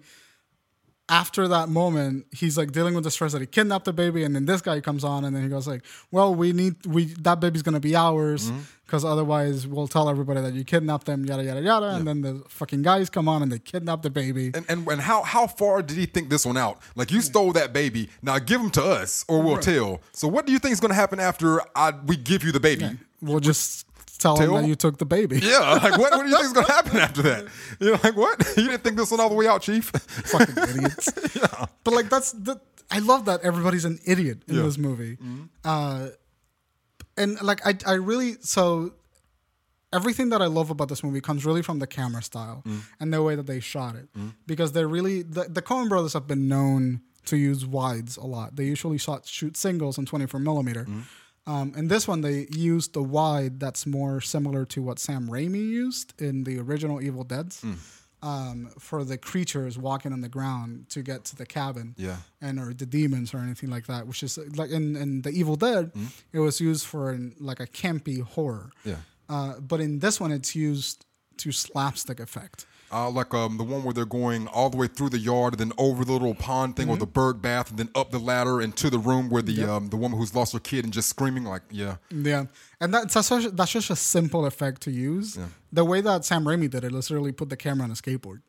after 1.09 1.49
that 1.49 1.68
moment, 1.68 2.27
he's 2.33 2.59
like 2.59 2.73
dealing 2.73 2.94
with 2.94 3.05
the 3.05 3.11
stress 3.11 3.33
that 3.33 3.40
he 3.40 3.47
kidnapped 3.47 3.85
the 3.87 3.92
baby, 3.92 4.25
and 4.25 4.35
then 4.35 4.47
this 4.47 4.61
guy 4.61 4.81
comes 4.81 5.05
on, 5.05 5.25
and 5.25 5.35
then 5.35 5.42
he 5.42 5.49
goes 5.49 5.66
like, 5.66 5.83
"Well, 6.11 6.35
we 6.35 6.53
need 6.53 6.85
we 6.87 7.07
that 7.23 7.40
baby's 7.40 7.62
gonna 7.62 7.81
be 7.81 7.97
ours 7.97 8.51
Mm-hmm. 8.51 8.61
because 8.87 9.05
otherwise 9.05 9.66
we'll 9.66 9.88
tell 9.88 10.09
everybody 10.09 10.40
that 10.40 10.55
you 10.55 10.64
kidnapped 10.64 11.07
them, 11.07 11.25
yada 11.25 11.44
yada 11.44 11.61
yada." 11.62 11.87
And 11.97 12.07
then 12.07 12.21
the 12.23 12.42
fucking 12.49 12.83
guys 12.83 13.09
come 13.11 13.29
on 13.29 13.42
and 13.42 13.51
they 13.51 13.59
kidnap 13.59 14.03
the 14.03 14.11
baby. 14.11 14.51
And, 14.55 14.64
and 14.68 14.87
and 14.87 15.01
how 15.01 15.23
how 15.23 15.47
far 15.47 15.83
did 15.83 15.97
he 15.97 16.07
think 16.07 16.29
this 16.29 16.44
one 16.44 16.57
out? 16.57 16.79
Like 16.94 17.11
you 17.11 17.21
stole 17.23 17.53
that 17.53 17.73
baby, 17.73 18.11
now 18.23 18.38
give 18.38 18.61
him 18.61 18.71
to 18.73 18.85
us, 18.85 19.25
or 19.29 19.42
we'll 19.42 19.59
tell. 19.59 20.01
So 20.12 20.29
what 20.29 20.47
do 20.47 20.53
you 20.53 20.59
think 20.59 20.73
is 20.73 20.81
going 20.81 20.90
to 20.90 20.94
happen 20.94 21.21
after 21.21 21.61
I 21.75 21.92
we 22.07 22.16
give 22.16 22.44
you 22.44 22.53
the 22.53 22.61
baby? 22.61 22.99
We'll 23.21 23.40
just 23.40 23.85
tell 24.19 24.37
Tell 24.37 24.55
them 24.55 24.63
that 24.63 24.69
you 24.69 24.75
took 24.75 24.99
the 24.99 25.07
baby. 25.07 25.41
Yeah, 25.41 25.59
like 25.83 25.99
what, 25.99 26.13
what 26.13 26.25
do 26.25 26.29
you 26.29 26.37
think 26.37 26.47
is 26.47 26.53
going 26.53 26.67
to 26.67 26.73
happen 26.73 26.97
after 26.99 27.23
that? 27.23 27.47
You're 27.81 27.97
like, 27.97 28.17
what? 28.17 28.47
You 28.57 28.69
didn't 28.69 28.83
think 28.83 28.97
this 28.97 29.11
one 29.11 29.21
all 29.21 29.29
the 29.29 29.35
way 29.35 29.47
out, 29.47 29.63
Chief? 29.63 29.87
fucking 29.87 30.57
idiots. 30.57 31.09
yeah. 31.37 31.67
But 31.85 31.95
like 31.95 32.09
that's 32.09 32.33
the 32.33 32.61
I 32.91 32.99
love 33.01 33.27
that 33.27 33.43
everybody's 33.43 33.85
an 33.85 33.99
idiot 34.07 34.43
in 34.49 34.57
Yeah. 34.57 34.63
this 34.63 34.79
movie. 34.79 35.17
Mm-hmm. 35.17 35.45
Uh, 35.65 36.09
and 37.17 37.41
like 37.43 37.67
I 37.67 37.75
I 37.87 37.95
really 37.95 38.37
so 38.41 38.93
everything 39.93 40.31
that 40.31 40.43
I 40.43 40.47
love 40.47 40.71
about 40.71 40.89
this 40.89 41.03
movie 41.03 41.21
comes 41.21 41.47
really 41.47 41.63
from 41.63 41.79
the 41.79 41.87
camera 41.87 42.23
style 42.23 42.63
mm. 42.67 42.81
and 43.01 43.13
the 43.13 43.23
way 43.23 43.37
that 43.37 43.47
they 43.47 43.61
shot 43.61 43.97
it 43.97 44.09
mm. 44.15 44.35
because 44.47 44.73
they're 44.73 44.89
really 44.89 45.23
the, 45.23 45.45
the 45.45 45.63
Coen 45.63 45.89
brothers 45.89 46.13
have 46.13 46.27
been 46.27 46.47
known 46.47 47.01
to 47.27 47.37
use 47.37 47.65
wides 47.65 48.17
a 48.17 48.27
lot. 48.27 48.57
They 48.57 48.65
usually 48.65 48.99
shot 48.99 49.27
shoot 49.27 49.57
singles 49.57 49.99
on 49.99 50.07
24 50.07 50.41
millimeter. 50.41 50.85
Mm. 50.85 51.03
Um, 51.49 51.73
and 51.75 51.91
this 51.91 52.07
one, 52.07 52.21
they 52.21 52.47
used 52.51 52.93
the 52.93 53.03
wide 53.03 53.59
that's 53.59 53.87
more 53.87 54.21
similar 54.21 54.67
to 54.67 54.83
what 54.83 54.99
Sam 54.99 55.29
Raimi 55.29 55.67
used 55.67 56.13
in 56.21 56.45
the 56.45 56.59
original 56.59 57.01
Evil 57.01 57.25
Dead's 57.25 57.65
um, 58.23 58.71
for 58.79 59.03
the 59.03 59.17
creatures 59.17 59.79
walking 59.79 60.13
on 60.13 60.21
the 60.21 60.29
ground 60.29 60.91
to 60.91 61.03
get 61.03 61.25
to 61.25 61.37
the 61.37 61.47
cabin. 61.47 61.95
Yeah. 61.97 62.17
And 62.43 62.61
or 62.61 62.75
the 62.75 62.85
demons 62.85 63.33
or 63.33 63.39
anything 63.39 63.71
like 63.71 63.87
that, 63.87 64.07
which 64.07 64.23
is 64.23 64.39
like 64.57 64.71
in, 64.71 64.95
in 64.95 65.23
the 65.23 65.31
Evil 65.31 65.57
Dead, 65.57 65.91
it 66.33 66.39
was 66.39 66.61
used 66.61 66.85
for 66.87 67.11
an, 67.11 67.35
like 67.41 67.61
a 67.61 67.67
campy 67.67 68.21
horror. 68.23 68.71
Yeah. 68.85 68.97
Uh, 69.31 69.59
but 69.59 69.81
in 69.81 70.01
this 70.01 70.21
one, 70.21 70.33
it's 70.33 70.55
used 70.55 71.07
to 71.39 71.51
slapstick 71.51 72.21
effect. 72.21 72.67
Uh, 72.90 73.11
like 73.11 73.35
um, 73.35 73.59
the 73.59 73.64
one 73.64 73.85
where 73.85 73.92
they're 73.92 74.07
going 74.07 74.46
all 74.48 74.70
the 74.70 74.77
way 74.79 74.87
through 74.87 75.11
the 75.11 75.18
yard 75.18 75.53
and 75.53 75.61
then 75.61 75.72
over 75.77 76.05
the 76.07 76.12
little 76.12 76.35
pond 76.35 76.74
thing 76.74 76.88
or 76.88 76.92
Mm-hmm. 76.92 77.01
the 77.01 77.07
bird 77.07 77.42
bath 77.42 77.68
and 77.68 77.79
then 77.79 77.90
up 77.94 78.11
the 78.11 78.18
ladder 78.18 78.61
and 78.62 78.74
to 78.79 78.88
the 78.88 78.98
room 78.98 79.29
where 79.29 79.42
the 79.42 79.62
um, 79.70 79.90
the 79.90 79.96
woman 79.96 80.18
who's 80.18 80.35
lost 80.35 80.55
her 80.55 80.59
kid 80.59 80.85
and 80.85 80.92
just 80.92 81.09
screaming 81.11 81.44
like 81.44 81.62
yeah 81.70 81.96
Yeah, 82.11 82.46
and 82.81 82.94
that's 82.94 83.12
that's 83.12 83.29
such, 83.29 83.44
that's 83.53 83.72
just 83.72 83.90
a 83.90 83.96
simple 83.96 84.46
effect 84.46 84.81
to 84.83 84.90
use. 84.90 85.38
The 85.70 85.85
way 85.85 86.01
that 86.01 86.24
Sam 86.24 86.44
Raimi 86.44 86.70
did 86.70 86.83
it, 86.85 86.92
literally 86.92 87.33
put 87.33 87.51
the 87.51 87.57
camera 87.59 87.85
on 87.85 87.90
a 87.90 87.94
skateboard. 87.94 88.40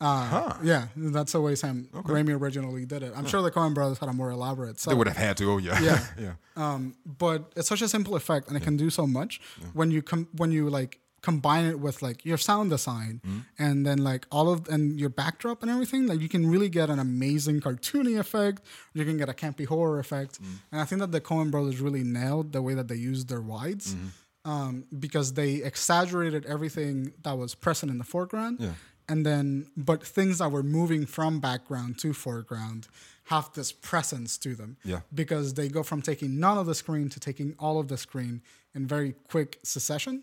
Uh, 0.00 0.54
Yeah, 0.62 0.86
that's 0.96 1.32
the 1.32 1.40
way 1.40 1.54
Sam 1.56 1.88
Raimi 1.92 2.38
originally 2.40 2.86
did 2.86 3.02
it. 3.02 3.12
I'm 3.16 3.26
sure 3.26 3.42
the 3.42 3.50
Coen 3.50 3.74
Brothers 3.74 3.98
had 3.98 4.08
a 4.08 4.12
more 4.12 4.30
elaborate. 4.30 4.78
they 4.78 4.94
would 4.94 5.08
have 5.08 5.16
had 5.16 5.36
to 5.38 5.50
oh 5.52 5.58
yeah 5.58 5.78
Yeah. 5.82 6.06
yeah 6.18 6.32
Um, 6.56 6.94
but 7.04 7.52
it's 7.56 7.68
such 7.68 7.82
a 7.82 7.88
simple 7.88 8.14
effect, 8.16 8.48
and 8.48 8.56
it 8.56 8.62
can 8.62 8.76
do 8.76 8.88
so 8.88 9.06
much 9.06 9.40
when 9.74 9.90
you 9.90 10.00
com- 10.00 10.28
when 10.36 10.52
you 10.52 10.70
like 10.70 11.00
combine 11.22 11.66
it 11.66 11.78
with 11.80 12.02
like 12.02 12.24
your 12.24 12.38
sound 12.38 12.70
design 12.70 13.20
mm-hmm. 13.26 13.40
and 13.58 13.86
then 13.86 13.98
like 13.98 14.26
all 14.30 14.50
of 14.50 14.68
and 14.68 14.98
your 14.98 15.10
backdrop 15.10 15.62
and 15.62 15.70
everything. 15.70 16.06
Like 16.06 16.20
you 16.20 16.28
can 16.28 16.50
really 16.50 16.68
get 16.68 16.90
an 16.90 16.98
amazing 16.98 17.60
cartoony 17.60 18.18
effect. 18.18 18.62
You 18.94 19.04
can 19.04 19.16
get 19.16 19.28
a 19.28 19.32
campy 19.32 19.66
horror 19.66 19.98
effect, 19.98 20.40
mm-hmm. 20.40 20.54
and 20.72 20.80
I 20.80 20.84
think 20.84 21.00
that 21.00 21.12
the 21.12 21.20
Coen 21.20 21.50
Brothers 21.50 21.80
really 21.80 22.04
nailed 22.04 22.52
the 22.52 22.62
way 22.62 22.74
that 22.74 22.88
they 22.88 22.96
used 22.96 23.28
their 23.28 23.40
wides. 23.40 23.94
Mm-hmm. 23.94 24.06
Um, 24.42 24.86
because 24.98 25.34
they 25.34 25.56
exaggerated 25.56 26.46
everything 26.46 27.12
that 27.24 27.36
was 27.36 27.54
present 27.54 27.92
in 27.92 27.98
the 27.98 28.04
foreground, 28.04 28.56
Yeah. 28.58 28.72
and 29.06 29.26
then 29.26 29.66
but 29.76 30.02
things 30.02 30.38
that 30.38 30.50
were 30.50 30.62
moving 30.62 31.04
from 31.04 31.40
background 31.40 31.98
to 31.98 32.14
foreground 32.14 32.88
have 33.24 33.52
this 33.52 33.70
presence 33.70 34.38
to 34.38 34.54
them 34.54 34.78
Yeah. 34.82 35.00
because 35.14 35.54
they 35.54 35.68
go 35.68 35.82
from 35.82 36.00
taking 36.00 36.40
none 36.40 36.56
of 36.56 36.64
the 36.64 36.74
screen 36.74 37.10
to 37.10 37.20
taking 37.20 37.54
all 37.58 37.78
of 37.78 37.88
the 37.88 37.98
screen 37.98 38.40
in 38.74 38.86
very 38.86 39.14
quick 39.28 39.58
succession 39.62 40.22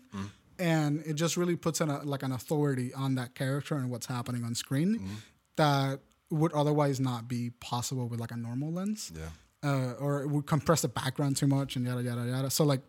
and 0.58 1.02
it 1.06 1.14
just 1.14 1.36
really 1.36 1.56
puts 1.56 1.80
in 1.80 1.88
a, 1.90 2.02
like 2.04 2.22
an 2.22 2.32
authority 2.32 2.92
on 2.94 3.14
that 3.16 3.34
character 3.34 3.76
and 3.76 3.90
what's 3.90 4.06
happening 4.06 4.44
on 4.44 4.54
screen 4.54 5.08
that 5.56 6.00
would 6.30 6.52
otherwise 6.52 7.00
not 7.00 7.28
be 7.28 7.50
possible 7.60 8.08
with 8.08 8.20
like 8.20 8.30
a 8.32 8.36
normal 8.36 8.72
lens 8.72 9.12
Yeah. 9.16 9.28
uh, 9.68 9.92
or 9.98 10.22
it 10.22 10.28
would 10.30 10.46
compress 10.46 10.82
the 10.82 10.88
background 10.88 11.36
too 11.36 11.46
much 11.46 11.76
and 11.76 11.86
yada 11.86 12.02
yada 12.02 12.24
yada 12.26 12.50
so 12.50 12.64
like 12.64 12.80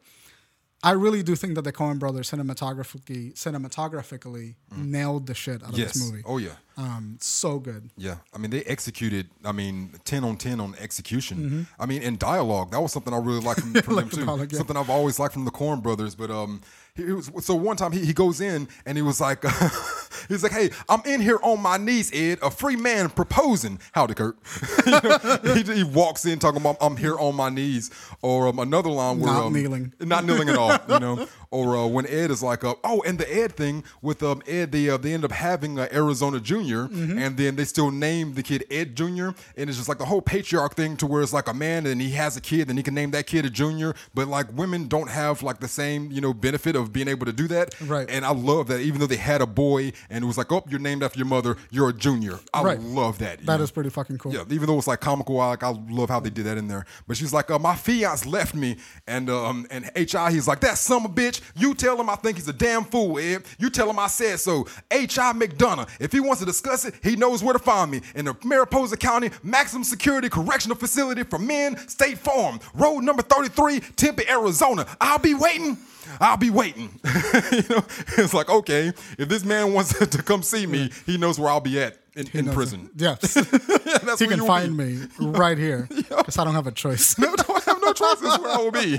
I 0.82 0.92
really 0.92 1.24
do 1.24 1.36
think 1.36 1.56
that 1.56 1.64
the 1.64 1.74
Coen 1.74 2.00
brothers 2.00 2.32
cinematographically 2.32 3.34
cinematographically 3.34 4.56
nailed 4.76 5.28
the 5.28 5.34
shit 5.34 5.62
out 5.64 5.72
of 5.74 5.78
yes 5.78 5.94
this 5.94 6.10
movie. 6.10 6.24
oh 6.26 6.38
yeah 6.38 6.52
Um, 6.78 7.18
so 7.20 7.60
good. 7.60 7.90
Yeah, 7.98 8.16
I 8.34 8.38
mean 8.38 8.52
they 8.52 8.64
executed. 8.64 9.28
I 9.44 9.52
mean, 9.52 9.92
ten 10.06 10.24
on 10.24 10.38
ten 10.38 10.62
on 10.62 10.76
execution. 10.80 11.38
Mm-hmm. 11.38 11.62
I 11.78 11.86
mean, 11.86 12.02
in 12.02 12.18
dialogue, 12.18 12.72
that 12.72 12.82
was 12.82 12.94
something 12.94 13.14
I 13.14 13.18
really 13.18 13.42
liked 13.42 13.60
from, 13.60 13.74
from 13.88 13.96
them 13.98 14.08
the 14.10 14.16
too. 14.16 14.48
yeah. 14.52 14.58
Something 14.58 14.78
I've 14.78 14.90
always 14.90 15.20
liked 15.20 15.34
from 15.34 15.44
the 15.44 15.52
Coen 15.52 15.84
Brothers. 15.84 16.16
But 16.16 16.32
um, 16.32 16.62
he, 17.06 17.14
was 17.14 17.32
so 17.46 17.56
one 17.56 17.76
time 17.78 17.92
he, 17.92 18.06
he 18.06 18.14
goes 18.14 18.42
in 18.42 18.68
and 18.86 18.98
he 18.98 19.02
was 19.02 19.20
like, 19.22 19.44
he's 20.28 20.44
like, 20.44 20.52
hey, 20.52 20.70
I'm 20.88 21.02
in 21.06 21.22
here 21.22 21.40
on 21.42 21.62
my 21.62 21.78
knees, 21.78 22.12
Ed, 22.14 22.40
a 22.42 22.52
free 22.52 22.76
man 22.76 23.10
proposing. 23.10 23.80
Howdy, 23.94 24.14
Kurt. 24.16 24.38
you 24.86 24.92
know, 24.92 25.54
he, 25.56 25.64
he 25.64 25.84
walks 25.84 26.26
in 26.26 26.40
talking 26.40 26.62
about 26.62 26.78
I'm 26.82 26.98
here 26.98 27.18
on 27.18 27.36
my 27.36 27.50
knees, 27.50 27.92
or 28.22 28.48
um, 28.48 28.60
another 28.60 28.90
line 28.90 29.20
where 29.20 29.32
Not 29.34 29.46
um, 29.46 29.54
kneeling. 29.54 29.94
not 30.00 30.26
kneeling 30.26 30.50
at 30.50 30.58
all, 30.58 30.78
you 30.90 31.00
know. 31.00 31.28
Or 31.52 31.76
uh, 31.76 31.88
when 31.88 32.06
Ed 32.06 32.30
is 32.30 32.44
like, 32.44 32.64
uh, 32.64 32.76
oh, 32.84 33.02
and 33.08 33.18
the 33.18 33.28
Ed 33.36 33.54
thing 33.54 33.84
with 34.04 34.22
um, 34.22 34.44
Ed, 34.46 34.72
they 34.72 34.88
uh, 34.88 34.98
they 34.98 35.16
end 35.16 35.26
up 35.26 35.32
having 35.32 35.80
uh, 35.80 35.88
Arizona 35.92 36.40
Junior, 36.40 36.88
Mm-hmm. 36.90 37.18
and 37.18 37.38
then 37.38 37.56
they 37.56 37.66
still 37.66 37.90
name 37.90 38.36
the 38.36 38.44
kid 38.44 38.66
Ed 38.70 38.96
Junior, 38.96 39.34
and 39.58 39.68
it's 39.68 39.78
just 39.80 39.90
like 39.90 39.98
the 39.98 40.06
whole 40.06 40.22
patriarch 40.22 40.76
thing 40.76 40.96
to 40.98 41.08
where 41.08 41.24
it's 41.24 41.34
like 41.34 41.48
a 41.48 41.54
man 41.56 41.88
and 41.88 42.00
he 42.02 42.12
has 42.12 42.38
a 42.38 42.42
kid 42.42 42.70
and 42.70 42.78
he 42.78 42.84
can 42.84 42.94
name 42.94 43.10
that 43.12 43.26
kid 43.26 43.46
a 43.46 43.50
Junior, 43.50 43.96
but 44.14 44.28
like 44.28 44.56
women 44.56 44.88
don't 44.88 45.10
have 45.10 45.42
like 45.42 45.60
the 45.60 45.68
same 45.68 46.12
you 46.12 46.22
know 46.22 46.36
benefit 46.36 46.76
of 46.76 46.89
being 46.92 47.08
able 47.08 47.26
to 47.26 47.34
do 47.34 47.48
that. 47.50 47.76
Right. 47.82 48.10
And 48.10 48.26
I 48.26 48.32
love 48.32 48.68
that 48.68 48.80
even 48.82 49.00
though 49.00 49.08
they 49.08 49.16
had 49.18 49.42
a 49.42 49.48
boy 49.48 49.92
and 50.10 50.24
it 50.24 50.28
was 50.28 50.38
like, 50.38 50.52
oh, 50.52 50.64
you're 50.70 50.80
named 50.80 51.04
after 51.04 51.18
your 51.18 51.28
mother, 51.28 51.58
you're 51.72 51.90
a 51.90 51.94
Junior. 51.94 52.40
I 52.54 52.64
Right. 52.64 52.80
love 52.80 53.20
that. 53.20 53.46
That 53.46 53.58
know? 53.58 53.64
is 53.64 53.72
pretty 53.72 53.90
fucking 53.90 54.18
cool. 54.18 54.34
Yeah, 54.34 54.44
even 54.50 54.68
though 54.68 54.78
it's 54.78 54.88
like 54.88 55.00
comical, 55.00 55.40
I, 55.40 55.50
like 55.50 55.64
I 55.64 55.70
love 55.90 56.10
how 56.10 56.20
they 56.20 56.30
did 56.30 56.46
that 56.46 56.58
in 56.58 56.68
there. 56.68 56.86
But 57.08 57.18
she's 57.18 57.34
like, 57.34 57.50
uh, 57.52 57.60
my 57.60 57.76
fiance 57.76 58.28
left 58.30 58.56
me, 58.56 58.78
and 59.08 59.30
um, 59.30 59.66
and 59.72 59.90
HI, 59.96 60.32
he's 60.32 60.48
like, 60.48 60.60
that 60.62 60.78
son 60.78 61.06
of 61.06 61.12
a 61.12 61.14
bitch. 61.14 61.42
You 61.56 61.74
tell 61.74 62.00
him 62.00 62.10
I 62.10 62.16
think 62.16 62.38
he's 62.38 62.48
a 62.48 62.54
damn 62.54 62.84
fool, 62.84 63.20
Ed. 63.20 63.44
You 63.58 63.70
tell 63.70 63.90
him 63.90 64.00
I 64.00 64.08
said 64.08 64.40
so. 64.40 64.64
HI 64.92 65.06
McDunnough, 65.34 65.88
if 66.00 66.12
he 66.12 66.20
wants 66.20 66.40
to 66.40 66.46
discuss 66.46 66.86
it, 66.86 66.96
he 67.04 67.16
knows 67.16 67.44
where 67.44 67.54
to 67.54 67.60
find 67.60 67.92
me 67.92 68.02
in 68.16 68.26
the 68.26 68.36
Maricopa 68.44 68.98
County 68.98 69.30
Maximum 69.44 69.84
Security 69.84 70.30
Correctional 70.30 70.78
Facility 70.78 71.24
for 71.24 71.40
Men, 71.40 71.78
State 71.88 72.18
Farm, 72.18 72.60
Road 72.74 73.02
number 73.02 73.22
33, 73.22 73.80
Tempe, 73.96 74.28
Arizona. 74.30 74.86
I'll 75.02 75.20
be 75.20 75.34
waiting. 75.34 75.78
I'll 76.20 76.38
be 76.38 76.50
waiting. 76.50 77.00
you 77.52 77.64
know, 77.70 77.84
it's 78.18 78.34
like 78.34 78.50
okay, 78.50 78.92
if 79.18 79.30
this 79.30 79.44
man 79.44 79.74
wants 79.74 79.98
to 80.08 80.24
come 80.24 80.44
see 80.44 80.66
me, 80.66 80.92
he 81.06 81.18
knows 81.18 81.40
where 81.40 81.50
I'll 81.50 81.60
be 81.62 81.80
at 81.82 81.98
in, 82.16 82.28
in 82.34 82.50
prison. 82.54 82.90
it. 82.96 83.02
Yes. 83.02 83.34
That's 84.04 84.20
he 84.20 84.28
can 84.28 84.46
find 84.46 84.76
be. 84.78 84.84
me 84.84 85.08
right 85.20 85.58
here 85.58 85.88
because 85.90 86.38
I 86.38 86.44
don't 86.44 86.56
have 86.56 86.68
a 86.68 86.72
choice. 86.72 87.18
No, 87.20 87.28
I 87.50 87.60
have 87.66 87.82
no 87.82 87.94
choice. 87.94 88.20
That's 88.20 88.40
where 88.40 88.52
I 88.52 88.58
will 88.58 88.72
be. 88.72 88.98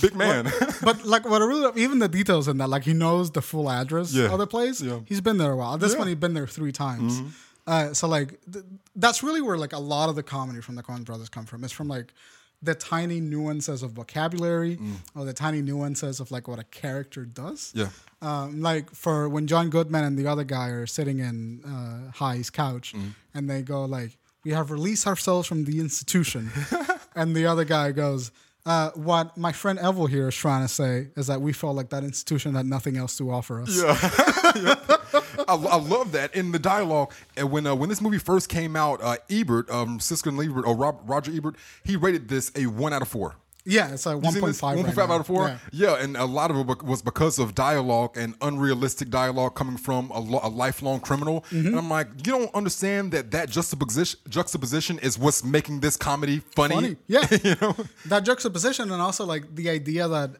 Big 0.00 0.14
man. 0.16 0.50
but 0.82 1.04
like 1.04 1.24
what 1.28 1.42
I 1.42 1.44
really 1.46 1.62
love, 1.62 1.76
even 1.78 1.98
the 1.98 2.08
details 2.08 2.48
in 2.48 2.58
that, 2.58 2.68
like 2.68 2.84
he 2.84 2.94
knows 2.94 3.30
the 3.30 3.42
full 3.42 3.68
address 3.70 4.12
Yeah. 4.14 4.32
of 4.32 4.38
the 4.38 4.46
place. 4.46 4.80
Yeah. 4.80 5.00
He's 5.06 5.20
been 5.20 5.38
there 5.38 5.52
a 5.52 5.56
while. 5.56 5.76
This 5.78 5.90
Yeah. 5.90 5.94
Mm-hmm. 5.94 5.98
one 6.00 6.08
he's 6.08 6.16
been 6.16 6.34
there 6.34 6.46
three 6.46 6.72
times. 6.72 7.20
Uh, 7.66 7.92
so 7.92 8.08
like 8.08 8.38
th- 8.50 8.64
that's 8.96 9.22
really 9.22 9.42
where 9.42 9.58
like 9.58 9.72
a 9.74 9.78
lot 9.78 10.08
of 10.08 10.16
the 10.16 10.22
comedy 10.22 10.60
from 10.62 10.74
the 10.76 10.82
Coen 10.82 11.04
Brothers 11.04 11.28
come 11.28 11.44
from. 11.44 11.64
It's 11.64 11.72
from 11.72 11.88
like 11.88 12.14
the 12.62 12.74
tiny 12.74 13.20
nuances 13.20 13.82
of 13.82 13.92
vocabulary 13.92 14.78
or 15.14 15.24
the 15.24 15.32
tiny 15.32 15.62
nuances 15.62 16.18
of 16.20 16.30
like 16.30 16.48
what 16.48 16.58
a 16.58 16.64
character 16.64 17.24
does. 17.24 17.72
Mm. 17.72 17.78
Yeah. 17.80 17.88
Um, 18.20 18.60
like 18.62 18.90
for 18.90 19.28
when 19.28 19.46
John 19.46 19.70
Goodman 19.70 20.04
and 20.04 20.18
the 20.18 20.26
other 20.26 20.42
guy 20.44 20.68
are 20.68 20.86
sitting 20.86 21.20
in 21.20 21.62
uh, 21.64 22.10
HI's 22.18 22.50
couch 22.50 22.94
Mm. 22.96 23.14
and 23.34 23.48
they 23.48 23.62
go 23.62 23.84
like, 23.84 24.18
"We 24.44 24.50
have 24.52 24.70
released 24.72 25.06
ourselves 25.06 25.46
from 25.46 25.64
the 25.64 25.78
institution," 25.78 26.50
and 27.14 27.36
the 27.36 27.46
other 27.46 27.64
guy 27.64 27.92
goes. 27.92 28.32
Uh, 28.68 28.90
what 28.96 29.34
my 29.34 29.50
friend 29.50 29.78
Evelle 29.78 30.10
here 30.10 30.28
is 30.28 30.36
trying 30.36 30.60
to 30.60 30.68
say 30.68 31.08
is 31.16 31.26
that 31.28 31.40
we 31.40 31.54
felt 31.54 31.74
like 31.74 31.88
that 31.88 32.04
institution 32.04 32.54
had 32.54 32.66
nothing 32.66 32.98
else 32.98 33.16
to 33.16 33.30
offer 33.30 33.62
us. 33.62 33.82
I, 33.82 35.54
I 35.54 35.76
love 35.78 36.12
that 36.12 36.34
in 36.34 36.52
the 36.52 36.58
dialogue. 36.58 37.14
And 37.34 37.50
when 37.50 37.66
uh, 37.66 37.74
when 37.74 37.88
this 37.88 38.02
movie 38.02 38.18
first 38.18 38.50
came 38.50 38.76
out, 38.76 39.02
uh, 39.02 39.16
Ebert, 39.30 39.70
um, 39.70 39.98
and 40.26 40.38
Ebert, 40.38 40.66
or 40.66 40.76
Rob, 40.76 41.00
Roger 41.06 41.32
Ebert, 41.34 41.56
he 41.82 41.96
rated 41.96 42.28
this 42.28 42.52
a 42.56 42.66
one 42.66 42.92
out 42.92 43.00
of 43.00 43.08
four. 43.08 43.36
Yeah, 43.68 43.92
it's 43.92 44.06
like 44.06 44.14
You 44.16 44.20
one 44.20 44.32
seen 44.32 44.40
point 44.40 44.54
1.5 44.54 44.98
out 45.10 45.20
of 45.20 45.26
4? 45.26 45.60
Yeah. 45.72 46.02
and 46.02 46.16
a 46.16 46.24
lot 46.24 46.50
of 46.50 46.56
it 46.68 46.82
was 46.82 47.02
because 47.02 47.38
of 47.38 47.54
dialogue 47.54 48.16
and 48.16 48.34
unrealistic 48.40 49.10
dialogue 49.10 49.54
coming 49.54 49.76
from 49.76 50.10
a, 50.10 50.20
lo- 50.20 50.40
a 50.42 50.48
lifelong 50.48 51.00
criminal. 51.00 51.42
Mm-hmm. 51.50 51.68
And 51.68 51.76
I'm 51.76 51.90
like, 51.90 52.08
you 52.16 52.32
don't 52.32 52.54
understand 52.54 53.12
that 53.12 53.30
that 53.32 53.50
juxtaposition, 53.50 54.18
juxtaposition 54.28 54.98
is 55.00 55.18
what's 55.18 55.44
making 55.44 55.80
this 55.80 55.96
comedy 55.96 56.40
funny. 56.56 56.74
Funny, 56.74 56.96
yeah. 57.06 57.26
you 57.44 57.56
know? 57.60 57.76
That 58.06 58.24
juxtaposition 58.24 58.90
and 58.90 59.02
also 59.02 59.26
like 59.26 59.54
the 59.54 59.68
idea 59.68 60.08
that 60.08 60.36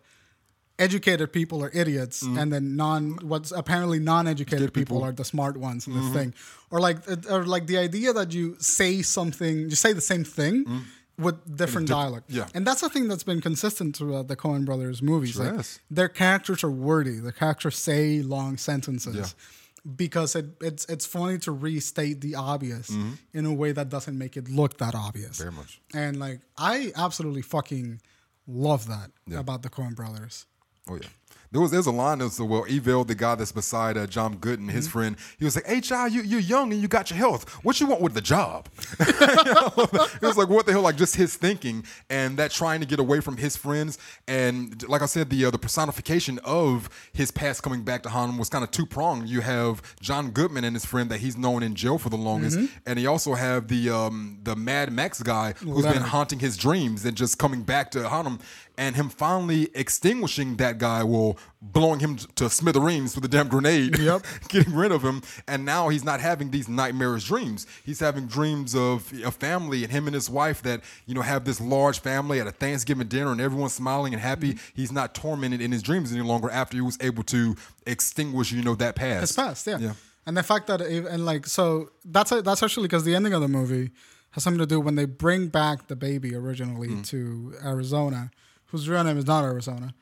educated 0.79 1.33
people 1.33 1.63
are 1.65 1.71
idiots, 1.75 2.23
mm-hmm. 2.23 2.39
and 2.39 2.53
then 2.53 2.77
non 2.77 3.19
what's 3.23 3.51
apparently 3.51 3.99
non-educated 3.99 4.73
people, 4.73 4.99
people. 4.99 5.05
are 5.05 5.13
the 5.13 5.25
smart 5.25 5.57
ones 5.57 5.87
in 5.87 5.95
this 5.95 6.05
mm-hmm. 6.05 6.15
thing, 6.15 6.35
or 6.71 6.81
like 6.81 6.99
or 7.29 7.45
like 7.45 7.67
the 7.67 7.79
idea 7.79 8.13
that 8.13 8.33
you 8.33 8.57
say 8.59 9.03
something, 9.03 9.69
you 9.69 9.77
say 9.77 9.93
the 9.93 10.01
same 10.01 10.25
thing. 10.25 10.65
Mm-hmm. 10.65 10.79
With 11.19 11.57
different 11.57 11.89
dialogue, 11.89 12.23
yeah. 12.29 12.47
and 12.55 12.65
that's 12.65 12.81
the 12.81 12.89
thing 12.89 13.09
that's 13.09 13.25
been 13.25 13.41
consistent 13.41 13.97
throughout 13.97 14.29
the 14.29 14.37
Coen 14.37 14.65
Brothers 14.65 15.03
movies. 15.03 15.33
Sure 15.33 15.53
like, 15.53 15.67
their 15.91 16.09
characters 16.09 16.63
are 16.63 16.71
wordy. 16.71 17.19
The 17.19 17.33
characters 17.33 17.77
say 17.77 18.23
long 18.23 18.57
sentences 18.57 19.17
Yeah. 19.17 19.27
because 19.97 20.37
it, 20.37 20.47
it's 20.61 20.85
it's 20.85 21.07
funny 21.07 21.39
to 21.39 21.51
restate 21.53 22.21
the 22.21 22.37
obvious 22.37 22.89
Mm-hmm. 22.91 23.13
in 23.39 23.47
a 23.47 23.53
way 23.53 23.73
that 23.73 23.89
doesn't 23.89 24.17
make 24.17 24.37
it 24.37 24.49
look 24.49 24.79
that 24.79 24.95
obvious. 24.95 25.39
Very 25.39 25.51
much. 25.53 25.81
And 25.93 26.21
like 26.21 26.41
I 26.57 26.93
absolutely 26.95 27.43
fucking 27.43 28.01
love 28.47 28.87
that 28.87 29.11
Yeah. 29.27 29.41
about 29.41 29.63
the 29.63 29.71
Coen 29.71 29.97
brothers. 29.97 30.47
Oh 30.89 30.95
yeah. 31.03 31.09
There 31.51 31.61
was 31.61 31.71
there's 31.71 31.87
a 31.87 31.93
line 31.93 32.19
that's 32.19 32.39
well, 32.39 32.65
Evelle, 32.65 33.07
the 33.07 33.15
guy 33.15 33.35
that's 33.35 33.53
beside 33.53 33.97
uh, 33.97 34.07
John 34.07 34.37
Goodman, 34.37 34.69
his 34.69 34.87
friend, 34.87 35.17
he 35.39 35.45
was 35.45 35.57
like, 35.57 35.67
"Hey, 35.67 35.81
child, 35.81 36.13
you 36.13 36.23
you're 36.23 36.41
young 36.41 36.73
and 36.73 36.83
you 36.83 36.89
got 36.89 37.11
your 37.11 37.19
health. 37.19 37.49
What 37.65 37.81
you 37.81 37.87
want 37.87 38.03
with 38.03 38.15
the 38.15 38.21
job?" 38.21 38.69
it 39.01 40.23
was 40.23 40.37
like 40.37 40.49
what 40.49 40.67
the 40.67 40.73
hell, 40.73 40.83
like 40.83 40.97
just 40.97 41.17
his 41.17 41.37
thinking 41.37 41.85
and 42.11 42.37
that 42.39 42.51
trying 42.51 42.81
to 42.81 42.87
get 42.87 42.99
away 42.99 43.21
from 43.21 43.39
his 43.39 43.57
friends. 43.57 43.99
And 44.27 44.87
like 44.89 45.01
I 45.01 45.07
said, 45.07 45.31
the 45.31 45.47
uh, 45.47 45.51
the 45.51 45.59
personification 45.59 46.39
of 46.45 46.91
his 47.13 47.31
past 47.31 47.63
coming 47.63 47.83
back 47.83 48.03
to 48.03 48.11
haunt 48.11 48.33
him 48.33 48.39
was 48.39 48.49
kind 48.51 48.63
of 48.63 48.71
two 48.71 48.85
pronged. 48.85 49.29
You 49.29 49.41
have 49.41 49.83
John 50.01 50.31
Goodman 50.31 50.65
and 50.65 50.77
his 50.77 50.85
friend 50.85 51.11
that 51.11 51.21
he's 51.21 51.39
known 51.39 51.63
in 51.63 51.75
jail 51.75 51.97
for 51.99 52.11
the 52.11 52.17
longest, 52.17 52.59
and 52.87 52.99
you 52.99 53.09
also 53.09 53.35
have 53.35 53.69
the 53.69 53.89
um, 53.91 54.39
the 54.43 54.55
Mad 54.55 54.93
Max 54.93 55.23
guy 55.23 55.55
who's 55.59 55.87
been 55.87 56.03
haunting 56.03 56.41
his 56.41 56.57
dreams 56.59 57.05
and 57.07 57.17
just 57.17 57.39
coming 57.39 57.63
back 57.63 57.91
to 57.93 58.07
haunt 58.07 58.27
him. 58.29 58.39
And 58.79 58.95
him 58.97 59.09
finally 59.09 59.69
extinguishing 59.75 60.57
that 60.59 60.79
guy, 60.79 61.03
well, 61.03 61.37
blowing 61.61 61.99
him 61.99 62.17
to 62.37 62.49
smithereens 62.49 63.15
with 63.17 63.25
a 63.25 63.29
damn 63.29 63.49
grenade, 63.49 63.99
Yep. 64.11 64.25
getting 64.49 64.73
rid 64.75 64.93
of 64.93 65.03
him. 65.03 65.21
And 65.49 65.65
now 65.65 65.89
he's 65.89 66.05
not 66.05 66.21
having 66.21 66.53
these 66.53 66.69
nightmarish 66.69 67.25
dreams. 67.27 67.67
He's 67.85 67.99
having 67.99 68.27
dreams 68.29 68.77
of 68.77 69.13
a 69.25 69.33
family 69.33 69.83
and 69.83 69.93
him 69.93 70.07
and 70.07 70.15
his 70.15 70.31
wife 70.31 70.63
that, 70.63 70.83
you 71.07 71.15
know, 71.15 71.23
have 71.23 71.45
this 71.45 71.61
large 71.61 71.99
family 72.01 72.41
at 72.41 72.47
a 72.47 72.53
Thanksgiving 72.53 73.09
dinner 73.09 73.33
and 73.33 73.41
everyone's 73.41 73.75
smiling 73.75 74.15
and 74.15 74.23
happy. 74.23 74.57
He's 74.75 74.93
not 74.93 75.13
tormented 75.13 75.61
in 75.61 75.73
his 75.73 75.83
dreams 75.83 76.13
any 76.13 76.23
longer 76.23 76.49
after 76.49 76.77
he 76.77 76.81
was 76.81 76.97
able 77.01 77.25
to 77.25 77.57
extinguish, 77.85 78.53
you 78.53 78.63
know, 78.63 78.77
that 78.77 78.95
past. 78.95 79.23
It's 79.25 79.33
past, 79.33 79.67
yeah. 79.67 79.79
Yeah. 79.79 79.93
And 80.25 80.37
the 80.37 80.43
fact 80.43 80.69
that 80.69 80.81
it, 80.83 81.05
and 81.07 81.25
like 81.25 81.47
so 81.47 81.91
that's 82.05 82.31
a, 82.31 82.43
that's 82.43 82.63
actually 82.63 82.85
because 82.87 83.05
the 83.05 83.15
ending 83.17 83.33
of 83.33 83.41
the 83.41 83.49
movie 83.49 83.91
has 84.33 84.45
something 84.45 84.59
to 84.61 84.67
do 84.67 84.79
when 84.79 84.95
they 84.95 85.07
bring 85.07 85.49
back 85.49 85.89
the 85.89 85.97
baby 85.97 86.35
originally 86.37 86.89
Mm. 86.89 87.07
to 87.09 87.55
Arizona, 87.65 88.31
whose 88.69 88.89
real 88.89 89.05
name 89.05 89.19
is 89.19 89.27
not 89.27 89.45
Arizona. 89.45 89.95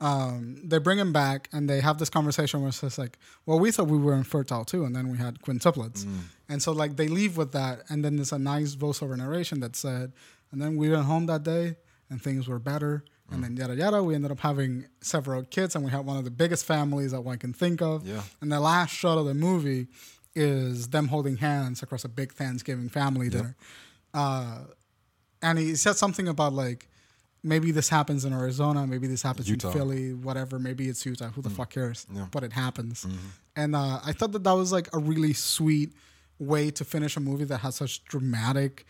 Um, 0.00 0.60
they 0.64 0.78
bring 0.78 0.98
him 0.98 1.12
back 1.12 1.48
and 1.52 1.70
they 1.70 1.80
have 1.80 1.98
this 1.98 2.10
conversation 2.10 2.60
where 2.60 2.70
it's 2.70 2.80
just 2.80 2.98
like, 2.98 3.18
well, 3.46 3.60
we 3.60 3.70
thought 3.70 3.86
we 3.86 3.98
were 3.98 4.14
infertile 4.14 4.64
too, 4.64 4.84
and 4.84 4.96
then 4.96 5.08
we 5.12 5.18
had 5.18 5.40
quintuplets, 5.42 6.04
Mm. 6.04 6.18
and 6.48 6.62
so 6.62 6.72
like 6.72 6.96
they 6.96 7.06
leave 7.06 7.36
with 7.36 7.52
that, 7.52 7.82
and 7.88 8.04
then 8.04 8.16
there's 8.16 8.32
a 8.32 8.38
nice 8.38 8.74
voiceover 8.74 9.16
narration 9.16 9.60
that 9.60 9.76
said, 9.76 10.12
and 10.50 10.60
then 10.60 10.76
we 10.76 10.90
went 10.90 11.04
home 11.04 11.26
that 11.26 11.44
day 11.44 11.76
and 12.10 12.20
things 12.20 12.48
were 12.48 12.58
better. 12.58 13.04
Mm. 13.30 13.34
And 13.34 13.44
then 13.44 13.56
yada 13.56 13.74
yada, 13.76 14.02
we 14.02 14.14
ended 14.16 14.32
up 14.32 14.40
having 14.40 14.86
several 15.00 15.44
kids, 15.44 15.76
and 15.76 15.84
we 15.84 15.90
had 15.92 16.04
one 16.04 16.16
of 16.16 16.24
the 16.24 16.30
biggest 16.32 16.64
families 16.66 17.12
that 17.12 17.20
one 17.22 17.38
can 17.38 17.52
think 17.52 17.80
of. 17.80 18.04
Yeah. 18.06 18.22
And 18.40 18.50
the 18.50 18.58
last 18.60 18.90
shot 18.92 19.18
of 19.18 19.26
the 19.26 19.34
movie 19.34 19.86
is 20.34 20.88
them 20.88 21.08
holding 21.08 21.36
hands 21.36 21.82
across 21.82 22.04
a 22.04 22.08
big 22.08 22.32
Thanksgiving 22.32 22.88
family 22.88 23.28
dinner. 23.28 23.54
Uh, 24.12 24.62
and 25.40 25.58
he 25.58 25.74
said 25.76 25.96
something 25.96 26.26
about 26.28 26.52
like 26.52 26.88
maybe 27.42 27.72
this 27.72 27.88
happens 27.88 28.24
in 28.24 28.32
Arizona, 28.32 28.86
maybe 28.86 29.06
this 29.06 29.22
happens 29.22 29.48
Utah. 29.48 29.68
in 29.68 29.72
Philly, 29.74 30.14
whatever. 30.14 30.58
Maybe 30.58 30.88
it's 30.88 31.04
Utah. 31.04 31.30
Who 31.30 31.42
the 31.42 31.50
fuck 31.50 31.70
cares? 31.70 32.06
Yeah. 32.12 32.26
But 32.30 32.44
it 32.44 32.52
happens. 32.52 33.06
And 33.56 33.74
uh, 33.74 34.00
I 34.04 34.12
thought 34.12 34.32
that 34.32 34.44
that 34.44 34.52
was 34.52 34.72
like 34.72 34.88
a 34.94 34.98
really 34.98 35.32
sweet 35.32 35.92
way 36.38 36.70
to 36.70 36.84
finish 36.84 37.16
a 37.16 37.20
movie 37.20 37.44
that 37.44 37.58
has 37.58 37.76
such 37.76 38.04
dramatic 38.04 38.86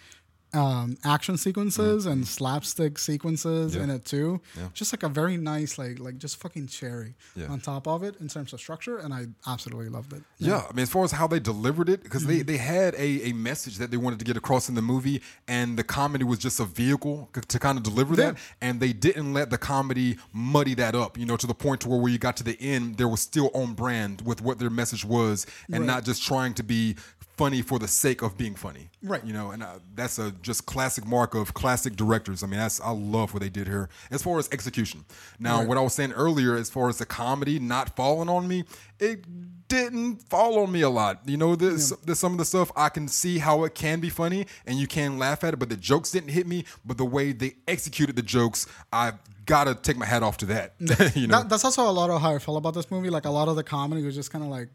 um, 0.55 0.97
action 1.05 1.37
sequences 1.37 2.05
and 2.07 2.27
slapstick 2.29 2.99
sequences 2.99 3.75
Yeah. 3.75 3.85
in 3.85 3.91
it 3.91 4.05
too. 4.05 4.41
Yeah. 4.57 4.69
Just 4.75 4.93
like 4.93 5.03
a 5.03 5.09
very 5.09 5.37
nice, 5.37 5.79
like 5.79 5.99
like 5.99 6.19
just 6.19 6.37
fucking 6.37 6.67
cherry 6.69 7.15
Yeah. 7.35 7.47
on 7.47 7.61
top 7.61 7.87
of 7.89 8.03
it 8.03 8.17
in 8.21 8.29
terms 8.29 8.53
of 8.53 8.61
structure, 8.61 8.99
and 8.99 9.15
I 9.15 9.27
absolutely 9.47 9.89
loved 9.89 10.13
it. 10.13 10.23
Yeah, 10.39 10.63
I 10.69 10.73
mean, 10.75 10.83
as 10.83 10.91
far 10.91 11.05
as 11.05 11.13
how 11.13 11.27
they 11.27 11.41
delivered 11.41 11.89
it, 11.89 12.03
because 12.03 12.23
Mm-hmm. 12.23 12.31
they, 12.39 12.43
they 12.43 12.57
had 12.59 12.95
a, 12.95 13.31
a 13.31 13.33
message 13.33 13.79
that 13.79 13.91
they 13.91 13.97
wanted 13.97 14.19
to 14.19 14.25
get 14.25 14.37
across 14.37 14.69
in 14.69 14.75
the 14.75 14.83
movie, 14.83 15.23
and 15.49 15.79
the 15.79 15.85
comedy 15.85 16.25
was 16.25 16.39
just 16.39 16.61
a 16.61 16.65
vehicle 16.65 17.31
c- 17.35 17.41
to 17.49 17.59
kind 17.59 17.79
of 17.79 17.85
deliver 17.85 18.15
that, 18.17 18.37
and 18.61 18.79
they 18.81 18.93
didn't 18.93 19.33
let 19.33 19.51
the 19.51 19.59
comedy 19.59 20.19
muddy 20.33 20.75
that 20.75 20.95
up, 20.95 21.17
you 21.19 21.25
know, 21.27 21.37
to 21.37 21.47
the 21.47 21.55
point 21.55 21.81
to 21.81 21.89
where, 21.89 21.99
where 22.01 22.13
you 22.13 22.19
got 22.19 22.37
to 22.37 22.45
the 22.45 22.61
end, 22.61 22.97
there 22.99 23.09
was 23.09 23.21
still 23.21 23.51
on 23.55 23.73
brand 23.75 24.21
with 24.23 24.43
what 24.43 24.59
their 24.59 24.71
message 24.71 25.05
was, 25.05 25.47
and 25.73 25.81
Right. 25.81 25.87
not 25.87 26.05
just 26.05 26.23
trying 26.23 26.53
to 26.55 26.63
be 26.63 26.97
funny 27.43 27.63
for 27.63 27.79
the 27.79 27.89
sake 27.89 28.23
of 28.23 28.37
being 28.37 28.55
funny. 28.55 28.89
Right. 29.03 29.25
You 29.25 29.33
know, 29.33 29.51
and 29.51 29.63
uh, 29.63 29.79
that's 29.95 30.19
a 30.19 30.31
just 30.43 30.67
classic 30.67 31.05
mark 31.07 31.35
of 31.35 31.55
classic 31.55 31.97
directors. 31.97 32.43
I 32.43 32.47
mean, 32.47 32.61
that's 32.61 32.81
I 32.81 32.91
love 32.91 33.33
what 33.35 33.43
they 33.43 33.49
did 33.49 33.67
here 33.67 33.89
as 34.11 34.23
far 34.23 34.39
as 34.39 34.49
execution. 34.53 35.05
Now, 35.39 35.59
Right. 35.59 35.69
what 35.69 35.77
I 35.79 35.81
was 35.81 35.95
saying 35.95 36.13
earlier, 36.13 36.55
as 36.57 36.71
far 36.71 36.89
as 36.89 36.99
the 36.99 37.07
comedy 37.07 37.59
not 37.59 37.97
falling 37.97 38.29
on 38.29 38.47
me, 38.47 38.65
it 39.01 39.25
didn't 39.69 40.17
fall 40.29 40.59
on 40.63 40.71
me 40.71 40.83
a 40.83 40.91
lot. 40.91 41.21
You 41.27 41.37
know, 41.37 41.57
this, 41.57 41.91
there's 42.05 42.19
some 42.19 42.33
of 42.33 42.39
the 42.39 42.45
stuff 42.45 42.71
I 42.77 42.89
can 42.91 43.09
see 43.09 43.39
how 43.39 43.65
it 43.65 43.75
can 43.75 44.01
be 44.01 44.11
funny 44.11 44.47
and 44.67 44.79
you 44.79 44.87
can 44.87 45.19
laugh 45.19 45.43
at 45.45 45.55
it, 45.55 45.57
but 45.59 45.69
the 45.71 45.77
jokes 45.77 46.11
didn't 46.11 46.31
hit 46.31 46.47
me. 46.47 46.65
But 46.85 46.99
the 46.99 47.05
way 47.07 47.33
they 47.33 47.55
executed 47.67 48.15
the 48.17 48.23
jokes, 48.23 48.67
I 48.93 49.15
gotta 49.47 49.75
take 49.75 49.97
my 49.97 50.07
hat 50.07 50.23
off 50.23 50.37
to 50.39 50.47
that. 50.47 50.75
you 51.17 51.27
know, 51.27 51.39
That, 51.39 51.49
that's 51.49 51.65
also 51.65 51.89
a 51.89 51.97
lot 52.01 52.11
of 52.11 52.21
how 52.21 52.35
I 52.35 52.39
felt 52.39 52.59
about 52.59 52.75
this 52.75 52.91
movie. 52.91 53.11
Like 53.11 53.25
a 53.25 53.31
lot 53.31 53.49
of 53.49 53.57
the 53.57 53.65
comedy 53.65 54.03
was 54.05 54.15
just 54.15 54.31
kind 54.31 54.45
of 54.45 54.51
like, 54.51 54.69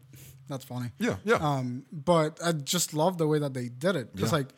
that's 0.48 0.64
funny. 0.64 0.90
yeah, 0.98 1.16
yeah, 1.24 1.36
Um, 1.36 1.84
but 1.92 2.38
I 2.44 2.52
just 2.52 2.94
love 2.94 3.18
the 3.18 3.26
way 3.26 3.38
that 3.38 3.54
they 3.54 3.68
did 3.68 3.96
it. 3.96 4.14
Just 4.16 4.32
Yeah. 4.32 4.38
like 4.38 4.48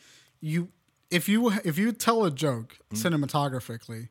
you, 0.41 0.69
if 1.11 1.29
you 1.29 1.51
if 1.65 1.77
you 1.79 1.93
tell 1.93 2.25
a 2.25 2.31
joke 2.31 2.79
Mm. 2.93 2.99
cinematographically, 3.03 4.09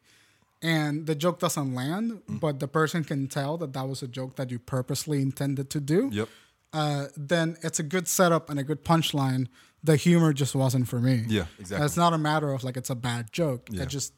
and 0.62 1.06
the 1.08 1.16
joke 1.16 1.40
doesn't 1.40 1.74
land, 1.74 2.22
Mm. 2.28 2.40
but 2.40 2.60
the 2.60 2.68
person 2.68 3.04
can 3.04 3.28
tell 3.28 3.58
that 3.58 3.74
that 3.74 3.88
was 3.88 4.04
a 4.04 4.08
joke 4.08 4.36
that 4.36 4.52
you 4.52 4.60
purposely 4.60 5.22
intended 5.22 5.70
to 5.70 5.80
do. 5.80 6.10
Yep. 6.12 6.30
Uh, 6.74 7.06
then 7.16 7.58
it's 7.64 7.80
a 7.80 7.84
good 7.84 8.08
setup 8.08 8.50
and 8.50 8.60
a 8.60 8.64
good 8.64 8.84
punchline. 8.84 9.48
The 9.84 9.96
humor 9.96 10.34
just 10.34 10.54
wasn't 10.56 10.88
for 10.90 11.00
me. 11.00 11.26
Yeah, 11.28 11.46
exactly. 11.58 11.86
It's 11.86 11.96
not 11.98 12.14
a 12.14 12.18
matter 12.18 12.52
of 12.52 12.64
like 12.64 12.76
it's 12.78 12.90
a 12.90 12.96
bad 12.96 13.32
joke. 13.32 13.70
Yeah. 13.72 13.84
I 13.84 13.86
just 13.86 14.14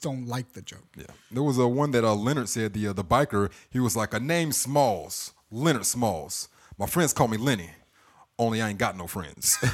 don't 0.00 0.26
like 0.26 0.52
the 0.54 0.62
joke. 0.62 0.88
Yeah, 0.96 1.04
there 1.30 1.42
was 1.42 1.58
a 1.58 1.68
one 1.68 1.90
that 1.92 2.04
uh, 2.04 2.14
Leonard 2.14 2.48
said. 2.48 2.72
The 2.72 2.88
uh, 2.88 2.92
the 2.94 3.04
biker, 3.04 3.50
he 3.70 3.78
was 3.78 3.94
like 3.96 4.14
a 4.14 4.20
name 4.20 4.52
Smalls, 4.52 5.32
Leonard 5.50 5.84
Smalls. 5.86 6.48
My 6.78 6.86
friends 6.86 7.12
call 7.12 7.28
me 7.28 7.36
Lenny, 7.38 7.70
only 8.38 8.60
I 8.60 8.68
ain't 8.68 8.78
got 8.78 8.96
no 8.96 9.06
friends. 9.06 9.56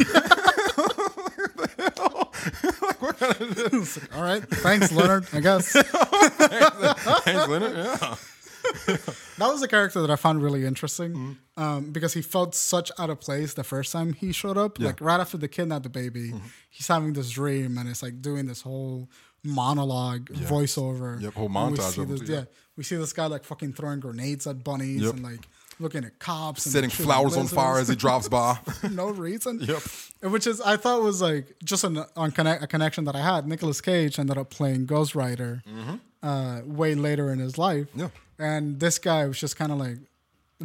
All 4.15 4.23
right, 4.23 4.43
thanks, 4.49 4.93
Leonard. 4.93 5.27
I 5.33 5.41
guess. 5.41 5.73
Thanks, 7.25 7.49
Leonard. 7.49 7.75
Yeah, 7.77 7.97
That 9.39 9.49
was 9.51 9.63
a 9.63 9.69
character 9.69 10.01
that 10.03 10.11
I 10.11 10.17
found 10.17 10.43
really 10.43 10.65
interesting 10.65 11.13
Mm-hmm. 11.13 11.63
um, 11.63 11.91
because 11.93 12.15
he 12.15 12.23
felt 12.23 12.55
such 12.55 12.93
out 12.99 13.11
of 13.11 13.21
place 13.21 13.55
the 13.55 13.65
first 13.65 13.93
time 13.93 14.13
he 14.13 14.33
showed 14.33 14.57
up. 14.57 14.79
Like 14.79 15.01
right 15.01 15.21
after 15.21 15.37
the 15.37 15.49
kidnapped 15.49 15.83
the 15.85 15.89
baby, 15.89 16.31
Mm-hmm. 16.31 16.47
he's 16.71 16.87
having 16.87 17.13
this 17.13 17.31
dream 17.31 17.77
and 17.79 17.89
it's 17.89 18.03
like 18.03 18.23
doing 18.23 18.47
this 18.47 18.63
whole 18.63 19.09
monologue 19.45 20.27
voiceover. 20.31 21.21
Yep, 21.21 21.35
whole 21.35 21.47
And 21.47 21.55
we 21.73 21.79
montage 21.79 21.93
see 21.95 22.05
this- 22.05 22.29
yeah. 22.29 22.37
yeah, 22.37 22.45
we 22.77 22.85
see 22.85 22.97
this 22.97 23.13
guy 23.13 23.27
like 23.27 23.45
fucking 23.45 23.73
throwing 23.73 24.01
grenades 24.01 24.47
at 24.47 24.63
bunnies 24.63 25.03
Yep. 25.03 25.15
and 25.15 25.23
like 25.25 25.49
looking 25.83 26.05
at 26.05 26.19
cops 26.19 26.63
setting 26.63 26.91
flowers 26.91 27.37
on 27.37 27.47
fire 27.47 27.79
as 27.79 27.89
he 27.89 27.97
drops 27.97 28.29
by. 28.29 28.59
no 28.91 29.09
reason. 29.11 29.61
Yep. 29.61 29.83
Which 30.33 30.47
is 30.47 30.61
I 30.61 30.77
thought 30.77 31.03
was 31.03 31.21
like 31.21 31.55
just 31.65 31.85
an, 31.85 32.05
on 32.17 32.31
connect, 32.31 32.63
a 32.63 32.67
connection 32.67 33.05
that 33.05 33.17
I 33.17 33.21
had. 33.21 33.47
Nicolas 33.47 33.81
Cage 33.81 34.19
ended 34.19 34.39
up 34.39 34.51
playing 34.51 34.87
Ghost 34.87 35.15
Rider 35.15 35.63
uh, 36.23 36.61
way 36.65 36.95
later 36.95 37.31
in 37.31 37.39
his 37.39 37.59
life. 37.59 37.89
Mm-hmm. 37.91 38.01
Yeah. 38.01 38.09
And 38.39 38.81
this 38.81 38.99
guy 38.99 39.27
was 39.27 39.39
just 39.39 39.57
kind 39.57 39.73
of 39.73 39.79
like 39.79 39.99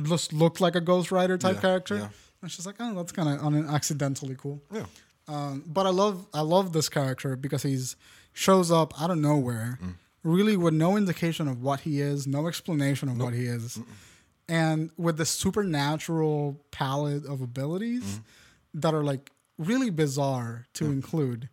just 0.03 0.31
looked 0.33 0.61
like 0.61 0.75
a 0.75 0.81
Ghost 0.81 1.11
Rider 1.11 1.37
type 1.37 1.55
Yeah, 1.55 1.61
character. 1.61 1.95
yeah. 1.97 2.09
And 2.41 2.51
she's 2.51 2.65
like, 2.67 2.75
oh, 2.79 2.93
that's 2.95 3.11
kind 3.11 3.27
of 3.29 3.43
un- 3.43 3.67
accidentally 3.67 4.35
cool. 4.37 4.61
yeah, 4.71 4.85
Um, 5.27 5.63
but 5.65 5.85
I 5.87 5.89
love 5.89 6.27
I 6.33 6.41
love 6.41 6.71
this 6.71 6.87
character 6.87 7.35
because 7.35 7.63
he's 7.63 7.95
shows 8.33 8.71
up 8.71 8.93
out 9.01 9.09
of 9.09 9.17
nowhere, 9.17 9.79
Mm. 9.83 9.95
really 10.23 10.55
with 10.55 10.75
no 10.75 10.95
indication 10.97 11.47
of 11.47 11.63
what 11.63 11.79
he 11.81 11.99
is, 11.99 12.27
no 12.27 12.47
explanation 12.47 13.09
of 13.09 13.17
what 13.19 13.33
he 13.33 13.45
is, 13.47 13.79
and 14.49 14.89
with 14.97 15.17
this 15.17 15.29
supernatural 15.29 16.59
palette 16.71 17.25
of 17.25 17.41
abilities 17.41 18.03
Mm. 18.03 18.21
that 18.81 18.93
are 18.93 19.03
like 19.03 19.31
really 19.57 19.89
bizarre 19.89 20.67
to 20.73 20.85
include. 20.85 21.49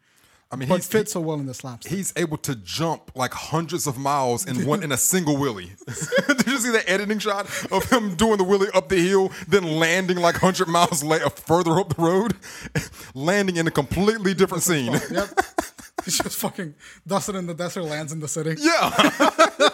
I 0.53 0.57
mean, 0.57 0.68
but 0.68 0.76
he's, 0.76 0.86
fit 0.86 1.09
so 1.09 1.20
well 1.20 1.40
in 1.40 1.47
the 1.47 1.55
slapstick. 1.55 1.90
he's 1.90 2.12
able 2.14 2.36
to 2.38 2.55
jump 2.55 3.11
like 3.16 3.32
hundreds 3.32 3.88
of 3.88 3.99
miles 3.99 4.47
in 4.47 4.66
one 4.72 4.84
in 4.84 4.92
a 4.92 4.97
single 4.97 5.34
wheelie. 5.36 5.70
Did 6.36 6.47
you 6.47 6.59
see 6.59 6.70
that 6.70 6.84
editing 6.88 7.18
shot 7.18 7.47
of 7.72 7.90
him 7.90 8.14
doing 8.14 8.36
the 8.36 8.45
wheelie 8.45 8.70
up 8.72 8.88
the 8.88 8.97
hill, 9.01 9.32
then 9.49 9.64
landing 9.80 10.18
like 10.18 10.36
hundred 10.36 10.68
miles 10.68 11.03
later 11.03 11.28
further 11.30 11.80
up 11.80 11.97
the 11.97 12.03
road, 12.03 12.36
landing 13.14 13.57
in 13.57 13.66
a 13.66 13.70
completely 13.72 14.32
different 14.34 14.62
scene? 14.62 14.92
yep. 15.11 15.28
He's 16.07 16.18
just 16.18 16.38
fucking 16.38 16.74
dusted 17.07 17.34
in 17.36 17.46
the 17.46 17.55
desert, 17.55 17.82
lands 17.82 18.12
in 18.12 18.20
the 18.20 18.28
city. 18.28 18.55
Yeah, 18.64 18.90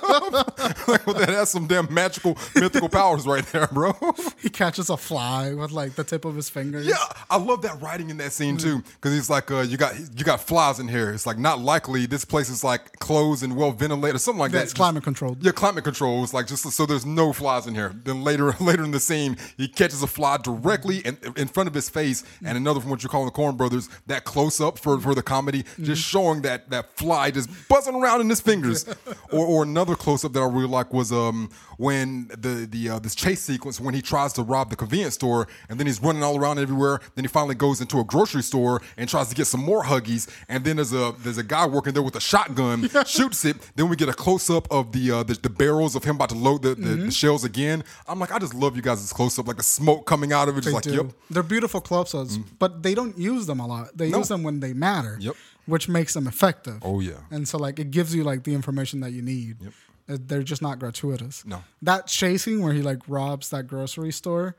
like, 0.89 1.07
well, 1.07 1.15
that 1.17 1.29
has 1.29 1.51
some 1.51 1.67
damn 1.67 1.93
magical, 1.93 2.37
mythical 2.55 2.89
powers 2.89 3.27
right 3.27 3.45
there, 3.47 3.67
bro. 3.69 3.95
he 4.41 4.49
catches 4.49 4.91
a 4.91 4.97
fly 4.97 5.55
with 5.55 5.71
like 5.73 5.95
the 5.95 6.05
tip 6.05 6.25
of 6.25 6.35
his 6.37 6.49
fingers. 6.49 6.87
Yeah, 6.87 6.97
I 7.31 7.37
love 7.37 7.63
that 7.63 7.81
writing 7.81 8.11
in 8.11 8.17
that 8.19 8.33
scene 8.33 8.57
too, 8.57 8.83
because 8.83 9.13
he's 9.15 9.31
like, 9.31 9.51
uh, 9.51 9.61
"You 9.61 9.77
got 9.77 9.95
you 10.17 10.25
got 10.25 10.41
flies 10.41 10.79
in 10.81 10.89
here. 10.89 11.13
It's 11.13 11.27
like 11.27 11.39
not 11.39 11.61
likely 11.61 12.07
this 12.07 12.25
place 12.25 12.49
is 12.49 12.63
like 12.65 12.99
closed 12.99 13.43
and 13.43 13.57
well 13.57 13.71
ventilated, 13.73 14.17
or 14.17 14.19
something 14.19 14.41
like 14.41 14.53
that. 14.53 14.63
it's 14.63 14.73
Just- 14.73 14.77
climate 14.77 15.05
controlled. 15.05 15.43
Yeah, 15.43 15.53
climate 15.53 15.85
control 15.85 16.23
is 16.25 16.35
like 16.35 16.47
just 16.47 16.71
so 16.71 16.87
there's 16.87 17.07
no 17.07 17.33
flies 17.33 17.67
in 17.67 17.75
here. 17.75 17.93
Then 18.05 18.23
later, 18.23 18.55
later 18.61 18.85
in 18.85 18.91
the 18.91 19.01
scene, 19.01 19.37
he 19.57 19.69
catches 19.69 20.03
a 20.03 20.07
fly 20.07 20.37
directly 20.39 20.99
in, 20.99 21.19
in 21.37 21.49
front 21.49 21.69
of 21.69 21.75
his 21.75 21.89
face, 21.89 22.25
and 22.45 22.57
another 22.57 22.81
from 22.81 22.91
what 22.91 23.03
you're 23.03 23.11
calling 23.11 23.27
the 23.27 23.33
Coen 23.33 23.57
Brothers. 23.57 23.89
That 24.07 24.25
close 24.25 24.61
up 24.61 24.79
for, 24.79 24.99
for 25.01 25.15
the 25.15 25.23
comedy, 25.23 25.65
just 25.81 26.03
showing 26.03 26.20
that 26.43 26.71
that 26.71 26.97
fly 26.97 27.31
just 27.31 27.49
buzzing 27.69 27.95
around 27.95 28.21
in 28.21 28.29
his 28.29 28.41
fingers. 28.41 28.85
or, 29.33 29.47
or 29.47 29.63
another 29.63 29.95
close 29.97 30.25
up 30.25 30.33
that 30.33 30.41
I 30.41 30.47
really 30.47 30.67
like 30.69 30.93
was 30.93 31.13
um 31.13 31.51
when 31.79 32.29
the 32.29 32.67
the 32.71 32.91
uh, 32.91 32.99
this 32.99 33.15
chase 33.15 33.41
sequence 33.41 33.81
when 33.81 33.95
he 33.95 34.03
tries 34.03 34.33
to 34.35 34.43
rob 34.43 34.71
the 34.71 34.77
convenience 34.77 35.15
store, 35.15 35.49
and 35.69 35.79
then 35.81 35.87
he's 35.87 36.01
running 36.03 36.23
all 36.23 36.37
around 36.39 36.59
everywhere. 36.59 37.01
Then 37.15 37.25
he 37.25 37.29
finally 37.29 37.55
goes 37.55 37.81
into 37.81 37.99
a 38.01 38.05
grocery 38.05 38.43
store 38.43 38.83
and 38.97 39.09
tries 39.09 39.29
to 39.29 39.35
get 39.35 39.47
some 39.47 39.61
more 39.65 39.85
Huggies, 39.85 40.29
and 40.49 40.65
then 40.65 40.77
there's 40.77 40.93
a 40.93 41.15
there's 41.21 41.39
a 41.39 41.43
guy 41.43 41.67
working 41.67 41.95
there 41.95 42.03
with 42.03 42.17
a 42.17 42.21
shotgun, 42.21 42.89
shoots 43.07 43.45
it. 43.45 43.57
Then 43.77 43.89
we 43.89 43.97
get 43.97 44.09
a 44.09 44.13
close 44.13 44.51
up 44.51 44.71
of 44.71 44.93
the, 44.93 45.11
uh, 45.11 45.23
the 45.23 45.35
the 45.35 45.51
barrels 45.51 45.97
of 45.97 46.05
him 46.05 46.17
about 46.17 46.29
to 46.31 46.35
load 46.37 46.63
the, 46.63 46.75
the, 46.75 46.91
Mm-hmm. 46.91 47.07
the 47.07 47.11
shells 47.13 47.45
again. 47.45 47.85
I'm 48.09 48.19
like, 48.19 48.33
I 48.33 48.39
just 48.39 48.55
love 48.55 48.77
you 48.77 48.83
guys' 48.83 49.01
This 49.01 49.13
close 49.13 49.39
up, 49.39 49.47
like 49.49 49.57
the 49.57 49.63
smoke 49.63 50.07
coming 50.07 50.33
out 50.33 50.49
of 50.49 50.59
it, 50.59 50.63
just 50.63 50.67
They 50.67 50.73
like, 50.75 50.83
do. 50.85 50.93
yep. 51.07 51.13
They're 51.31 51.43
beautiful 51.43 51.81
close-ups, 51.81 52.37
but 52.59 52.83
they 52.83 52.95
don't 52.95 53.17
use 53.17 53.47
them 53.47 53.61
a 53.61 53.67
lot. 53.67 53.97
They 53.97 54.11
No. 54.11 54.19
use 54.19 54.29
them 54.29 54.43
when 54.43 54.61
they 54.61 54.73
matter. 54.75 55.17
Yep. 55.21 55.37
Which 55.71 55.89
makes 55.89 56.15
them 56.15 56.27
effective. 56.27 56.79
Oh, 56.83 57.01
yeah. 57.01 57.21
And 57.31 57.47
so 57.49 57.57
like 57.59 57.79
it 57.79 57.91
gives 57.91 58.15
you 58.15 58.25
like 58.25 58.45
the 58.45 58.55
information 58.55 59.01
that 59.01 59.13
you 59.13 59.23
need. 59.23 59.57
Yep. 59.63 59.73
Uh, 60.09 60.17
They're 60.21 60.43
just 60.43 60.61
not 60.63 60.79
gratuitous. 60.79 61.45
No. 61.47 61.63
That 61.83 62.07
chasing 62.09 62.63
where 62.63 62.73
he 62.73 62.83
like 62.83 62.99
robs 63.09 63.51
that 63.51 63.67
grocery 63.67 64.11
store 64.13 64.57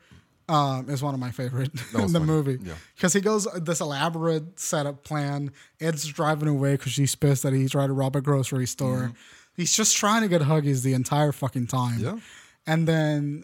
um, 0.50 0.90
is 0.90 1.02
one 1.04 1.14
of 1.14 1.20
my 1.20 1.32
favorite 1.32 1.72
in 1.94 2.02
the 2.14 2.20
funny. 2.20 2.26
movie. 2.26 2.58
Yeah. 2.64 2.74
Because 2.96 3.14
he 3.14 3.22
goes 3.22 3.48
this 3.56 3.80
elaborate 3.82 4.60
setup 4.60 5.04
plan. 5.04 5.52
Ed's 5.80 6.06
driving 6.08 6.48
away 6.48 6.74
because 6.78 6.92
she's 6.94 7.16
pissed 7.16 7.44
that 7.44 7.54
he 7.54 7.68
tried 7.68 7.88
to 7.88 7.94
rob 7.94 8.16
a 8.16 8.22
grocery 8.22 8.66
store. 8.68 9.12
He's 9.56 9.76
just 9.76 9.96
trying 9.98 10.22
to 10.22 10.28
get 10.30 10.42
Huggies 10.42 10.82
the 10.84 10.94
entire 10.94 11.32
fucking 11.32 11.68
time. 11.68 12.00
Mm-hmm. 12.00 12.04
Yeah. 12.18 12.20
And 12.68 12.88
then 12.88 13.44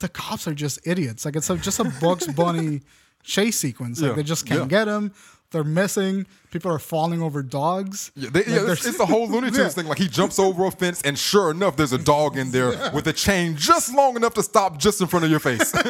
the 0.00 0.08
cops 0.08 0.48
are 0.48 0.54
just 0.54 0.80
idiots. 0.86 1.24
Like 1.24 1.36
it's 1.36 1.48
a, 1.50 1.56
just 1.56 1.78
a 1.80 1.84
Bugs 2.00 2.26
Bunny 2.32 2.80
chase 3.22 3.56
sequence. 3.58 4.00
Like 4.00 4.10
Yeah. 4.10 4.16
they 4.16 4.22
just 4.24 4.46
can't 4.46 4.62
Yeah. 4.62 4.66
get 4.84 4.88
him. 4.88 5.12
They're 5.54 5.64
missing. 5.64 6.26
People 6.50 6.70
are 6.70 6.78
falling 6.78 7.22
over 7.22 7.42
dogs. 7.42 8.12
Yeah, 8.14 8.28
they, 8.30 8.40
Like, 8.40 8.48
yeah 8.48 8.72
it's, 8.72 8.86
it's 8.86 8.98
the 8.98 9.06
whole 9.06 9.26
Looney 9.28 9.48
Tunes 9.56 9.58
Yeah. 9.58 9.68
thing. 9.70 9.86
Like 9.86 9.98
he 9.98 10.06
jumps 10.08 10.38
over 10.38 10.66
a 10.66 10.70
fence, 10.70 11.00
and 11.02 11.18
sure 11.18 11.50
enough, 11.50 11.76
there's 11.76 11.92
a 11.92 11.98
dog 11.98 12.36
in 12.36 12.50
there 12.50 12.90
with 12.92 13.06
a 13.08 13.12
chain 13.12 13.56
just 13.56 13.94
long 13.94 14.16
enough 14.16 14.34
to 14.34 14.42
stop 14.42 14.78
just 14.78 15.00
in 15.00 15.06
front 15.06 15.24
of 15.24 15.30
your 15.30 15.40
face. 15.40 15.72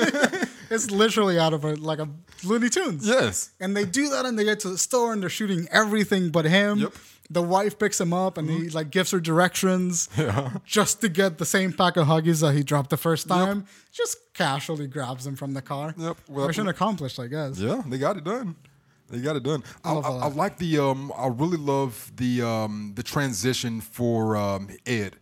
It's 0.70 0.90
literally 0.90 1.38
out 1.38 1.52
of 1.52 1.64
a 1.64 1.74
like 1.74 1.98
a 1.98 2.08
Looney 2.42 2.68
Tunes. 2.70 3.06
yes. 3.06 3.50
And 3.60 3.76
they 3.76 3.84
do 3.84 4.08
that 4.08 4.24
and 4.24 4.38
they 4.38 4.44
get 4.44 4.60
to 4.60 4.70
the 4.70 4.78
store 4.78 5.12
and 5.12 5.22
they're 5.22 5.28
shooting 5.28 5.68
everything 5.70 6.30
but 6.30 6.46
him. 6.46 6.78
Yep. 6.78 6.88
Mm-hmm. 6.90 7.32
The 7.34 7.42
wife 7.42 7.78
picks 7.78 8.00
him 8.00 8.12
up 8.12 8.38
and 8.38 8.50
he 8.50 8.70
like 8.70 8.90
gives 8.90 9.10
her 9.12 9.20
directions 9.20 10.08
yeah. 10.18 10.50
just 10.64 11.00
to 11.02 11.08
get 11.08 11.38
the 11.38 11.46
same 11.46 11.72
pack 11.72 11.96
of 11.96 12.06
Huggies 12.06 12.40
that 12.40 12.54
he 12.54 12.62
dropped 12.62 12.90
the 12.90 12.96
first 12.96 13.28
time. 13.28 13.58
Yep. 13.58 13.66
Just 13.92 14.16
casually 14.34 14.86
grabs 14.86 15.26
him 15.26 15.36
from 15.36 15.52
the 15.54 15.62
car. 15.62 15.94
Yep. 15.96 16.16
Well, 16.28 16.46
Mission 16.48 16.66
accomplished, 16.66 17.20
I 17.20 17.26
guess. 17.28 17.58
Yeah, 17.58 17.82
they 17.86 17.98
got 17.98 18.16
it 18.16 18.24
done. 18.24 18.56
They 19.10 19.20
got 19.20 19.36
it 19.36 19.42
done. 19.42 19.62
I, 19.84 19.92
I, 19.94 20.10
I 20.10 20.28
like 20.28 20.58
the. 20.58 20.78
Um, 20.78 21.12
I 21.16 21.26
really 21.28 21.58
love 21.58 22.10
the 22.16 22.42
um, 22.42 22.92
the 22.96 23.02
transition 23.02 23.80
for 23.80 24.36
um, 24.36 24.68
Ed 24.86 25.16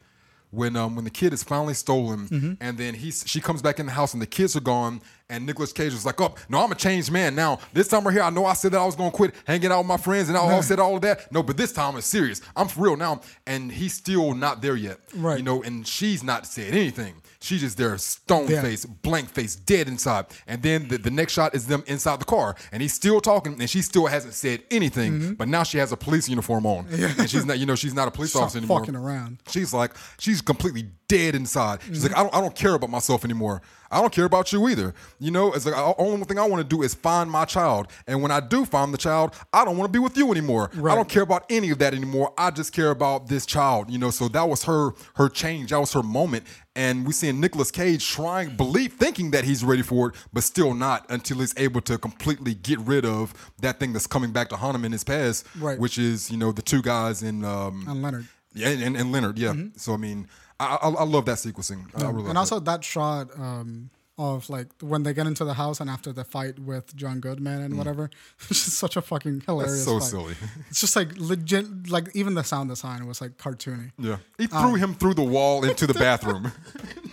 when 0.51 0.77
um, 0.77 0.95
when 0.97 1.05
the 1.05 1.11
kid 1.11 1.33
is 1.33 1.43
finally 1.43 1.75
stolen, 1.75 2.29
Mm-hmm. 2.29 2.53
and 2.61 2.77
then 2.79 2.95
he's 2.95 3.25
she 3.27 3.41
comes 3.41 3.63
back 3.63 3.81
in 3.81 3.87
the 3.87 3.93
house 3.93 4.13
and 4.13 4.21
the 4.23 4.27
kids 4.27 4.55
are 4.55 4.61
gone, 4.61 5.01
and 5.31 5.47
Nicolas 5.47 5.73
Cage 5.73 5.93
is 5.95 6.05
like, 6.07 6.21
"Oh, 6.21 6.35
no, 6.49 6.63
I'm 6.63 6.71
a 6.71 6.75
changed 6.75 7.11
man 7.11 7.35
now. 7.35 7.59
This 7.73 7.89
time 7.89 8.05
we're 8.05 8.13
here. 8.13 8.23
I 8.23 8.31
know 8.31 8.45
I 8.47 8.53
said 8.53 8.73
that 8.73 8.79
I 8.81 8.85
was 8.85 8.95
gonna 8.95 9.11
quit 9.11 9.35
hanging 9.47 9.73
out 9.73 9.79
with 9.79 9.87
my 9.87 9.97
friends, 9.97 10.29
and 10.29 10.37
I 10.37 10.41
all 10.43 10.63
said 10.63 10.79
all 10.79 10.95
of 10.97 11.03
that. 11.03 11.33
No, 11.33 11.43
but 11.43 11.57
this 11.57 11.73
time 11.73 11.97
it's 11.97 12.07
serious. 12.07 12.41
I'm 12.55 12.69
for 12.69 12.83
real 12.83 12.97
now." 12.97 13.21
And 13.47 13.73
he's 13.73 13.95
still 13.95 14.35
not 14.35 14.61
there 14.63 14.77
yet, 14.77 14.99
Right. 15.17 15.39
You 15.39 15.45
know, 15.45 15.63
and 15.63 15.87
she's 15.87 16.23
not 16.23 16.47
said 16.47 16.75
anything. 16.75 17.15
She's 17.43 17.61
just 17.61 17.77
there, 17.77 17.99
stone 17.99 18.49
Yeah. 18.49 18.63
face, 18.63 18.85
blank 18.87 19.29
face, 19.29 19.57
dead 19.57 19.89
inside. 19.89 20.27
And 20.47 20.63
then 20.63 20.89
the, 20.89 20.97
the 20.99 21.11
next 21.11 21.33
shot 21.33 21.55
is 21.55 21.67
them 21.67 21.83
inside 21.87 22.21
the 22.21 22.25
car, 22.25 22.55
and 22.71 22.81
he's 22.81 22.95
still 22.95 23.21
talking, 23.21 23.61
and 23.61 23.69
she 23.69 23.83
still 23.83 24.07
hasn't 24.07 24.35
said 24.35 24.63
anything. 24.71 25.13
Mm-hmm. 25.13 25.33
But 25.35 25.49
now 25.49 25.63
she 25.65 25.79
has 25.79 25.91
a 25.93 25.97
police 25.97 26.29
uniform 26.29 26.65
on, 26.67 26.87
and 26.91 27.29
she's 27.29 27.45
not, 27.45 27.59
you 27.59 27.67
know, 27.67 27.75
she's 27.75 27.95
not 27.95 28.07
a 28.09 28.11
police 28.19 28.31
Stop 28.31 28.45
officer 28.45 28.59
anymore. 28.59 28.81
fucking 28.81 28.97
around. 28.97 29.39
She's 29.49 29.75
like, 29.75 29.93
she's 30.19 30.41
completely 30.41 30.89
dead 31.09 31.35
inside. 31.35 31.81
She's 31.87 32.05
Mm-hmm. 32.05 32.13
like, 32.13 32.17
I 32.17 32.23
don't, 32.23 32.35
I 32.37 32.41
don't 32.41 32.55
care 32.55 32.75
about 32.75 32.91
myself 32.91 33.25
anymore. 33.25 33.61
I 33.93 34.01
don't 34.01 34.13
care 34.13 34.25
about 34.25 34.53
you 34.53 34.67
either. 34.69 34.95
You 35.21 35.31
know, 35.31 35.53
it's 35.53 35.67
like 35.67 35.75
the 35.75 35.95
only 35.99 36.25
thing 36.25 36.39
I 36.39 36.47
want 36.49 36.69
to 36.69 36.77
do 36.77 36.83
is 36.83 36.95
find 36.95 37.31
my 37.31 37.45
child. 37.45 37.89
And 38.07 38.23
when 38.23 38.31
I 38.33 38.41
do 38.41 38.65
find 38.65 38.93
the 38.93 38.99
child, 38.99 39.35
I 39.53 39.65
don't 39.65 39.77
want 39.77 39.93
to 39.93 39.97
be 39.97 40.03
with 40.03 40.17
you 40.17 40.33
anymore. 40.33 40.71
I 40.75 40.95
don't 40.95 41.09
care 41.09 41.23
about 41.23 41.45
any 41.51 41.71
of 41.71 41.79
that 41.79 41.95
anymore. 41.95 42.33
I 42.39 42.51
just 42.51 42.73
care 42.73 42.91
about 42.91 43.29
this 43.29 43.47
child. 43.47 43.91
You 43.91 43.99
know, 43.99 44.11
so 44.11 44.29
that 44.29 44.49
was 44.49 44.65
her 44.65 44.93
her 45.17 45.29
change. 45.29 45.71
That 45.71 45.79
was 45.81 45.93
her 45.93 46.03
moment. 46.03 46.45
And 46.75 47.07
we 47.07 47.13
seeing 47.13 47.39
Nicolas 47.39 47.71
Cage 47.71 48.09
trying, 48.09 48.57
believe, 48.57 48.95
thinking 48.95 49.31
that 49.33 49.45
he's 49.45 49.63
ready 49.63 49.83
for 49.83 50.09
it, 50.09 50.15
but 50.33 50.43
still 50.43 50.73
not 50.73 51.05
until 51.11 51.39
he's 51.41 51.53
able 51.59 51.83
to 51.83 51.99
completely 51.99 52.55
get 52.55 52.79
rid 52.81 53.05
of 53.05 53.35
that 53.61 53.79
thing 53.79 53.93
that's 53.93 54.07
coming 54.07 54.33
back 54.33 54.49
to 54.49 54.57
haunt 54.57 54.75
him 54.75 54.87
in 54.87 54.93
his 54.93 55.05
past, 55.05 55.45
Right. 55.59 55.79
which 55.79 55.99
is 55.99 56.31
you 56.31 56.39
know 56.39 56.51
the 56.51 56.63
two 56.63 56.81
guys 56.81 57.23
in 57.23 57.45
um, 57.45 57.85
And 57.87 58.01
Leonard. 58.03 58.27
yeah, 58.55 58.69
and, 58.71 58.83
and, 58.83 58.97
and 58.97 59.13
Leonard, 59.13 59.39
yeah. 59.39 59.53
So 59.77 59.93
I 59.93 59.99
mean, 59.99 60.29
I, 60.63 60.79
I 60.83 60.89
I 60.89 61.05
love 61.05 61.25
that 61.27 61.39
sequencing. 61.39 61.87
I 62.01 62.11
really 62.11 62.29
and 62.29 62.39
also 62.39 62.61
that 62.61 62.85
shot 62.85 63.29
um, 63.39 63.91
of 64.19 64.49
like 64.49 64.69
when 64.81 65.03
they 65.03 65.13
get 65.13 65.27
into 65.27 65.45
the 65.45 65.55
house 65.55 65.81
and 65.81 65.89
after 65.91 66.13
the 66.13 66.25
fight 66.25 66.59
with 66.59 66.95
John 66.95 67.21
Goodman 67.21 67.63
and 67.63 67.77
whatever, 67.79 68.11
it's 68.51 68.65
just 68.65 68.79
such 68.79 68.97
a 68.97 69.03
fucking 69.03 69.43
hilarious. 69.47 69.83
Mm. 69.83 69.85
so 69.85 69.99
fight. 69.99 70.09
silly. 70.09 70.35
It's 70.71 70.81
just 70.81 70.97
like 70.97 71.17
legit. 71.17 71.91
Like 71.91 72.15
even 72.15 72.35
the 72.35 72.45
sound 72.45 72.71
design 72.71 73.07
was 73.07 73.21
like 73.21 73.37
cartoony. 73.39 73.91
Yeah, 73.99 74.19
he 74.39 74.47
threw 74.47 74.75
him 74.75 74.95
through 74.95 75.15
the 75.15 75.25
wall 75.25 75.65
into 75.69 75.87
the 75.87 75.95
bathroom. 75.95 76.53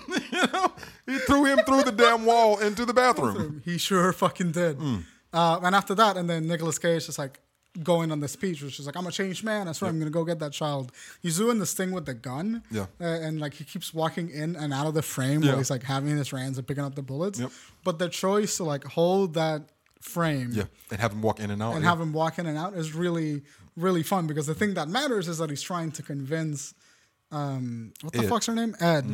you 0.32 0.47
know, 0.54 0.72
he 1.06 1.18
threw 1.20 1.45
him 1.45 1.60
through 1.60 1.84
the 1.84 1.91
damn 1.91 2.26
wall 2.26 2.60
into 2.60 2.86
the 2.86 2.93
bathroom. 2.93 3.62
He 3.66 3.78
sure 3.78 4.14
fucking 4.14 4.52
did. 4.52 4.78
Hmm. 4.78 4.97
Uh, 5.32 5.60
and 5.64 5.76
after 5.76 5.93
that, 5.95 6.18
and 6.18 6.30
then 6.30 6.47
Nicolas 6.47 6.80
Cage 6.80 7.08
is 7.08 7.20
like 7.20 7.39
going 7.84 8.12
on 8.12 8.20
the 8.20 8.28
speech, 8.28 8.62
which 8.62 8.80
is 8.80 8.86
like, 8.86 8.96
"I'm 8.98 9.08
a 9.08 9.12
changed 9.12 9.44
man. 9.44 9.66
That's 9.66 9.82
right. 9.82 9.90
I'm 9.90 10.00
gonna 10.00 10.12
go 10.12 10.24
get 10.26 10.40
that 10.40 10.52
child." 10.52 10.92
He's 11.22 11.38
doing 11.38 11.60
this 11.60 11.74
thing 11.74 11.92
with 11.92 12.06
the 12.06 12.14
gun. 12.14 12.64
Yeah. 12.72 12.88
Uh, 13.00 13.06
and 13.06 13.40
like 13.40 13.54
he 13.56 13.64
keeps 13.64 13.94
walking 13.94 14.30
in 14.30 14.56
and 14.56 14.74
out 14.74 14.88
of 14.88 14.94
the 14.94 15.02
frame 15.02 15.42
Yeah. 15.42 15.50
while 15.52 15.58
he's 15.60 15.70
like 15.70 15.84
having 15.84 16.16
his 16.18 16.30
hands 16.32 16.58
and 16.58 16.68
picking 16.68 16.84
up 16.84 16.96
the 16.96 17.02
bullets. 17.02 17.40
Yep. 17.40 17.52
But 17.84 18.00
the 18.00 18.10
choice 18.10 18.58
to 18.58 18.64
like 18.64 18.84
hold 18.84 19.34
that 19.36 19.70
frame 20.02 20.52
Yeah, 20.54 20.64
and 20.92 21.00
have 21.02 21.12
him 21.12 21.22
walk 21.22 21.40
in 21.40 21.52
and 21.52 21.62
out. 21.62 21.74
and 21.76 21.84
yeah. 21.84 21.90
have 21.90 22.00
him 22.00 22.14
walk 22.14 22.40
in 22.40 22.46
and 22.46 22.58
out 22.58 22.74
is 22.74 22.94
really 22.94 23.42
really 23.76 24.04
fun 24.04 24.28
because 24.28 24.48
the 24.48 24.56
thing 24.56 24.74
that 24.74 24.88
matters 24.90 25.28
is 25.28 25.38
that 25.38 25.50
he's 25.50 25.62
trying 25.62 25.92
to 25.92 26.02
convince 26.04 26.74
um 27.32 27.94
what 28.02 28.14
the 28.14 28.20
Ed. 28.20 28.30
fuck's 28.30 28.46
her 28.48 28.56
name 28.56 28.76
ed 28.80 29.06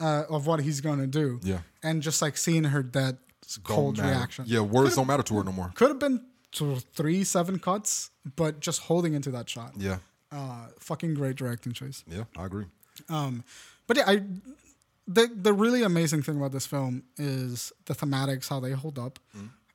uh, 0.00 0.24
of 0.28 0.46
what 0.46 0.60
he's 0.60 0.80
gonna 0.80 1.06
do 1.06 1.40
Yeah. 1.42 1.60
and 1.82 2.02
just 2.02 2.20
like 2.22 2.36
seeing 2.36 2.64
her 2.64 2.82
dead 2.82 3.18
cold 3.64 3.98
matter. 3.98 4.08
reaction 4.10 4.44
Yeah, 4.48 4.60
words 4.60 4.96
don't 4.96 5.06
matter 5.06 5.22
to 5.22 5.34
her 5.38 5.44
no 5.44 5.52
more. 5.52 5.72
could 5.74 5.88
have 5.88 5.98
been 5.98 6.24
two, 6.52 6.76
three 6.94 7.24
seven 7.24 7.58
cuts 7.58 8.10
but 8.36 8.60
just 8.60 8.82
holding 8.82 9.14
into 9.14 9.30
that 9.30 9.48
shot 9.48 9.72
Yeah, 9.76 9.98
uh 10.30 10.66
fucking 10.78 11.14
great 11.14 11.36
directing 11.36 11.72
choice 11.72 12.04
yeah, 12.06 12.24
I 12.36 12.44
agree. 12.46 12.66
um 13.08 13.42
but 13.86 13.96
yeah 13.96 14.04
i 14.06 14.22
the 15.08 15.28
the 15.34 15.52
really 15.52 15.82
amazing 15.82 16.22
thing 16.22 16.36
about 16.36 16.52
this 16.52 16.66
film 16.66 17.02
is 17.16 17.72
the 17.86 17.94
thematics 17.94 18.48
how 18.48 18.60
they 18.60 18.72
hold 18.72 18.98
up 18.98 19.18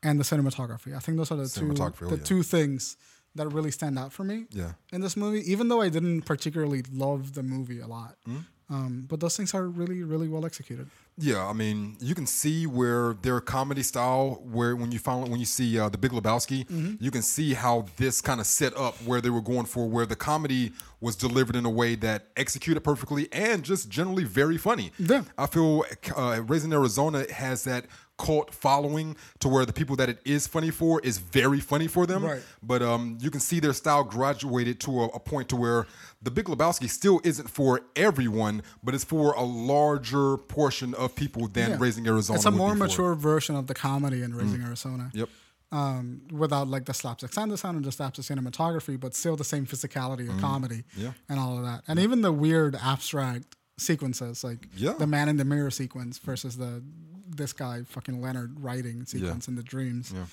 and 0.04 0.20
the 0.20 0.24
cinematography 0.24 0.96
i 0.96 1.00
think 1.00 1.18
those 1.18 1.32
are 1.32 1.36
the 1.38 1.50
two 1.50 1.66
Mm. 1.66 1.80
Oh, 2.04 2.10
the 2.10 2.18
yeah. 2.18 2.24
two 2.24 2.44
things 2.44 2.96
that 3.36 3.48
really 3.50 3.72
stand 3.72 4.00
out 4.00 4.12
for 4.14 4.24
me 4.24 4.46
Yeah, 4.52 4.72
in 4.92 5.02
this 5.02 5.16
movie, 5.16 5.44
even 5.52 5.68
though 5.68 5.82
I 5.82 5.90
didn't 5.90 6.24
particularly 6.24 6.82
love 6.92 7.34
the 7.34 7.44
movie 7.44 7.80
a 7.80 7.86
lot. 7.86 8.16
Hmm? 8.26 8.38
Um, 8.70 9.06
but 9.08 9.20
those 9.22 9.38
things 9.38 9.54
are 9.54 9.66
really, 9.68 10.04
really 10.04 10.28
well 10.28 10.46
executed. 10.46 10.88
yeah. 11.18 11.46
I 11.48 11.54
mean, 11.54 11.96
you 12.02 12.14
can 12.14 12.28
see 12.28 12.68
where 12.68 13.14
their 13.22 13.40
comedy 13.40 13.82
style, 13.82 14.42
where 14.52 14.76
when 14.76 14.92
you 14.92 15.00
finally 15.00 15.30
when 15.30 15.40
you 15.40 15.46
see 15.46 15.80
uh, 15.80 15.88
the 15.88 15.98
Big 15.98 16.12
Lebowski, 16.12 16.66
Mm-hmm. 16.68 16.96
you 17.00 17.10
can 17.10 17.22
see 17.22 17.54
how 17.54 17.86
this 17.96 18.20
kind 18.22 18.42
of 18.42 18.46
set 18.46 18.76
up 18.76 18.96
where 19.06 19.22
they 19.22 19.30
were 19.30 19.42
going 19.42 19.66
for, 19.68 19.88
where 19.88 20.06
the 20.06 20.18
comedy 20.18 20.74
was 21.00 21.16
delivered 21.16 21.56
in 21.56 21.66
a 21.66 21.70
way 21.70 21.96
that 21.96 22.26
executed 22.36 22.82
perfectly 22.82 23.30
and 23.32 23.64
just 23.64 23.88
generally 23.90 24.26
very 24.26 24.58
funny. 24.58 24.92
Yeah. 25.00 25.24
I 25.38 25.46
feel 25.48 25.86
uh, 26.18 26.42
Raising 26.46 26.74
Arizona 26.74 27.26
has 27.32 27.64
that 27.64 27.86
cult 28.18 28.52
following 28.52 29.16
to 29.40 29.48
where 29.48 29.64
the 29.64 29.72
people 29.74 29.96
that 29.96 30.10
it 30.10 30.18
is 30.26 30.48
funny 30.48 30.72
for 30.72 31.00
is 31.02 31.20
very 31.20 31.60
funny 31.60 31.88
for 31.88 32.08
them. 32.08 32.26
Right. 32.26 32.42
But 32.64 32.82
um, 32.82 33.18
you 33.22 33.30
can 33.30 33.40
see 33.40 33.60
their 33.60 33.74
style 33.74 34.04
graduated 34.04 34.80
to 34.82 35.02
a, 35.02 35.06
a 35.10 35.20
point 35.20 35.50
to 35.50 35.56
where 35.56 35.86
the 36.28 36.32
Big 36.32 36.48
Lebowski 36.48 36.90
still 36.90 37.22
isn't 37.24 37.50
for 37.50 37.80
everyone, 37.96 38.62
but 38.84 38.94
it's 38.94 39.06
for 39.06 39.32
a 39.32 39.44
larger 39.44 40.36
portion 40.36 40.94
of 40.96 41.16
people 41.16 41.48
than 41.48 41.70
Yeah. 41.72 41.78
Raising 41.80 42.06
Arizona. 42.06 42.36
It's 42.36 42.46
a 42.46 42.52
more 42.52 42.76
mature 42.76 43.16
version 43.16 43.56
of 43.56 43.68
the 43.68 43.74
comedy 43.74 44.22
in 44.24 44.36
Raising 44.36 44.62
Arizona. 44.62 45.10
Yep. 45.14 45.30
Um, 45.72 46.22
without 46.30 46.68
like 46.68 46.84
the 46.84 46.94
slapstick 46.94 47.32
sound 47.32 47.58
sound 47.58 47.78
and 47.78 47.86
the 47.86 47.94
slapstick 47.94 48.26
cinematography, 48.26 49.00
but 49.00 49.16
still 49.16 49.38
the 49.38 49.46
same 49.46 49.66
physicality 49.66 50.30
of 50.30 50.38
comedy 50.42 50.84
Yeah. 50.98 51.14
and 51.30 51.40
all 51.40 51.58
of 51.58 51.64
that. 51.64 51.84
And 51.88 51.98
even 51.98 52.22
the 52.24 52.34
weird 52.34 52.76
abstract 52.76 53.56
sequences, 53.78 54.44
like 54.44 54.68
Yeah. 54.76 54.94
the 55.00 55.08
man 55.08 55.30
in 55.30 55.38
the 55.38 55.46
mirror 55.46 55.72
sequence 55.72 56.18
versus 56.18 56.58
the 56.58 56.84
this 57.30 57.54
guy 57.54 57.84
fucking 57.84 58.22
Leonard 58.22 58.60
writing 58.62 59.06
sequence 59.06 59.48
in 59.48 59.56
the 59.56 59.64
dreams. 59.64 60.12
Yeah. 60.14 60.26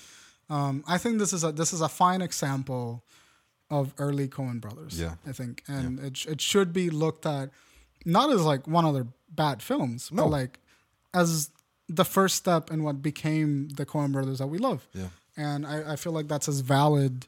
Um, 0.49 0.83
I 0.87 0.97
think 0.97 1.19
this 1.19 1.31
is 1.33 1.43
a 1.45 1.51
this 1.53 1.71
is 1.71 1.79
a 1.81 1.89
fine 1.89 2.21
example 2.21 3.03
of 3.69 3.93
early 3.97 4.27
Coen 4.27 4.61
brothers. 4.61 4.99
Yeah. 4.99 5.15
I 5.27 5.31
think, 5.31 5.63
and 5.67 5.99
it 5.99 6.25
it 6.25 6.41
should 6.41 6.71
be 6.73 6.89
looked 6.89 7.25
at 7.25 7.49
not 8.05 8.29
as 8.31 8.41
like 8.43 8.67
one 8.67 8.85
of 8.85 8.93
their 8.93 9.07
bad 9.29 9.61
films, 9.61 10.11
No. 10.11 10.23
but 10.23 10.29
like 10.29 10.59
as 11.13 11.49
the 11.89 12.05
first 12.05 12.35
step 12.35 12.71
in 12.71 12.83
what 12.83 13.01
became 13.01 13.69
the 13.69 13.85
Coen 13.85 14.11
brothers 14.11 14.39
that 14.39 14.47
we 14.47 14.57
love. 14.57 14.87
Yeah. 14.93 15.07
And 15.37 15.65
I, 15.67 15.93
I 15.93 15.95
feel 15.95 16.11
like 16.13 16.27
that's 16.27 16.47
as 16.47 16.61
valid 16.61 17.27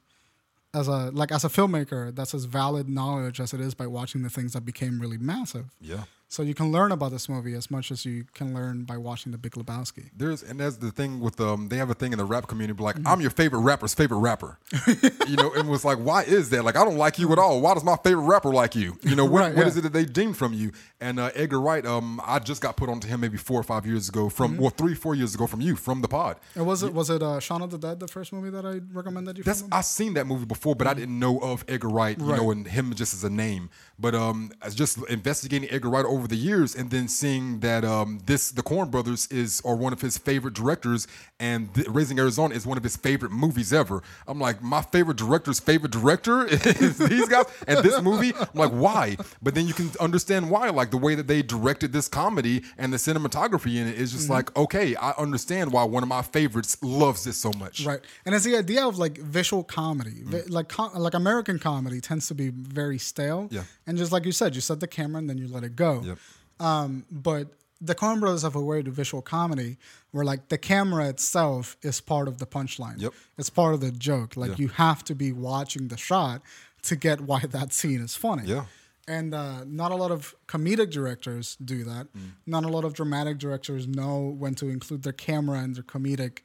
as 0.74 0.88
a 0.88 1.12
like 1.12 1.32
as 1.32 1.44
a 1.44 1.50
filmmaker, 1.50 2.14
that's 2.16 2.34
as 2.34 2.46
valid 2.46 2.88
knowledge 2.88 3.40
as 3.40 3.54
it 3.54 3.60
is 3.62 3.74
by 3.74 3.88
watching 3.88 4.22
the 4.24 4.30
things 4.30 4.54
that 4.54 4.66
became 4.66 5.00
really 5.00 5.18
massive. 5.18 5.66
Yeah. 5.82 6.04
So 6.30 6.43
you 6.43 6.53
can 6.53 6.73
learn 6.73 6.91
about 6.91 7.11
this 7.11 7.30
movie 7.30 7.53
as 7.53 7.71
much 7.71 7.89
as 7.89 8.03
you 8.05 8.25
can 8.34 8.53
learn 8.53 8.84
by 8.84 8.97
watching 8.97 9.32
The 9.32 9.38
Big 9.38 9.53
Lebowski. 9.53 10.09
There's 10.15 10.43
and 10.43 10.59
that's 10.59 10.75
the 10.75 10.91
thing 10.91 11.21
with 11.21 11.39
um 11.39 11.69
they 11.69 11.78
have 11.78 11.89
a 11.89 11.93
thing 11.93 12.11
in 12.11 12.17
the 12.17 12.25
rap 12.25 12.47
community 12.47 12.82
like 12.84 12.97
Mm-hmm. 12.97 13.07
I'm 13.07 13.21
your 13.21 13.30
favorite 13.30 13.61
rapper's 13.61 13.93
favorite 13.93 14.17
rapper. 14.19 14.59
you 15.28 15.38
know, 15.38 15.53
and 15.53 15.67
it 15.67 15.71
was 15.71 15.86
like 15.86 15.97
why 15.99 16.23
is 16.23 16.49
that? 16.49 16.63
Like 16.65 16.75
I 16.75 16.84
don't 16.84 16.97
like 16.97 17.17
you 17.17 17.32
at 17.32 17.39
all. 17.39 17.61
Why 17.61 17.73
does 17.75 17.84
my 17.86 17.95
favorite 18.03 18.23
rapper 18.23 18.49
like 18.51 18.75
you? 18.75 18.97
You 19.03 19.15
know, 19.15 19.23
what, 19.25 19.39
Right, 19.39 19.55
what 19.55 19.61
yeah. 19.61 19.67
is 19.67 19.78
it 19.78 19.82
that 19.82 19.93
they 19.93 20.03
deem 20.05 20.34
from 20.34 20.53
you? 20.53 20.71
And 20.99 21.19
uh, 21.19 21.30
Edgar 21.36 21.61
Wright, 21.61 21.86
um, 21.86 22.19
I 22.25 22.39
just 22.39 22.61
got 22.61 22.75
put 22.75 22.89
onto 22.89 23.07
him 23.07 23.21
maybe 23.21 23.38
four 23.38 23.59
or 23.59 23.63
five 23.63 23.86
years 23.86 24.09
ago 24.09 24.28
from 24.30 24.53
Mm-hmm. 24.53 24.61
well 24.61 24.69
three 24.71 24.95
four 24.95 25.15
years 25.15 25.34
ago 25.36 25.47
from 25.47 25.61
you 25.61 25.75
from 25.78 26.01
the 26.01 26.07
pod. 26.09 26.38
And 26.55 26.65
was 26.67 26.84
it 26.84 26.93
was 26.93 27.09
it 27.09 27.23
uh, 27.23 27.39
Shaun 27.39 27.61
of 27.61 27.69
the 27.71 27.78
Dead, 27.78 27.99
the 28.01 28.07
first 28.07 28.34
movie 28.34 28.49
that 28.49 28.65
I 28.65 28.82
recommended 28.91 29.38
you? 29.38 29.43
That's 29.45 29.61
from? 29.61 29.69
I 29.71 29.82
seen 29.82 30.13
that 30.15 30.28
movie 30.28 30.45
before, 30.45 30.75
but 30.75 30.88
I 30.88 30.93
didn't 30.93 31.17
know 31.17 31.39
of 31.39 31.63
Edgar 31.69 31.88
Wright, 31.89 32.17
you 32.19 32.25
Right. 32.25 32.38
know, 32.41 32.51
and 32.51 32.67
him 32.67 32.93
just 32.95 33.13
as 33.13 33.23
a 33.23 33.30
name. 33.30 33.69
But 33.99 34.13
um, 34.13 34.51
just 34.73 34.97
investigating 35.09 35.69
Edgar 35.71 35.89
Wright 35.89 36.05
over 36.05 36.16
the 36.26 36.38
years, 36.38 36.74
and 36.74 36.89
then 36.89 37.07
seeing 37.07 37.59
that 37.59 37.86
um, 37.86 38.22
this 38.26 38.49
the 38.49 38.63
Coen 38.63 38.89
Brothers 38.89 39.28
is 39.28 39.61
are 39.65 39.76
one 39.76 39.93
of 39.93 40.01
his 40.01 40.18
favorite 40.18 40.53
directors, 40.55 41.05
and 41.39 41.72
th- 41.76 41.88
Raising 41.89 42.18
Arizona 42.18 42.55
is 42.55 42.65
one 42.65 42.78
of 42.78 42.84
his 42.84 42.95
favorite 42.95 43.32
movies 43.32 43.72
ever. 43.74 44.01
I'm 44.28 44.39
like, 44.39 44.63
my 44.63 44.82
favorite 44.82 45.18
director's 45.18 45.59
favorite 45.59 45.91
director 45.91 46.45
is 46.49 46.97
these 46.97 47.28
guys, 47.28 47.45
and 47.68 47.84
this 47.84 48.01
movie. 48.01 48.34
I'm 48.39 48.47
like, 48.55 48.72
why? 48.72 49.18
But 49.43 49.53
then 49.53 49.68
you 49.68 49.74
can 49.74 49.91
understand 49.99 50.49
why, 50.49 50.70
like 50.70 50.89
the 50.91 50.97
way 50.97 51.13
that 51.13 51.28
they 51.28 51.41
directed 51.41 51.91
this 51.93 52.07
comedy 52.07 52.63
and 52.78 52.91
the 52.93 52.97
cinematography 52.97 53.76
in 53.76 53.88
it 53.88 53.95
is 53.95 54.11
just 54.13 54.24
Mm-hmm. 54.24 54.34
like, 54.34 54.57
okay, 54.57 54.95
I 54.95 55.11
understand 55.11 55.72
why 55.72 55.84
one 55.84 56.01
of 56.01 56.09
my 56.09 56.22
favorites 56.22 56.78
loves 56.82 57.24
this 57.26 57.38
so 57.38 57.51
much. 57.59 57.86
Right, 57.86 57.99
and 58.26 58.34
it's 58.34 58.45
the 58.45 58.55
idea 58.57 58.88
of 58.88 58.97
like 58.97 59.18
visual 59.18 59.63
comedy, 59.63 60.22
Mm. 60.24 60.28
Vi- 60.28 60.41
like 60.49 60.70
com- 60.70 60.93
like 60.95 61.13
American 61.13 61.59
comedy 61.59 61.99
tends 61.99 62.28
to 62.30 62.36
be 62.36 62.49
very 62.49 62.97
stale. 62.97 63.47
Yeah. 63.51 63.63
and 63.86 63.97
just 63.97 64.11
like 64.11 64.26
you 64.26 64.32
said, 64.32 64.55
you 64.55 64.61
set 64.61 64.80
the 64.80 64.88
camera 64.88 65.20
and 65.20 65.30
then 65.30 65.38
you 65.38 65.47
let 65.47 65.63
it 65.63 65.76
go. 65.76 66.01
Yep. 66.08 66.18
Um, 66.60 67.05
but 67.12 67.47
the 67.80 67.93
Coen 67.93 68.20
Brothers 68.20 68.41
have 68.41 68.55
a 68.55 68.62
way 68.62 68.82
to 68.82 68.89
visual 68.89 69.22
comedy 69.22 69.78
where 70.12 70.26
like 70.26 70.49
the 70.49 70.58
camera 70.58 71.08
itself 71.10 71.78
is 71.84 72.01
part 72.01 72.28
of 72.28 72.39
the 72.39 72.47
punchline. 72.47 72.99
Yep. 72.99 73.14
it's 73.38 73.49
part 73.51 73.74
of 73.76 73.82
the 73.82 73.91
joke. 73.91 74.36
Like 74.36 74.51
Yeah. 74.51 74.55
you 74.58 74.68
have 74.70 75.03
to 75.05 75.14
be 75.16 75.32
watching 75.32 75.89
the 75.89 75.97
shot 75.97 76.41
to 76.84 76.95
get 76.95 77.22
why 77.22 77.39
that 77.58 77.74
scene 77.74 78.01
is 78.01 78.16
funny. 78.16 78.43
Yeah. 78.45 78.66
And 79.10 79.34
uh, 79.34 79.64
not 79.66 79.91
a 79.91 79.95
lot 79.95 80.12
of 80.12 80.36
comedic 80.47 80.89
directors 80.91 81.55
do 81.64 81.84
that. 81.86 82.12
Mm. 82.14 82.32
Not 82.45 82.66
a 82.66 82.68
lot 82.68 82.84
of 82.84 82.93
dramatic 82.93 83.38
directors 83.38 83.88
know 83.88 84.36
when 84.38 84.53
to 84.55 84.68
include 84.70 85.03
their 85.03 85.14
camera 85.14 85.60
and 85.60 85.76
their 85.76 85.84
comedic 85.84 86.39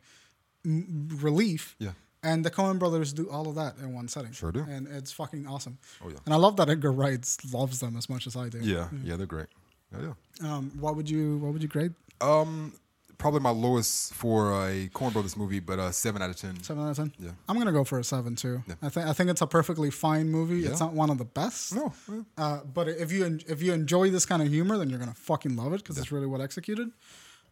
m- 0.64 1.08
relief. 1.20 1.74
Yeah. 1.78 1.92
And 2.24 2.44
the 2.44 2.50
Coen 2.50 2.78
brothers 2.78 3.12
do 3.12 3.28
all 3.30 3.48
of 3.48 3.56
that 3.56 3.76
in 3.78 3.92
one 3.94 4.06
setting. 4.08 4.30
Sure 4.32 4.52
do. 4.52 4.60
And 4.68 4.86
it's 4.86 5.10
fucking 5.10 5.46
awesome. 5.46 5.78
Oh, 6.04 6.08
yeah. 6.08 6.18
And 6.24 6.32
I 6.32 6.36
love 6.36 6.56
that 6.58 6.68
Edgar 6.70 6.92
Wright 6.92 7.26
loves 7.52 7.80
them 7.80 7.96
as 7.96 8.08
much 8.08 8.26
as 8.28 8.36
I 8.36 8.48
do. 8.48 8.58
Yeah, 8.60 8.88
yeah, 9.02 9.16
they're 9.16 9.26
great. 9.26 9.48
Yeah, 9.92 10.12
yeah. 10.40 10.54
Um, 10.54 10.70
what 10.78 10.94
would 10.96 11.10
you 11.10 11.38
What 11.38 11.52
would 11.52 11.62
you 11.62 11.68
grade? 11.68 11.94
Um, 12.20 12.74
probably 13.18 13.40
my 13.40 13.50
lowest 13.50 14.14
for 14.14 14.52
a 14.52 14.88
Coen 14.94 15.12
Brothers 15.12 15.36
movie, 15.36 15.58
but 15.60 15.78
uh, 15.80 15.90
seven 15.90 16.22
out 16.22 16.30
of 16.30 16.36
ten. 16.36 16.62
Seven 16.62 16.84
out 16.84 16.90
of 16.90 16.96
ten. 16.96 17.12
Yeah. 17.18 17.30
I'm 17.48 17.58
gonna 17.58 17.72
go 17.72 17.82
for 17.84 17.98
a 17.98 18.04
seven 18.04 18.36
too. 18.36 18.62
Yeah. 18.68 18.74
I 18.82 18.88
think 18.88 19.06
I 19.08 19.12
think 19.12 19.28
it's 19.30 19.42
a 19.42 19.46
perfectly 19.46 19.90
fine 19.90 20.28
movie. 20.30 20.60
Yeah. 20.60 20.70
It's 20.70 20.80
not 20.80 20.92
one 20.92 21.10
of 21.10 21.18
the 21.18 21.24
best. 21.24 21.74
No, 21.74 21.92
yeah. 22.08 22.20
Uh, 22.38 22.60
but 22.64 22.88
if 22.88 23.10
you 23.10 23.24
en- 23.24 23.40
if 23.48 23.60
you 23.62 23.72
enjoy 23.72 24.10
this 24.10 24.24
kind 24.26 24.40
of 24.42 24.48
humor, 24.48 24.78
then 24.78 24.88
you're 24.90 25.00
gonna 25.00 25.12
fucking 25.14 25.56
love 25.56 25.72
it 25.72 25.78
because 25.78 25.98
it's 25.98 26.12
really 26.12 26.26
well 26.28 26.40
executed. 26.40 26.90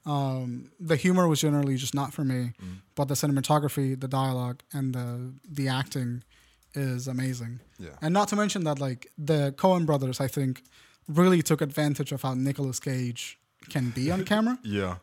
Um, 0.07 0.71
the 0.81 0.97
humor 0.97 1.29
was 1.29 1.41
generally 1.41 1.77
just 1.77 1.95
not 1.95 2.13
for 2.15 2.25
me, 2.25 2.53
Mm. 2.63 2.81
but 2.95 3.09
the 3.09 3.15
cinematography, 3.15 3.99
the 4.01 4.09
dialogue, 4.09 4.63
and 4.73 4.95
the 4.95 5.35
the 5.49 5.69
acting 5.69 6.23
is 6.75 7.07
amazing. 7.09 7.61
Yeah. 7.79 7.91
And 8.01 8.15
not 8.15 8.29
to 8.29 8.37
mention 8.37 8.65
that 8.65 8.79
like 8.81 9.09
the 9.19 9.53
Coen 9.57 9.85
brothers, 9.85 10.21
I 10.21 10.29
think, 10.29 10.63
really 11.09 11.43
took 11.43 11.61
advantage 11.61 12.13
of 12.13 12.23
how 12.23 12.35
Nicolas 12.35 12.81
Cage 12.81 13.39
can 13.69 13.91
be 13.91 14.11
on 14.11 14.25
camera. 14.33 14.59
yeah, 14.63 14.97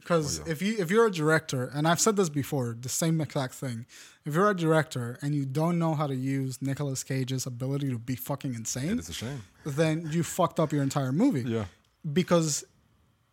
Because 0.00 0.40
Oh, 0.40 0.42
yeah. 0.46 0.52
if 0.52 0.60
you 0.62 0.74
if 0.78 0.90
you're 0.90 1.06
a 1.06 1.10
director, 1.10 1.70
and 1.72 1.88
I've 1.88 2.00
said 2.00 2.16
this 2.16 2.28
before, 2.28 2.76
the 2.78 2.88
same 2.90 3.20
exact 3.22 3.54
thing. 3.54 3.86
If 4.26 4.34
you're 4.34 4.50
a 4.50 4.56
director 4.56 5.16
and 5.22 5.34
you 5.34 5.46
don't 5.46 5.78
know 5.78 5.94
how 5.94 6.06
to 6.08 6.14
use 6.14 6.60
Nicolas 6.60 7.02
Cage's 7.04 7.46
ability 7.46 7.88
to 7.90 7.98
be 7.98 8.16
fucking 8.16 8.54
insane, 8.54 8.98
it's 8.98 9.08
a 9.08 9.14
shame. 9.14 9.42
then 9.64 10.08
you 10.12 10.22
fucked 10.24 10.58
up 10.60 10.72
your 10.72 10.82
entire 10.82 11.12
movie. 11.12 11.44
Yeah. 11.48 11.66
Because 12.12 12.64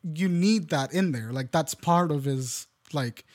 you 0.03 0.27
need 0.27 0.69
that 0.69 0.93
in 0.93 1.11
there. 1.11 1.31
Like 1.31 1.51
that's 1.51 1.73
part 1.73 2.11
of 2.11 2.25
his 2.25 2.67
like 2.93 3.25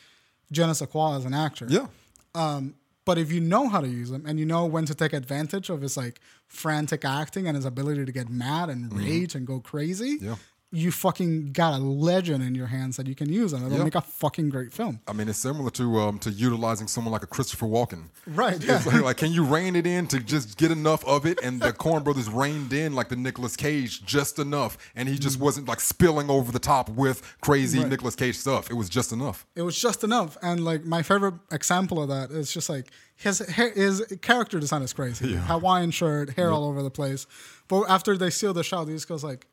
je 0.53 0.66
ne 0.66 0.73
sais 0.73 0.89
quoi 0.89 1.16
as 1.16 1.25
an 1.25 1.35
actor. 1.35 1.66
Yeah, 1.69 1.87
Um, 2.35 2.75
but 3.05 3.19
if 3.19 3.33
you 3.33 3.41
know 3.41 3.69
how 3.69 3.81
to 3.81 3.89
use 3.89 4.11
him 4.11 4.25
and 4.27 4.39
you 4.39 4.45
know 4.47 4.66
when 4.66 4.85
to 4.87 4.95
take 4.95 5.12
advantage 5.12 5.71
of 5.71 5.81
his 5.81 5.97
like 5.97 6.21
frantic 6.47 7.05
acting 7.05 7.47
and 7.47 7.57
his 7.57 7.64
ability 7.64 8.05
to 8.05 8.12
get 8.12 8.29
mad 8.29 8.69
and 8.69 8.93
rage 8.93 9.35
and 9.35 9.47
go 9.47 9.61
crazy, 9.61 10.16
Mm-hmm. 10.19 10.27
Yeah. 10.27 10.37
You 10.71 10.93
fucking 10.93 11.53
got 11.53 11.73
a 11.73 11.79
legend 11.83 12.43
in 12.43 12.55
your 12.55 12.66
hands 12.66 12.99
that 12.99 13.07
you 13.07 13.14
can 13.14 13.33
use 13.33 13.55
and 13.55 13.64
it'll 13.64 13.79
Yeah. 13.79 13.85
make 13.85 13.95
a 13.95 14.03
fucking 14.03 14.51
great 14.51 14.71
film. 14.71 15.01
I 15.09 15.14
mean 15.14 15.27
it's 15.31 15.39
similar 15.39 15.71
to 15.71 15.99
um 15.99 16.19
to 16.19 16.31
utilizing 16.31 16.89
someone 16.89 17.11
like 17.12 17.23
a 17.23 17.27
Christopher 17.27 17.64
Walken. 17.66 18.11
Right. 18.27 18.62
Yeah. 18.62 18.83
Like, 18.85 19.01
like, 19.03 19.16
can 19.16 19.33
you 19.33 19.45
rein 19.45 19.77
it 19.77 19.87
in 19.87 20.07
to 20.09 20.21
just 20.21 20.59
get 20.59 20.71
enough 20.71 21.03
of 21.07 21.25
it? 21.25 21.39
And 21.43 21.59
the 21.62 21.73
Coen 21.73 22.05
Brothers 22.05 22.29
reined 22.29 22.75
in 22.75 22.93
like 22.95 23.09
the 23.09 23.16
Nicolas 23.16 23.57
Cage 23.57 24.05
just 24.05 24.39
enough, 24.39 24.77
and 24.95 25.09
he 25.09 25.19
just 25.19 25.41
wasn't 25.41 25.69
like 25.69 25.81
spilling 25.81 26.29
over 26.29 26.53
the 26.53 26.59
top 26.59 26.91
with 26.91 27.23
crazy. 27.41 27.79
Right. 27.79 27.89
Nicolas 27.89 28.14
Cage 28.14 28.37
stuff. 28.37 28.71
It 28.71 28.75
was 28.75 28.91
just 28.91 29.11
enough. 29.11 29.47
It 29.57 29.62
was 29.62 29.81
just 29.81 30.05
enough. 30.05 30.37
And 30.43 30.64
like 30.66 30.85
my 30.85 31.03
favorite 31.03 31.35
example 31.51 32.03
of 32.03 32.11
that 32.11 32.31
is 32.31 32.53
just 32.53 32.69
like 32.69 32.91
his 33.16 33.39
his 33.39 34.05
character 34.21 34.61
design 34.61 34.83
is 34.83 34.93
crazy. 34.93 35.35
Hawaiian 35.37 35.93
shirt, 35.93 36.35
hair 36.37 36.51
all 36.51 36.64
over 36.69 36.83
the 36.83 36.91
place. 36.91 37.27
But 37.69 37.85
after 37.89 38.19
they 38.19 38.29
steal 38.29 38.53
the 38.53 38.62
shot, 38.62 38.87
he 38.89 38.93
just 38.95 39.09
goes 39.09 39.25
like, 39.25 39.47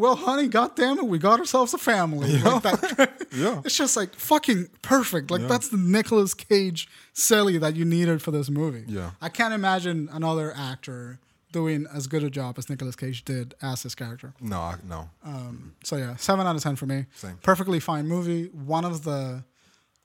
"Well, 0.00 0.16
honey, 0.16 0.48
goddamn 0.48 0.98
it, 0.98 1.06
we 1.06 1.18
got 1.18 1.38
ourselves 1.40 1.74
a 1.74 1.78
family." 1.78 2.38
Like 2.38 2.62
that. 2.62 3.10
Yeah. 3.32 3.62
It's 3.64 3.76
just 3.76 3.96
like 3.96 4.12
fucking 4.16 4.68
perfect. 4.82 5.30
Like 5.30 5.46
that's 5.46 5.68
the 5.68 5.76
Nicolas 5.76 6.34
Cage 6.34 6.88
silly 7.12 7.58
that 7.58 7.76
you 7.76 7.84
needed 7.84 8.20
for 8.20 8.32
this 8.32 8.50
movie. 8.50 8.82
Yeah. 8.88 9.12
I 9.22 9.28
can't 9.28 9.54
imagine 9.54 10.08
another 10.12 10.52
actor 10.56 11.20
doing 11.52 11.86
as 11.94 12.08
good 12.08 12.24
a 12.24 12.30
job 12.30 12.58
as 12.58 12.68
Nicolas 12.68 12.96
Cage 12.96 13.24
did 13.24 13.54
as 13.62 13.84
his 13.84 13.94
character. 13.94 14.34
No, 14.40 14.58
I, 14.58 14.74
no. 14.88 15.10
Um, 15.24 15.74
so 15.84 15.94
yeah, 15.96 16.16
seven 16.16 16.44
out 16.46 16.56
of 16.56 16.62
ten 16.62 16.74
for 16.74 16.86
me. 16.86 17.06
Same. 17.14 17.36
Perfectly 17.42 17.78
fine 17.78 18.08
movie. 18.08 18.46
One 18.46 18.84
of 18.84 19.04
the 19.04 19.44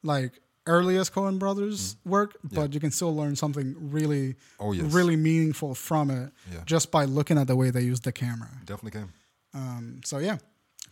like 0.04 0.34
earliest 0.68 1.14
Coen 1.14 1.39
Brothers 1.39 1.96
work, 2.06 2.36
but 2.43 2.74
you 2.76 2.80
can 2.80 2.91
still 2.91 3.16
learn 3.16 3.36
something 3.36 3.76
really, 3.91 4.30
Mm. 4.30 4.36
Oh, 4.60 4.72
yes. 4.72 4.93
really 4.93 5.16
meaningful 5.16 5.74
from 5.76 6.10
it 6.12 6.32
Yeah. 6.54 6.60
just 6.66 6.91
by 6.91 7.06
looking 7.06 7.38
at 7.39 7.48
the 7.48 7.56
way 7.56 7.70
they 7.72 7.82
use 7.82 8.02
the 8.02 8.12
camera. 8.12 8.50
Definitely 8.66 8.91
can. 9.00 9.10
Um, 9.56 10.01
so 10.03 10.18
yeah, 10.18 10.38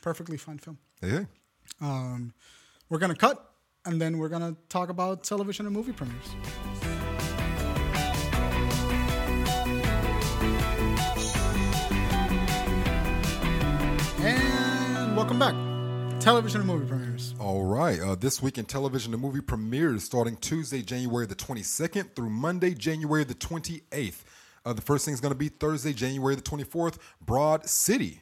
perfectly 0.01 0.37
fine 0.37 0.57
film. 0.57 0.77
Hey. 1.01 1.27
Um, 1.81 2.33
we're 2.89 2.97
gonna 2.97 3.15
cut, 3.15 3.53
and 3.85 4.01
then 4.01 4.17
we're 4.17 4.29
gonna 4.29 4.55
talk 4.69 4.89
about 4.89 5.23
television 5.23 5.65
and 5.65 5.75
movie 5.75 5.91
premieres. 5.91 6.29
And 14.25 15.17
welcome 15.17 15.37
back. 15.37 15.53
Television 16.21 16.61
and 16.61 16.69
movie 16.69 16.85
premieres. 16.85 17.35
All 17.37 17.65
right. 17.65 17.99
Uh, 17.99 18.15
this 18.15 18.41
week 18.41 18.57
in 18.57 18.63
television, 18.63 19.11
and 19.11 19.21
movie 19.21 19.41
premieres 19.41 20.05
starting 20.05 20.37
Tuesday, 20.37 20.81
January 20.81 21.25
the 21.25 21.35
22nd 21.35 22.15
through 22.15 22.29
Monday, 22.29 22.73
January 22.73 23.25
the 23.25 23.35
28th. 23.35 24.23
Uh, 24.65 24.71
the 24.71 24.81
first 24.81 25.03
thing 25.03 25.13
is 25.13 25.19
going 25.19 25.33
to 25.33 25.37
be 25.37 25.49
Thursday, 25.49 25.91
January 25.91 26.35
the 26.35 26.41
24th, 26.41 26.97
Broad 27.19 27.67
City. 27.67 28.21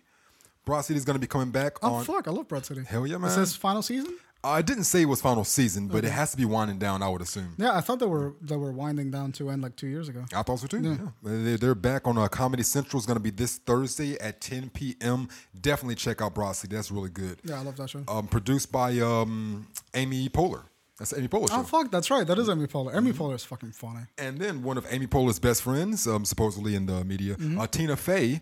Broad 0.66 0.82
City 0.82 0.98
is 0.98 1.06
going 1.06 1.16
to 1.16 1.20
be 1.20 1.28
coming 1.28 1.52
back 1.52 1.78
Oh 1.82 1.96
on. 1.96 2.04
fuck! 2.06 2.28
I 2.28 2.32
love 2.32 2.48
Broad 2.48 2.66
City. 2.66 2.84
Hell 2.88 3.08
yeah, 3.08 3.18
man. 3.18 3.30
Is 3.30 3.36
man. 3.38 3.44
this 3.44 3.56
final 3.56 3.82
season? 3.82 4.16
I 4.44 4.64
didn't 4.64 4.86
say 4.86 5.04
it 5.04 5.06
was 5.06 5.22
final 5.22 5.44
season, 5.44 5.88
but 5.88 6.04
it 6.04 6.10
has 6.10 6.32
to 6.32 6.38
be 6.38 6.46
winding 6.46 6.80
down, 6.80 7.04
I 7.04 7.10
would 7.10 7.22
assume. 7.22 7.54
Yeah, 7.60 7.78
I 7.78 7.82
thought 7.82 8.00
they 8.00 8.08
were 8.08 8.34
they 8.42 8.56
were 8.58 8.72
winding 8.72 9.12
down 9.12 9.32
to 9.34 9.52
end 9.52 9.62
like 9.62 9.76
two 9.76 9.86
years 9.86 10.10
ago. 10.10 10.26
I 10.34 10.42
thought 10.42 10.60
so 10.60 10.66
too. 10.68 10.82
Yeah. 10.82 10.98
They- 11.22 11.58
They're 11.58 11.76
back 11.76 12.08
on 12.08 12.18
uh, 12.18 12.28
Comedy 12.28 12.64
Central. 12.64 12.98
It's 13.00 13.06
going 13.06 13.18
to 13.18 13.24
be 13.24 13.30
this 13.30 13.58
Thursday 13.58 14.18
at 14.20 14.42
10 14.42 14.72
p.m. 14.72 15.30
Definitely 15.60 15.94
check 15.96 16.24
out 16.24 16.34
Broad 16.34 16.54
City. 16.56 16.76
That's 16.76 16.90
really 16.90 17.12
good. 17.12 17.40
Yeah, 17.44 17.60
I 17.60 17.64
love 17.64 17.76
that 17.78 17.92
show. 17.92 18.04
Um, 18.08 18.26
produced 18.28 18.72
by 18.72 18.98
um, 19.00 19.68
Amy 19.94 20.28
Poehler. 20.30 20.64
That's 21.02 21.18
Amy 21.18 21.28
Poehler 21.28 21.50
show. 21.50 21.56
Oh 21.62 21.64
fuck, 21.64 21.90
that's 21.90 22.12
right. 22.12 22.28
That 22.28 22.38
is 22.38 22.48
Amy 22.48 22.68
Poehler. 22.68 22.96
Amy 22.96 23.12
Poehler 23.12 23.34
is 23.34 23.44
fucking 23.44 23.72
funny. 23.72 24.02
And 24.20 24.38
then 24.38 24.62
one 24.62 24.78
of 24.78 24.86
Amy 24.92 25.08
Poehler's 25.08 25.40
best 25.40 25.64
friends, 25.64 26.06
um, 26.06 26.26
supposedly 26.26 26.76
in 26.76 26.86
the 26.86 27.04
media, 27.04 27.34
Mm-hmm. 27.38 27.60
uh, 27.60 27.66
Tina 27.66 27.96
Fey, 27.98 28.42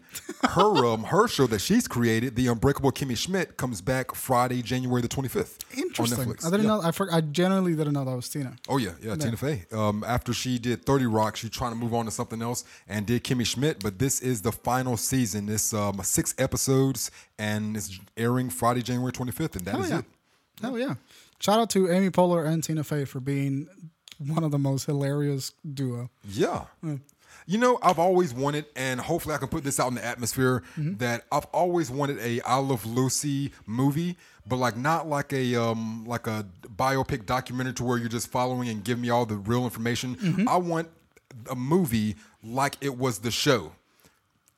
her 0.50 0.86
um, 0.86 1.04
her 1.06 1.30
show 1.30 1.48
that 1.48 1.60
she's 1.60 1.88
created, 1.88 2.36
The 2.36 2.48
Unbreakable 2.48 2.92
Kimmy 2.92 3.16
Schmidt, 3.16 3.56
comes 3.56 3.80
back 3.80 4.14
Friday, 4.14 4.62
January 4.62 5.02
the 5.02 5.08
25th 5.08 5.60
Interesting. 5.78 6.20
on 6.20 6.26
Netflix. 6.36 6.46
I 6.46 6.50
didn't 6.52 6.66
Yeah. 6.66 6.76
know. 6.76 6.82
I 6.82 6.92
for, 6.92 7.14
I 7.14 7.22
genuinely 7.22 7.76
didn't 7.76 7.94
know 7.94 8.04
that 8.04 8.14
was 8.16 8.28
Tina. 8.28 8.58
Oh 8.68 8.76
yeah, 8.76 8.92
yeah, 9.02 9.16
Tina 9.16 9.38
Fey. 9.38 9.64
Um, 9.72 10.04
after 10.06 10.34
she 10.34 10.60
did 10.60 10.84
Thirty 10.84 11.06
Rock, 11.06 11.38
she's 11.38 11.52
trying 11.52 11.72
to 11.72 11.78
move 11.78 11.94
on 11.94 12.04
to 12.06 12.12
something 12.12 12.42
else 12.42 12.66
and 12.90 13.06
did 13.06 13.24
Kimmy 13.24 13.46
Schmidt. 13.46 13.80
But 13.82 14.00
this 14.00 14.20
is 14.20 14.42
the 14.42 14.52
final 14.52 14.98
season. 14.98 15.48
It's 15.48 15.74
um, 15.74 16.02
six 16.04 16.36
episodes 16.38 17.10
and 17.38 17.78
it's 17.78 17.98
airing 18.18 18.50
Friday, 18.50 18.82
January 18.82 19.14
25th, 19.14 19.56
and 19.56 19.64
that 19.66 19.72
Hell 19.76 19.84
is 19.84 19.90
yeah. 19.92 20.00
it. 20.00 20.06
Hell 20.62 20.78
yeah. 20.78 20.96
Shout 21.40 21.60
out 21.60 21.70
to 21.72 21.90
Amy 21.92 22.10
Poehler 22.10 22.46
and 22.46 22.64
Tina 22.64 22.84
Fey 22.84 23.06
for 23.06 23.20
being 23.20 23.68
one 24.18 24.44
of 24.44 24.52
the 24.52 24.60
most 24.60 24.86
hilarious 24.86 25.54
duo. 25.74 26.10
Yeah. 26.28 26.66
You 27.46 27.58
know, 27.58 27.80
I've 27.82 28.00
always 28.00 28.34
wanted, 28.34 28.66
and 28.76 29.00
hopefully 29.00 29.34
I 29.34 29.38
can 29.38 29.48
put 29.48 29.64
this 29.64 29.80
out 29.80 29.88
in 29.88 29.96
the 29.96 30.06
atmosphere, 30.06 30.64
that 30.78 31.26
I've 31.32 31.46
always 31.46 31.90
wanted 31.90 32.20
a 32.20 32.42
I 32.42 32.58
Love 32.58 32.86
Lucy 32.86 33.54
movie, 33.66 34.18
but 34.46 34.58
like 34.58 34.76
not 34.76 35.08
like 35.08 35.32
a 35.32 35.56
um 35.56 36.06
like 36.06 36.28
a 36.28 36.46
biopic 36.76 37.26
documentary 37.26 37.74
to 37.74 37.84
where 37.84 37.98
you're 37.98 38.10
just 38.10 38.28
following 38.30 38.68
and 38.70 38.84
giving 38.84 39.02
me 39.02 39.10
all 39.10 39.26
the 39.26 39.38
real 39.38 39.64
information. 39.64 40.46
I 40.48 40.58
want 40.58 40.90
a 41.50 41.56
movie 41.56 42.16
like 42.44 42.76
it 42.82 42.98
was 42.98 43.20
the 43.20 43.32
show. 43.32 43.72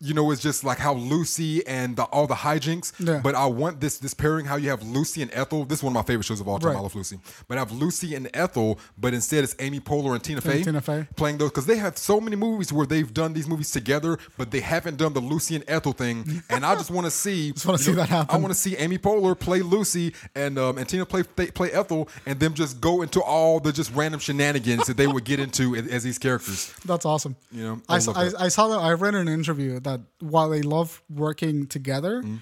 You 0.01 0.13
know, 0.13 0.31
it's 0.31 0.41
just 0.41 0.63
like 0.63 0.79
how 0.79 0.93
Lucy 0.95 1.65
and 1.67 1.95
the, 1.95 2.03
all 2.05 2.25
the 2.27 2.33
hijinks. 2.35 2.91
Yeah. 2.99 3.19
But 3.23 3.35
I 3.35 3.45
want 3.45 3.79
this 3.79 3.99
this 3.99 4.13
pairing 4.13 4.45
how 4.45 4.55
you 4.55 4.69
have 4.69 4.83
Lucy 4.83 5.21
and 5.21 5.31
Ethel. 5.33 5.63
This 5.65 5.79
is 5.79 5.83
one 5.83 5.91
of 5.91 5.95
my 5.95 6.07
favorite 6.07 6.23
shows 6.25 6.41
of 6.41 6.47
all 6.47 6.59
time. 6.59 6.71
Right. 6.71 6.77
I 6.77 6.81
love 6.81 6.95
Lucy. 6.95 7.19
But 7.47 7.57
I 7.57 7.61
have 7.61 7.71
Lucy 7.71 8.15
and 8.15 8.29
Ethel, 8.33 8.79
but 8.97 9.13
instead 9.13 9.43
it's 9.43 9.55
Amy 9.59 9.79
Poehler 9.79 10.13
and 10.13 10.23
Tina 10.23 10.41
Fey 10.41 10.63
Tina 10.63 10.81
Fey. 10.81 11.07
playing 11.15 11.37
those 11.37 11.51
because 11.51 11.65
they 11.67 11.77
have 11.77 11.97
so 11.97 12.19
many 12.19 12.35
movies 12.35 12.73
where 12.73 12.85
they've 12.85 13.13
done 13.13 13.33
these 13.33 13.47
movies 13.47 13.71
together, 13.71 14.17
but 14.37 14.51
they 14.51 14.59
haven't 14.61 14.97
done 14.97 15.13
the 15.13 15.19
Lucy 15.19 15.55
and 15.55 15.63
Ethel 15.67 15.93
thing. 15.93 16.41
And 16.49 16.65
I 16.65 16.75
just 16.75 16.91
want 16.91 17.05
to 17.05 17.11
see, 17.11 17.51
just 17.53 17.65
wanna 17.65 17.77
you 17.77 17.83
see 17.83 17.91
that 17.93 18.09
happen. 18.09 18.35
I 18.35 18.37
want 18.39 18.53
to 18.53 18.59
see 18.59 18.75
Amy 18.75 18.97
Poehler 18.97 19.39
play 19.39 19.61
Lucy 19.61 20.13
and 20.35 20.57
um, 20.57 20.77
and 20.77 20.87
Tina 20.89 21.05
play 21.05 21.23
play 21.23 21.71
Ethel, 21.71 22.09
and 22.25 22.39
them 22.39 22.53
just 22.53 22.81
go 22.81 23.01
into 23.03 23.21
all 23.21 23.59
the 23.59 23.71
just 23.71 23.93
random 23.93 24.19
shenanigans 24.19 24.87
that 24.87 24.97
they 24.97 25.07
would 25.07 25.23
get 25.23 25.39
into 25.39 25.75
as, 25.75 25.87
as 25.87 26.03
these 26.03 26.17
characters. 26.17 26.73
That's 26.85 27.05
awesome. 27.05 27.35
You 27.51 27.63
know, 27.63 27.81
I, 27.87 27.95
I 27.95 27.99
I. 28.15 28.31
I 28.45 28.47
saw 28.49 28.67
that. 28.69 28.79
I 28.79 28.91
read 28.93 29.15
an 29.15 29.27
interview 29.27 29.79
that 29.79 29.90
while 30.19 30.49
they 30.49 30.61
love 30.61 31.01
working 31.09 31.67
together, 31.67 32.21
Mm-hmm. 32.21 32.37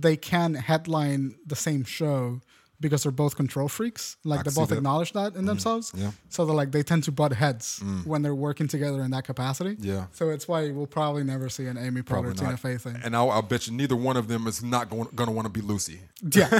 they 0.00 0.16
can 0.16 0.54
headline 0.54 1.34
the 1.46 1.56
same 1.56 1.84
show 1.84 2.40
because 2.80 3.02
they're 3.04 3.12
both 3.12 3.36
control 3.36 3.68
freaks. 3.68 4.16
Like 4.24 4.44
they 4.44 4.50
both 4.50 4.68
that. 4.70 4.76
Acknowledge 4.78 5.12
that 5.12 5.36
in 5.36 5.44
themselves. 5.46 5.92
Yeah. 5.96 6.10
So 6.28 6.44
they're 6.44 6.54
like 6.54 6.70
they 6.72 6.82
tend 6.82 7.04
to 7.04 7.12
butt 7.12 7.32
heads 7.32 7.82
when 8.04 8.20
they're 8.22 8.34
working 8.34 8.68
together 8.68 9.00
in 9.02 9.10
that 9.12 9.24
capacity. 9.24 9.76
Yeah. 9.78 10.06
So 10.12 10.30
it's 10.30 10.46
why 10.48 10.70
we'll 10.70 10.86
probably 10.88 11.22
never 11.24 11.48
see 11.48 11.66
an 11.66 11.78
Amy 11.78 12.02
Poehler 12.02 12.36
Tina. 12.36 12.56
Fey 12.56 12.76
thing. 12.76 12.96
And 13.04 13.14
I'll, 13.16 13.30
I'll 13.30 13.42
bet 13.42 13.66
you 13.68 13.72
neither 13.74 13.96
one 13.96 14.16
of 14.18 14.26
them 14.28 14.46
is 14.46 14.62
not 14.62 14.90
going 14.90 15.06
to 15.16 15.30
want 15.30 15.46
to 15.46 15.52
be 15.52 15.60
Lucy. 15.62 16.00
yeah. 16.32 16.48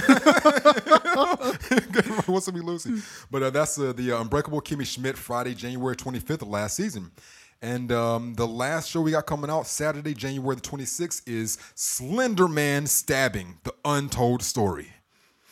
wants 2.27 2.45
to 2.45 2.51
be 2.51 2.61
Lucy. 2.61 3.01
But 3.31 3.43
uh, 3.43 3.49
that's 3.51 3.77
uh, 3.79 3.93
the 3.93 4.13
uh, 4.13 4.21
Unbreakable 4.21 4.61
Kimmy 4.61 4.85
Schmidt 4.85 5.17
Friday, 5.17 5.53
January 5.53 5.95
25th 5.95 6.41
of 6.41 6.47
last 6.47 6.75
season. 6.75 7.11
And 7.61 7.91
um, 7.91 8.35
the 8.35 8.45
last 8.45 8.89
show 8.89 9.01
we 9.01 9.11
got 9.11 9.25
coming 9.25 9.49
out 9.49 9.65
Saturday, 9.67 10.13
January 10.13 10.55
the 10.55 10.61
26th, 10.61 11.21
is 11.27 11.57
Slender 11.73 12.47
Man 12.47 12.85
Stabbing: 12.85 13.57
The 13.63 13.73
Untold 13.83 14.43
Story. 14.43 14.89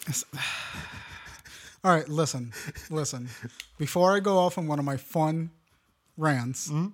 All 1.83 1.91
right. 1.93 2.07
Listen. 2.07 2.53
Listen. 2.89 3.29
Before 3.77 4.15
I 4.15 4.19
go 4.19 4.37
off 4.37 4.57
on 4.57 4.67
one 4.67 4.79
of 4.79 4.85
my 4.85 4.97
fun 4.97 5.51
rants, 6.17 6.69
Mm-hmm. 6.69 6.87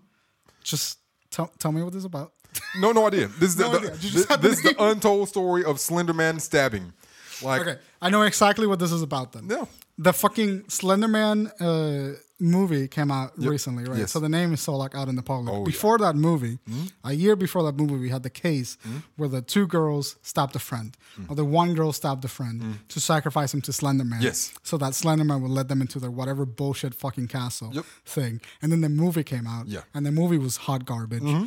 just 0.64 1.00
tell 1.32 1.52
tell 1.60 1.72
me 1.72 1.82
what 1.84 1.94
this 1.94 2.00
is 2.00 2.06
about. 2.06 2.34
No, 2.80 2.92
no 2.92 3.06
idea. 3.08 3.28
This 3.28 3.50
is 3.50 3.56
the, 3.58 3.64
No 3.72 3.80
the- 3.80 3.94
idea. 3.94 4.12
The 4.26 4.38
this 4.42 4.54
is 4.58 4.64
the 4.64 4.76
untold 4.84 5.30
story 5.30 5.64
of 5.64 5.80
Slender 5.80 6.14
Man 6.14 6.40
stabbing. 6.40 6.94
Like, 7.42 7.62
Okay, 7.62 7.78
I 8.02 8.10
know 8.10 8.24
exactly 8.24 8.68
what 8.68 8.80
this 8.80 8.92
is 8.92 9.02
about 9.02 9.32
then. 9.34 9.48
Yeah. 9.50 9.66
The 9.98 10.14
fucking 10.14 10.64
Slenderman 10.64 11.52
uh, 11.62 12.18
movie 12.40 12.88
came 12.88 13.12
out 13.12 13.32
recently, 13.38 13.84
right? 13.84 14.00
Yes. 14.00 14.12
So 14.12 14.20
the 14.20 14.30
name 14.30 14.54
is 14.54 14.62
still 14.62 14.78
like 14.78 14.96
out 14.96 15.08
in 15.08 15.16
the 15.16 15.24
public. 15.24 15.54
Oh, 15.54 15.60
yeah. 15.60 15.66
before 15.66 15.98
that 16.00 16.16
movie, 16.16 16.60
hmm? 16.68 16.86
a 17.04 17.14
year 17.14 17.36
before 17.36 17.64
that 17.64 17.76
movie, 17.76 17.98
we 17.98 18.10
had 18.10 18.24
the 18.24 18.30
case 18.30 18.78
hmm? 18.84 18.98
where 19.18 19.30
the 19.30 19.42
two 19.42 19.68
girls 19.68 20.18
stabbed 20.22 20.56
a 20.56 20.60
friend, 20.60 20.96
hmm. 21.16 21.26
or 21.30 21.36
the 21.36 21.46
one 21.46 21.74
girl 21.74 21.92
stabbed 21.92 22.24
a 22.26 22.28
friend 22.28 22.80
to 22.88 23.00
sacrifice 23.00 23.54
him 23.54 23.62
to 23.62 23.72
Slenderman. 23.72 24.22
Yes. 24.22 24.54
So 24.64 24.78
that 24.78 24.94
Slenderman 24.94 25.42
would 25.42 25.52
let 25.52 25.68
them 25.68 25.82
into 25.82 26.00
their 26.00 26.12
whatever 26.12 26.46
bullshit 26.46 26.94
fucking 26.94 27.28
castle 27.28 27.72
Yep. 27.74 27.86
thing. 28.06 28.42
And 28.62 28.72
then 28.72 28.82
the 28.82 28.90
movie 28.90 29.24
came 29.24 29.48
out. 29.48 29.68
Yeah. 29.68 29.82
And 29.94 30.06
the 30.06 30.12
movie 30.12 30.38
was 30.38 30.58
hot 30.58 30.86
garbage. 30.86 31.24
Mm-hmm. 31.24 31.46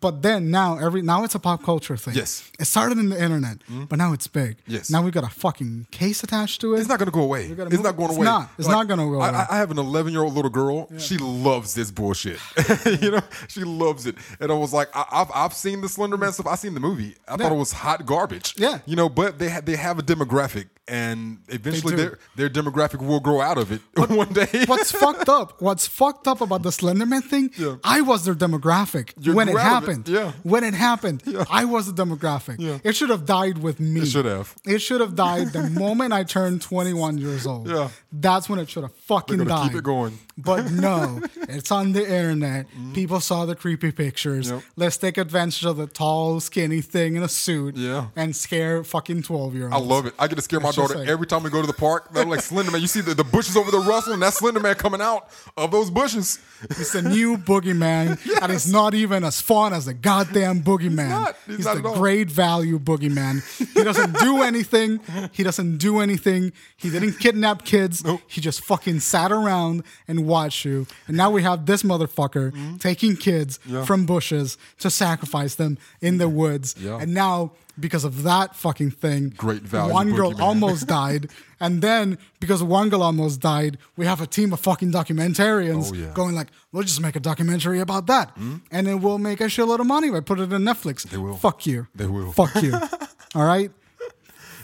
But 0.00 0.22
then 0.22 0.50
now 0.50 0.78
every 0.78 1.02
now 1.02 1.24
it's 1.24 1.34
a 1.34 1.38
pop 1.38 1.62
culture 1.62 1.96
thing. 1.96 2.14
Yes. 2.14 2.50
It 2.58 2.66
started 2.66 2.98
in 2.98 3.08
the 3.08 3.22
internet, 3.22 3.58
mm-hmm. 3.60 3.84
but 3.84 3.96
now 3.96 4.12
it's 4.12 4.26
big. 4.26 4.58
Yes. 4.66 4.90
Now 4.90 5.02
we 5.02 5.10
got 5.10 5.24
a 5.24 5.28
fucking 5.30 5.86
case 5.90 6.22
attached 6.22 6.60
to 6.62 6.74
it. 6.74 6.80
It's 6.80 6.88
not 6.88 6.98
going 6.98 7.06
to 7.06 7.12
go 7.12 7.22
away. 7.22 7.46
It's 7.46 7.58
move- 7.58 7.82
not 7.82 7.96
going 7.96 8.10
it's 8.10 8.16
away. 8.16 8.24
not. 8.24 8.50
It's 8.58 8.68
not 8.68 8.88
gonna 8.88 9.06
go 9.06 9.20
I, 9.20 9.28
away. 9.28 9.38
I- 9.38 9.46
I 9.50 9.58
have 9.58 9.70
an 9.70 9.78
11 9.78 10.12
year 10.12 10.22
old 10.22 10.34
little 10.34 10.50
girl. 10.50 10.88
She 10.98 11.16
loves 11.18 11.74
this 11.74 11.90
bullshit. 11.90 12.38
you 13.02 13.10
know, 13.12 13.20
she 13.48 13.64
loves 13.64 14.06
it. 14.06 14.16
And 14.40 14.50
I 14.50 14.54
was 14.54 14.72
like, 14.72 14.88
I, 14.94 15.04
I've 15.10 15.30
I've 15.34 15.52
seen 15.54 15.80
the 15.80 15.88
Slender 15.88 16.16
Man 16.16 16.32
stuff. 16.32 16.46
I 16.46 16.56
seen 16.56 16.74
the 16.74 16.80
movie. 16.80 17.14
I 17.28 17.36
thought 17.36 17.52
it 17.52 17.56
was 17.56 17.72
hot 17.72 18.04
garbage. 18.06 18.54
Yeah. 18.56 18.78
You 18.86 18.96
know, 18.96 19.08
but 19.08 19.38
they 19.38 19.48
ha- 19.48 19.60
they 19.62 19.76
have 19.76 19.98
a 19.98 20.02
demographic, 20.02 20.66
and 20.88 21.38
eventually 21.48 21.96
their 21.96 22.18
their 22.36 22.50
demographic 22.50 23.00
will 23.00 23.20
grow 23.20 23.40
out 23.40 23.58
of 23.58 23.72
it 23.72 23.80
one 24.10 24.32
day. 24.32 24.64
What's 24.66 24.92
fucked 24.92 25.28
up? 25.28 25.60
What's 25.60 25.86
fucked 25.86 26.28
up 26.28 26.40
about 26.40 26.62
the 26.62 26.70
Slenderman 26.70 27.22
thing? 27.22 27.50
Yeah. 27.56 27.76
I 27.82 28.00
was 28.02 28.24
their 28.24 28.34
demographic 28.34 29.12
You 29.18 29.34
when 29.34 29.48
it 29.48 29.52
grew 29.52 29.60
out 29.60 29.82
of 29.82 29.85
it, 29.85 29.85
happened. 29.86 30.08
yeah. 30.08 30.32
When 30.42 30.64
it 30.64 30.74
happened, 30.74 31.22
I 31.50 31.64
was 31.64 31.92
the 31.92 32.04
demographic. 32.04 32.56
Yeah. 32.58 32.78
It 32.84 32.94
should 32.96 33.10
have 33.10 33.24
died 33.26 33.58
with 33.58 33.80
me. 33.80 34.00
It 34.02 34.06
should 34.06 34.24
have. 34.24 34.54
It 34.64 34.78
should 34.80 35.00
have 35.00 35.14
died 35.14 35.52
the 35.52 35.68
moment 35.84 36.12
I 36.12 36.24
turned 36.24 36.62
21 36.62 37.18
years 37.18 37.46
old. 37.46 37.68
Yeah. 37.68 37.88
That's 38.12 38.48
when 38.48 38.58
it 38.58 38.68
should 38.68 38.82
have 38.82 38.94
fucking 38.94 39.44
died. 39.44 39.70
keep 39.70 39.78
it 39.78 39.84
going. 39.84 40.18
But 40.38 40.70
no, 40.70 41.20
it's 41.48 41.70
on 41.70 41.92
the 41.92 42.02
internet. 42.02 42.66
Mm. 42.78 42.94
People 42.94 43.20
saw 43.20 43.46
the 43.46 43.54
creepy 43.56 43.90
pictures. 43.90 44.50
Yep. 44.50 44.62
Let's 44.76 44.96
take 44.98 45.16
advantage 45.16 45.64
of 45.64 45.78
the 45.78 45.86
tall, 45.86 46.40
skinny 46.40 46.82
thing 46.82 47.16
in 47.16 47.22
a 47.22 47.28
suit 47.28 47.76
Yeah. 47.76 48.08
and 48.16 48.36
scare 48.36 48.84
fucking 48.84 49.22
12 49.22 49.54
year 49.54 49.64
olds. 49.64 49.74
I 49.76 49.78
love 49.78 50.04
it. 50.06 50.14
I 50.18 50.28
get 50.28 50.34
to 50.36 50.42
scare 50.42 50.60
my 50.60 50.68
It's 50.68 50.76
daughter 50.76 50.96
like- 50.98 51.08
every 51.08 51.26
time 51.26 51.42
we 51.42 51.48
go 51.50 51.60
to 51.62 51.66
the 51.66 51.72
park. 51.72 52.12
They're 52.12 52.26
like 52.26 52.42
Slender 52.42 52.70
Man. 52.70 52.82
You 52.82 52.86
see 52.86 53.00
the, 53.00 53.14
the 53.14 53.24
bushes 53.24 53.56
over 53.56 53.70
there 53.70 53.80
rustling? 53.80 54.20
That's 54.20 54.36
Slender 54.36 54.60
Man 54.60 54.74
coming 54.74 55.00
out 55.00 55.28
of 55.56 55.70
those 55.70 55.90
bushes. 55.90 56.38
It's 56.70 56.94
a 56.94 57.02
new 57.02 57.36
boogeyman, 57.38 58.18
and 58.42 58.52
it's 58.52 58.66
not 58.66 58.94
even 58.94 59.24
as 59.24 59.40
fun 59.40 59.72
as 59.72 59.86
the 59.86 59.94
goddamn 59.94 60.62
boogeyman. 60.62 61.08
not. 61.08 61.36
He's 61.46 61.64
not 61.64 61.76
the 61.82 61.92
great 61.92 62.30
value 62.30 62.78
boogeyman. 62.78 63.42
He 63.74 63.82
doesn't 63.84 64.18
do 64.18 64.42
anything. 64.42 65.00
He 65.32 65.42
doesn't 65.42 65.78
do 65.78 66.00
anything. 66.00 66.52
He 66.76 66.90
didn't 66.90 67.14
kidnap 67.20 67.64
kids. 67.64 68.04
Nope. 68.04 68.20
He 68.26 68.40
just 68.42 68.62
fucking 68.64 69.00
sat 69.00 69.32
around 69.32 69.82
and 70.08 70.25
watched 70.26 70.64
you. 70.64 70.86
And 71.08 71.16
now 71.16 71.30
we 71.30 71.42
have 71.42 71.66
this 71.66 71.82
motherfucker 71.82 72.52
taking 72.80 73.16
kids 73.16 73.58
Mm-hmm. 73.58 73.74
Yeah. 73.76 73.84
from 73.84 74.06
bushes 74.06 74.58
to 74.80 74.90
sacrifice 74.90 75.54
them 75.54 75.78
in 76.00 76.18
the 76.18 76.28
woods. 76.28 76.74
Yeah. 76.78 76.98
And 77.00 77.14
now, 77.14 77.52
because 77.78 78.04
of 78.04 78.22
that 78.22 78.54
fucking 78.56 78.90
thing, 78.92 79.34
Great 79.36 79.62
value 79.62 79.92
one 79.92 80.12
girl 80.14 80.32
boogeyman. 80.32 80.40
almost 80.40 80.86
died. 81.00 81.30
And 81.60 81.82
then, 81.82 82.18
because 82.40 82.62
one 82.62 82.88
girl 82.88 83.02
almost 83.02 83.40
died, 83.40 83.78
we 83.96 84.06
have 84.06 84.20
a 84.20 84.26
team 84.26 84.52
of 84.52 84.60
fucking 84.60 84.92
documentarians 84.92 85.90
Oh, 85.92 85.94
yeah. 85.94 86.12
going 86.14 86.34
like, 86.34 86.48
we'll 86.72 86.82
just 86.84 87.00
make 87.00 87.16
a 87.16 87.20
documentary 87.20 87.80
about 87.80 88.06
that. 88.06 88.34
And 88.36 88.86
then 88.86 89.00
we'll 89.02 89.18
make 89.18 89.40
a 89.40 89.44
shitload 89.44 89.80
of 89.80 89.86
money 89.86 90.10
by 90.10 90.20
put 90.20 90.38
it 90.40 90.52
on 90.52 90.62
Netflix. 90.62 91.02
They 91.04 91.18
will. 91.18 91.36
Fuck 91.36 91.66
you. 91.66 91.86
They 91.94 92.06
will. 92.06 92.32
Fuck 92.32 92.62
you. 92.62 92.74
All 93.34 93.44
right? 93.44 93.70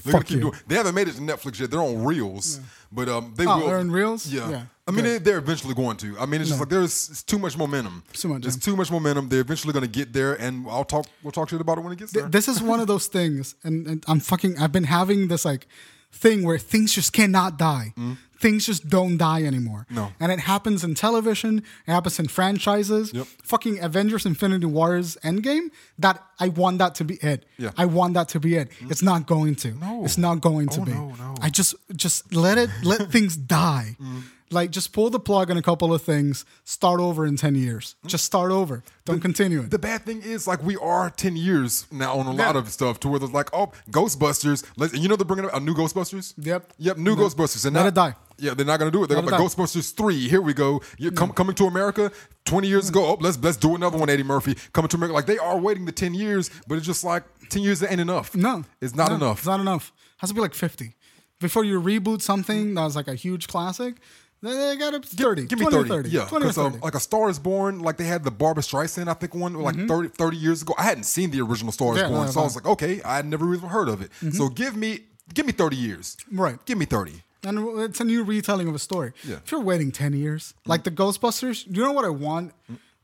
They're 0.05 0.13
gonna 0.13 0.19
Fuck 0.19 0.27
keep 0.27 0.35
you. 0.37 0.41
doing. 0.43 0.55
They 0.67 0.75
haven't 0.77 0.95
made 0.95 1.09
it 1.09 1.15
to 1.15 1.21
Netflix 1.21 1.61
yet. 1.61 1.71
They're 1.71 1.81
on 1.81 1.97
Reelz, 1.99 2.59
but 2.91 3.09
um, 3.09 3.35
they 3.37 3.47
Oh, 3.47 3.59
will. 3.59 3.67
they're 3.69 3.79
on 3.79 3.91
Reelz? 3.91 4.27
Yeah. 4.33 4.51
Yeah. 4.51 4.63
I 4.87 4.91
mean, 4.91 5.05
they, 5.05 5.19
they're 5.19 5.39
eventually 5.39 5.75
going 5.75 5.97
to. 5.99 6.19
I 6.19 6.27
mean, 6.27 6.41
it's 6.41 6.51
just 6.51 6.61
like 6.61 6.69
there's 6.69 7.09
it's 7.11 7.23
too 7.23 7.39
much 7.39 7.57
momentum. 7.57 8.03
Too 8.13 8.29
much, 8.29 8.43
There's 8.43 8.57
yeah. 8.57 8.63
too 8.63 8.77
much 8.77 8.91
momentum. 8.91 9.29
They're 9.29 9.41
eventually 9.41 9.73
going 9.73 9.85
to 9.85 9.91
get 9.91 10.13
there, 10.13 10.35
and 10.35 10.67
I'll 10.69 10.85
talk. 10.85 11.07
We'll 11.23 11.31
talk 11.31 11.51
shit 11.51 11.61
about 11.61 11.79
it 11.79 11.83
when 11.83 11.93
it 11.93 11.99
gets 12.01 12.11
there. 12.13 12.29
This 12.29 12.49
is 12.49 12.61
one 12.61 12.81
of 12.81 12.89
those 12.89 13.07
things, 13.07 13.55
and, 13.63 13.87
and 13.87 14.05
I'm 14.09 14.19
fucking, 14.19 14.59
I've 14.59 14.73
been 14.73 14.85
having 14.85 15.29
this 15.29 15.45
like 15.45 15.69
thing 16.11 16.45
where 16.45 16.59
things 16.59 16.93
just 16.95 17.13
cannot 17.13 17.59
die. 17.59 17.95
Mm-hmm. 17.97 18.15
Things 18.39 18.67
just 18.67 18.89
don't 18.89 19.19
die 19.19 19.45
anymore. 19.45 19.87
No. 19.89 20.13
And 20.19 20.33
it 20.33 20.41
happens 20.41 20.83
in 20.83 20.95
television, 20.97 21.59
it 21.87 21.91
happens 21.93 22.19
in 22.19 22.27
franchises. 22.27 23.13
Yep. 23.15 23.27
Fucking 23.45 23.81
Avengers 23.81 24.27
Infinity 24.27 24.67
Wars 24.67 25.17
Endgame, 25.23 25.69
that 26.01 26.21
I 26.41 26.49
want 26.49 26.79
that 26.79 26.97
to 26.97 27.05
be 27.05 27.15
it. 27.23 27.47
Yeah. 27.57 27.71
I 27.79 27.85
want 27.87 28.15
that 28.15 28.29
to 28.31 28.41
be 28.41 28.57
it. 28.57 28.71
Mm-hmm. 28.71 28.91
It's 28.91 29.01
not 29.03 29.27
going 29.29 29.55
to. 29.57 29.71
No. 29.75 30.05
It's 30.05 30.19
not 30.19 30.41
going 30.41 30.69
oh, 30.73 30.75
to 30.75 30.81
Oh, 30.81 30.85
be. 30.85 30.91
no, 30.93 31.09
no. 31.11 31.35
I 31.41 31.51
just 31.51 31.77
just 31.95 32.35
let 32.35 32.59
it 32.59 32.69
let 32.83 33.13
things 33.13 33.37
die. 33.37 33.97
Mm-hmm. 34.01 34.21
Like 34.53 34.71
just 34.71 34.93
pull 34.93 35.11
the 35.11 35.19
plug 35.19 35.51
on 35.51 35.57
a 35.57 35.63
couple 35.63 35.93
of 35.95 36.03
things, 36.03 36.45
start 36.65 37.01
over 37.01 37.27
in 37.27 37.37
10 37.37 37.55
years. 37.55 37.97
Just 38.07 38.25
start 38.25 38.53
over. 38.53 38.83
Don't 39.05 39.21
continue 39.21 39.61
it. 39.61 39.71
The 39.71 39.79
bad 39.79 40.03
thing 40.03 40.23
is, 40.23 40.47
like, 40.47 40.63
we 40.63 40.77
are 40.77 41.11
10 41.11 41.35
years 41.35 41.87
now 41.91 42.15
on 42.19 42.27
a 42.27 42.33
lot 42.33 42.55
of 42.55 42.69
stuff 42.69 43.01
to 43.01 43.09
where 43.09 43.19
there's 43.19 43.33
like, 43.33 43.51
oh, 43.53 43.73
Ghostbusters. 43.91 44.65
Let's, 44.77 44.95
you 44.95 45.09
know, 45.09 45.17
they're 45.17 45.25
bringing 45.25 45.47
up 45.47 45.55
a 45.55 45.61
new 45.61 45.75
Ghostbusters? 45.75 46.35
Yep. 46.37 46.73
Yep, 46.79 46.99
new 46.99 47.17
Ghostbusters. 47.17 47.67
And 47.67 47.75
Let 47.75 47.83
now- 47.83 47.89
it 47.89 47.95
die. 47.95 48.15
Yeah, 48.39 48.55
they're 48.55 48.67
not 48.67 48.79
gonna 48.79 48.91
do 48.91 49.05
it. 49.05 49.07
They're 49.07 49.21
gonna 49.21 49.31
like. 49.31 49.41
Ghostbusters 49.41 49.95
three. 49.95 50.27
Here 50.27 50.41
we 50.41 50.53
go. 50.53 50.81
You 50.99 51.13
come 51.13 51.31
mm. 51.31 51.37
coming 51.37 51.55
to 51.57 51.67
America. 51.67 52.11
Twenty 52.45 52.67
years 52.67 52.87
mm. 52.87 52.91
ago, 52.91 53.07
oh, 53.07 53.19
let's 53.21 53.39
let's 53.39 53.57
do 53.57 53.77
another 53.77 53.99
one. 53.99 54.11
Eddie 54.11 54.25
Murphy 54.25 54.57
coming 54.73 54.89
to 54.89 54.97
America. 54.97 55.15
Like 55.15 55.27
they 55.27 55.39
are 55.39 55.57
waiting 55.57 55.85
the 55.85 55.93
ten 55.93 56.13
years, 56.13 56.51
but 56.67 56.77
it's 56.77 56.87
just 56.87 57.05
like 57.05 57.23
ten 57.51 57.63
years 57.63 57.85
ain't 57.85 58.01
enough. 58.01 58.35
No, 58.35 58.65
it's 58.81 58.97
not 58.97 59.11
no, 59.11 59.17
enough. 59.17 59.39
It's 59.39 59.47
not 59.47 59.61
enough. 59.61 59.93
It 59.95 60.21
has 60.23 60.31
to 60.31 60.35
be 60.35 60.41
like 60.41 60.55
fifty 60.55 60.97
before 61.43 61.65
you 61.65 61.79
reboot 61.79 62.23
something 62.23 62.75
that 62.75 62.83
was 62.83 62.97
like 62.97 63.09
a 63.09 63.15
huge 63.15 63.49
classic. 63.49 63.97
They 64.43 64.77
got 64.77 64.93
up 64.95 65.03
to 65.03 65.09
thirty. 65.17 65.47
Give 65.47 65.59
me 65.61 65.67
20 65.67 65.77
or 65.77 65.81
30. 65.87 65.89
30. 65.89 66.09
Yeah. 66.11 66.25
20 66.27 66.45
or 66.45 66.49
Because 66.49 66.59
um, 66.59 66.81
like 66.81 66.95
a 66.97 67.01
Star 67.01 67.31
is 67.31 67.39
Born, 67.39 67.79
like 67.81 67.97
they 67.97 68.05
had 68.05 68.25
the 68.25 68.31
Barbra 68.33 68.63
Streisand, 68.63 69.09
I 69.09 69.15
think 69.15 69.35
one 69.35 69.55
like 69.55 69.77
30, 69.77 70.09
30 70.09 70.37
years 70.37 70.63
ago. 70.63 70.75
I 70.77 70.83
hadn't 70.83 71.05
seen 71.05 71.31
the 71.31 71.41
original 71.41 71.71
Star 71.73 71.95
is 71.95 72.03
Mm-hmm. 72.03 72.11
Yeah, 72.11 72.17
Born. 72.17 72.27
no, 72.27 72.33
so 72.33 72.41
I 72.41 72.45
was 72.45 72.57
like, 72.57 72.67
okay, 72.67 73.01
I 73.03 73.17
had 73.17 73.27
never 73.27 73.55
even 73.55 73.69
heard 73.69 73.89
of 73.89 74.03
it. 74.03 74.11
So 74.35 74.49
give 74.49 74.77
me 74.77 75.01
give 75.33 75.47
me 75.47 75.53
30 75.53 75.77
years. 75.77 76.17
Right. 76.33 76.59
Give 76.67 76.77
me 76.77 76.85
30. 76.87 77.23
And 77.45 77.81
it's 77.81 78.01
a 78.01 78.05
new 78.05 78.23
retelling 78.25 78.69
of 78.69 78.75
a 78.75 78.79
story. 78.79 79.13
Yeah. 79.25 79.37
If 79.45 79.51
you're 79.53 79.61
waiting 79.61 79.91
10 79.93 80.13
years, 80.13 80.55
like 80.67 80.85
the 80.85 80.91
Ghostbusters, 80.93 81.65
you 81.67 81.83
know 81.83 81.93
what 81.93 82.05
I 82.05 82.09
want 82.09 82.53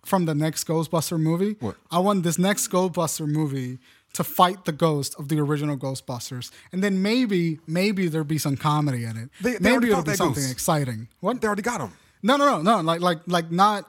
from 0.04 0.26
the 0.26 0.34
next 0.34 0.66
Ghostbuster 0.66 1.18
movie? 1.20 1.56
What? 1.60 1.76
I 1.90 1.98
want 1.98 2.22
this 2.22 2.38
next 2.38 2.68
Ghostbuster 2.68 3.26
movie 3.26 3.78
to 4.14 4.24
fight 4.24 4.64
the 4.64 4.72
ghost 4.72 5.14
of 5.18 5.28
the 5.28 5.38
original 5.38 5.76
Ghostbusters. 5.76 6.50
And 6.72 6.82
then 6.82 7.02
maybe, 7.02 7.60
maybe 7.66 8.08
there'll 8.08 8.24
be 8.24 8.38
some 8.38 8.56
comedy 8.56 9.04
in 9.04 9.16
it. 9.16 9.30
They- 9.40 9.52
they 9.58 9.58
maybe 9.70 9.90
it'll 9.90 10.02
be 10.02 10.14
something 10.14 10.42
ghost. 10.42 10.52
exciting. 10.52 11.08
What? 11.20 11.40
They 11.40 11.46
already 11.46 11.62
got 11.62 11.80
him. 11.80 11.92
No, 12.22 12.36
no, 12.36 12.46
no, 12.46 12.62
no. 12.62 12.80
Like, 12.80 13.00
like, 13.00 13.18
like 13.26 13.50
not, 13.52 13.88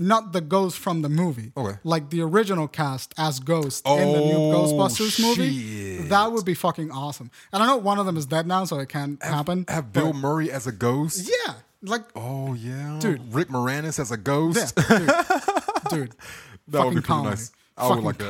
not 0.00 0.32
the 0.32 0.40
ghost 0.40 0.78
from 0.78 1.02
the 1.02 1.08
movie. 1.08 1.50
Okay. 1.56 1.76
Like 1.82 2.10
the 2.10 2.20
original 2.22 2.68
cast 2.68 3.12
as 3.18 3.40
ghost 3.40 3.84
in 3.84 3.96
the 4.12 4.20
new 4.20 4.36
Oh, 4.36 4.52
Ghostbusters 4.72 5.20
movie. 5.20 5.96
That 6.08 6.30
would 6.30 6.44
be 6.44 6.54
fucking 6.54 6.92
awesome. 6.92 7.32
And 7.52 7.60
I 7.62 7.66
know 7.66 7.78
one 7.78 7.98
of 7.98 8.06
them 8.06 8.16
is 8.16 8.26
dead 8.26 8.46
now, 8.46 8.64
so 8.64 8.78
it 8.78 8.88
can't 8.88 9.20
happen. 9.22 9.64
Have 9.66 9.92
Bill 9.92 10.12
Murray 10.12 10.52
as 10.52 10.68
a 10.68 10.72
ghost. 10.72 11.28
yeah, 11.46 11.54
like 11.82 12.02
Oh 12.14 12.54
yeah, 12.54 12.98
Dude. 13.00 13.34
Rick 13.34 13.48
Moranis 13.48 13.98
as 13.98 14.12
a 14.12 14.16
ghost. 14.16 14.72
yeah, 14.88 14.98
dude, 14.98 15.90
dude. 15.90 16.14
That 16.68 16.84
would 16.86 16.94
be 16.96 17.00
comedy. 17.02 17.30
nice. 17.30 17.50
I 17.76 17.82
would 17.84 17.88
fucking 17.88 18.04
like 18.04 18.18
that. 18.18 18.26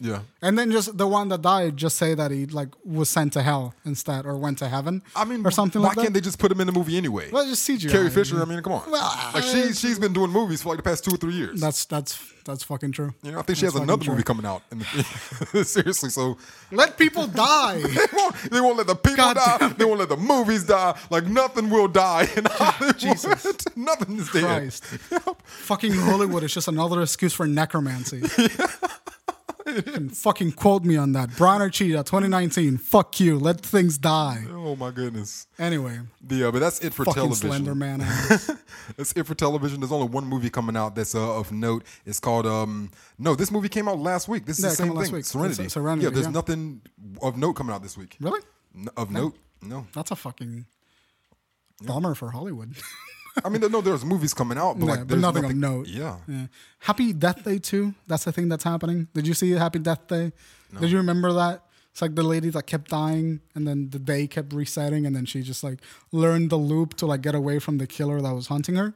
Yeah. 0.00 0.20
And 0.42 0.58
then 0.58 0.70
just 0.70 0.96
the 0.96 1.06
one 1.06 1.28
that 1.28 1.42
died, 1.42 1.76
just 1.76 1.98
say 1.98 2.14
that 2.14 2.30
he 2.30 2.46
like 2.46 2.68
was 2.84 3.10
sent 3.10 3.34
to 3.34 3.42
hell 3.42 3.74
instead, 3.84 4.24
or 4.24 4.36
went 4.36 4.58
to 4.58 4.68
heaven. 4.68 5.02
I 5.14 5.24
mean, 5.26 5.46
or 5.46 5.50
something 5.50 5.80
like 5.80 5.90
that. 5.92 5.96
why 5.96 6.00
like 6.00 6.06
can't 6.06 6.14
that. 6.14 6.20
they 6.20 6.24
just 6.24 6.38
put 6.38 6.50
him 6.50 6.60
in 6.60 6.66
the 6.66 6.72
movie 6.72 6.96
anyway? 6.96 7.30
Well, 7.30 7.44
just 7.46 7.68
CGI. 7.68 7.90
Carrie 7.90 8.10
Fisher. 8.10 8.40
I 8.40 8.46
mean, 8.46 8.62
come 8.62 8.72
on. 8.72 8.90
Well, 8.90 9.30
like 9.34 9.44
she 9.44 9.62
uh, 9.64 9.72
she's 9.72 9.98
been 9.98 10.12
doing 10.12 10.30
movies 10.30 10.62
for 10.62 10.70
like 10.70 10.78
the 10.78 10.82
past 10.82 11.04
two 11.04 11.14
or 11.14 11.18
three 11.18 11.34
years. 11.34 11.60
That's 11.60 11.84
that's 11.84 12.18
that's 12.44 12.64
fucking 12.64 12.92
true. 12.92 13.14
you 13.22 13.32
know, 13.32 13.38
I 13.38 13.42
think 13.42 13.58
she 13.58 13.66
has 13.66 13.74
another 13.74 14.02
true. 14.02 14.14
movie 14.14 14.22
coming 14.24 14.46
out. 14.46 14.62
In 14.72 14.78
the, 14.78 15.64
seriously, 15.64 16.08
so 16.08 16.38
Let 16.72 16.96
people 16.96 17.26
die. 17.26 17.82
they 17.82 18.06
won't, 18.12 18.36
they 18.50 18.60
won't 18.60 18.76
let 18.78 18.86
the 18.86 18.94
people 18.94 19.16
God 19.16 19.36
die. 19.36 19.68
They 19.68 19.84
won't 19.84 19.98
let 19.98 20.08
the 20.08 20.16
movies 20.16 20.64
die. 20.64 20.98
Like 21.10 21.26
nothing 21.26 21.68
will 21.68 21.88
die 21.88 22.26
in 22.36 22.44
Hollywood. 22.50 22.98
Jesus. 22.98 23.58
nothing 23.76 24.18
is 24.18 24.30
dead. 24.30 24.44
Christ. 24.44 24.84
fucking 25.44 25.92
Hollywood 25.92 26.42
is 26.42 26.54
just 26.54 26.68
another 26.68 27.02
excuse 27.02 27.34
for 27.34 27.46
necromancy. 27.46 28.22
Can 29.82 30.08
fucking 30.08 30.52
quote 30.52 30.84
me 30.84 30.96
on 30.96 31.12
that. 31.12 31.36
Brian 31.36 31.70
Cheetah, 31.70 32.04
2019. 32.04 32.76
Fuck 32.78 33.20
you. 33.20 33.38
Let 33.38 33.60
things 33.60 33.98
die. 33.98 34.44
Oh 34.50 34.76
my 34.76 34.90
goodness. 34.90 35.46
Anyway, 35.58 36.00
Yeah, 36.28 36.50
but 36.50 36.58
that's 36.60 36.80
it 36.80 36.92
for 36.94 37.04
fucking 37.04 37.20
television. 37.22 37.48
Slender 37.50 37.74
Man. 37.74 37.98
That's 38.96 39.12
it 39.12 39.26
for 39.26 39.34
television. 39.34 39.80
There's 39.80 39.92
only 39.92 40.08
one 40.08 40.24
movie 40.26 40.50
coming 40.50 40.76
out 40.76 40.94
that's 40.94 41.14
uh, 41.14 41.38
of 41.38 41.52
note. 41.52 41.84
It's 42.04 42.18
called 42.20 42.46
um 42.46 42.90
no, 43.18 43.34
this 43.34 43.50
movie 43.50 43.68
came 43.68 43.88
out 43.88 43.98
last 43.98 44.26
week. 44.28 44.46
This 44.46 44.58
is 44.58 44.64
Yeah, 44.64 44.70
the 44.70 44.76
same 44.76 44.86
came 44.88 44.96
out 44.96 45.00
last 45.00 45.10
thing. 45.12 45.22
Serenity. 45.22 45.62
It's, 45.64 45.76
uh, 45.76 45.80
Serenity, 45.80 46.04
Yeah, 46.06 46.10
there's 46.10 46.26
yeah. 46.26 46.32
nothing 46.32 46.82
of 47.22 47.36
note 47.36 47.54
coming 47.54 47.74
out 47.74 47.82
this 47.82 47.96
week. 47.96 48.16
really? 48.20 48.40
N- 48.76 48.88
Of 48.96 49.10
note? 49.10 49.36
No. 49.62 49.86
That's 49.94 50.10
a 50.10 50.16
fucking 50.16 50.66
bummer 51.82 52.14
for 52.14 52.30
Hollywood. 52.30 52.74
I 53.44 53.48
mean, 53.48 53.60
no, 53.70 53.80
there's 53.80 54.04
movies 54.04 54.34
coming 54.34 54.58
out, 54.58 54.78
but 54.78 54.86
Yeah, 54.86 54.90
like 54.92 55.00
but 55.00 55.08
there's 55.08 55.22
nothing, 55.22 55.44
of 55.44 55.54
note. 55.54 55.88
Yeah. 55.88 56.16
Happy 56.80 57.12
Death 57.12 57.44
Day 57.44 57.58
too. 57.58 57.94
That's 58.06 58.24
the 58.24 58.32
thing 58.32 58.48
that's 58.48 58.64
happening. 58.64 59.08
Did 59.14 59.26
you 59.26 59.34
see 59.34 59.50
Happy 59.52 59.78
Death 59.78 60.06
Day? 60.08 60.32
Did 60.80 60.90
you 60.90 60.98
remember 60.98 61.32
that? 61.32 61.64
It's 61.92 62.00
like 62.02 62.14
the 62.14 62.22
lady 62.22 62.50
that 62.50 62.66
kept 62.66 62.90
dying, 62.90 63.40
and 63.54 63.66
then 63.66 63.90
the 63.90 63.98
day 63.98 64.28
kept 64.28 64.52
resetting, 64.52 65.06
and 65.06 65.14
then 65.16 65.26
she 65.26 65.42
just 65.42 65.64
like 65.64 65.80
learned 66.12 66.50
the 66.50 66.56
loop 66.56 66.94
to 66.98 67.06
like 67.06 67.20
get 67.20 67.34
away 67.34 67.58
from 67.58 67.78
the 67.78 67.86
killer 67.86 68.20
that 68.20 68.32
was 68.32 68.46
hunting 68.46 68.76
her. 68.76 68.94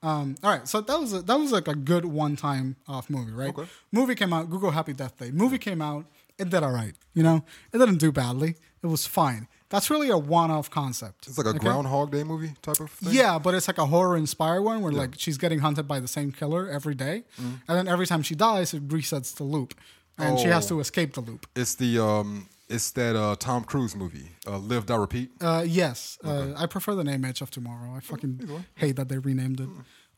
Um, 0.00 0.36
all 0.44 0.50
right, 0.50 0.68
so 0.68 0.80
that 0.80 1.00
was 1.00 1.12
a, 1.12 1.22
that 1.22 1.36
was 1.36 1.50
like 1.50 1.66
a 1.66 1.74
good 1.74 2.04
one 2.04 2.36
time 2.36 2.76
off 2.86 3.10
movie, 3.10 3.32
right? 3.32 3.48
Okay. 3.48 3.68
Movie 3.90 4.14
came 4.14 4.32
out. 4.32 4.48
Google 4.48 4.70
Happy 4.70 4.92
Death 4.92 5.18
Day. 5.18 5.32
Movie 5.32 5.58
came 5.58 5.82
out. 5.82 6.06
It 6.38 6.50
did 6.50 6.62
all 6.62 6.70
right. 6.70 6.94
You 7.14 7.24
know, 7.24 7.44
it 7.72 7.78
didn't 7.78 7.98
do 7.98 8.12
badly. 8.12 8.54
It 8.82 8.86
was 8.86 9.04
fine. 9.08 9.48
That's 9.70 9.90
really 9.90 10.08
a 10.08 10.16
one 10.16 10.50
off 10.50 10.70
concept. 10.70 11.26
It's 11.26 11.36
like 11.36 11.46
a 11.46 11.50
okay? 11.50 11.58
Groundhog 11.58 12.10
Day 12.10 12.24
movie 12.24 12.52
type 12.62 12.80
of 12.80 12.90
thing. 12.90 13.12
Yeah, 13.12 13.38
but 13.38 13.54
it's 13.54 13.68
like 13.68 13.78
a 13.78 13.86
horror 13.86 14.16
inspired 14.16 14.62
one 14.62 14.80
where 14.80 14.92
like 14.92 15.14
she's 15.18 15.36
getting 15.38 15.58
hunted 15.58 15.86
by 15.86 16.00
the 16.00 16.08
same 16.08 16.32
killer 16.32 16.68
every 16.70 16.94
day. 16.94 17.24
Mm-hmm. 17.40 17.54
and 17.68 17.78
then 17.78 17.88
every 17.88 18.06
time 18.06 18.22
she 18.22 18.34
dies, 18.34 18.72
it 18.74 18.88
resets 18.88 19.34
the 19.34 19.44
loop, 19.44 19.74
and 20.16 20.38
she 20.38 20.46
has 20.48 20.64
Oh. 20.66 20.76
to 20.76 20.80
escape 20.80 21.14
the 21.14 21.20
loop. 21.20 21.46
It's 21.54 21.74
the 21.74 22.02
um 22.02 22.48
it's 22.70 22.90
that 22.92 23.14
uh 23.16 23.36
Tom 23.36 23.64
Cruise 23.64 23.94
movie, 23.94 24.30
uh, 24.46 24.58
Live 24.58 24.86
Die 24.86 24.96
Repeat. 24.96 25.30
Uh, 25.40 25.64
yes, 25.66 26.18
uh, 26.24 26.52
I 26.56 26.66
prefer 26.66 26.94
the 26.94 27.04
name 27.04 27.24
Edge 27.24 27.40
of 27.42 27.50
Tomorrow. 27.50 27.94
I 27.96 28.00
fucking 28.00 28.64
hate 28.76 28.96
that 28.96 29.08
they 29.08 29.18
renamed 29.18 29.60
it. 29.60 29.68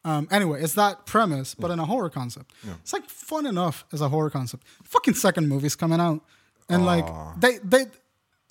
Um, 0.04 0.26
anyway, 0.30 0.62
it's 0.62 0.74
that 0.74 1.04
premise, 1.06 1.54
but 1.54 1.70
in 1.70 1.78
a 1.78 1.84
horror 1.84 2.08
concept. 2.08 2.52
It's 2.82 2.92
like 2.92 3.04
fun 3.10 3.46
enough 3.46 3.84
as 3.92 4.00
a 4.00 4.08
horror 4.08 4.30
concept. 4.30 4.64
Fucking 4.84 5.14
second 5.14 5.48
movie's 5.48 5.76
coming 5.76 6.00
out, 6.00 6.22
and 6.68 6.86
like 6.86 7.06
they 7.40 7.58
they, 7.58 7.86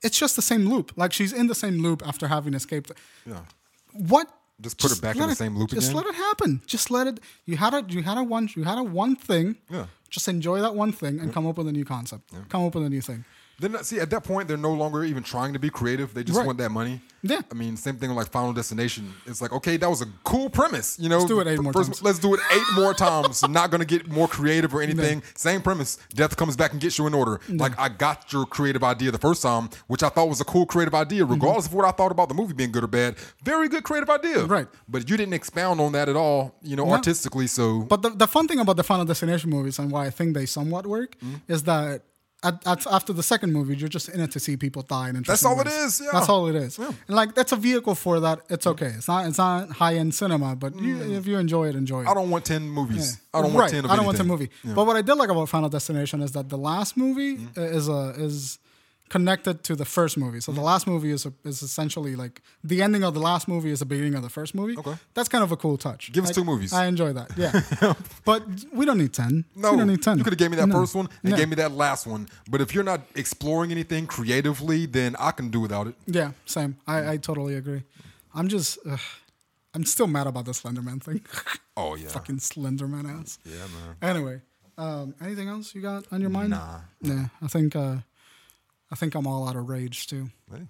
it's 0.03 0.17
just 0.17 0.35
the 0.35 0.41
same 0.41 0.69
loop. 0.69 0.91
Like 0.95 1.13
she's 1.13 1.33
in 1.33 1.47
the 1.47 1.55
same 1.55 1.77
loop 1.81 2.01
after 2.07 2.27
having 2.27 2.53
escaped. 2.53 2.91
Yeah. 3.25 3.41
What? 3.93 4.27
Just 4.61 4.77
put 4.77 4.91
her 4.91 4.99
back 5.01 5.15
in 5.15 5.21
the 5.21 5.29
it- 5.29 5.37
same 5.37 5.57
loop 5.57 5.69
Just 5.69 5.91
again? 5.91 5.97
let 6.03 6.05
it 6.07 6.15
happen. 6.15 6.61
Just 6.65 6.91
let 6.91 7.07
it. 7.07 7.19
You 7.45 7.57
had 7.57 7.73
a 7.73 7.85
you 7.87 8.01
had 8.03 8.17
a 8.17 8.23
one 8.23 8.49
you 8.55 8.63
had 8.63 8.77
a 8.77 8.83
one 8.83 9.15
thing. 9.15 9.55
Yeah. 9.69 9.85
Just 10.09 10.27
enjoy 10.27 10.59
that 10.61 10.75
one 10.75 10.91
thing 10.91 11.19
and 11.19 11.31
come 11.33 11.45
up 11.47 11.57
with 11.57 11.67
a 11.67 11.71
new 11.71 11.85
concept. 11.85 12.23
Come 12.49 12.65
up 12.65 12.75
with 12.75 12.83
a 12.85 12.89
new 12.89 13.01
thing. 13.01 13.23
Then 13.59 13.81
see 13.83 13.99
at 13.99 14.09
that 14.11 14.23
point 14.23 14.47
they're 14.47 14.57
no 14.57 14.73
longer 14.73 15.03
even 15.03 15.23
trying 15.23 15.53
to 15.53 15.59
be 15.59 15.69
creative. 15.69 16.13
They 16.13 16.23
just 16.23 16.37
Right. 16.37 16.45
want 16.47 16.57
that 16.59 16.69
money. 16.71 17.01
Yeah. 17.21 17.41
I 17.51 17.53
mean, 17.53 17.75
same 17.75 17.97
thing 17.97 18.09
with 18.09 18.17
like 18.17 18.31
Final 18.31 18.53
Destination. 18.53 19.13
It's 19.25 19.41
like 19.41 19.51
okay, 19.51 19.75
that 19.77 19.89
was 19.89 20.01
a 20.01 20.05
cool 20.23 20.49
premise. 20.49 20.97
You 20.99 21.09
know, 21.09 21.17
let's 21.17 21.27
do 21.29 21.39
it 21.41 21.47
eight 21.47 21.59
more 21.61 21.73
times. 21.73 22.01
Let's 22.01 22.19
do 22.19 22.33
it 22.33 22.39
eight 22.53 22.63
more 22.75 22.93
times. 22.93 23.45
Not 23.47 23.71
gonna 23.71 23.83
get 23.85 24.07
more 24.07 24.27
creative 24.29 24.73
or 24.73 24.81
anything. 24.81 25.21
Same 25.35 25.61
premise. 25.61 25.97
Death 26.13 26.37
comes 26.37 26.55
back 26.55 26.71
and 26.71 26.79
gets 26.79 26.97
you 26.97 27.07
in 27.07 27.13
order. 27.13 27.41
Like 27.49 27.77
I 27.77 27.89
got 27.89 28.31
your 28.31 28.45
creative 28.45 28.83
idea 28.83 29.11
the 29.11 29.17
first 29.17 29.41
time, 29.41 29.69
which 29.87 30.01
I 30.03 30.09
thought 30.09 30.29
was 30.29 30.39
a 30.39 30.45
cool 30.45 30.65
creative 30.65 30.95
idea, 30.95 31.25
regardless 31.25 31.65
of 31.65 31.73
what 31.73 31.83
I 31.85 31.91
thought 31.91 32.11
about 32.11 32.29
the 32.29 32.35
movie 32.35 32.53
being 32.53 32.71
good 32.71 32.83
or 32.85 32.87
bad. 32.87 33.15
Very 33.43 33.67
good 33.67 33.83
creative 33.83 34.09
idea. 34.09 34.37
Mm-hmm. 34.37 34.51
Right. 34.51 34.67
But 34.87 35.09
you 35.09 35.17
didn't 35.17 35.33
expound 35.33 35.81
on 35.81 35.91
that 35.91 36.07
at 36.07 36.15
all. 36.15 36.55
You 36.63 36.77
know, 36.77 36.89
artistically. 36.89 37.47
So 37.47 37.81
But 37.81 38.01
the, 38.01 38.11
the 38.11 38.27
fun 38.27 38.47
thing 38.47 38.59
about 38.59 38.77
the 38.77 38.83
Final 38.83 39.03
Destination 39.05 39.49
movies 39.49 39.77
and 39.79 39.91
why 39.91 40.05
I 40.05 40.09
think 40.09 40.33
they 40.35 40.45
somewhat 40.45 40.87
work 40.87 41.17
Mm-hmm. 41.19 41.51
is 41.51 41.63
that 41.63 42.03
at, 42.43 42.65
at, 42.65 42.87
after 42.87 43.11
the 43.13 43.23
second 43.23 43.51
movie, 43.51 43.75
you're 43.75 43.89
just 43.89 44.07
in 44.09 44.19
it 44.21 44.31
to 44.31 44.39
see 44.39 44.55
people 44.57 44.81
die. 44.83 45.09
In 45.09 45.21
That's 45.23 45.43
all 45.43 45.59
it 45.59 45.65
ways. 45.65 45.75
is, 45.75 46.01
yeah. 46.03 46.09
That's 46.13 46.29
all 46.29 46.47
it 46.47 46.55
is. 46.55 46.77
Yeah. 46.79 46.87
And 47.07 47.15
like 47.15 47.35
that's 47.35 47.51
a 47.51 47.55
vehicle 47.57 47.95
for 47.95 48.19
that. 48.21 48.39
It's 48.49 48.65
okay. 48.65 48.87
It's 48.97 49.07
not. 49.07 49.27
It's 49.27 49.37
not 49.37 49.69
high 49.71 49.95
end 49.95 50.13
cinema, 50.15 50.55
but 50.55 50.73
you, 50.79 50.97
if 51.13 51.27
you 51.27 51.37
enjoy 51.37 51.67
it, 51.69 51.75
enjoy 51.75 52.01
it. 52.01 52.05
Mm. 52.05 52.11
I 52.11 52.13
don't 52.13 52.29
want 52.29 52.45
ten 52.45 52.63
movies. 52.69 53.19
I 53.33 53.41
don't 53.41 53.51
right. 53.51 53.57
want 53.59 53.71
ten 53.71 53.85
of 53.85 53.91
I 53.91 53.95
don't 53.97 54.05
want 54.05 54.17
a 54.17 54.21
anything. 54.21 54.49
movie. 54.63 54.73
But 54.75 54.85
what 54.87 54.95
I 54.95 55.01
did 55.01 55.15
like 55.15 55.29
about 55.29 55.49
Final 55.49 55.69
Destination 55.69 56.21
is 56.21 56.31
that 56.31 56.49
the 56.49 56.57
last 56.57 56.95
movie 56.97 57.37
Mm-hmm. 57.37 57.61
is 57.77 57.87
a 57.89 58.13
is 58.17 58.57
connected 59.09 59.63
to 59.63 59.75
the 59.75 59.85
first 59.85 60.17
movie. 60.17 60.39
So 60.39 60.51
the 60.51 60.61
last 60.61 60.85
movie 60.87 61.11
is 61.11 61.25
a, 61.25 61.33
is 61.43 61.61
essentially 61.61 62.15
like 62.15 62.41
the 62.63 62.81
ending 62.81 63.03
of 63.03 63.13
the 63.13 63.19
last 63.19 63.47
movie 63.47 63.71
is 63.71 63.79
the 63.79 63.85
beginning 63.85 64.15
of 64.15 64.21
the 64.23 64.29
first 64.29 64.53
movie. 64.55 64.77
Okay. 64.77 64.95
That's 65.15 65.27
kind 65.29 65.43
of 65.43 65.51
a 65.51 65.57
cool 65.57 65.77
touch. 65.77 66.11
Give 66.11 66.23
us 66.23 66.31
two 66.31 66.43
movies. 66.43 66.71
I 66.73 66.85
enjoy 66.87 67.13
that. 67.13 67.31
Yeah. 67.37 67.93
but 68.25 68.43
we 68.71 68.85
don't 68.85 68.97
need 68.97 69.13
ten. 69.13 69.45
No, 69.55 69.71
we 69.71 69.77
don't 69.77 69.87
need 69.87 70.03
ten. 70.03 70.17
you 70.17 70.23
could 70.23 70.33
have 70.33 70.37
gave 70.39 70.51
me 70.51 70.57
that 70.57 70.67
No. 70.67 70.75
first 70.79 70.95
one 70.95 71.09
and 71.23 71.31
No. 71.31 71.37
gave 71.37 71.49
me 71.49 71.55
that 71.55 71.71
last 71.71 72.05
one. 72.07 72.27
But 72.49 72.61
if 72.61 72.73
you're 72.73 72.83
not 72.83 73.01
exploring 73.15 73.71
anything 73.71 74.05
creatively, 74.07 74.85
then 74.85 75.15
I 75.19 75.31
can 75.31 75.49
do 75.49 75.59
without 75.59 75.87
it. 75.87 75.95
Yeah, 76.05 76.31
same. 76.45 76.77
I, 76.87 77.11
I 77.13 77.17
totally 77.17 77.55
agree. 77.55 77.83
I'm 78.33 78.47
just 78.47 78.77
I'm 79.73 79.85
still 79.85 80.07
mad 80.07 80.27
about 80.27 80.45
the 80.45 80.51
Slenderman 80.51 81.01
thing. 81.01 81.21
Oh 81.77 81.95
yeah, 82.01 82.09
Fucking 82.09 82.37
Slenderman 82.37 83.05
ass. 83.19 83.39
yeah, 83.45 83.55
man. 83.75 83.95
Anyway, 84.01 84.41
um, 84.77 85.15
anything 85.21 85.47
else 85.47 85.73
you 85.75 85.81
got 85.81 86.05
on 86.11 86.21
your 86.21 86.29
mind? 86.29 86.51
Nah. 86.51 86.79
Yeah, 87.01 87.25
I 87.41 87.47
think 87.47 87.75
uh, 87.75 87.97
I 88.91 88.95
think 88.95 89.15
I'm 89.15 89.27
all 89.27 89.47
out 89.47 89.55
of 89.55 89.69
rage 89.69 90.07
too. 90.07 90.29
Hey. 90.51 90.63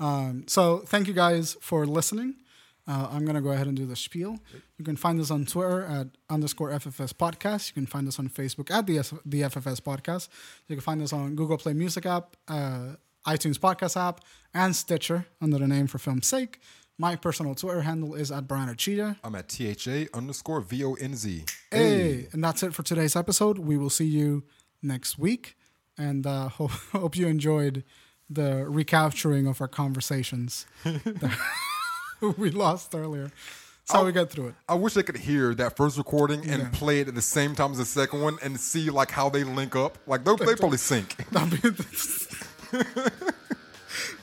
Um, 0.00 0.44
so 0.46 0.78
thank 0.78 1.08
you 1.08 1.14
guys 1.14 1.56
for 1.60 1.86
listening. 1.86 2.36
Uh, 2.86 3.06
I'm 3.10 3.26
gonna 3.26 3.42
go 3.42 3.50
ahead 3.50 3.66
and 3.66 3.76
do 3.76 3.84
the 3.84 3.96
spiel. 3.96 4.38
You 4.78 4.84
can 4.84 4.96
find 4.96 5.20
us 5.20 5.30
on 5.30 5.44
Twitter 5.44 5.84
at 5.84 6.06
underscore 6.30 6.70
FFS 6.70 7.12
podcast. 7.12 7.68
You 7.68 7.74
can 7.74 7.86
find 7.86 8.08
us 8.08 8.18
on 8.18 8.28
Facebook 8.30 8.70
at 8.70 8.86
the 8.86 8.98
S- 8.98 9.12
the 9.26 9.42
FFS 9.42 9.80
podcast. 9.80 10.28
You 10.68 10.76
can 10.76 10.82
find 10.82 11.02
us 11.02 11.12
on 11.12 11.34
Google 11.34 11.58
Play 11.58 11.74
Music 11.74 12.06
app, 12.06 12.36
uh, 12.48 12.94
iTunes 13.26 13.58
podcast 13.58 14.00
app, 14.00 14.22
and 14.54 14.74
Stitcher 14.74 15.26
under 15.42 15.58
the 15.58 15.68
name 15.68 15.86
for 15.86 15.98
film's 15.98 16.26
sake. 16.26 16.60
My 16.96 17.14
personal 17.14 17.54
Twitter 17.54 17.82
handle 17.82 18.14
is 18.14 18.32
at 18.32 18.48
Brian 18.48 18.74
Cheetah. 18.74 19.18
I'm 19.22 19.34
at 19.34 19.48
THA 19.50 20.06
underscore 20.14 20.62
V 20.62 20.82
O 20.84 20.94
N 20.94 21.14
Z. 21.14 21.44
Hey, 21.70 22.28
and 22.32 22.42
that's 22.42 22.62
it 22.62 22.72
for 22.72 22.82
today's 22.82 23.14
episode. 23.16 23.58
We 23.58 23.76
will 23.76 23.90
see 23.90 24.06
you 24.06 24.44
next 24.82 25.18
week, 25.18 25.57
and 25.98 26.26
uh, 26.26 26.48
hope, 26.58 26.70
hope 26.92 27.16
you 27.16 27.26
enjoyed 27.26 27.84
the 28.30 28.64
recapturing 28.68 29.46
of 29.46 29.60
our 29.60 29.68
conversations. 29.68 30.66
who 32.20 32.30
we 32.38 32.50
lost 32.50 32.94
earlier. 32.94 33.30
That's 33.86 33.92
how 33.92 34.04
we 34.04 34.12
get 34.12 34.30
through 34.30 34.48
it. 34.48 34.54
I 34.68 34.74
wish 34.74 34.92
they 34.94 35.02
could 35.02 35.16
hear 35.16 35.54
that 35.54 35.76
first 35.76 35.96
recording 35.96 36.40
and 36.48 36.62
Yeah. 36.62 36.68
play 36.72 37.00
it 37.00 37.08
at 37.08 37.14
the 37.14 37.22
same 37.22 37.54
time 37.54 37.72
as 37.72 37.78
the 37.78 37.86
second 37.86 38.20
one 38.20 38.36
and 38.42 38.60
see 38.60 38.90
like 38.90 39.10
how 39.10 39.30
they 39.30 39.44
link 39.44 39.74
up. 39.74 39.96
Like 40.06 40.24
they 40.24 40.34
they 40.36 40.54
probably 40.56 40.76
sync. 40.76 41.16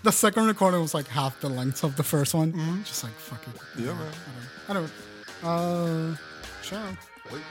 The 0.04 0.12
second 0.12 0.46
recording 0.46 0.82
was 0.82 0.94
like 0.94 1.08
half 1.08 1.40
the 1.42 1.50
length 1.50 1.84
of 1.84 1.96
the 1.96 2.04
first 2.04 2.36
one. 2.36 2.54
Mm-hmm. 2.54 2.84
Just 2.84 3.04
like 3.04 3.14
fuck 3.14 3.42
it. 3.48 3.60
Yeah, 3.84 3.94
man. 3.94 4.12
Anyway, 4.70 4.90
uh, 5.44 6.16
ciao. 6.62 6.96
Wait. 7.34 7.42